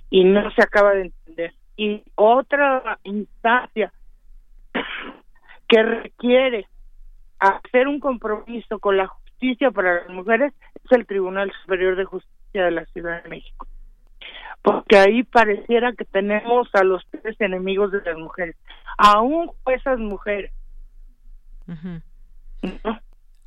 y 0.10 0.24
no 0.24 0.52
se 0.52 0.62
acaba 0.62 0.92
de 0.92 1.02
entender. 1.04 1.54
Y 1.76 2.04
otra 2.16 3.00
instancia 3.04 3.92
que 5.68 5.84
requiere 5.84 6.68
hacer 7.40 7.88
un 7.88 8.00
compromiso 8.00 8.80
con 8.80 8.98
la 8.98 9.08
justicia 9.08 9.72
para 9.72 10.02
las 10.02 10.10
mujeres 10.10 10.54
es 10.84 10.92
el 10.92 11.06
Tribunal 11.06 11.52
Superior 11.64 11.96
de 11.96 12.06
Justicia 12.06 12.66
de 12.66 12.72
la 12.72 12.86
Ciudad 12.86 13.24
de 13.24 13.30
México 13.30 13.68
porque 14.62 14.98
ahí 14.98 15.24
pareciera 15.24 15.94
que 15.94 16.06
tenemos 16.06 16.68
a 16.74 16.84
los 16.84 17.06
tres 17.10 17.40
enemigos 17.40 17.92
de 17.92 18.02
las 18.02 18.18
mujeres, 18.18 18.56
aún 18.98 19.52
esas 19.68 20.00
mujeres. 20.00 20.52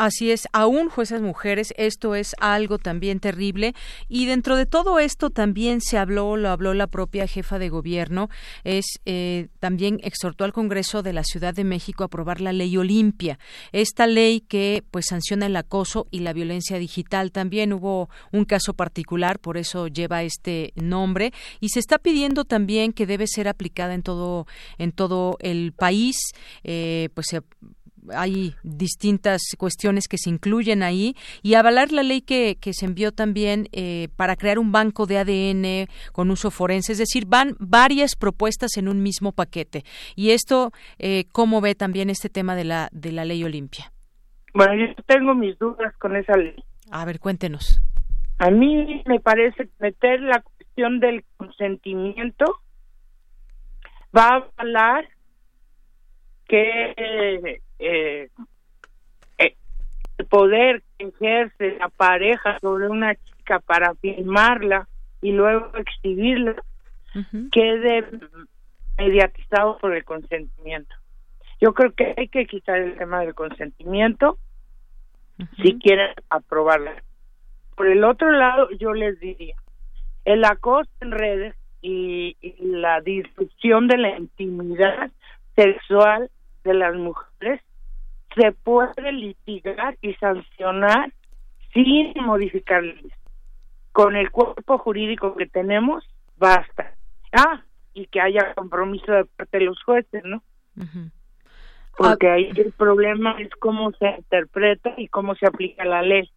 Así 0.00 0.30
es, 0.30 0.48
aún 0.54 0.88
jueces 0.88 1.20
mujeres, 1.20 1.74
esto 1.76 2.14
es 2.14 2.34
algo 2.40 2.78
también 2.78 3.20
terrible. 3.20 3.74
Y 4.08 4.24
dentro 4.24 4.56
de 4.56 4.64
todo 4.64 4.98
esto 4.98 5.28
también 5.28 5.82
se 5.82 5.98
habló, 5.98 6.38
lo 6.38 6.48
habló 6.48 6.72
la 6.72 6.86
propia 6.86 7.26
jefa 7.26 7.58
de 7.58 7.68
gobierno, 7.68 8.30
es 8.64 8.86
eh, 9.04 9.48
también 9.58 10.00
exhortó 10.02 10.44
al 10.44 10.54
Congreso 10.54 11.02
de 11.02 11.12
la 11.12 11.22
Ciudad 11.22 11.52
de 11.52 11.64
México 11.64 12.02
a 12.02 12.06
aprobar 12.06 12.40
la 12.40 12.54
ley 12.54 12.78
Olimpia. 12.78 13.38
Esta 13.72 14.06
ley 14.06 14.40
que 14.40 14.82
pues 14.90 15.04
sanciona 15.10 15.44
el 15.44 15.56
acoso 15.56 16.06
y 16.10 16.20
la 16.20 16.32
violencia 16.32 16.78
digital. 16.78 17.30
También 17.30 17.74
hubo 17.74 18.08
un 18.32 18.46
caso 18.46 18.72
particular, 18.72 19.38
por 19.38 19.58
eso 19.58 19.86
lleva 19.86 20.22
este 20.22 20.72
nombre. 20.76 21.34
Y 21.60 21.68
se 21.68 21.78
está 21.78 21.98
pidiendo 21.98 22.46
también 22.46 22.94
que 22.94 23.04
debe 23.04 23.26
ser 23.26 23.48
aplicada 23.48 23.92
en 23.92 24.02
todo, 24.02 24.46
en 24.78 24.92
todo 24.92 25.36
el 25.40 25.74
país. 25.76 26.16
Eh, 26.64 27.10
pues 27.12 27.26
se 27.28 27.42
hay 28.14 28.54
distintas 28.62 29.42
cuestiones 29.58 30.08
que 30.08 30.18
se 30.18 30.30
incluyen 30.30 30.82
ahí 30.82 31.14
y 31.42 31.54
avalar 31.54 31.92
la 31.92 32.02
ley 32.02 32.20
que, 32.20 32.56
que 32.60 32.72
se 32.72 32.86
envió 32.86 33.12
también 33.12 33.68
eh, 33.72 34.08
para 34.16 34.36
crear 34.36 34.58
un 34.58 34.72
banco 34.72 35.06
de 35.06 35.18
ADN 35.18 35.88
con 36.12 36.30
uso 36.30 36.50
forense, 36.50 36.92
es 36.92 36.98
decir, 36.98 37.26
van 37.26 37.56
varias 37.58 38.16
propuestas 38.16 38.76
en 38.76 38.88
un 38.88 39.02
mismo 39.02 39.32
paquete. 39.32 39.84
Y 40.16 40.30
esto, 40.30 40.72
eh, 40.98 41.24
¿cómo 41.32 41.60
ve 41.60 41.74
también 41.74 42.10
este 42.10 42.28
tema 42.28 42.54
de 42.56 42.64
la, 42.64 42.88
de 42.92 43.12
la 43.12 43.24
ley 43.24 43.44
Olimpia? 43.44 43.92
Bueno, 44.54 44.74
yo 44.74 44.94
tengo 45.06 45.34
mis 45.34 45.58
dudas 45.58 45.94
con 45.98 46.16
esa 46.16 46.36
ley. 46.36 46.56
A 46.90 47.04
ver, 47.04 47.20
cuéntenos. 47.20 47.80
A 48.38 48.50
mí 48.50 49.02
me 49.06 49.20
parece 49.20 49.68
meter 49.78 50.20
la 50.20 50.40
cuestión 50.40 50.98
del 50.98 51.24
consentimiento 51.36 52.60
va 54.16 54.28
a 54.28 54.36
avalar 54.56 55.08
que 56.48 57.60
eh, 57.80 58.28
eh, 59.38 59.56
el 60.18 60.26
poder 60.26 60.82
que 60.98 61.06
ejerce 61.08 61.78
la 61.78 61.88
pareja 61.88 62.58
sobre 62.60 62.88
una 62.88 63.14
chica 63.14 63.58
para 63.60 63.94
filmarla 63.94 64.86
y 65.22 65.32
luego 65.32 65.72
exhibirla 65.76 66.62
quede 67.50 68.04
mediatizado 68.98 69.78
por 69.78 69.96
el 69.96 70.04
consentimiento. 70.04 70.94
Yo 71.60 71.74
creo 71.74 71.92
que 71.92 72.14
hay 72.16 72.28
que 72.28 72.46
quitar 72.46 72.78
el 72.78 72.96
tema 72.96 73.20
del 73.20 73.34
consentimiento 73.34 74.38
si 75.62 75.78
quieren 75.78 76.10
aprobarla. 76.28 77.02
Por 77.74 77.88
el 77.88 78.04
otro 78.04 78.30
lado, 78.30 78.68
yo 78.78 78.92
les 78.92 79.18
diría, 79.20 79.56
el 80.26 80.44
acoso 80.44 80.90
en 81.00 81.12
redes 81.12 81.54
y, 81.80 82.36
y 82.42 82.54
la 82.60 83.00
disrupción 83.00 83.88
de 83.88 83.96
la 83.96 84.18
intimidad 84.18 85.10
sexual 85.56 86.30
de 86.62 86.74
las 86.74 86.94
mujeres 86.94 87.62
se 88.34 88.52
puede 88.52 89.12
litigar 89.12 89.96
y 90.00 90.14
sancionar 90.14 91.12
sin 91.72 92.12
modificar 92.24 92.82
leyes. 92.82 93.12
Con 93.92 94.16
el 94.16 94.30
cuerpo 94.30 94.78
jurídico 94.78 95.34
que 95.36 95.46
tenemos, 95.46 96.04
basta. 96.38 96.94
Ah, 97.32 97.62
y 97.92 98.06
que 98.06 98.20
haya 98.20 98.54
compromiso 98.54 99.12
de 99.12 99.24
parte 99.24 99.58
de 99.58 99.64
los 99.64 99.82
jueces, 99.82 100.22
¿no? 100.24 100.42
Porque 101.96 102.28
ah. 102.28 102.34
ahí 102.34 102.50
el 102.56 102.72
problema 102.72 103.36
es 103.40 103.50
cómo 103.58 103.90
se 103.92 104.08
interpreta 104.18 104.94
y 104.96 105.08
cómo 105.08 105.34
se 105.34 105.46
aplica 105.46 105.84
la 105.84 106.02
ley. 106.02 106.30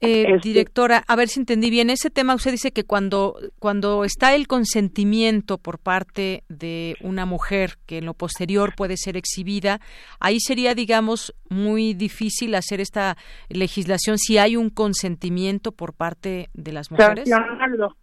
Eh, 0.00 0.26
este 0.28 0.48
directora, 0.48 1.02
a 1.08 1.16
ver 1.16 1.28
si 1.28 1.40
entendí 1.40 1.70
bien 1.70 1.90
ese 1.90 2.08
tema. 2.08 2.34
Usted 2.34 2.52
dice 2.52 2.70
que 2.70 2.84
cuando 2.84 3.36
cuando 3.58 4.04
está 4.04 4.34
el 4.34 4.46
consentimiento 4.46 5.58
por 5.58 5.80
parte 5.80 6.44
de 6.48 6.94
una 7.00 7.26
mujer 7.26 7.78
que 7.86 7.98
en 7.98 8.06
lo 8.06 8.14
posterior 8.14 8.74
puede 8.76 8.96
ser 8.96 9.16
exhibida, 9.16 9.80
ahí 10.20 10.38
sería, 10.38 10.74
digamos, 10.74 11.34
muy 11.48 11.94
difícil 11.94 12.54
hacer 12.54 12.80
esta 12.80 13.16
legislación 13.48 14.18
si 14.18 14.38
hay 14.38 14.56
un 14.56 14.70
consentimiento 14.70 15.72
por 15.72 15.94
parte 15.94 16.48
de 16.54 16.72
las 16.72 16.90
mujeres. 16.92 17.28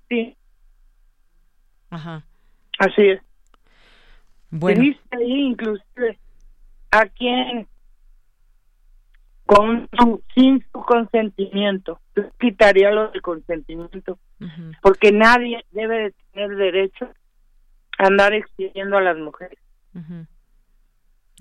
sí. 0.10 0.36
Ajá. 1.90 2.26
Así 2.78 3.04
es. 3.04 3.22
Bueno. 4.50 4.82
ahí 5.12 5.48
inclusive 5.48 6.20
a 6.92 7.06
quien 7.06 7.68
con 9.46 9.88
sin 10.34 10.64
su 10.72 10.82
consentimiento. 10.82 12.00
quitaría 12.40 12.92
lo 12.92 13.12
del 13.12 13.22
consentimiento, 13.22 14.18
porque 14.82 15.12
nadie 15.12 15.64
debe 15.72 16.04
de 16.04 16.14
tener 16.32 16.56
derecho 16.58 17.10
a 17.98 18.08
andar 18.08 18.34
exigiendo 18.34 18.98
a 18.98 19.02
las 19.02 19.18
mujeres. 19.18 19.60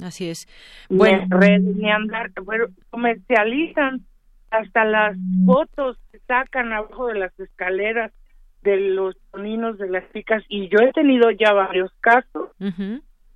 Así 0.02 0.28
es. 0.28 0.46
Bueno, 0.88 1.26
ni, 1.60 1.90
andar, 1.90 2.30
bueno, 2.42 2.66
comercializan 2.90 4.04
hasta 4.50 4.84
las 4.84 5.16
fotos 5.46 5.98
que 6.12 6.18
sacan 6.20 6.72
abajo 6.72 7.06
de 7.08 7.18
las 7.18 7.40
escaleras 7.40 8.12
de 8.62 8.76
los 8.76 9.16
soninos 9.30 9.78
de 9.78 9.88
las 9.88 10.10
chicas 10.12 10.42
y 10.48 10.68
yo 10.68 10.78
he 10.80 10.92
tenido 10.92 11.30
ya 11.30 11.52
varios 11.52 11.92
casos 12.00 12.50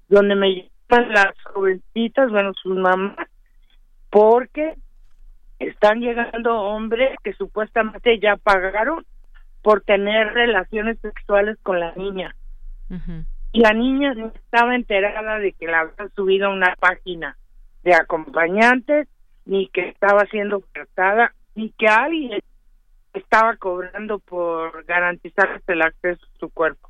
donde 0.08 0.34
me 0.34 0.54
llevan 0.54 1.12
las 1.12 1.34
jovencitas, 1.44 2.30
bueno, 2.30 2.52
sus 2.54 2.76
mamás, 2.76 3.27
porque 4.10 4.76
están 5.58 6.00
llegando 6.00 6.60
hombres 6.60 7.16
que 7.22 7.32
supuestamente 7.34 8.18
ya 8.20 8.36
pagaron 8.36 9.04
por 9.62 9.82
tener 9.82 10.32
relaciones 10.32 10.98
sexuales 11.00 11.58
con 11.62 11.80
la 11.80 11.92
niña. 11.94 12.34
Y 13.52 13.60
la 13.60 13.72
niña 13.72 14.14
no 14.14 14.28
estaba 14.28 14.74
enterada 14.74 15.38
de 15.38 15.52
que 15.52 15.66
la 15.66 15.80
habían 15.80 16.10
subido 16.14 16.46
a 16.46 16.54
una 16.54 16.74
página 16.76 17.36
de 17.82 17.94
acompañantes, 17.94 19.08
ni 19.44 19.68
que 19.68 19.88
estaba 19.88 20.24
siendo 20.26 20.62
tratada, 20.72 21.34
ni 21.54 21.70
que 21.70 21.88
alguien 21.88 22.40
estaba 23.14 23.56
cobrando 23.56 24.18
por 24.18 24.84
garantizar 24.84 25.60
el 25.66 25.82
acceso 25.82 26.24
a 26.24 26.38
su 26.38 26.50
cuerpo. 26.50 26.88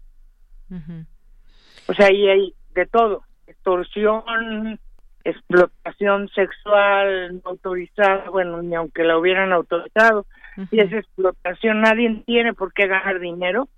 O 1.89 1.95
sea, 1.95 2.07
ahí 2.07 2.29
hay 2.29 2.55
de 2.75 2.87
todo, 2.87 3.25
extorsión, 3.47 4.79
explotación 5.25 6.29
sexual 6.29 7.41
no 7.43 7.51
autorizada, 7.51 8.31
bueno, 8.31 8.63
ni 8.63 8.75
aunque 8.75 9.05
la 9.05 9.19
hubieran 9.19 9.53
autorizado, 9.53 10.27
si 10.71 10.81
es 10.81 10.93
explotación, 10.93 11.81
nadie 11.81 12.23
tiene 12.27 12.55
por 12.55 12.73
qué 12.73 12.87
ganar 12.87 13.21
dinero 13.21 13.69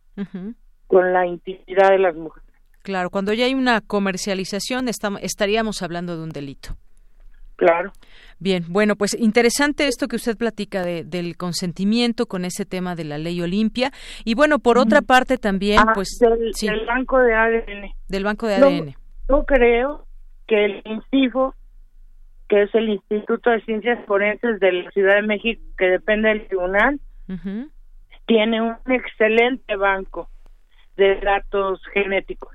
con 0.87 1.12
la 1.12 1.27
intimidad 1.27 1.91
de 1.91 1.99
las 1.99 2.15
mujeres. 2.15 2.49
Claro, 2.83 3.11
cuando 3.11 3.33
ya 3.33 3.45
hay 3.45 3.55
una 3.55 3.81
comercialización 3.81 4.87
estaríamos 4.89 5.83
hablando 5.83 6.17
de 6.17 6.23
un 6.23 6.31
delito. 6.31 6.77
Claro. 7.57 7.93
Bien, 8.39 8.65
bueno, 8.71 8.97
pues 8.97 9.12
interesante 9.12 9.87
esto 9.87 10.09
que 10.09 10.17
usted 10.17 10.35
platica 10.35 10.83
de, 10.83 11.05
del 11.05 11.37
consentimiento 11.37 12.25
con 12.25 12.47
ese 12.47 12.65
tema 12.65 12.95
de 12.95 13.05
la 13.05 13.19
ley 13.19 13.43
Olimpia. 13.43 13.93
Y 14.25 14.35
bueno, 14.35 14.61
por 14.61 14.79
otra 14.79 15.03
parte 15.03 15.37
también, 15.37 15.79
ah, 15.79 15.93
pues... 15.95 16.19
Del, 16.19 16.87
banco 16.87 17.19
de 17.19 17.35
ADN. 17.35 17.93
Del 18.09 18.25
banco 18.25 18.47
de 18.47 18.55
ADN. 18.55 18.95
Yo, 19.29 19.45
creo 19.45 20.07
que 20.51 20.65
el 20.65 20.83
INCIFO, 20.85 21.55
que 22.49 22.63
es 22.63 22.75
el 22.75 22.89
Instituto 22.89 23.51
de 23.51 23.61
Ciencias 23.61 24.05
Forenses 24.05 24.59
de 24.59 24.73
la 24.73 24.91
Ciudad 24.91 25.15
de 25.15 25.23
México, 25.23 25.63
que 25.79 25.87
depende 25.87 26.29
del 26.29 26.49
tribunal, 26.49 27.01
tiene 28.27 28.61
un 28.61 28.77
excelente 28.89 29.77
banco 29.77 30.29
de 30.97 31.21
datos 31.21 31.81
genéticos. 31.95 32.53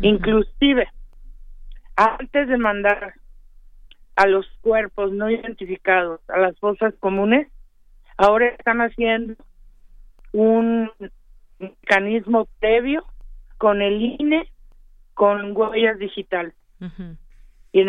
Inclusive, 0.00 0.88
antes 1.96 2.48
de 2.48 2.56
mandar 2.56 3.12
a 4.16 4.26
los 4.26 4.46
cuerpos 4.62 5.12
no 5.12 5.28
identificados 5.28 6.22
a 6.30 6.38
las 6.38 6.58
fosas 6.60 6.94
comunes, 6.98 7.46
ahora 8.16 8.46
están 8.46 8.80
haciendo 8.80 9.34
un 10.32 10.90
mecanismo 11.58 12.48
previo 12.58 13.04
con 13.58 13.82
el 13.82 14.00
INE 14.18 14.48
con 15.14 15.56
huellas 15.56 15.98
digitales. 15.98 16.54
Y 17.72 17.80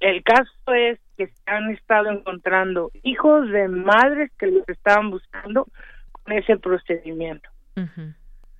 el, 0.00 0.22
caso 0.22 0.74
es 0.74 0.98
que 1.16 1.26
se 1.26 1.42
han 1.46 1.70
estado 1.70 2.10
encontrando 2.10 2.90
hijos 3.02 3.48
de 3.50 3.68
madres 3.68 4.30
que 4.38 4.46
los 4.46 4.68
estaban 4.68 5.10
buscando 5.10 5.66
con 6.12 6.32
ese 6.32 6.56
procedimiento. 6.56 7.48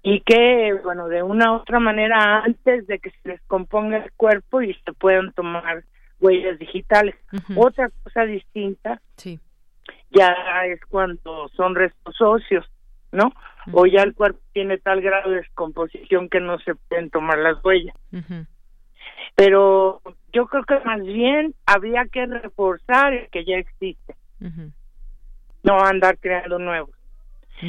Y 0.02 0.20
que, 0.20 0.78
bueno, 0.84 1.08
de 1.08 1.22
una 1.22 1.52
u 1.52 1.56
otra 1.56 1.80
manera, 1.80 2.42
antes 2.44 2.86
de 2.86 2.98
que 2.98 3.10
se 3.10 3.28
les 3.30 3.40
componga 3.42 3.98
el 3.98 4.12
cuerpo 4.12 4.62
y 4.62 4.74
se 4.74 4.92
puedan 4.92 5.32
tomar 5.32 5.84
huellas 6.20 6.58
digitales. 6.58 7.16
Otra 7.56 7.90
cosa 8.04 8.24
distinta 8.24 9.00
sí. 9.16 9.40
ya 10.10 10.34
es 10.66 10.80
cuando 10.86 11.48
son 11.56 11.74
restos 11.74 12.16
socios, 12.16 12.64
¿no? 13.12 13.32
O 13.72 13.86
ya 13.86 14.02
el 14.02 14.14
cuerpo 14.14 14.40
tiene 14.52 14.78
tal 14.78 15.00
grado 15.00 15.30
de 15.30 15.36
descomposición 15.38 16.28
que 16.28 16.40
no 16.40 16.58
se 16.60 16.74
pueden 16.74 17.10
tomar 17.10 17.38
las 17.38 17.62
huellas. 17.64 17.94
Pero 19.34 20.00
yo 20.32 20.46
creo 20.46 20.64
que 20.64 20.80
más 20.84 21.02
bien 21.02 21.54
habría 21.66 22.06
que 22.06 22.26
reforzar 22.26 23.12
el 23.12 23.28
que 23.28 23.44
ya 23.44 23.56
existe, 23.56 24.14
no 25.62 25.80
andar 25.80 26.18
creando 26.18 26.58
nuevos. 26.58 26.90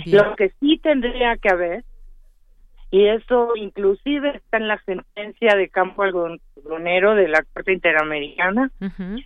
Lo 0.06 0.36
que 0.36 0.53
sí 0.60 0.80
tendría 0.82 1.36
que 1.38 1.49
haber 1.49 1.84
y 2.91 3.06
eso 3.07 3.56
inclusive 3.56 4.38
está 4.38 4.57
en 4.57 4.68
la 4.68 4.82
sentencia 4.84 5.56
de 5.56 5.70
campo 5.70 6.03
algodonero 6.03 7.14
de 7.14 7.28
la 7.28 7.44
Corte 7.53 7.74
Interamericana, 7.74 8.72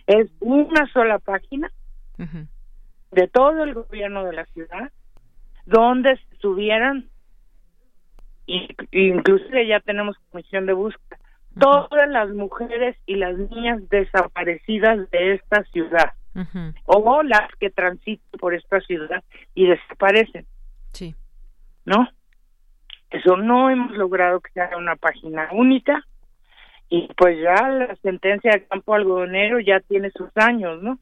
es 0.06 0.30
una 0.40 0.86
sola 0.92 1.18
página 1.18 1.70
de 3.10 3.28
todo 3.28 3.64
el 3.64 3.74
gobierno 3.74 4.24
de 4.24 4.32
la 4.34 4.44
ciudad, 4.46 4.92
donde 5.66 6.18
subieran, 6.40 7.08
y, 8.46 8.68
inclusive 8.92 9.66
ya 9.66 9.80
tenemos 9.80 10.16
comisión 10.30 10.66
de 10.66 10.72
búsqueda, 10.72 11.18
todas 11.58 12.08
las 12.08 12.30
mujeres 12.30 12.96
y 13.06 13.16
las 13.16 13.36
niñas 13.36 13.80
desaparecidas 13.88 15.10
de 15.10 15.34
esta 15.34 15.64
ciudad, 15.64 16.12
o 16.84 17.22
las 17.22 17.54
que 17.60 17.70
transitan 17.70 18.40
por 18.40 18.54
esta 18.54 18.80
ciudad 18.80 19.22
y 19.54 19.66
desaparecen. 19.66 20.46
Sí. 20.92 21.14
¿No? 21.84 22.08
Eso 23.10 23.36
no 23.36 23.70
hemos 23.70 23.92
logrado 23.92 24.40
que 24.40 24.50
sea 24.52 24.76
una 24.76 24.96
página 24.96 25.48
única 25.52 26.04
y 26.88 27.08
pues 27.16 27.40
ya 27.40 27.68
la 27.68 27.96
sentencia 28.02 28.52
de 28.52 28.66
campo 28.66 28.94
algodonero 28.94 29.60
ya 29.60 29.80
tiene 29.80 30.10
sus 30.10 30.30
años, 30.36 30.82
¿no? 30.82 30.98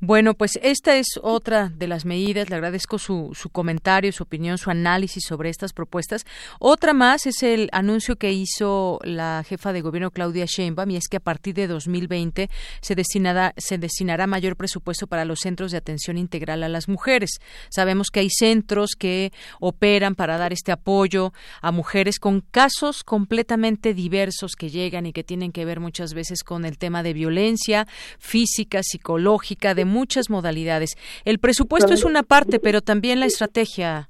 Bueno, 0.00 0.34
pues 0.34 0.58
esta 0.62 0.96
es 0.96 1.06
otra 1.22 1.70
de 1.74 1.86
las 1.86 2.04
medidas. 2.04 2.50
Le 2.50 2.56
agradezco 2.56 2.98
su, 2.98 3.30
su, 3.34 3.48
comentario, 3.48 4.12
su 4.12 4.24
opinión, 4.24 4.58
su 4.58 4.70
análisis 4.70 5.24
sobre 5.24 5.48
estas 5.48 5.72
propuestas. 5.72 6.26
Otra 6.58 6.92
más 6.92 7.26
es 7.26 7.42
el 7.42 7.70
anuncio 7.72 8.16
que 8.16 8.32
hizo 8.32 9.00
la 9.02 9.42
jefa 9.48 9.72
de 9.72 9.80
gobierno 9.80 10.10
Claudia 10.10 10.44
Sheinbaum 10.44 10.90
y 10.90 10.96
es 10.96 11.08
que 11.08 11.16
a 11.16 11.20
partir 11.20 11.54
de 11.54 11.66
2020 11.66 12.50
se 12.82 12.94
destinará, 12.94 13.54
se 13.56 13.78
destinará 13.78 14.26
mayor 14.26 14.56
presupuesto 14.56 15.06
para 15.06 15.24
los 15.24 15.40
centros 15.40 15.72
de 15.72 15.78
atención 15.78 16.18
integral 16.18 16.62
a 16.62 16.68
las 16.68 16.88
mujeres. 16.88 17.40
Sabemos 17.70 18.10
que 18.10 18.20
hay 18.20 18.28
centros 18.30 18.90
que 18.98 19.32
operan 19.60 20.14
para 20.14 20.36
dar 20.36 20.52
este 20.52 20.72
apoyo 20.72 21.32
a 21.62 21.72
mujeres 21.72 22.18
con 22.18 22.42
casos 22.42 23.04
completamente 23.04 23.94
diversos 23.94 24.52
que 24.56 24.68
llegan 24.68 25.06
y 25.06 25.14
que 25.14 25.24
tienen 25.24 25.52
que 25.52 25.64
ver 25.64 25.80
muchas 25.80 26.12
veces 26.12 26.42
con 26.42 26.66
el 26.66 26.76
tema 26.76 27.02
de 27.02 27.14
violencia 27.14 27.86
física, 28.18 28.82
psicológica 28.82 29.13
lógica 29.18 29.74
de 29.74 29.84
muchas 29.84 30.30
modalidades. 30.30 30.96
El 31.24 31.38
presupuesto 31.38 31.92
es 31.92 32.04
una 32.04 32.22
parte, 32.22 32.60
pero 32.60 32.80
también 32.80 33.20
la 33.20 33.26
estrategia, 33.26 34.08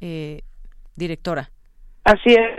eh, 0.00 0.42
directora. 0.96 1.50
Así 2.04 2.30
es. 2.30 2.58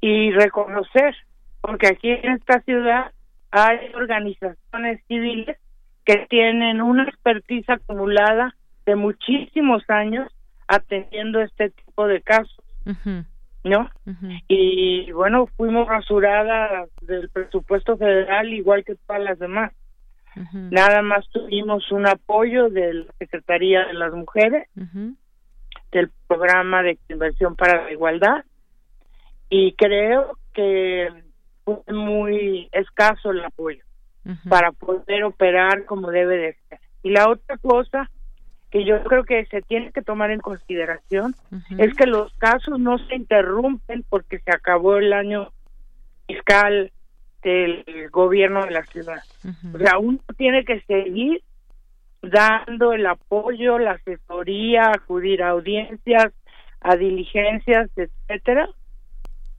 Y 0.00 0.32
reconocer, 0.32 1.14
porque 1.60 1.88
aquí 1.88 2.10
en 2.10 2.32
esta 2.32 2.60
ciudad 2.62 3.12
hay 3.50 3.92
organizaciones 3.94 5.00
civiles 5.06 5.56
que 6.04 6.26
tienen 6.28 6.80
una 6.80 7.04
expertise 7.04 7.68
acumulada 7.68 8.56
de 8.86 8.96
muchísimos 8.96 9.82
años 9.88 10.32
atendiendo 10.66 11.40
este 11.40 11.70
tipo 11.70 12.06
de 12.06 12.22
casos, 12.22 12.64
¿no? 13.62 13.90
Y 14.48 15.12
bueno, 15.12 15.46
fuimos 15.56 15.86
rasuradas 15.86 16.88
del 17.02 17.28
presupuesto 17.28 17.96
federal 17.96 18.52
igual 18.52 18.84
que 18.84 18.96
todas 19.06 19.22
las 19.22 19.38
demás. 19.38 19.72
Nada 20.52 21.02
más 21.02 21.28
tuvimos 21.30 21.90
un 21.92 22.06
apoyo 22.06 22.68
de 22.70 22.94
la 22.94 23.12
Secretaría 23.18 23.86
de 23.86 23.94
las 23.94 24.12
Mujeres, 24.12 24.68
del 24.74 26.10
programa 26.26 26.82
de 26.82 26.98
inversión 27.08 27.54
para 27.54 27.84
la 27.84 27.92
igualdad, 27.92 28.44
y 29.48 29.74
creo 29.74 30.38
que 30.54 31.08
fue 31.64 31.82
muy 31.92 32.68
escaso 32.72 33.30
el 33.30 33.44
apoyo 33.44 33.84
para 34.48 34.72
poder 34.72 35.24
operar 35.24 35.84
como 35.84 36.10
debe 36.10 36.36
de 36.36 36.56
ser. 36.68 36.80
Y 37.02 37.10
la 37.10 37.28
otra 37.28 37.58
cosa 37.58 38.10
que 38.70 38.84
yo 38.84 39.02
creo 39.04 39.24
que 39.24 39.44
se 39.46 39.60
tiene 39.60 39.92
que 39.92 40.00
tomar 40.00 40.30
en 40.30 40.40
consideración 40.40 41.34
es 41.76 41.92
que 41.94 42.06
los 42.06 42.32
casos 42.34 42.80
no 42.80 42.96
se 43.06 43.16
interrumpen 43.16 44.04
porque 44.08 44.38
se 44.38 44.50
acabó 44.50 44.96
el 44.96 45.12
año 45.12 45.52
fiscal 46.26 46.90
del 47.42 47.84
gobierno 48.10 48.64
de 48.64 48.70
la 48.70 48.84
ciudad. 48.86 49.22
O 49.74 49.78
sea, 49.78 49.98
uno 49.98 50.20
tiene 50.36 50.64
que 50.64 50.80
seguir 50.82 51.42
dando 52.22 52.92
el 52.92 53.06
apoyo, 53.06 53.78
la 53.78 53.92
asesoría, 53.92 54.90
acudir 54.94 55.42
a 55.42 55.50
audiencias, 55.50 56.32
a 56.80 56.96
diligencias, 56.96 57.90
etcétera. 57.96 58.68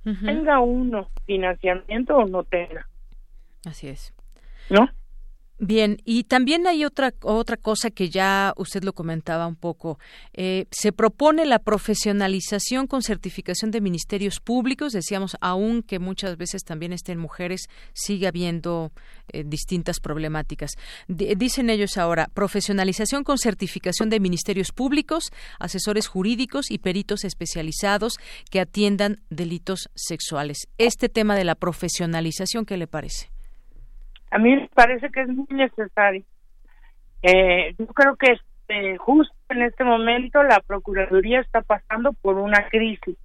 Tenga 0.04 0.60
uno 0.60 1.10
financiamiento 1.26 2.18
o 2.18 2.26
no 2.26 2.44
tenga. 2.44 2.88
Así 3.66 3.88
es. 3.88 4.14
¿No? 4.70 4.90
Bien, 5.66 6.02
y 6.04 6.26
también 6.26 6.68
hay 6.68 6.84
otra 6.84 7.14
otra 7.22 7.56
cosa 7.56 7.90
que 7.90 8.10
ya 8.10 8.54
usted 8.58 8.84
lo 8.84 8.92
comentaba 8.92 9.48
un 9.48 9.56
poco. 9.56 9.98
Eh, 10.34 10.66
se 10.72 10.92
propone 10.92 11.46
la 11.46 11.60
profesionalización 11.60 12.86
con 12.86 13.02
certificación 13.02 13.72
de 13.72 13.80
ministerios 13.80 14.42
públicos. 14.42 14.92
Decíamos, 14.92 15.38
aunque 15.40 16.00
muchas 16.00 16.36
veces 16.36 16.66
también 16.66 16.92
estén 16.92 17.18
mujeres, 17.18 17.70
sigue 17.94 18.28
habiendo 18.28 18.92
eh, 19.30 19.46
distintas 19.46 20.02
problemáticas. 20.02 20.72
dicen 21.08 21.70
ellos 21.70 21.98
ahora, 21.98 22.28
profesionalización 22.34 23.24
con 23.24 23.38
certificación 23.38 24.10
de 24.10 24.20
ministerios 24.20 24.74
públicos, 24.74 25.32
asesores 25.60 26.08
jurídicos 26.08 26.72
y 26.72 26.80
peritos 26.80 27.24
especializados 27.24 28.18
que 28.52 28.60
atiendan 28.60 29.22
delitos 29.30 29.90
sexuales. 29.96 30.68
Este 30.78 31.08
tema 31.08 31.38
de 31.38 31.46
la 31.46 31.56
profesionalización, 31.56 32.66
¿qué 32.66 32.76
le 32.76 32.88
parece? 32.88 33.33
A 34.34 34.40
mí 34.40 34.56
me 34.56 34.68
parece 34.74 35.12
que 35.12 35.22
es 35.22 35.28
muy 35.28 35.46
necesario. 35.52 36.24
Eh, 37.22 37.76
yo 37.78 37.86
creo 37.88 38.16
que 38.16 38.32
este, 38.32 38.98
justo 38.98 39.36
en 39.50 39.62
este 39.62 39.84
momento 39.84 40.42
la 40.42 40.60
Procuraduría 40.60 41.40
está 41.40 41.62
pasando 41.62 42.14
por 42.14 42.38
una 42.38 42.68
crisis 42.70 43.16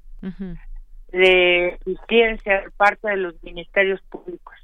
de 1.11 1.69
eficiencia 1.69 2.61
de 2.61 2.71
parte 2.73 3.09
de 3.09 3.17
los 3.17 3.43
ministerios 3.43 4.03
públicos, 4.11 4.55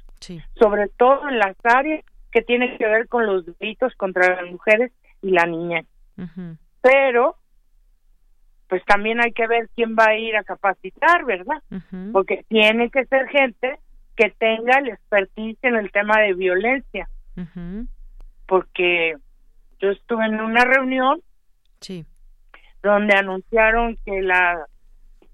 sobre 0.59 0.87
todo 0.89 1.27
en 1.27 1.39
las 1.39 1.55
áreas 1.63 2.05
que 2.31 2.43
tienen 2.43 2.77
que 2.77 2.85
ver 2.85 3.07
con 3.07 3.25
los 3.25 3.45
delitos 3.57 3.95
contra 3.95 4.39
las 4.41 4.51
mujeres 4.51 4.91
y 5.23 5.31
la 5.31 5.47
niña. 5.47 5.83
Pero, 6.81 7.37
pues 8.67 8.85
también 8.85 9.19
hay 9.19 9.31
que 9.31 9.47
ver 9.47 9.67
quién 9.75 9.95
va 9.95 10.09
a 10.09 10.17
ir 10.17 10.35
a 10.35 10.43
capacitar, 10.43 11.25
¿verdad? 11.25 11.63
Porque 12.13 12.45
tiene 12.49 12.91
que 12.91 13.05
ser 13.05 13.27
gente 13.29 13.79
que 14.15 14.29
tenga 14.31 14.79
el 14.79 14.89
expertise 14.89 15.57
en 15.61 15.75
el 15.75 15.91
tema 15.91 16.19
de 16.19 16.33
violencia. 16.33 17.09
Porque 18.47 19.15
yo 19.79 19.91
estuve 19.91 20.25
en 20.25 20.39
una 20.39 20.63
reunión 20.63 21.21
sí. 21.81 22.05
donde 22.81 23.15
anunciaron 23.15 23.97
que 24.05 24.21
la 24.21 24.65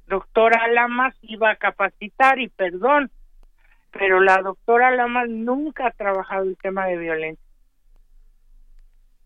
doctora 0.08 0.68
Lamas 0.68 1.16
iba 1.22 1.52
a 1.52 1.56
capacitar 1.56 2.40
y 2.40 2.50
perdón, 2.50 3.12
pero 3.92 4.20
la 4.20 4.38
doctora 4.42 4.92
Lamas 4.92 5.30
nunca 5.30 5.88
ha 5.88 5.92
trabajado 5.92 6.44
el 6.44 6.58
tema 6.58 6.88
de 6.88 6.98
violencia 6.98 7.46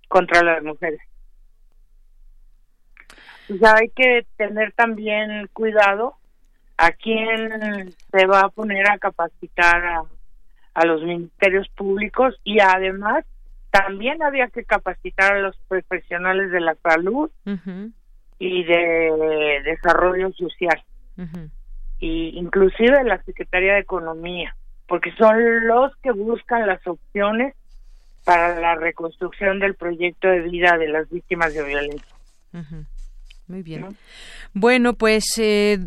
contra 0.07 0.43
las 0.43 0.63
mujeres. 0.63 1.01
Ya 3.47 3.75
hay 3.75 3.89
que 3.89 4.25
tener 4.37 4.73
también 4.73 5.47
cuidado 5.53 6.17
a 6.77 6.91
quién 6.91 7.93
se 8.11 8.25
va 8.25 8.41
a 8.41 8.49
poner 8.49 8.89
a 8.89 8.97
capacitar 8.97 9.83
a, 10.73 10.85
los 10.85 11.01
ministerios 11.03 11.69
públicos 11.69 12.35
y 12.43 12.59
además 12.59 13.23
también 13.71 14.21
había 14.21 14.49
que 14.49 14.65
capacitar 14.65 15.35
a 15.35 15.39
los 15.39 15.55
profesionales 15.69 16.51
de 16.51 16.59
la 16.59 16.75
salud 16.83 17.31
y 18.39 18.63
de 18.65 19.61
desarrollo 19.63 20.31
social. 20.33 20.83
Y 21.99 22.37
inclusive 22.37 23.03
la 23.05 23.23
Secretaría 23.23 23.75
de 23.75 23.79
Economía 23.79 24.53
porque 24.87 25.11
son 25.17 25.67
los 25.67 25.95
que 25.97 26.11
buscan 26.11 26.67
las 26.67 26.85
opciones 26.85 27.55
para 28.23 28.59
la 28.59 28.75
reconstrucción 28.75 29.59
del 29.59 29.75
proyecto 29.75 30.27
de 30.27 30.41
vida 30.41 30.77
de 30.77 30.87
las 30.87 31.09
víctimas 31.09 31.53
de 31.53 31.63
violencia. 31.63 32.15
Muy 33.47 33.61
bien. 33.61 33.95
Bueno, 34.53 34.93
pues 34.93 35.37
eh, 35.37 35.79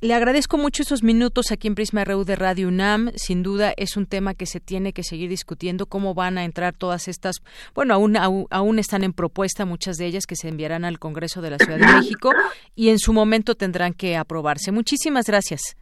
le 0.00 0.14
agradezco 0.14 0.58
mucho 0.58 0.82
estos 0.82 1.02
minutos 1.02 1.50
aquí 1.52 1.68
en 1.68 1.74
Prisma 1.74 2.04
RU 2.04 2.24
de 2.24 2.36
Radio 2.36 2.68
UNAM. 2.68 3.12
Sin 3.16 3.42
duda 3.42 3.72
es 3.76 3.96
un 3.96 4.06
tema 4.06 4.34
que 4.34 4.46
se 4.46 4.60
tiene 4.60 4.92
que 4.92 5.02
seguir 5.02 5.30
discutiendo 5.30 5.86
cómo 5.86 6.14
van 6.14 6.38
a 6.38 6.44
entrar 6.44 6.74
todas 6.74 7.08
estas, 7.08 7.36
bueno, 7.74 7.94
aún, 7.94 8.16
aún, 8.50 8.78
están 8.78 9.04
en 9.04 9.12
propuesta 9.12 9.64
muchas 9.64 9.96
de 9.96 10.06
ellas 10.06 10.26
que 10.26 10.36
se 10.36 10.48
enviarán 10.48 10.84
al 10.84 10.98
Congreso 10.98 11.40
de 11.40 11.50
la 11.50 11.58
Ciudad 11.58 11.78
de 11.78 11.86
México 11.86 12.30
y 12.74 12.90
en 12.90 12.98
su 12.98 13.12
momento 13.12 13.54
tendrán 13.54 13.94
que 13.94 14.16
aprobarse. 14.16 14.70
Muchísimas 14.72 15.26
gracias. 15.26 15.76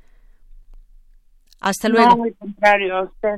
Hasta 1.60 1.88
luego. 1.88 2.16
muy 2.16 2.32
contrario, 2.34 3.04
usted. 3.04 3.36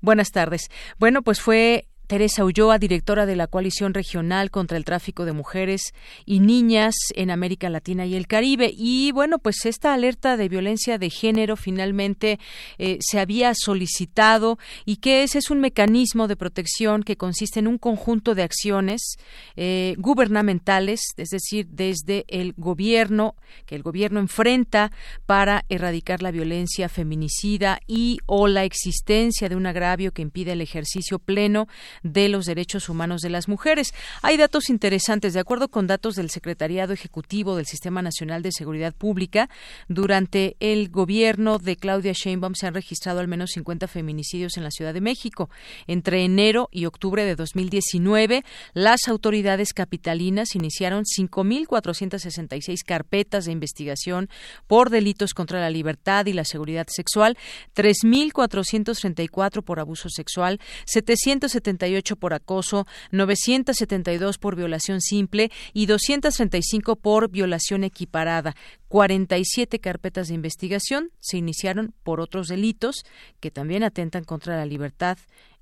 Buenas 0.00 0.30
tardes. 0.30 0.68
Bueno, 0.98 1.22
pues 1.22 1.40
fue 1.40 1.86
Teresa 2.06 2.44
Ulloa, 2.44 2.78
directora 2.78 3.26
de 3.26 3.34
la 3.34 3.48
Coalición 3.48 3.92
Regional 3.92 4.50
contra 4.50 4.76
el 4.76 4.84
Tráfico 4.84 5.24
de 5.24 5.32
Mujeres 5.32 5.92
y 6.24 6.40
Niñas 6.40 6.94
en 7.14 7.30
América 7.30 7.68
Latina 7.68 8.06
y 8.06 8.14
el 8.14 8.26
Caribe. 8.26 8.72
Y 8.76 9.10
bueno, 9.12 9.38
pues 9.38 9.66
esta 9.66 9.92
alerta 9.92 10.36
de 10.36 10.48
violencia 10.48 10.98
de 10.98 11.10
género 11.10 11.56
finalmente 11.56 12.38
eh, 12.78 12.98
se 13.00 13.18
había 13.18 13.54
solicitado 13.54 14.58
y 14.84 14.96
que 14.96 15.24
ese 15.24 15.38
es 15.38 15.50
un 15.50 15.60
mecanismo 15.60 16.28
de 16.28 16.36
protección 16.36 17.02
que 17.02 17.16
consiste 17.16 17.58
en 17.58 17.66
un 17.66 17.78
conjunto 17.78 18.34
de 18.34 18.44
acciones 18.44 19.16
eh, 19.56 19.94
gubernamentales, 19.98 21.00
es 21.16 21.30
decir, 21.30 21.66
desde 21.70 22.24
el 22.28 22.54
gobierno, 22.56 23.34
que 23.66 23.74
el 23.74 23.82
gobierno 23.82 24.20
enfrenta 24.20 24.92
para 25.26 25.64
erradicar 25.68 26.22
la 26.22 26.30
violencia 26.30 26.88
feminicida 26.88 27.80
y 27.86 28.18
o 28.26 28.46
la 28.46 28.64
existencia 28.64 29.48
de 29.48 29.56
un 29.56 29.66
agravio 29.66 30.12
que 30.12 30.22
impide 30.22 30.52
el 30.52 30.60
ejercicio 30.60 31.18
pleno 31.18 31.66
de 32.02 32.28
los 32.28 32.46
Derechos 32.46 32.88
Humanos 32.88 33.20
de 33.20 33.30
las 33.30 33.48
Mujeres. 33.48 33.94
Hay 34.22 34.36
datos 34.36 34.70
interesantes. 34.70 35.34
De 35.34 35.40
acuerdo 35.40 35.68
con 35.68 35.86
datos 35.86 36.14
del 36.14 36.30
Secretariado 36.30 36.92
Ejecutivo 36.92 37.56
del 37.56 37.66
Sistema 37.66 38.02
Nacional 38.02 38.42
de 38.42 38.52
Seguridad 38.52 38.94
Pública, 38.94 39.48
durante 39.88 40.56
el 40.60 40.88
gobierno 40.90 41.58
de 41.58 41.76
Claudia 41.76 42.12
Sheinbaum 42.12 42.54
se 42.54 42.66
han 42.66 42.74
registrado 42.74 43.20
al 43.20 43.28
menos 43.28 43.50
50 43.52 43.88
feminicidios 43.88 44.56
en 44.56 44.64
la 44.64 44.70
Ciudad 44.70 44.94
de 44.94 45.00
México. 45.00 45.50
Entre 45.86 46.24
enero 46.24 46.68
y 46.70 46.86
octubre 46.86 47.24
de 47.24 47.36
2019, 47.36 48.44
las 48.74 49.08
autoridades 49.08 49.72
capitalinas 49.72 50.54
iniciaron 50.54 51.04
5.466 51.04 52.84
carpetas 52.84 53.44
de 53.44 53.52
investigación 53.52 54.28
por 54.66 54.90
delitos 54.90 55.34
contra 55.34 55.60
la 55.60 55.70
libertad 55.70 56.26
y 56.26 56.32
la 56.32 56.44
seguridad 56.44 56.86
sexual, 56.88 57.36
3.434 57.74 59.62
por 59.62 59.80
abuso 59.80 60.08
sexual, 60.08 60.60
770 60.86 61.85
por 62.18 62.34
acoso, 62.34 62.86
972 63.10 64.38
por 64.38 64.56
violación 64.56 65.00
simple 65.00 65.50
y 65.72 65.86
235 65.86 66.96
por 66.96 67.30
violación 67.30 67.84
equiparada. 67.84 68.54
47 68.88 69.78
carpetas 69.80 70.28
de 70.28 70.34
investigación 70.34 71.10
se 71.20 71.36
iniciaron 71.38 71.94
por 72.02 72.20
otros 72.20 72.48
delitos 72.48 73.04
que 73.40 73.50
también 73.50 73.82
atentan 73.82 74.24
contra 74.24 74.56
la 74.56 74.66
libertad 74.66 75.18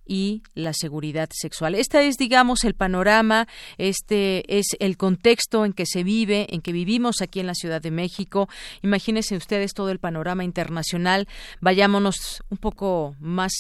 y 0.07 0.43
la 0.55 0.73
seguridad 0.73 1.29
sexual. 1.33 1.75
Este 1.75 2.07
es, 2.07 2.17
digamos, 2.17 2.65
el 2.65 2.75
panorama, 2.75 3.49
este 3.79 4.59
es 4.59 4.67
el 4.79 4.97
contexto 4.97 5.65
en 5.65 5.73
que 5.73 5.87
se 5.87 6.05
vive, 6.05 6.47
en 6.51 6.61
que 6.61 6.73
vivimos 6.73 7.23
aquí 7.23 7.41
en 7.41 7.47
la 7.47 7.55
Ciudad 7.55 7.81
de 7.81 7.91
México. 7.91 8.49
Imagínense 8.83 9.37
ustedes 9.37 9.73
todo 9.73 9.91
el 9.91 9.99
panorama 9.99 10.45
internacional. 10.45 11.29
Vayámonos 11.61 12.43
un 12.51 12.59
poco 12.59 13.17
más 13.21 13.53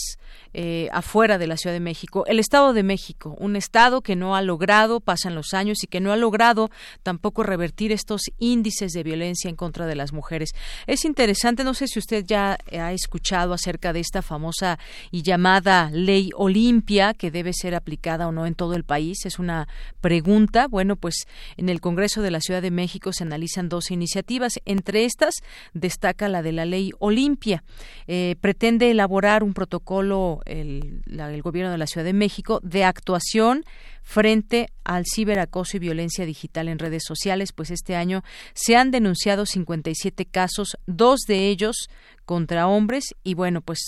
eh, 0.52 0.88
afuera 0.92 1.38
de 1.38 1.46
la 1.46 1.56
Ciudad 1.56 1.74
de 1.74 1.80
México. 1.80 2.24
El 2.26 2.38
Estado 2.38 2.72
de 2.72 2.82
México, 2.82 3.36
un 3.38 3.56
Estado 3.56 4.02
que 4.02 4.16
no 4.16 4.36
ha 4.36 4.42
logrado, 4.42 5.00
pasan 5.00 5.34
los 5.34 5.54
años, 5.54 5.82
y 5.82 5.86
que 5.86 6.00
no 6.00 6.12
ha 6.12 6.16
logrado 6.16 6.70
tampoco 7.02 7.42
revertir 7.42 7.92
estos 7.92 8.22
índices 8.38 8.92
de 8.92 9.02
violencia 9.02 9.48
en 9.48 9.56
contra 9.56 9.86
de 9.86 9.94
las 9.94 10.12
mujeres. 10.12 10.50
Es 10.86 11.04
interesante, 11.04 11.64
no 11.64 11.74
sé 11.74 11.88
si 11.88 11.98
usted 11.98 12.24
ya 12.26 12.58
ha 12.72 12.92
escuchado 12.92 13.52
acerca 13.52 13.92
de 13.92 14.00
esta 14.00 14.22
famosa 14.22 14.78
y 15.10 15.22
llamada 15.22 15.90
ley 15.92 16.30
Olimpia, 16.36 17.14
que 17.14 17.30
debe 17.30 17.52
ser 17.52 17.74
aplicada 17.74 18.28
o 18.28 18.32
no 18.32 18.46
en 18.46 18.54
todo 18.54 18.74
el 18.74 18.84
país, 18.84 19.24
es 19.24 19.38
una 19.38 19.68
pregunta. 20.00 20.68
Bueno, 20.68 20.96
pues 20.96 21.26
en 21.56 21.68
el 21.68 21.80
Congreso 21.80 22.22
de 22.22 22.30
la 22.30 22.40
Ciudad 22.40 22.62
de 22.62 22.70
México 22.70 23.12
se 23.12 23.24
analizan 23.24 23.68
dos 23.68 23.90
iniciativas. 23.90 24.60
Entre 24.64 25.04
estas 25.04 25.34
destaca 25.72 26.28
la 26.28 26.42
de 26.42 26.52
la 26.52 26.64
ley 26.64 26.92
Olimpia. 26.98 27.64
Eh, 28.06 28.36
pretende 28.40 28.90
elaborar 28.90 29.42
un 29.42 29.54
protocolo 29.54 30.40
el 30.46 31.02
gobierno 31.42 31.72
de 31.72 31.78
la 31.78 31.86
Ciudad 31.86 32.04
de 32.04 32.12
México 32.12 32.60
de 32.62 32.84
actuación 32.84 33.64
frente 34.04 34.68
al 34.84 35.04
ciberacoso 35.12 35.76
y 35.76 35.80
violencia 35.80 36.26
digital 36.26 36.68
en 36.68 36.78
redes 36.78 37.02
sociales, 37.04 37.52
pues 37.52 37.70
este 37.70 37.96
año 37.96 38.22
se 38.52 38.76
han 38.76 38.90
denunciado 38.90 39.46
57 39.46 40.26
casos, 40.26 40.76
dos 40.86 41.20
de 41.26 41.48
ellos 41.48 41.88
contra 42.24 42.68
hombres 42.68 43.14
y 43.24 43.34
bueno, 43.34 43.60
pues 43.60 43.80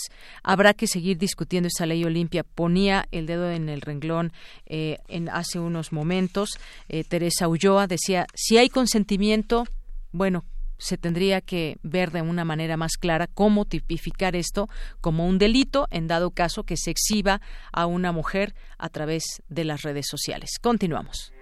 habrá 0.43 0.75
que 0.75 0.87
seguir 0.87 1.19
discutiendo 1.19 1.69
esta 1.69 1.87
ley 1.87 2.05
Olimpia. 2.05 2.43
Ponía 2.45 3.07
el 3.13 3.27
dedo 3.27 3.51
en 3.51 3.69
el 3.69 3.83
renglón 3.83 4.33
eh, 4.67 4.99
en 5.09 5.29
hace 5.29 5.59
unos 5.59 5.93
momentos. 5.93 6.59
Eh, 6.89 7.05
Teresa 7.05 7.47
Ulloa 7.47 7.87
decía, 7.87 8.27
si 8.35 8.59
hay 8.59 8.69
consentimiento, 8.69 9.65
bueno, 10.13 10.45
se 10.79 10.97
tendría 10.99 11.41
que 11.41 11.79
ver 11.83 12.11
de 12.11 12.23
una 12.23 12.45
manera 12.45 12.77
más 12.77 12.97
clara 12.99 13.27
cómo 13.27 13.65
tipificar 13.65 14.37
esto 14.37 14.69
como 15.01 15.27
un 15.27 15.39
delito 15.39 15.87
en 15.91 16.07
dado 16.07 16.31
caso 16.31 16.65
que 16.65 16.77
se 16.77 16.91
exhiba 16.91 17.41
a 17.73 17.87
una 17.87 18.13
mujer 18.13 18.55
a 18.79 18.89
través 18.89 19.43
de 19.49 19.65
las 19.65 19.83
redes 19.83 20.07
sociales. 20.09 20.59
Continuamos. 20.61 21.33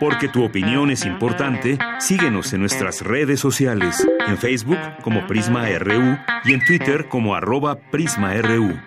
Porque 0.00 0.28
tu 0.28 0.44
opinión 0.44 0.90
es 0.90 1.04
importante, 1.04 1.78
síguenos 1.98 2.52
en 2.52 2.60
nuestras 2.60 3.02
redes 3.02 3.38
sociales, 3.40 4.06
en 4.26 4.38
Facebook 4.38 4.78
como 5.02 5.26
Prisma 5.26 5.68
RU 5.78 6.18
y 6.44 6.54
en 6.54 6.64
Twitter 6.64 7.08
como 7.08 7.34
arroba 7.34 7.76
PrismaRU. 7.90 8.78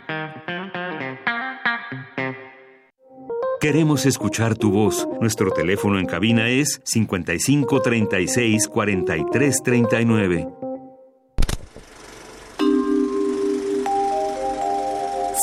Queremos 3.64 4.06
escuchar 4.06 4.58
tu 4.58 4.72
voz. 4.72 5.08
Nuestro 5.22 5.50
teléfono 5.50 5.98
en 5.98 6.06
cabina 6.06 6.50
es 6.50 6.82
55 6.84 7.82
36 7.82 8.68
43 8.68 9.64
39. 9.64 10.48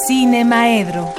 Cine 0.07 0.45
Maedro. 0.45 1.15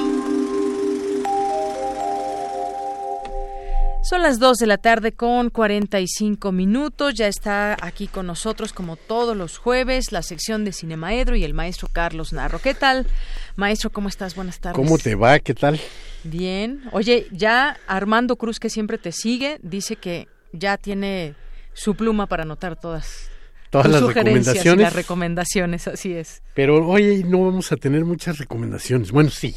Son 4.04 4.22
las 4.22 4.38
2 4.38 4.58
de 4.58 4.66
la 4.68 4.78
tarde 4.78 5.10
con 5.10 5.50
45 5.50 6.52
minutos. 6.52 7.14
Ya 7.14 7.26
está 7.26 7.76
aquí 7.82 8.06
con 8.06 8.28
nosotros, 8.28 8.72
como 8.72 8.94
todos 8.94 9.36
los 9.36 9.58
jueves, 9.58 10.12
la 10.12 10.22
sección 10.22 10.64
de 10.64 10.72
Cinemaedro 10.72 11.34
y 11.34 11.42
el 11.42 11.52
maestro 11.52 11.88
Carlos 11.92 12.32
Narro. 12.32 12.60
¿Qué 12.60 12.74
tal, 12.74 13.08
maestro? 13.56 13.90
¿Cómo 13.90 14.08
estás? 14.08 14.36
Buenas 14.36 14.60
tardes. 14.60 14.76
¿Cómo 14.76 14.98
te 14.98 15.16
va? 15.16 15.40
¿Qué 15.40 15.52
tal? 15.52 15.80
Bien. 16.24 16.82
Oye, 16.92 17.26
ya 17.30 17.78
Armando 17.86 18.36
Cruz, 18.36 18.60
que 18.60 18.70
siempre 18.70 18.98
te 18.98 19.12
sigue, 19.12 19.58
dice 19.62 19.96
que 19.96 20.28
ya 20.52 20.76
tiene 20.76 21.34
su 21.72 21.94
pluma 21.94 22.26
para 22.26 22.42
anotar 22.42 22.78
todas. 22.78 23.30
Todas 23.70 23.88
las 23.88 24.02
recomendaciones. 24.02 24.82
las 24.82 24.92
recomendaciones, 24.92 25.88
así 25.88 26.12
es. 26.12 26.42
Pero 26.54 26.86
hoy 26.86 27.24
no 27.24 27.46
vamos 27.46 27.72
a 27.72 27.76
tener 27.76 28.04
muchas 28.04 28.38
recomendaciones. 28.38 29.10
Bueno, 29.10 29.30
sí. 29.30 29.54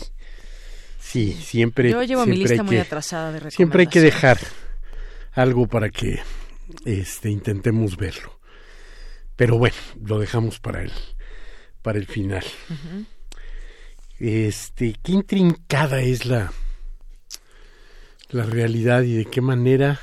Sí, 1.00 1.34
siempre. 1.34 1.92
Yo 1.92 2.02
llevo 2.04 2.26
mi 2.26 2.38
lista 2.38 2.64
muy 2.64 2.78
atrasada 2.78 3.32
de 3.32 3.40
recomendaciones. 3.40 3.56
Siempre 3.56 3.82
hay 3.82 3.88
que 3.88 4.02
dejar 4.02 4.40
algo 5.34 5.68
para 5.68 5.90
que 5.90 6.20
este, 6.86 7.30
intentemos 7.30 7.98
verlo. 7.98 8.40
Pero 9.36 9.58
bueno, 9.58 9.76
lo 10.04 10.18
dejamos 10.18 10.60
para 10.60 10.82
el, 10.82 10.92
para 11.82 12.00
el 12.00 12.08
final. 12.08 12.44
Este, 14.20 14.96
qué 15.04 15.12
intrincada 15.12 16.02
es 16.02 16.26
la, 16.26 16.54
la 18.30 18.46
realidad 18.46 19.02
y 19.02 19.16
de 19.16 19.26
qué 19.26 19.42
manera 19.42 20.00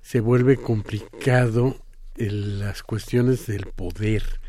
se 0.00 0.20
vuelve 0.20 0.56
complicado 0.56 1.76
las 2.14 2.82
cuestiones 2.84 3.46
del 3.46 3.66
poder, 3.66 4.40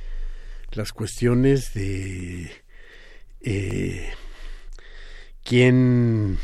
las 0.72 0.94
cuestiones 0.94 1.74
de 1.74 2.52
eh, 3.42 4.10
quién 5.44 6.38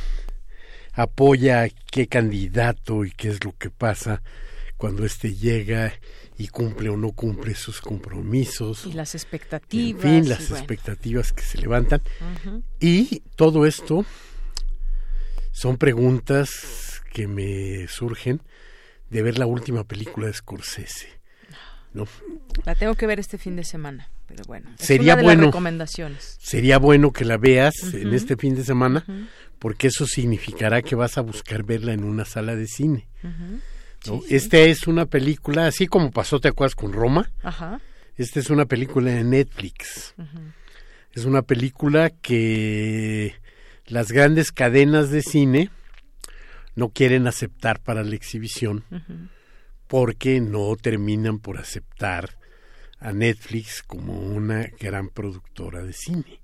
apoya 0.93 1.63
a 1.63 1.69
qué 1.69 2.07
candidato 2.07 3.05
y 3.05 3.11
qué 3.11 3.29
es 3.29 3.43
lo 3.43 3.55
que 3.57 3.69
pasa 3.69 4.23
cuando 4.77 5.05
éste 5.05 5.35
llega 5.35 5.93
y 6.37 6.47
cumple 6.47 6.89
o 6.89 6.97
no 6.97 7.11
cumple 7.11 7.55
sus 7.55 7.81
compromisos. 7.81 8.85
Y 8.85 8.93
las 8.93 9.15
expectativas. 9.15 10.03
En 10.05 10.23
fin, 10.23 10.29
las 10.29 10.51
expectativas 10.51 11.31
que 11.33 11.43
se 11.43 11.57
levantan. 11.59 12.01
Y 12.79 13.21
todo 13.35 13.65
esto 13.65 14.05
son 15.51 15.77
preguntas 15.77 17.01
que 17.11 17.27
me 17.27 17.87
surgen 17.87 18.41
de 19.09 19.21
ver 19.21 19.37
la 19.37 19.45
última 19.45 19.83
película 19.83 20.27
de 20.27 20.33
Scorsese. 20.33 21.07
¿no? 21.93 22.07
La 22.65 22.73
tengo 22.73 22.95
que 22.95 23.05
ver 23.05 23.19
este 23.19 23.37
fin 23.37 23.55
de 23.55 23.63
semana 23.63 24.09
pero 24.33 24.43
bueno, 24.47 24.69
sería 24.77 25.15
bueno, 25.15 25.45
recomendaciones. 25.47 26.37
Sería 26.41 26.79
bueno 26.79 27.11
que 27.11 27.25
la 27.25 27.37
veas 27.37 27.93
en 27.93 28.13
este 28.13 28.35
fin 28.35 28.55
de 28.55 28.63
semana, 28.63 29.05
porque 29.59 29.87
eso 29.87 30.07
significará 30.07 30.81
que 30.81 30.95
vas 30.95 31.17
a 31.17 31.21
buscar 31.21 31.63
verla 31.63 31.93
en 31.93 32.03
una 32.03 32.25
sala 32.25 32.55
de 32.55 32.67
cine. 32.67 33.07
Esta 34.29 34.57
es 34.57 34.87
una 34.87 35.05
película, 35.05 35.67
así 35.67 35.87
como 35.87 36.11
pasó, 36.11 36.39
¿te 36.39 36.49
acuerdas 36.49 36.75
con 36.75 36.93
Roma? 36.93 37.31
Esta 38.17 38.39
es 38.39 38.49
una 38.49 38.65
película 38.65 39.11
de 39.11 39.23
Netflix. 39.23 40.13
Es 41.13 41.25
una 41.25 41.41
película 41.41 42.09
que 42.09 43.35
las 43.85 44.11
grandes 44.11 44.51
cadenas 44.51 45.09
de 45.09 45.21
cine 45.21 45.69
no 46.75 46.89
quieren 46.89 47.27
aceptar 47.27 47.79
para 47.79 48.03
la 48.03 48.15
exhibición 48.15 48.83
porque 49.87 50.41
no 50.41 50.75
terminan 50.75 51.39
por 51.39 51.57
aceptar 51.59 52.37
a 52.99 53.13
Netflix 53.13 53.83
como 53.83 54.19
una 54.19 54.67
gran 54.79 55.09
productora 55.09 55.83
de 55.83 55.93
cine. 55.93 56.39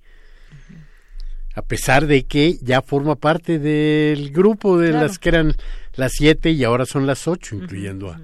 A 1.59 1.61
pesar 1.61 2.07
de 2.07 2.23
que 2.23 2.57
ya 2.61 2.81
forma 2.81 3.17
parte 3.17 3.59
del 3.59 4.31
grupo 4.31 4.77
de 4.77 4.93
las 4.93 5.19
que 5.19 5.27
eran 5.27 5.55
las 5.95 6.13
siete 6.13 6.51
y 6.51 6.63
ahora 6.63 6.85
son 6.85 7.05
las 7.05 7.27
ocho, 7.27 7.53
incluyendo 7.57 8.09
a, 8.09 8.21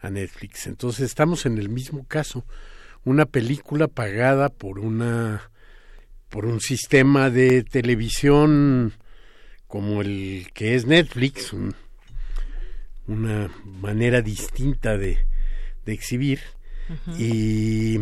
a, 0.00 0.10
Netflix. 0.10 0.68
Entonces 0.68 1.06
estamos 1.06 1.44
en 1.44 1.58
el 1.58 1.70
mismo 1.70 2.06
caso. 2.06 2.44
Una 3.04 3.26
película 3.26 3.88
pagada 3.88 4.48
por 4.48 4.78
una 4.78 5.50
por 6.28 6.46
un 6.46 6.60
sistema 6.60 7.30
de 7.30 7.64
televisión 7.64 8.92
como 9.66 10.00
el 10.00 10.46
que 10.54 10.76
es 10.76 10.86
Netflix, 10.86 11.52
una 13.08 13.50
manera 13.64 14.22
distinta 14.22 14.96
de, 14.96 15.18
de 15.84 15.92
exhibir 15.92 16.38
y 17.18 17.98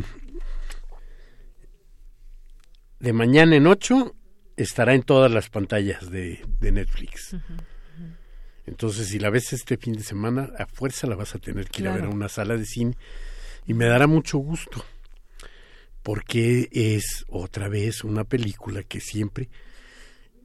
de 3.01 3.13
mañana 3.15 3.57
en 3.57 3.67
ocho 3.69 4.15
estará 4.57 4.95
en 4.95 5.03
todas 5.03 5.31
las 5.31 5.49
pantallas 5.49 6.11
de, 6.11 6.45
Netflix. 6.61 7.37
Entonces, 8.67 9.09
si 9.09 9.19
la 9.19 9.31
ves 9.31 9.53
este 9.53 9.77
fin 9.77 9.95
de 9.95 10.03
semana, 10.03 10.51
a 10.59 10.67
fuerza 10.67 11.07
la 11.07 11.15
vas 11.15 11.35
a 11.35 11.39
tener 11.39 11.69
que 11.69 11.83
ir 11.83 11.89
a 11.89 11.95
ver 11.95 12.05
a 12.05 12.09
una 12.09 12.29
sala 12.29 12.57
de 12.57 12.65
cine. 12.65 12.97
Y 13.67 13.75
me 13.75 13.87
dará 13.87 14.07
mucho 14.07 14.39
gusto, 14.39 14.85
porque 16.03 16.69
es 16.73 17.25
otra 17.29 17.69
vez 17.69 18.05
una 18.05 18.25
película 18.25 18.83
que 18.83 19.01
siempre, 19.01 19.49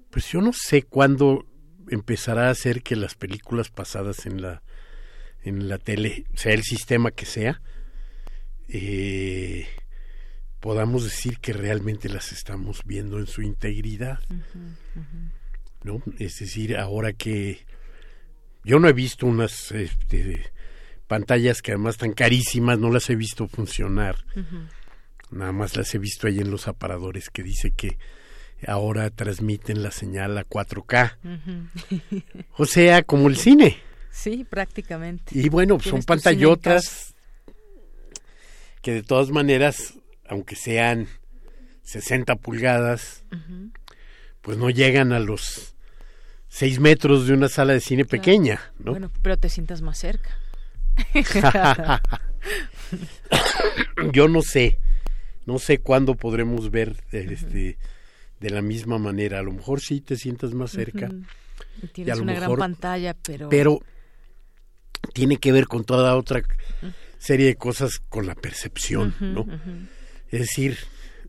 pues 0.09 0.27
yo 0.31 0.41
no 0.41 0.51
sé 0.53 0.83
cuándo 0.83 1.45
empezará 1.89 2.47
a 2.47 2.51
hacer 2.51 2.83
que 2.83 2.95
las 2.95 3.15
películas 3.15 3.69
pasadas 3.69 4.25
en 4.25 4.41
la 4.41 4.61
en 5.43 5.67
la 5.67 5.77
tele, 5.77 6.25
sea 6.35 6.53
el 6.53 6.63
sistema 6.63 7.11
que 7.11 7.25
sea, 7.25 7.61
eh, 8.67 9.67
podamos 10.61 11.03
decir 11.03 11.39
que 11.39 11.51
realmente 11.51 12.07
las 12.07 12.31
estamos 12.31 12.83
viendo 12.85 13.19
en 13.19 13.27
su 13.27 13.41
integridad. 13.41 14.19
¿No? 15.83 16.01
Es 16.19 16.39
decir, 16.39 16.77
ahora 16.77 17.11
que 17.11 17.65
yo 18.63 18.79
no 18.79 18.87
he 18.87 18.93
visto 18.93 19.25
unas 19.25 19.71
este, 19.71 20.51
pantallas 21.07 21.61
que 21.61 21.71
además 21.71 21.95
están 21.95 22.13
carísimas, 22.13 22.77
no 22.79 22.91
las 22.91 23.09
he 23.09 23.15
visto 23.15 23.47
funcionar. 23.47 24.23
Nada 25.31 25.51
más 25.51 25.75
las 25.75 25.93
he 25.95 25.97
visto 25.97 26.27
ahí 26.27 26.39
en 26.39 26.51
los 26.51 26.67
aparadores 26.67 27.29
que 27.29 27.41
dice 27.41 27.71
que 27.71 27.97
ahora 28.67 29.09
transmiten 29.09 29.81
la 29.81 29.89
señal 29.89 30.37
a 30.37 30.45
4K. 30.47 31.17
o 32.57 32.65
sea, 32.65 33.01
como 33.01 33.27
el 33.27 33.35
cine. 33.35 33.77
Sí, 34.11 34.45
prácticamente. 34.47 35.37
Y 35.37 35.49
bueno, 35.49 35.79
son 35.79 36.03
pantallotas 36.03 37.15
que 38.81 38.93
de 38.93 39.03
todas 39.03 39.29
maneras, 39.31 39.95
aunque 40.31 40.55
sean 40.55 41.07
60 41.83 42.37
pulgadas, 42.37 43.25
pues 44.39 44.57
no 44.57 44.69
llegan 44.69 45.11
a 45.11 45.19
los 45.19 45.75
6 46.47 46.79
metros 46.79 47.27
de 47.27 47.33
una 47.33 47.49
sala 47.49 47.73
de 47.73 47.81
cine 47.81 48.05
pequeña, 48.05 48.61
¿no? 48.79 48.91
Bueno, 48.91 49.11
pero 49.21 49.35
te 49.35 49.49
sientas 49.49 49.81
más 49.81 49.97
cerca. 49.97 50.29
Yo 54.13 54.29
no 54.29 54.41
sé, 54.41 54.79
no 55.45 55.59
sé 55.59 55.79
cuándo 55.79 56.15
podremos 56.15 56.71
ver 56.71 57.03
este, 57.11 57.77
de 58.39 58.49
la 58.49 58.61
misma 58.61 58.99
manera. 58.99 59.39
A 59.39 59.43
lo 59.43 59.51
mejor 59.51 59.81
sí 59.81 59.99
te 59.99 60.15
sientas 60.15 60.53
más 60.53 60.71
cerca. 60.71 61.09
y 61.83 61.87
tienes 61.87 62.19
una 62.19 62.35
gran 62.35 62.55
pantalla, 62.55 63.15
pero... 63.15 63.49
Pero 63.49 63.79
tiene 65.13 65.35
que 65.35 65.51
ver 65.51 65.67
con 65.67 65.83
toda 65.83 66.15
otra 66.15 66.41
serie 67.17 67.47
de 67.47 67.55
cosas 67.55 67.99
con 68.07 68.27
la 68.27 68.35
percepción, 68.35 69.13
¿no? 69.19 69.45
Es 70.31 70.39
decir... 70.39 70.77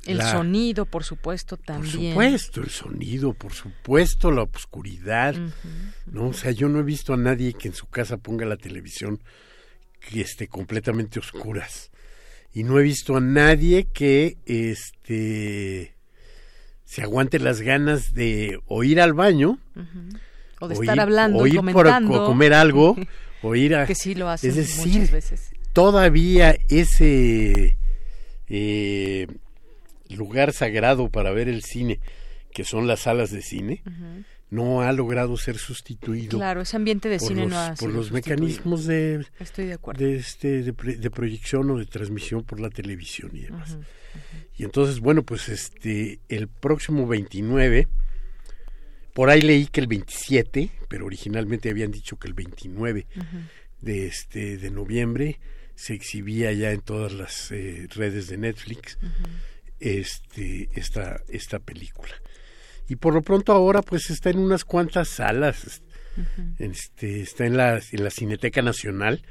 El 0.05 0.21
sonido, 0.21 0.85
por 0.85 1.05
supuesto, 1.05 1.57
también. 1.57 2.15
Por 2.15 2.25
supuesto, 2.25 2.61
el 2.61 2.71
sonido, 2.71 3.35
por 3.35 3.53
supuesto, 3.53 4.33
la 4.33 4.43
oscuridad, 4.43 5.37
¿no? 6.07 6.29
O 6.29 6.33
sea, 6.33 6.51
yo 6.51 6.69
no 6.69 6.81
he 6.81 6.83
visto 6.83 7.15
a 7.15 7.17
nadie 7.17 7.53
que 7.53 7.69
en 7.69 7.75
su 7.75 7.87
casa 7.87 8.17
ponga 8.17 8.45
la 8.45 8.57
televisión 8.57 9.21
que 10.01 10.21
esté 10.23 10.49
completamente 10.49 11.21
oscuras. 11.21 11.93
Y 12.53 12.65
no 12.65 12.79
he 12.79 12.83
visto 12.83 13.17
a 13.17 13.21
nadie 13.21 13.85
que 13.93 14.39
este 14.45 15.95
se 16.85 17.03
aguante 17.03 17.39
las 17.39 17.63
ganas 17.63 18.13
de 18.13 18.61
o 18.67 18.85
ir 18.85 19.01
al 19.01 19.15
baño 19.15 19.59
o 20.61 20.69
de 20.69 20.75
estar 20.75 21.01
hablando 21.01 21.39
o 21.39 21.47
ir 21.47 21.57
comentando. 21.57 22.11
Por, 22.11 22.27
comer 22.27 22.53
algo 22.53 22.97
o 23.43 23.55
ir 23.55 23.75
a 23.75 23.87
que 23.87 23.95
sí 23.95 24.15
lo 24.15 24.29
hacen 24.29 24.51
es 24.51 24.57
decir, 24.57 24.93
muchas 24.93 25.11
veces 25.11 25.51
todavía 25.73 26.55
ese 26.69 27.79
eh, 28.55 29.27
lugar 30.11 30.53
sagrado 30.53 31.09
para 31.09 31.33
ver 31.33 31.49
el 31.49 31.63
cine, 31.63 32.01
que 32.53 32.65
son 32.65 32.87
las 32.87 33.01
salas 33.01 33.31
de 33.31 33.41
cine, 33.41 33.83
no 34.51 34.83
ha 34.83 34.93
logrado 34.93 35.39
ser 35.39 35.57
sustituido. 35.57 36.37
Claro, 36.37 36.61
ese 36.61 36.77
ambiente 36.77 37.09
de 37.09 37.19
cine 37.19 37.43
los, 37.43 37.51
no 37.51 37.59
ha 37.59 37.75
Por 37.75 37.91
los 37.91 38.13
mecanismos 38.13 38.85
de, 38.85 39.25
Estoy 39.41 39.67
de, 39.67 39.73
acuerdo. 39.73 40.05
de, 40.05 40.17
este, 40.17 40.63
de, 40.63 41.11
proyección 41.11 41.71
o 41.71 41.79
de 41.79 41.87
transmisión 41.87 42.45
por 42.45 42.61
la 42.61 42.69
televisión 42.69 43.31
y 43.33 43.41
demás. 43.41 43.79
Y 44.59 44.65
entonces, 44.65 45.01
bueno, 45.01 45.23
pues 45.23 45.49
este 45.49 46.21
el 46.29 46.49
próximo 46.49 47.07
29 47.07 47.89
Por 49.15 49.31
ahí 49.31 49.41
leí 49.41 49.67
que 49.67 49.81
el 49.81 49.87
27, 49.87 50.69
pero 50.89 51.07
originalmente 51.07 51.71
habían 51.71 51.91
dicho 51.91 52.19
que 52.19 52.29
el 52.29 52.35
29 52.35 53.07
de 53.81 54.07
este 54.07 54.59
de 54.59 54.71
noviembre 54.71 55.41
se 55.75 55.95
exhibía 55.95 56.53
ya 56.53 56.71
en 56.73 56.81
todas 56.81 57.13
las 57.13 57.51
eh, 57.51 57.87
redes 57.95 58.29
de 58.29 58.39
Netflix 58.39 58.99
este 59.81 60.71
esta 60.75 61.21
esta 61.29 61.59
película. 61.59 62.15
Y 62.89 62.97
por 62.97 63.15
lo 63.15 63.23
pronto 63.23 63.53
ahora 63.53 63.83
pues 63.83 64.11
está 64.11 64.31
en 64.31 64.39
unas 64.39 64.65
cuantas 64.65 65.09
salas. 65.09 65.83
Este 66.59 67.23
está 67.23 67.47
en 67.47 67.57
la 67.57 67.81
en 67.91 68.05
la 68.05 68.11
Cineteca 68.11 68.63
Nacional. 68.63 69.23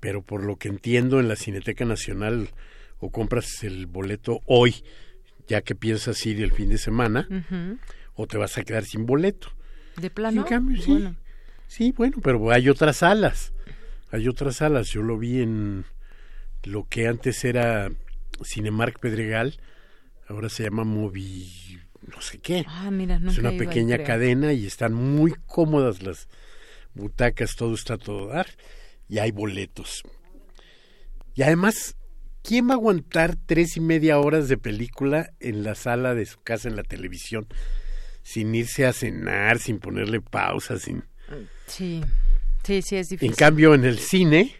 Pero 0.00 0.22
por 0.22 0.44
lo 0.44 0.56
que 0.56 0.68
entiendo 0.68 1.20
en 1.20 1.28
la 1.28 1.36
Cineteca 1.36 1.84
Nacional 1.84 2.50
o 2.98 3.10
compras 3.10 3.62
el 3.62 3.86
boleto 3.86 4.40
hoy, 4.46 4.84
ya 5.48 5.62
que 5.62 5.74
piensas 5.74 6.24
ir 6.26 6.42
el 6.42 6.52
fin 6.52 6.68
de 6.70 6.78
semana, 6.78 7.28
o 8.14 8.26
te 8.26 8.38
vas 8.38 8.58
a 8.58 8.62
quedar 8.62 8.84
sin 8.84 9.06
boleto. 9.06 9.48
De 9.96 10.10
plano. 10.10 10.44
sí. 10.48 10.90
Bueno. 10.90 11.16
Sí, 11.66 11.94
bueno, 11.96 12.18
pero 12.22 12.50
hay 12.50 12.68
otras 12.68 12.98
salas. 12.98 13.54
Hay 14.12 14.28
otras 14.28 14.56
salas. 14.56 14.88
Yo 14.88 15.02
lo 15.02 15.18
vi 15.18 15.40
en 15.40 15.84
lo 16.62 16.86
que 16.88 17.08
antes 17.08 17.44
era 17.44 17.90
Cinemark 18.44 19.00
Pedregal, 19.00 19.58
ahora 20.28 20.48
se 20.48 20.64
llama 20.64 20.84
Movi 20.84 21.80
no 22.06 22.20
sé 22.20 22.38
qué. 22.38 22.64
Ah, 22.66 22.90
mira, 22.90 23.20
es 23.26 23.38
una 23.38 23.52
pequeña 23.52 24.02
cadena 24.02 24.52
y 24.52 24.66
están 24.66 24.92
muy 24.92 25.34
cómodas 25.46 26.02
las 26.02 26.28
butacas, 26.94 27.54
todo 27.56 27.74
está 27.74 27.96
todo 27.96 28.28
dar 28.28 28.46
y 29.08 29.18
hay 29.18 29.30
boletos. 29.30 30.02
Y 31.34 31.42
además, 31.42 31.96
¿quién 32.42 32.68
va 32.68 32.72
a 32.72 32.76
aguantar 32.76 33.36
tres 33.46 33.76
y 33.76 33.80
media 33.80 34.18
horas 34.18 34.48
de 34.48 34.58
película 34.58 35.30
en 35.40 35.62
la 35.62 35.74
sala 35.74 36.14
de 36.14 36.26
su 36.26 36.40
casa 36.42 36.68
en 36.68 36.76
la 36.76 36.82
televisión? 36.82 37.46
Sin 38.22 38.54
irse 38.54 38.86
a 38.86 38.92
cenar, 38.92 39.58
sin 39.58 39.78
ponerle 39.78 40.20
pausa, 40.20 40.78
sin... 40.78 41.04
Sí, 41.66 42.02
sí, 42.64 42.82
sí, 42.82 42.96
es 42.96 43.08
difícil. 43.08 43.30
En 43.30 43.36
cambio, 43.36 43.74
en 43.74 43.84
el 43.84 43.98
cine, 43.98 44.54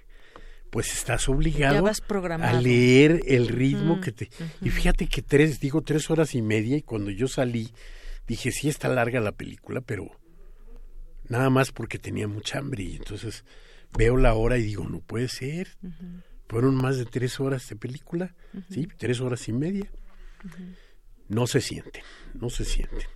pues 0.70 0.92
estás 0.92 1.28
obligado 1.28 1.86
a 1.86 2.52
leer 2.60 3.20
el 3.26 3.48
ritmo 3.48 4.00
que 4.00 4.12
te... 4.12 4.30
Y 4.62 4.70
fíjate 4.70 5.06
que 5.06 5.22
tres, 5.22 5.60
digo 5.60 5.82
tres 5.82 6.10
horas 6.10 6.34
y 6.34 6.42
media, 6.42 6.76
y 6.76 6.82
cuando 6.82 7.10
yo 7.10 7.28
salí, 7.28 7.72
dije, 8.26 8.52
sí 8.52 8.68
está 8.68 8.88
larga 8.88 9.20
la 9.20 9.32
película, 9.32 9.80
pero 9.80 10.10
nada 11.28 11.50
más 11.50 11.72
porque 11.72 11.98
tenía 11.98 12.28
mucha 12.28 12.58
hambre. 12.58 12.84
Y 12.84 12.96
entonces 12.96 13.44
veo 13.96 14.16
la 14.16 14.34
hora 14.34 14.58
y 14.58 14.62
digo, 14.62 14.88
no 14.88 15.00
puede 15.00 15.28
ser. 15.28 15.76
Fueron 16.48 16.74
más 16.74 16.98
de 16.98 17.06
tres 17.06 17.40
horas 17.40 17.68
de 17.68 17.76
película, 17.76 18.34
sí, 18.70 18.88
tres 18.98 19.20
horas 19.20 19.48
y 19.48 19.52
media. 19.52 19.90
No 21.28 21.46
se 21.46 21.60
sienten, 21.60 22.02
no 22.34 22.50
se 22.50 22.64
sienten. 22.64 23.08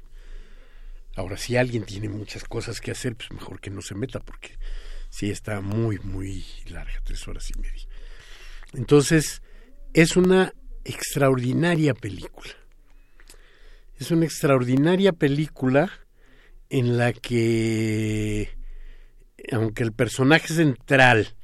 Ahora, 1.17 1.39
si 1.39 1.57
alguien 1.57 1.85
tiene 1.85 2.09
muchas 2.11 2.45
cosas 2.45 2.81
que 2.81 2.91
hacer, 2.91 3.17
pues 3.17 3.31
mejor 3.33 3.59
que 3.59 3.71
no 3.71 3.81
se 3.81 3.95
meta, 3.95 4.21
porque 4.21 4.59
sí 5.09 5.31
está 5.31 5.63
muy, 5.63 5.99
muy 6.01 6.45
larga, 6.69 7.01
tres 7.03 7.27
horas 7.27 7.51
y 7.51 7.59
media. 7.59 7.89
Entonces, 8.75 9.41
es 9.95 10.17
una 10.17 10.53
extraordinaria 10.85 11.95
película. 11.95 12.53
Es 13.99 14.11
una 14.11 14.27
extraordinaria 14.27 15.13
película 15.13 15.91
en 16.69 16.99
la 16.99 17.15
que, 17.15 18.51
aunque 19.51 19.85
el 19.85 19.93
personaje 19.93 20.49
central 20.49 21.35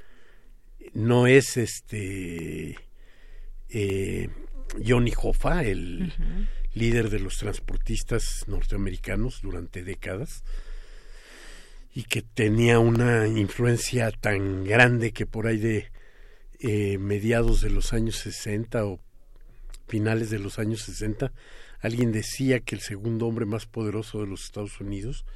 no 0.92 1.26
es 1.26 1.56
este 1.56 2.76
eh, 3.70 4.28
Johnny 4.86 5.12
Hoffa, 5.16 5.64
el 5.64 6.12
líder 6.74 7.10
de 7.10 7.20
los 7.20 7.38
transportistas 7.38 8.44
norteamericanos 8.46 9.40
durante 9.42 9.82
décadas, 9.82 10.42
y 11.94 12.04
que 12.04 12.22
tenía 12.22 12.78
una 12.78 13.26
influencia 13.28 14.10
tan 14.10 14.64
grande 14.64 15.12
que 15.12 15.26
por 15.26 15.46
ahí 15.46 15.58
de 15.58 15.90
eh, 16.60 16.96
mediados 16.98 17.60
de 17.60 17.70
los 17.70 17.92
años 17.92 18.16
60 18.16 18.84
o 18.86 19.00
finales 19.88 20.30
de 20.30 20.38
los 20.38 20.58
años 20.58 20.82
60, 20.82 21.32
alguien 21.80 22.12
decía 22.12 22.60
que 22.60 22.74
el 22.74 22.80
segundo 22.80 23.26
hombre 23.26 23.44
más 23.44 23.66
poderoso 23.66 24.20
de 24.20 24.26
los 24.26 24.44
Estados 24.44 24.80
Unidos, 24.80 25.26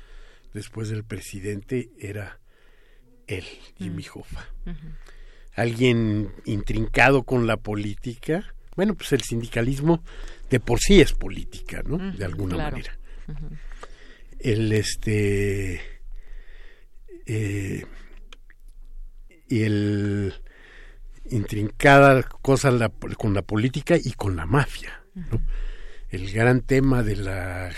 después 0.54 0.88
del 0.88 1.04
presidente, 1.04 1.90
era 1.98 2.40
él, 3.26 3.44
Jimmy 3.76 4.04
mm. 4.04 4.18
Hoffa. 4.18 4.48
Alguien 5.54 6.32
intrincado 6.44 7.24
con 7.24 7.46
la 7.46 7.56
política. 7.56 8.54
Bueno, 8.76 8.94
pues 8.94 9.12
el 9.12 9.22
sindicalismo 9.22 10.04
de 10.50 10.60
por 10.60 10.78
sí 10.80 11.00
es 11.00 11.12
política, 11.12 11.82
¿no? 11.84 12.12
de 12.12 12.24
alguna 12.24 12.56
manera. 12.56 12.98
El 14.38 14.72
este 14.72 15.80
eh, 17.26 17.84
y 19.48 19.62
el 19.62 20.34
intrincada 21.30 22.22
cosa 22.22 22.70
con 23.16 23.34
la 23.34 23.42
política 23.42 23.96
y 23.96 24.12
con 24.12 24.36
la 24.36 24.46
mafia. 24.46 25.02
El 26.10 26.30
gran 26.32 26.60
tema 26.60 27.02
de 27.02 27.16
la, 27.16 27.72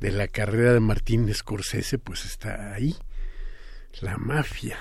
de 0.00 0.10
la 0.10 0.26
carrera 0.26 0.72
de 0.72 0.80
Martín 0.80 1.32
Scorsese 1.32 1.98
pues 1.98 2.24
está 2.24 2.72
ahí, 2.72 2.96
la 4.00 4.16
mafia, 4.16 4.78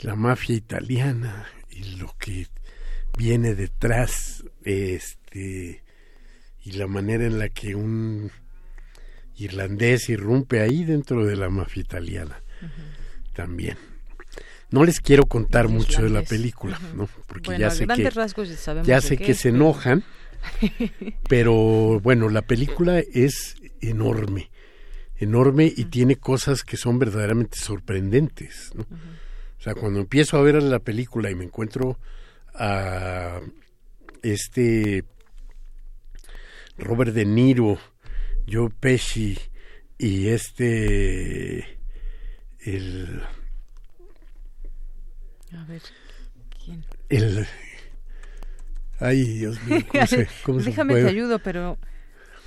la 0.00 0.16
mafia 0.16 0.56
italiana 0.56 1.46
y 1.70 1.96
lo 1.96 2.14
que 2.18 2.48
viene 3.20 3.54
detrás, 3.54 4.44
este, 4.64 5.82
y 6.64 6.72
la 6.72 6.86
manera 6.86 7.26
en 7.26 7.38
la 7.38 7.50
que 7.50 7.74
un 7.74 8.30
irlandés 9.36 10.08
irrumpe 10.08 10.62
ahí 10.62 10.84
dentro 10.84 11.26
de 11.26 11.36
la 11.36 11.50
mafia 11.50 11.82
italiana 11.82 12.42
también. 13.34 13.76
No 14.70 14.84
les 14.84 15.00
quiero 15.00 15.26
contar 15.26 15.68
mucho 15.68 16.02
de 16.02 16.08
la 16.08 16.22
película, 16.22 16.80
¿no? 16.96 17.10
Porque 17.26 17.58
ya 17.58 17.68
sé 17.70 17.86
que 17.86 18.10
ya 18.84 19.02
sé 19.02 19.18
que 19.18 19.34
se 19.34 19.50
enojan, 19.50 20.02
pero 21.28 22.00
bueno, 22.00 22.30
la 22.30 22.40
película 22.40 23.00
es 23.00 23.56
enorme, 23.82 24.50
enorme 25.16 25.70
y 25.76 25.84
tiene 25.86 26.16
cosas 26.16 26.62
que 26.62 26.78
son 26.78 26.98
verdaderamente 26.98 27.58
sorprendentes, 27.58 28.70
¿no? 28.74 28.84
O 28.84 29.62
sea, 29.62 29.74
cuando 29.74 30.00
empiezo 30.00 30.38
a 30.38 30.42
ver 30.42 30.62
la 30.62 30.78
película 30.78 31.30
y 31.30 31.34
me 31.34 31.44
encuentro 31.44 31.98
a 32.54 33.40
este 34.22 35.04
Robert 36.78 37.12
De 37.12 37.24
Niro, 37.24 37.78
Joe 38.50 38.70
Pesci 38.70 39.38
y 39.98 40.28
este 40.28 41.78
el 42.60 43.22
a 45.52 45.64
ver 45.64 45.82
quién 46.64 46.84
el 47.08 47.46
ay 48.98 49.24
Dios 49.24 49.62
mío 49.64 49.80
¿cómo 50.42 50.58
déjame 50.62 50.94
te 50.94 51.08
ayudo 51.08 51.38
pero 51.38 51.76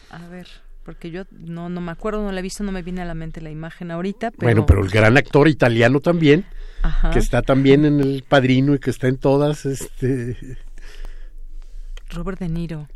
a 0.09 0.27
ver 0.29 0.47
porque 0.83 1.11
yo 1.11 1.23
no 1.31 1.69
no 1.69 1.81
me 1.81 1.91
acuerdo 1.91 2.23
no 2.23 2.31
la 2.31 2.39
he 2.39 2.43
visto 2.43 2.63
no 2.63 2.71
me 2.71 2.81
viene 2.81 3.01
a 3.01 3.05
la 3.05 3.13
mente 3.13 3.41
la 3.41 3.49
imagen 3.49 3.91
ahorita 3.91 4.31
pero... 4.31 4.41
bueno 4.41 4.65
pero 4.65 4.83
el 4.83 4.89
gran 4.89 5.17
actor 5.17 5.47
italiano 5.47 5.99
también 5.99 6.45
que 7.11 7.19
está 7.19 7.41
también 7.41 7.85
en 7.85 7.99
el 7.99 8.23
Padrino 8.27 8.75
y 8.75 8.79
que 8.79 8.89
está 8.89 9.07
en 9.07 9.17
todas 9.17 9.65
este 9.65 10.57
Robert 12.09 12.39
De 12.39 12.49
Niro. 12.49 12.87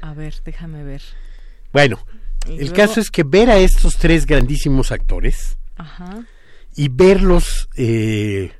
A 0.00 0.14
ver 0.14 0.34
déjame 0.44 0.82
ver. 0.82 1.02
Bueno 1.72 1.98
el 2.48 2.72
caso 2.72 3.00
es 3.00 3.10
que 3.10 3.22
ver 3.22 3.50
a 3.50 3.58
estos 3.58 3.96
tres 3.96 4.26
grandísimos 4.26 4.92
actores 4.92 5.56
y 6.76 6.88
verlos 6.88 7.68
eh, 7.76 8.52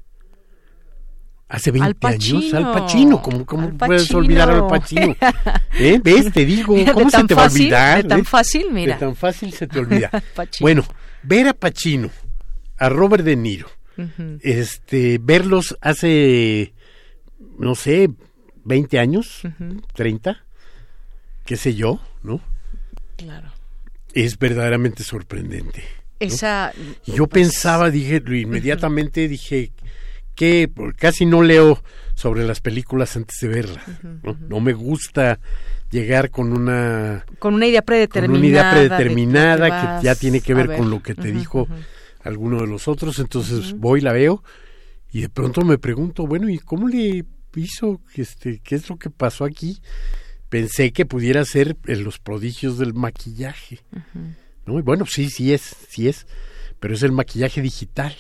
hace 1.54 1.70
20 1.70 2.06
años 2.06 2.54
al 2.54 2.72
Pacino, 2.72 3.22
¿cómo, 3.22 3.76
puedes 3.76 4.12
olvidar 4.12 4.50
al 4.50 4.66
Pacino? 4.66 5.14
¿Eh? 5.78 6.00
¿Ves? 6.02 6.32
Te 6.32 6.44
digo, 6.44 6.74
¿cómo 6.92 7.08
se 7.10 7.24
te 7.24 7.34
va 7.34 7.44
a 7.44 7.46
olvidar? 7.46 8.02
De 8.02 8.08
tan 8.08 8.20
¿Eh? 8.20 8.24
fácil, 8.24 8.66
mira. 8.72 8.94
De 8.94 9.00
tan 9.00 9.14
fácil 9.14 9.52
se 9.52 9.66
te 9.66 9.78
olvida. 9.78 10.10
bueno, 10.60 10.84
ver 11.22 11.48
a 11.48 11.54
Pacino, 11.54 12.10
a 12.76 12.88
Robert 12.88 13.24
De 13.24 13.36
Niro, 13.36 13.68
este, 14.42 15.18
verlos 15.22 15.76
hace, 15.80 16.74
no 17.58 17.76
sé, 17.76 18.10
20 18.64 18.98
años, 18.98 19.42
30, 19.94 20.44
qué 21.44 21.56
sé 21.56 21.74
yo, 21.74 22.00
¿no? 22.24 22.40
Claro. 23.16 23.52
Es 24.12 24.38
verdaderamente 24.38 25.04
sorprendente. 25.04 25.84
Esa, 26.18 26.72
yo 27.06 27.26
pues, 27.26 27.44
pensaba, 27.44 27.90
dije, 27.90 28.22
inmediatamente 28.26 29.28
dije 29.28 29.70
que 30.34 30.70
casi 30.96 31.26
no 31.26 31.42
leo 31.42 31.82
sobre 32.14 32.44
las 32.44 32.60
películas 32.60 33.16
antes 33.16 33.36
de 33.40 33.48
verlas. 33.48 33.84
¿no? 34.48 34.60
me 34.60 34.72
gusta 34.72 35.38
llegar 35.90 36.30
con 36.30 36.52
una 36.52 37.24
con 37.38 37.54
una 37.54 37.66
idea 37.66 37.82
predeterminada, 37.82 38.38
una 38.38 38.48
idea 38.48 38.70
predeterminada 38.70 40.00
que, 40.00 40.06
ya 40.06 40.14
tiene 40.14 40.40
que 40.40 40.54
ver, 40.54 40.76
con 40.76 40.90
lo 40.90 41.02
que 41.02 41.14
te 41.14 41.30
dijo 41.30 41.68
alguno 42.22 42.60
de 42.60 42.66
los 42.66 42.88
otros. 42.88 43.18
Entonces 43.18 43.74
voy, 43.74 44.00
la 44.00 44.12
veo 44.12 44.42
y 45.12 45.20
de 45.20 45.28
pronto 45.28 45.62
me 45.62 45.78
pregunto, 45.78 46.26
bueno, 46.26 46.48
¿y 46.48 46.58
cómo 46.58 46.88
le 46.88 47.24
hizo? 47.54 48.00
Este, 48.14 48.60
¿Qué 48.62 48.74
es 48.74 48.88
lo 48.88 48.96
que 48.96 49.10
pasó 49.10 49.44
aquí? 49.44 49.80
Pensé 50.48 50.92
que 50.92 51.06
pudiera 51.06 51.44
ser 51.44 51.76
en 51.86 52.04
los 52.04 52.18
prodigios 52.18 52.78
del 52.78 52.94
maquillaje 52.94 53.80
¿no? 54.66 54.78
Y 54.78 54.82
bueno, 54.82 55.06
sí, 55.06 55.30
sí 55.30 55.52
es, 55.52 55.76
sí 55.88 56.08
es, 56.08 56.26
pero 56.80 56.94
es 56.94 57.02
el 57.02 57.12
maquillaje 57.12 57.60
digital. 57.60 58.14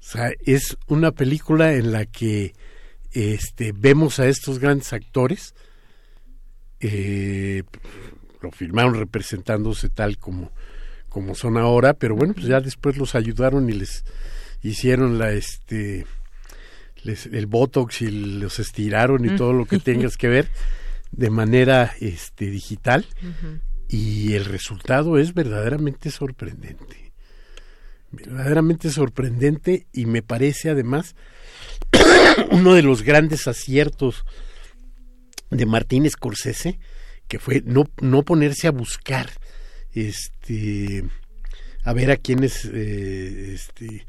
O 0.00 0.10
sea, 0.10 0.30
es 0.46 0.76
una 0.86 1.12
película 1.12 1.74
en 1.74 1.92
la 1.92 2.06
que 2.06 2.54
este, 3.12 3.72
vemos 3.72 4.20
a 4.20 4.26
estos 4.26 4.58
grandes 4.58 4.92
actores, 4.92 5.54
eh, 6.80 7.64
lo 8.40 8.52
filmaron 8.52 8.94
representándose 8.94 9.88
tal 9.88 10.18
como, 10.18 10.52
como 11.08 11.34
son 11.34 11.56
ahora, 11.56 11.94
pero 11.94 12.14
bueno, 12.14 12.34
pues 12.34 12.46
ya 12.46 12.60
después 12.60 12.96
los 12.96 13.14
ayudaron 13.14 13.68
y 13.68 13.72
les 13.72 14.04
hicieron 14.62 15.18
la 15.18 15.32
este 15.32 16.06
el 17.04 17.46
botox 17.46 18.02
y 18.02 18.10
los 18.10 18.58
estiraron 18.58 19.24
y 19.24 19.36
todo 19.36 19.52
lo 19.52 19.66
que 19.66 19.78
tengas 19.78 20.16
que 20.16 20.28
ver 20.28 20.50
de 21.10 21.30
manera 21.30 21.94
este 22.00 22.50
digital. 22.50 23.06
Y 23.88 24.34
el 24.34 24.44
resultado 24.44 25.16
es 25.16 25.32
verdaderamente 25.32 26.10
sorprendente 26.10 27.07
verdaderamente 28.10 28.90
sorprendente 28.90 29.86
y 29.92 30.06
me 30.06 30.22
parece 30.22 30.70
además 30.70 31.14
uno 32.50 32.74
de 32.74 32.82
los 32.82 33.02
grandes 33.02 33.46
aciertos 33.46 34.24
de 35.50 35.66
Martín 35.66 36.08
Scorsese 36.08 36.78
que 37.26 37.38
fue 37.38 37.62
no, 37.64 37.84
no 38.00 38.24
ponerse 38.24 38.66
a 38.66 38.72
buscar 38.72 39.30
este 39.92 41.04
a 41.84 41.92
ver 41.92 42.10
a 42.10 42.16
quiénes 42.16 42.64
eh, 42.64 43.52
este 43.54 44.06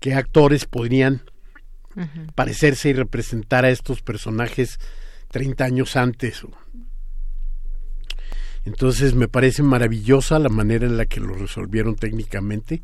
qué 0.00 0.14
actores 0.14 0.66
podrían 0.66 1.22
parecerse 2.34 2.90
y 2.90 2.92
representar 2.92 3.64
a 3.64 3.70
estos 3.70 4.02
personajes 4.02 4.78
30 5.30 5.64
años 5.64 5.96
antes. 5.96 6.42
Entonces 8.66 9.14
me 9.14 9.28
parece 9.28 9.62
maravillosa 9.62 10.38
la 10.38 10.48
manera 10.48 10.86
en 10.86 10.96
la 10.96 11.06
que 11.06 11.20
lo 11.20 11.34
resolvieron 11.34 11.94
técnicamente 11.94 12.82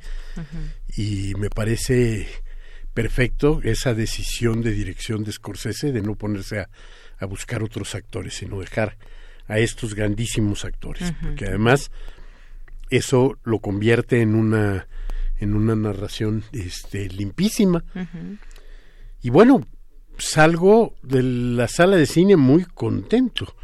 y 0.96 1.34
me 1.34 1.50
parece 1.50 2.28
perfecto 2.94 3.60
esa 3.64 3.92
decisión 3.92 4.62
de 4.62 4.70
dirección 4.70 5.24
de 5.24 5.32
Scorsese 5.32 5.92
de 5.92 6.00
no 6.00 6.14
ponerse 6.14 6.60
a, 6.60 6.68
buscar 7.26 7.62
otros 7.62 7.94
actores, 7.94 8.34
sino 8.34 8.59
dejar 8.59 8.96
a 9.46 9.60
estos 9.60 9.94
grandísimos 9.94 10.64
actores, 10.64 11.12
porque 11.22 11.46
además 11.46 11.92
eso 12.90 13.38
lo 13.44 13.60
convierte 13.60 14.22
en 14.22 14.34
una 14.34 14.88
en 15.38 15.54
una 15.54 15.74
narración 15.74 16.44
este 16.52 17.09
limpísima. 17.09 17.84
Y 19.20 19.30
bueno, 19.30 19.66
salgo 20.18 20.94
de 21.02 21.22
la 21.22 21.68
sala 21.68 21.96
de 21.96 22.06
cine 22.06 22.36
muy 22.36 22.64
contento, 22.64 23.54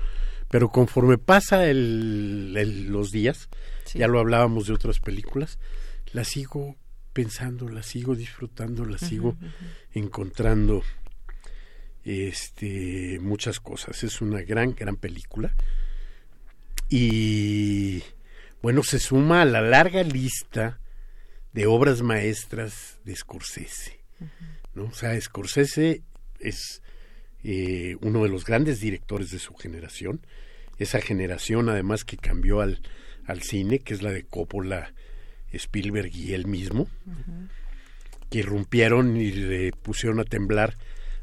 pero 0.49 0.71
conforme 0.71 1.19
pasa 1.19 1.67
el, 1.67 2.87
los 2.91 3.11
días, 3.11 3.49
ya 3.95 4.09
lo 4.09 4.19
hablábamos 4.19 4.67
de 4.67 4.75
otras 4.75 5.01
películas, 5.01 5.59
la 6.13 6.25
sigo 6.25 6.77
pensando, 7.13 7.69
la 7.69 7.83
sigo 7.83 8.15
disfrutando, 8.15 8.85
la 8.85 8.99
sigo 8.99 9.37
encontrando 9.93 10.83
este 12.05 13.19
muchas 13.21 13.61
cosas. 13.61 14.03
Es 14.05 14.21
una 14.21 14.43
gran, 14.43 14.75
gran 14.75 14.97
película. 14.97 15.55
Y 16.89 18.03
bueno, 18.63 18.83
se 18.83 18.99
suma 18.99 19.43
a 19.43 19.45
la 19.45 19.61
larga 19.61 20.03
lista 20.03 20.81
de 21.53 21.67
obras 21.67 22.03
maestras 22.03 22.99
de 23.05 23.15
Scorsese. 23.17 24.01
¿no? 24.75 24.85
O 24.85 24.93
sea, 24.93 25.21
Scorsese 25.21 26.03
es 26.41 26.83
eh, 27.45 27.97
uno 28.01 28.23
de 28.23 28.29
los 28.29 28.45
grandes 28.45 28.81
directores 28.81 29.31
de 29.31 29.39
su 29.39 29.55
generación, 29.55 30.21
esa 30.79 31.01
generación 31.01 31.69
además 31.69 32.05
que 32.05 32.17
cambió 32.17 32.61
al, 32.61 32.81
al 33.27 33.43
cine, 33.43 33.79
que 33.81 33.95
es 33.95 34.03
la 34.03 34.11
de 34.11 34.25
Coppola, 34.25 34.93
Spielberg 35.53 36.15
y 36.15 36.35
él 36.35 36.47
mismo, 36.47 36.89
que 38.31 38.41
irrumpieron 38.41 39.17
y 39.17 39.33
le 39.33 39.73
pusieron 39.73 40.21
a 40.21 40.25
temblar 40.25 40.75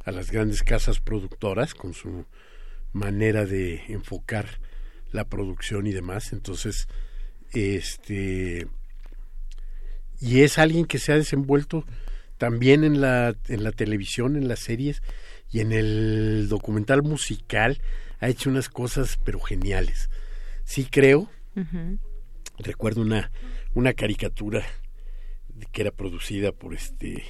a 0.04 0.12
las 0.12 0.32
grandes 0.32 0.64
casas 0.64 1.00
productoras 1.00 1.74
con 1.74 1.94
su 1.94 2.26
manera 2.94 3.46
de 3.46 3.84
enfocar 3.88 4.60
la 5.12 5.26
producción 5.26 5.88
y 5.88 5.94
demás. 5.94 6.34
Entonces, 6.34 6.88
este 7.52 8.68
y 10.22 10.42
es 10.42 10.58
alguien 10.58 10.86
que 10.86 10.98
se 10.98 11.12
ha 11.12 11.16
desenvuelto 11.16 11.86
también 12.38 12.84
en 12.84 13.02
la, 13.02 13.36
en 13.48 13.64
la 13.64 13.72
televisión, 13.72 14.36
en 14.36 14.48
las 14.48 14.60
series 14.60 15.02
y 15.52 15.60
en 15.62 15.72
el 15.72 16.48
documental 16.50 17.04
musical 17.04 17.82
ha 18.20 18.30
hecho 18.30 18.50
unas 18.50 18.70
cosas 18.70 19.20
pero 19.24 19.40
geniales. 19.40 20.10
Sí 20.64 20.86
creo. 20.90 21.30
Recuerdo 22.58 23.02
una, 23.02 23.32
una 23.74 23.94
caricatura 23.94 24.66
que 25.72 25.82
era 25.82 25.92
producida 25.92 26.52
por 26.52 26.74
este 26.74 27.24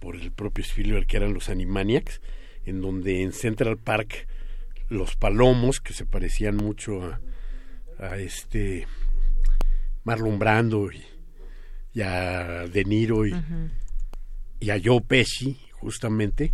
por 0.00 0.16
el 0.16 0.32
propio 0.32 0.64
Spielberg 0.64 1.06
que 1.06 1.16
eran 1.16 1.34
los 1.34 1.48
Animaniacs 1.48 2.20
en 2.64 2.80
donde 2.80 3.22
en 3.22 3.32
Central 3.32 3.78
Park 3.78 4.26
los 4.88 5.16
palomos 5.16 5.80
que 5.80 5.92
se 5.92 6.06
parecían 6.06 6.56
mucho 6.56 7.02
a, 7.02 7.20
a 7.98 8.18
este 8.18 8.86
Marlon 10.04 10.38
Brando 10.38 10.90
y, 10.92 11.02
y 11.92 12.02
a 12.02 12.66
De 12.66 12.84
Niro 12.84 13.26
y, 13.26 13.34
y 14.60 14.70
a 14.70 14.80
Joe 14.82 15.00
Pesci, 15.00 15.58
justamente, 15.72 16.52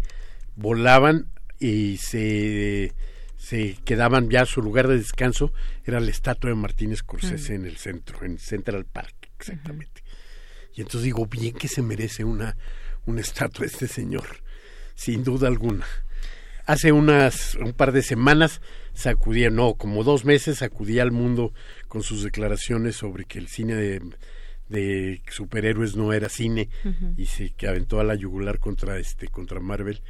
volaban 0.56 1.28
y 1.58 1.98
se, 1.98 2.92
se 3.36 3.76
quedaban 3.84 4.30
ya 4.30 4.46
su 4.46 4.62
lugar 4.62 4.88
de 4.88 4.96
descanso, 4.96 5.52
era 5.84 6.00
la 6.00 6.10
estatua 6.10 6.50
de 6.50 6.56
Martínez 6.56 7.00
Scorsese 7.00 7.54
en 7.54 7.66
el 7.66 7.76
centro, 7.76 8.24
en 8.24 8.38
Central 8.38 8.86
Park, 8.86 9.30
exactamente. 9.38 10.02
Y 10.74 10.80
entonces 10.80 11.02
digo, 11.02 11.26
bien 11.26 11.54
que 11.54 11.68
se 11.68 11.82
merece 11.82 12.24
una, 12.24 12.56
una 13.06 13.20
estatua 13.20 13.66
este 13.66 13.88
señor, 13.88 14.26
sin 14.94 15.24
duda 15.24 15.48
alguna. 15.48 15.86
Hace 16.66 16.92
unas 16.92 17.56
un 17.56 17.72
par 17.72 17.92
de 17.92 18.02
semanas 18.02 18.60
sacudía, 18.94 19.50
no, 19.50 19.74
como 19.74 20.04
dos 20.04 20.24
meses 20.24 20.58
sacudía 20.58 21.02
al 21.02 21.10
mundo 21.10 21.52
con 21.88 22.02
sus 22.02 22.22
declaraciones 22.22 22.96
sobre 22.96 23.24
que 23.24 23.38
el 23.38 23.48
cine 23.48 23.74
de 23.74 24.00
de 24.70 25.20
superhéroes 25.28 25.96
no 25.96 26.12
era 26.12 26.28
cine 26.28 26.70
y 27.16 27.26
se 27.26 27.50
que 27.50 27.66
aventó 27.66 27.98
a 27.98 28.04
la 28.04 28.14
yugular 28.14 28.60
contra 28.60 28.98
este 28.98 29.26
contra 29.26 29.58
Marvel 29.58 30.00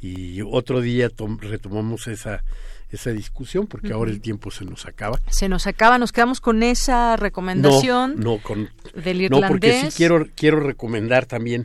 y 0.00 0.40
otro 0.42 0.80
día 0.80 1.10
retomamos 1.40 2.06
esa 2.06 2.44
esa 2.90 3.10
discusión 3.10 3.66
porque 3.66 3.92
ahora 3.92 4.10
el 4.10 4.20
tiempo 4.20 4.50
se 4.50 4.64
nos 4.64 4.86
acaba. 4.86 5.20
Se 5.28 5.48
nos 5.48 5.66
acaba, 5.66 5.98
nos 5.98 6.10
quedamos 6.10 6.40
con 6.40 6.62
esa 6.62 7.16
recomendación. 7.16 8.16
No, 8.16 8.36
no 8.36 8.42
con 8.42 8.70
del 8.94 9.22
irlandés. 9.22 9.42
No, 9.42 9.48
porque 9.48 9.80
sí 9.82 9.96
quiero 9.96 10.26
quiero 10.34 10.60
recomendar 10.60 11.26
también 11.26 11.64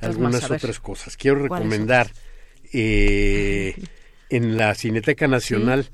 algunas 0.00 0.50
otras 0.50 0.80
cosas. 0.80 1.16
Quiero 1.16 1.40
recomendar 1.40 2.10
eh, 2.72 3.74
en 4.30 4.56
la 4.56 4.74
Cineteca 4.74 5.28
Nacional 5.28 5.90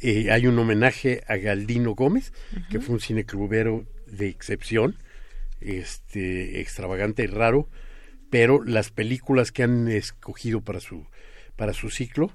eh, 0.00 0.30
hay 0.30 0.46
un 0.46 0.58
homenaje 0.58 1.24
a 1.26 1.36
Galdino 1.36 1.94
Gómez, 1.94 2.32
que 2.70 2.80
fue 2.80 2.94
un 2.94 3.00
cineclubero 3.00 3.84
de 4.06 4.28
excepción 4.28 4.96
este 5.60 6.60
extravagante 6.60 7.24
y 7.24 7.26
raro, 7.26 7.68
pero 8.30 8.62
las 8.64 8.90
películas 8.90 9.52
que 9.52 9.62
han 9.62 9.88
escogido 9.88 10.62
para 10.62 10.80
su 10.80 11.06
para 11.60 11.74
su 11.74 11.90
ciclo, 11.90 12.32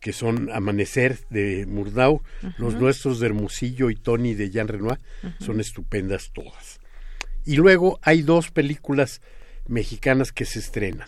que 0.00 0.14
son 0.14 0.50
Amanecer 0.50 1.18
de 1.28 1.66
Murnau, 1.66 2.22
Los 2.56 2.74
Nuestros 2.76 3.20
de 3.20 3.26
Hermosillo 3.26 3.90
y 3.90 3.96
Tony 3.96 4.32
de 4.32 4.48
Jean 4.48 4.66
Renoir, 4.66 4.98
son 5.40 5.60
estupendas 5.60 6.30
todas. 6.32 6.80
Y 7.44 7.56
luego 7.56 8.00
hay 8.00 8.22
dos 8.22 8.50
películas 8.50 9.20
mexicanas 9.68 10.32
que 10.32 10.46
se 10.46 10.58
estrenan. 10.58 11.06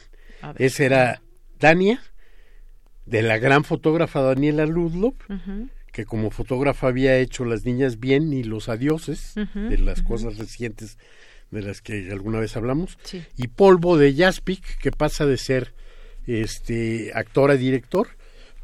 Esa 0.59 0.85
era 0.85 1.23
Dania, 1.59 2.03
de 3.07 3.23
la 3.23 3.39
gran 3.39 3.65
fotógrafa 3.65 4.21
Daniela 4.21 4.67
Ludlov, 4.67 5.15
que 5.91 6.05
como 6.05 6.31
fotógrafa 6.31 6.89
había 6.89 7.17
hecho 7.17 7.47
Las 7.47 7.65
Niñas 7.65 7.99
Bien 7.99 8.31
y 8.35 8.45
Los 8.45 8.69
Adioses, 8.69 9.37
de 9.55 9.79
las 9.79 10.03
cosas 10.03 10.37
recientes 10.37 10.99
de 11.51 11.63
las 11.63 11.81
que 11.81 12.13
alguna 12.13 12.41
vez 12.41 12.59
hablamos, 12.59 12.99
y 13.39 13.49
Polvo 13.49 13.97
de 13.97 14.15
Jaspic, 14.15 14.77
que 14.81 14.91
pasa 14.91 15.25
de 15.25 15.39
ser 15.39 15.73
este 16.27 17.13
actor 17.15 17.51
a 17.51 17.57
director. 17.57 18.09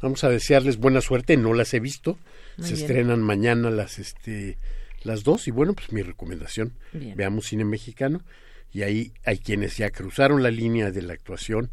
Vamos 0.01 0.23
a 0.23 0.29
desearles 0.29 0.77
buena 0.77 1.01
suerte, 1.01 1.37
no 1.37 1.53
las 1.53 1.73
he 1.73 1.79
visto. 1.79 2.17
Se 2.59 2.73
estrenan 2.73 3.21
mañana 3.21 3.71
las 3.71 3.97
este 3.97 4.57
las 5.03 5.23
dos 5.23 5.47
y 5.47 5.51
bueno, 5.51 5.73
pues 5.73 5.91
mi 5.91 6.03
recomendación, 6.03 6.73
veamos 6.93 7.47
cine 7.47 7.65
mexicano 7.65 8.21
y 8.73 8.83
ahí 8.83 9.11
hay 9.25 9.39
quienes 9.39 9.77
ya 9.77 9.89
cruzaron 9.89 10.43
la 10.43 10.51
línea 10.51 10.91
de 10.91 11.01
la 11.01 11.13
actuación 11.13 11.71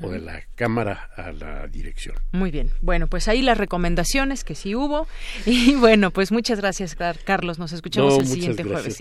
o 0.00 0.10
de 0.10 0.18
la 0.18 0.42
cámara 0.54 1.10
a 1.16 1.30
la 1.32 1.66
dirección. 1.68 2.16
Muy 2.32 2.50
bien. 2.50 2.70
Bueno, 2.80 3.06
pues 3.06 3.28
ahí 3.28 3.42
las 3.42 3.58
recomendaciones 3.58 4.42
que 4.42 4.54
sí 4.54 4.74
hubo. 4.74 5.06
Y 5.46 5.74
bueno, 5.74 6.10
pues 6.10 6.32
muchas 6.32 6.60
gracias, 6.60 6.96
Carlos. 7.24 7.58
Nos 7.58 7.72
escuchamos 7.72 8.18
el 8.18 8.26
siguiente 8.26 8.64
jueves. 8.64 9.00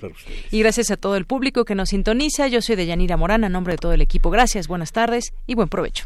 Y 0.52 0.60
gracias 0.60 0.92
a 0.92 0.98
todo 0.98 1.16
el 1.16 1.26
público 1.26 1.66
que 1.66 1.76
nos 1.76 1.90
sintoniza. 1.90 2.48
Yo 2.48 2.62
soy 2.62 2.76
de 2.76 2.86
Yanira 2.86 3.18
Morán, 3.18 3.44
a 3.44 3.50
nombre 3.50 3.74
de 3.74 3.78
todo 3.78 3.94
el 3.94 4.02
equipo. 4.02 4.30
Gracias, 4.30 4.68
buenas 4.68 4.92
tardes 4.92 5.34
y 5.46 5.56
buen 5.56 5.68
provecho. 5.68 6.06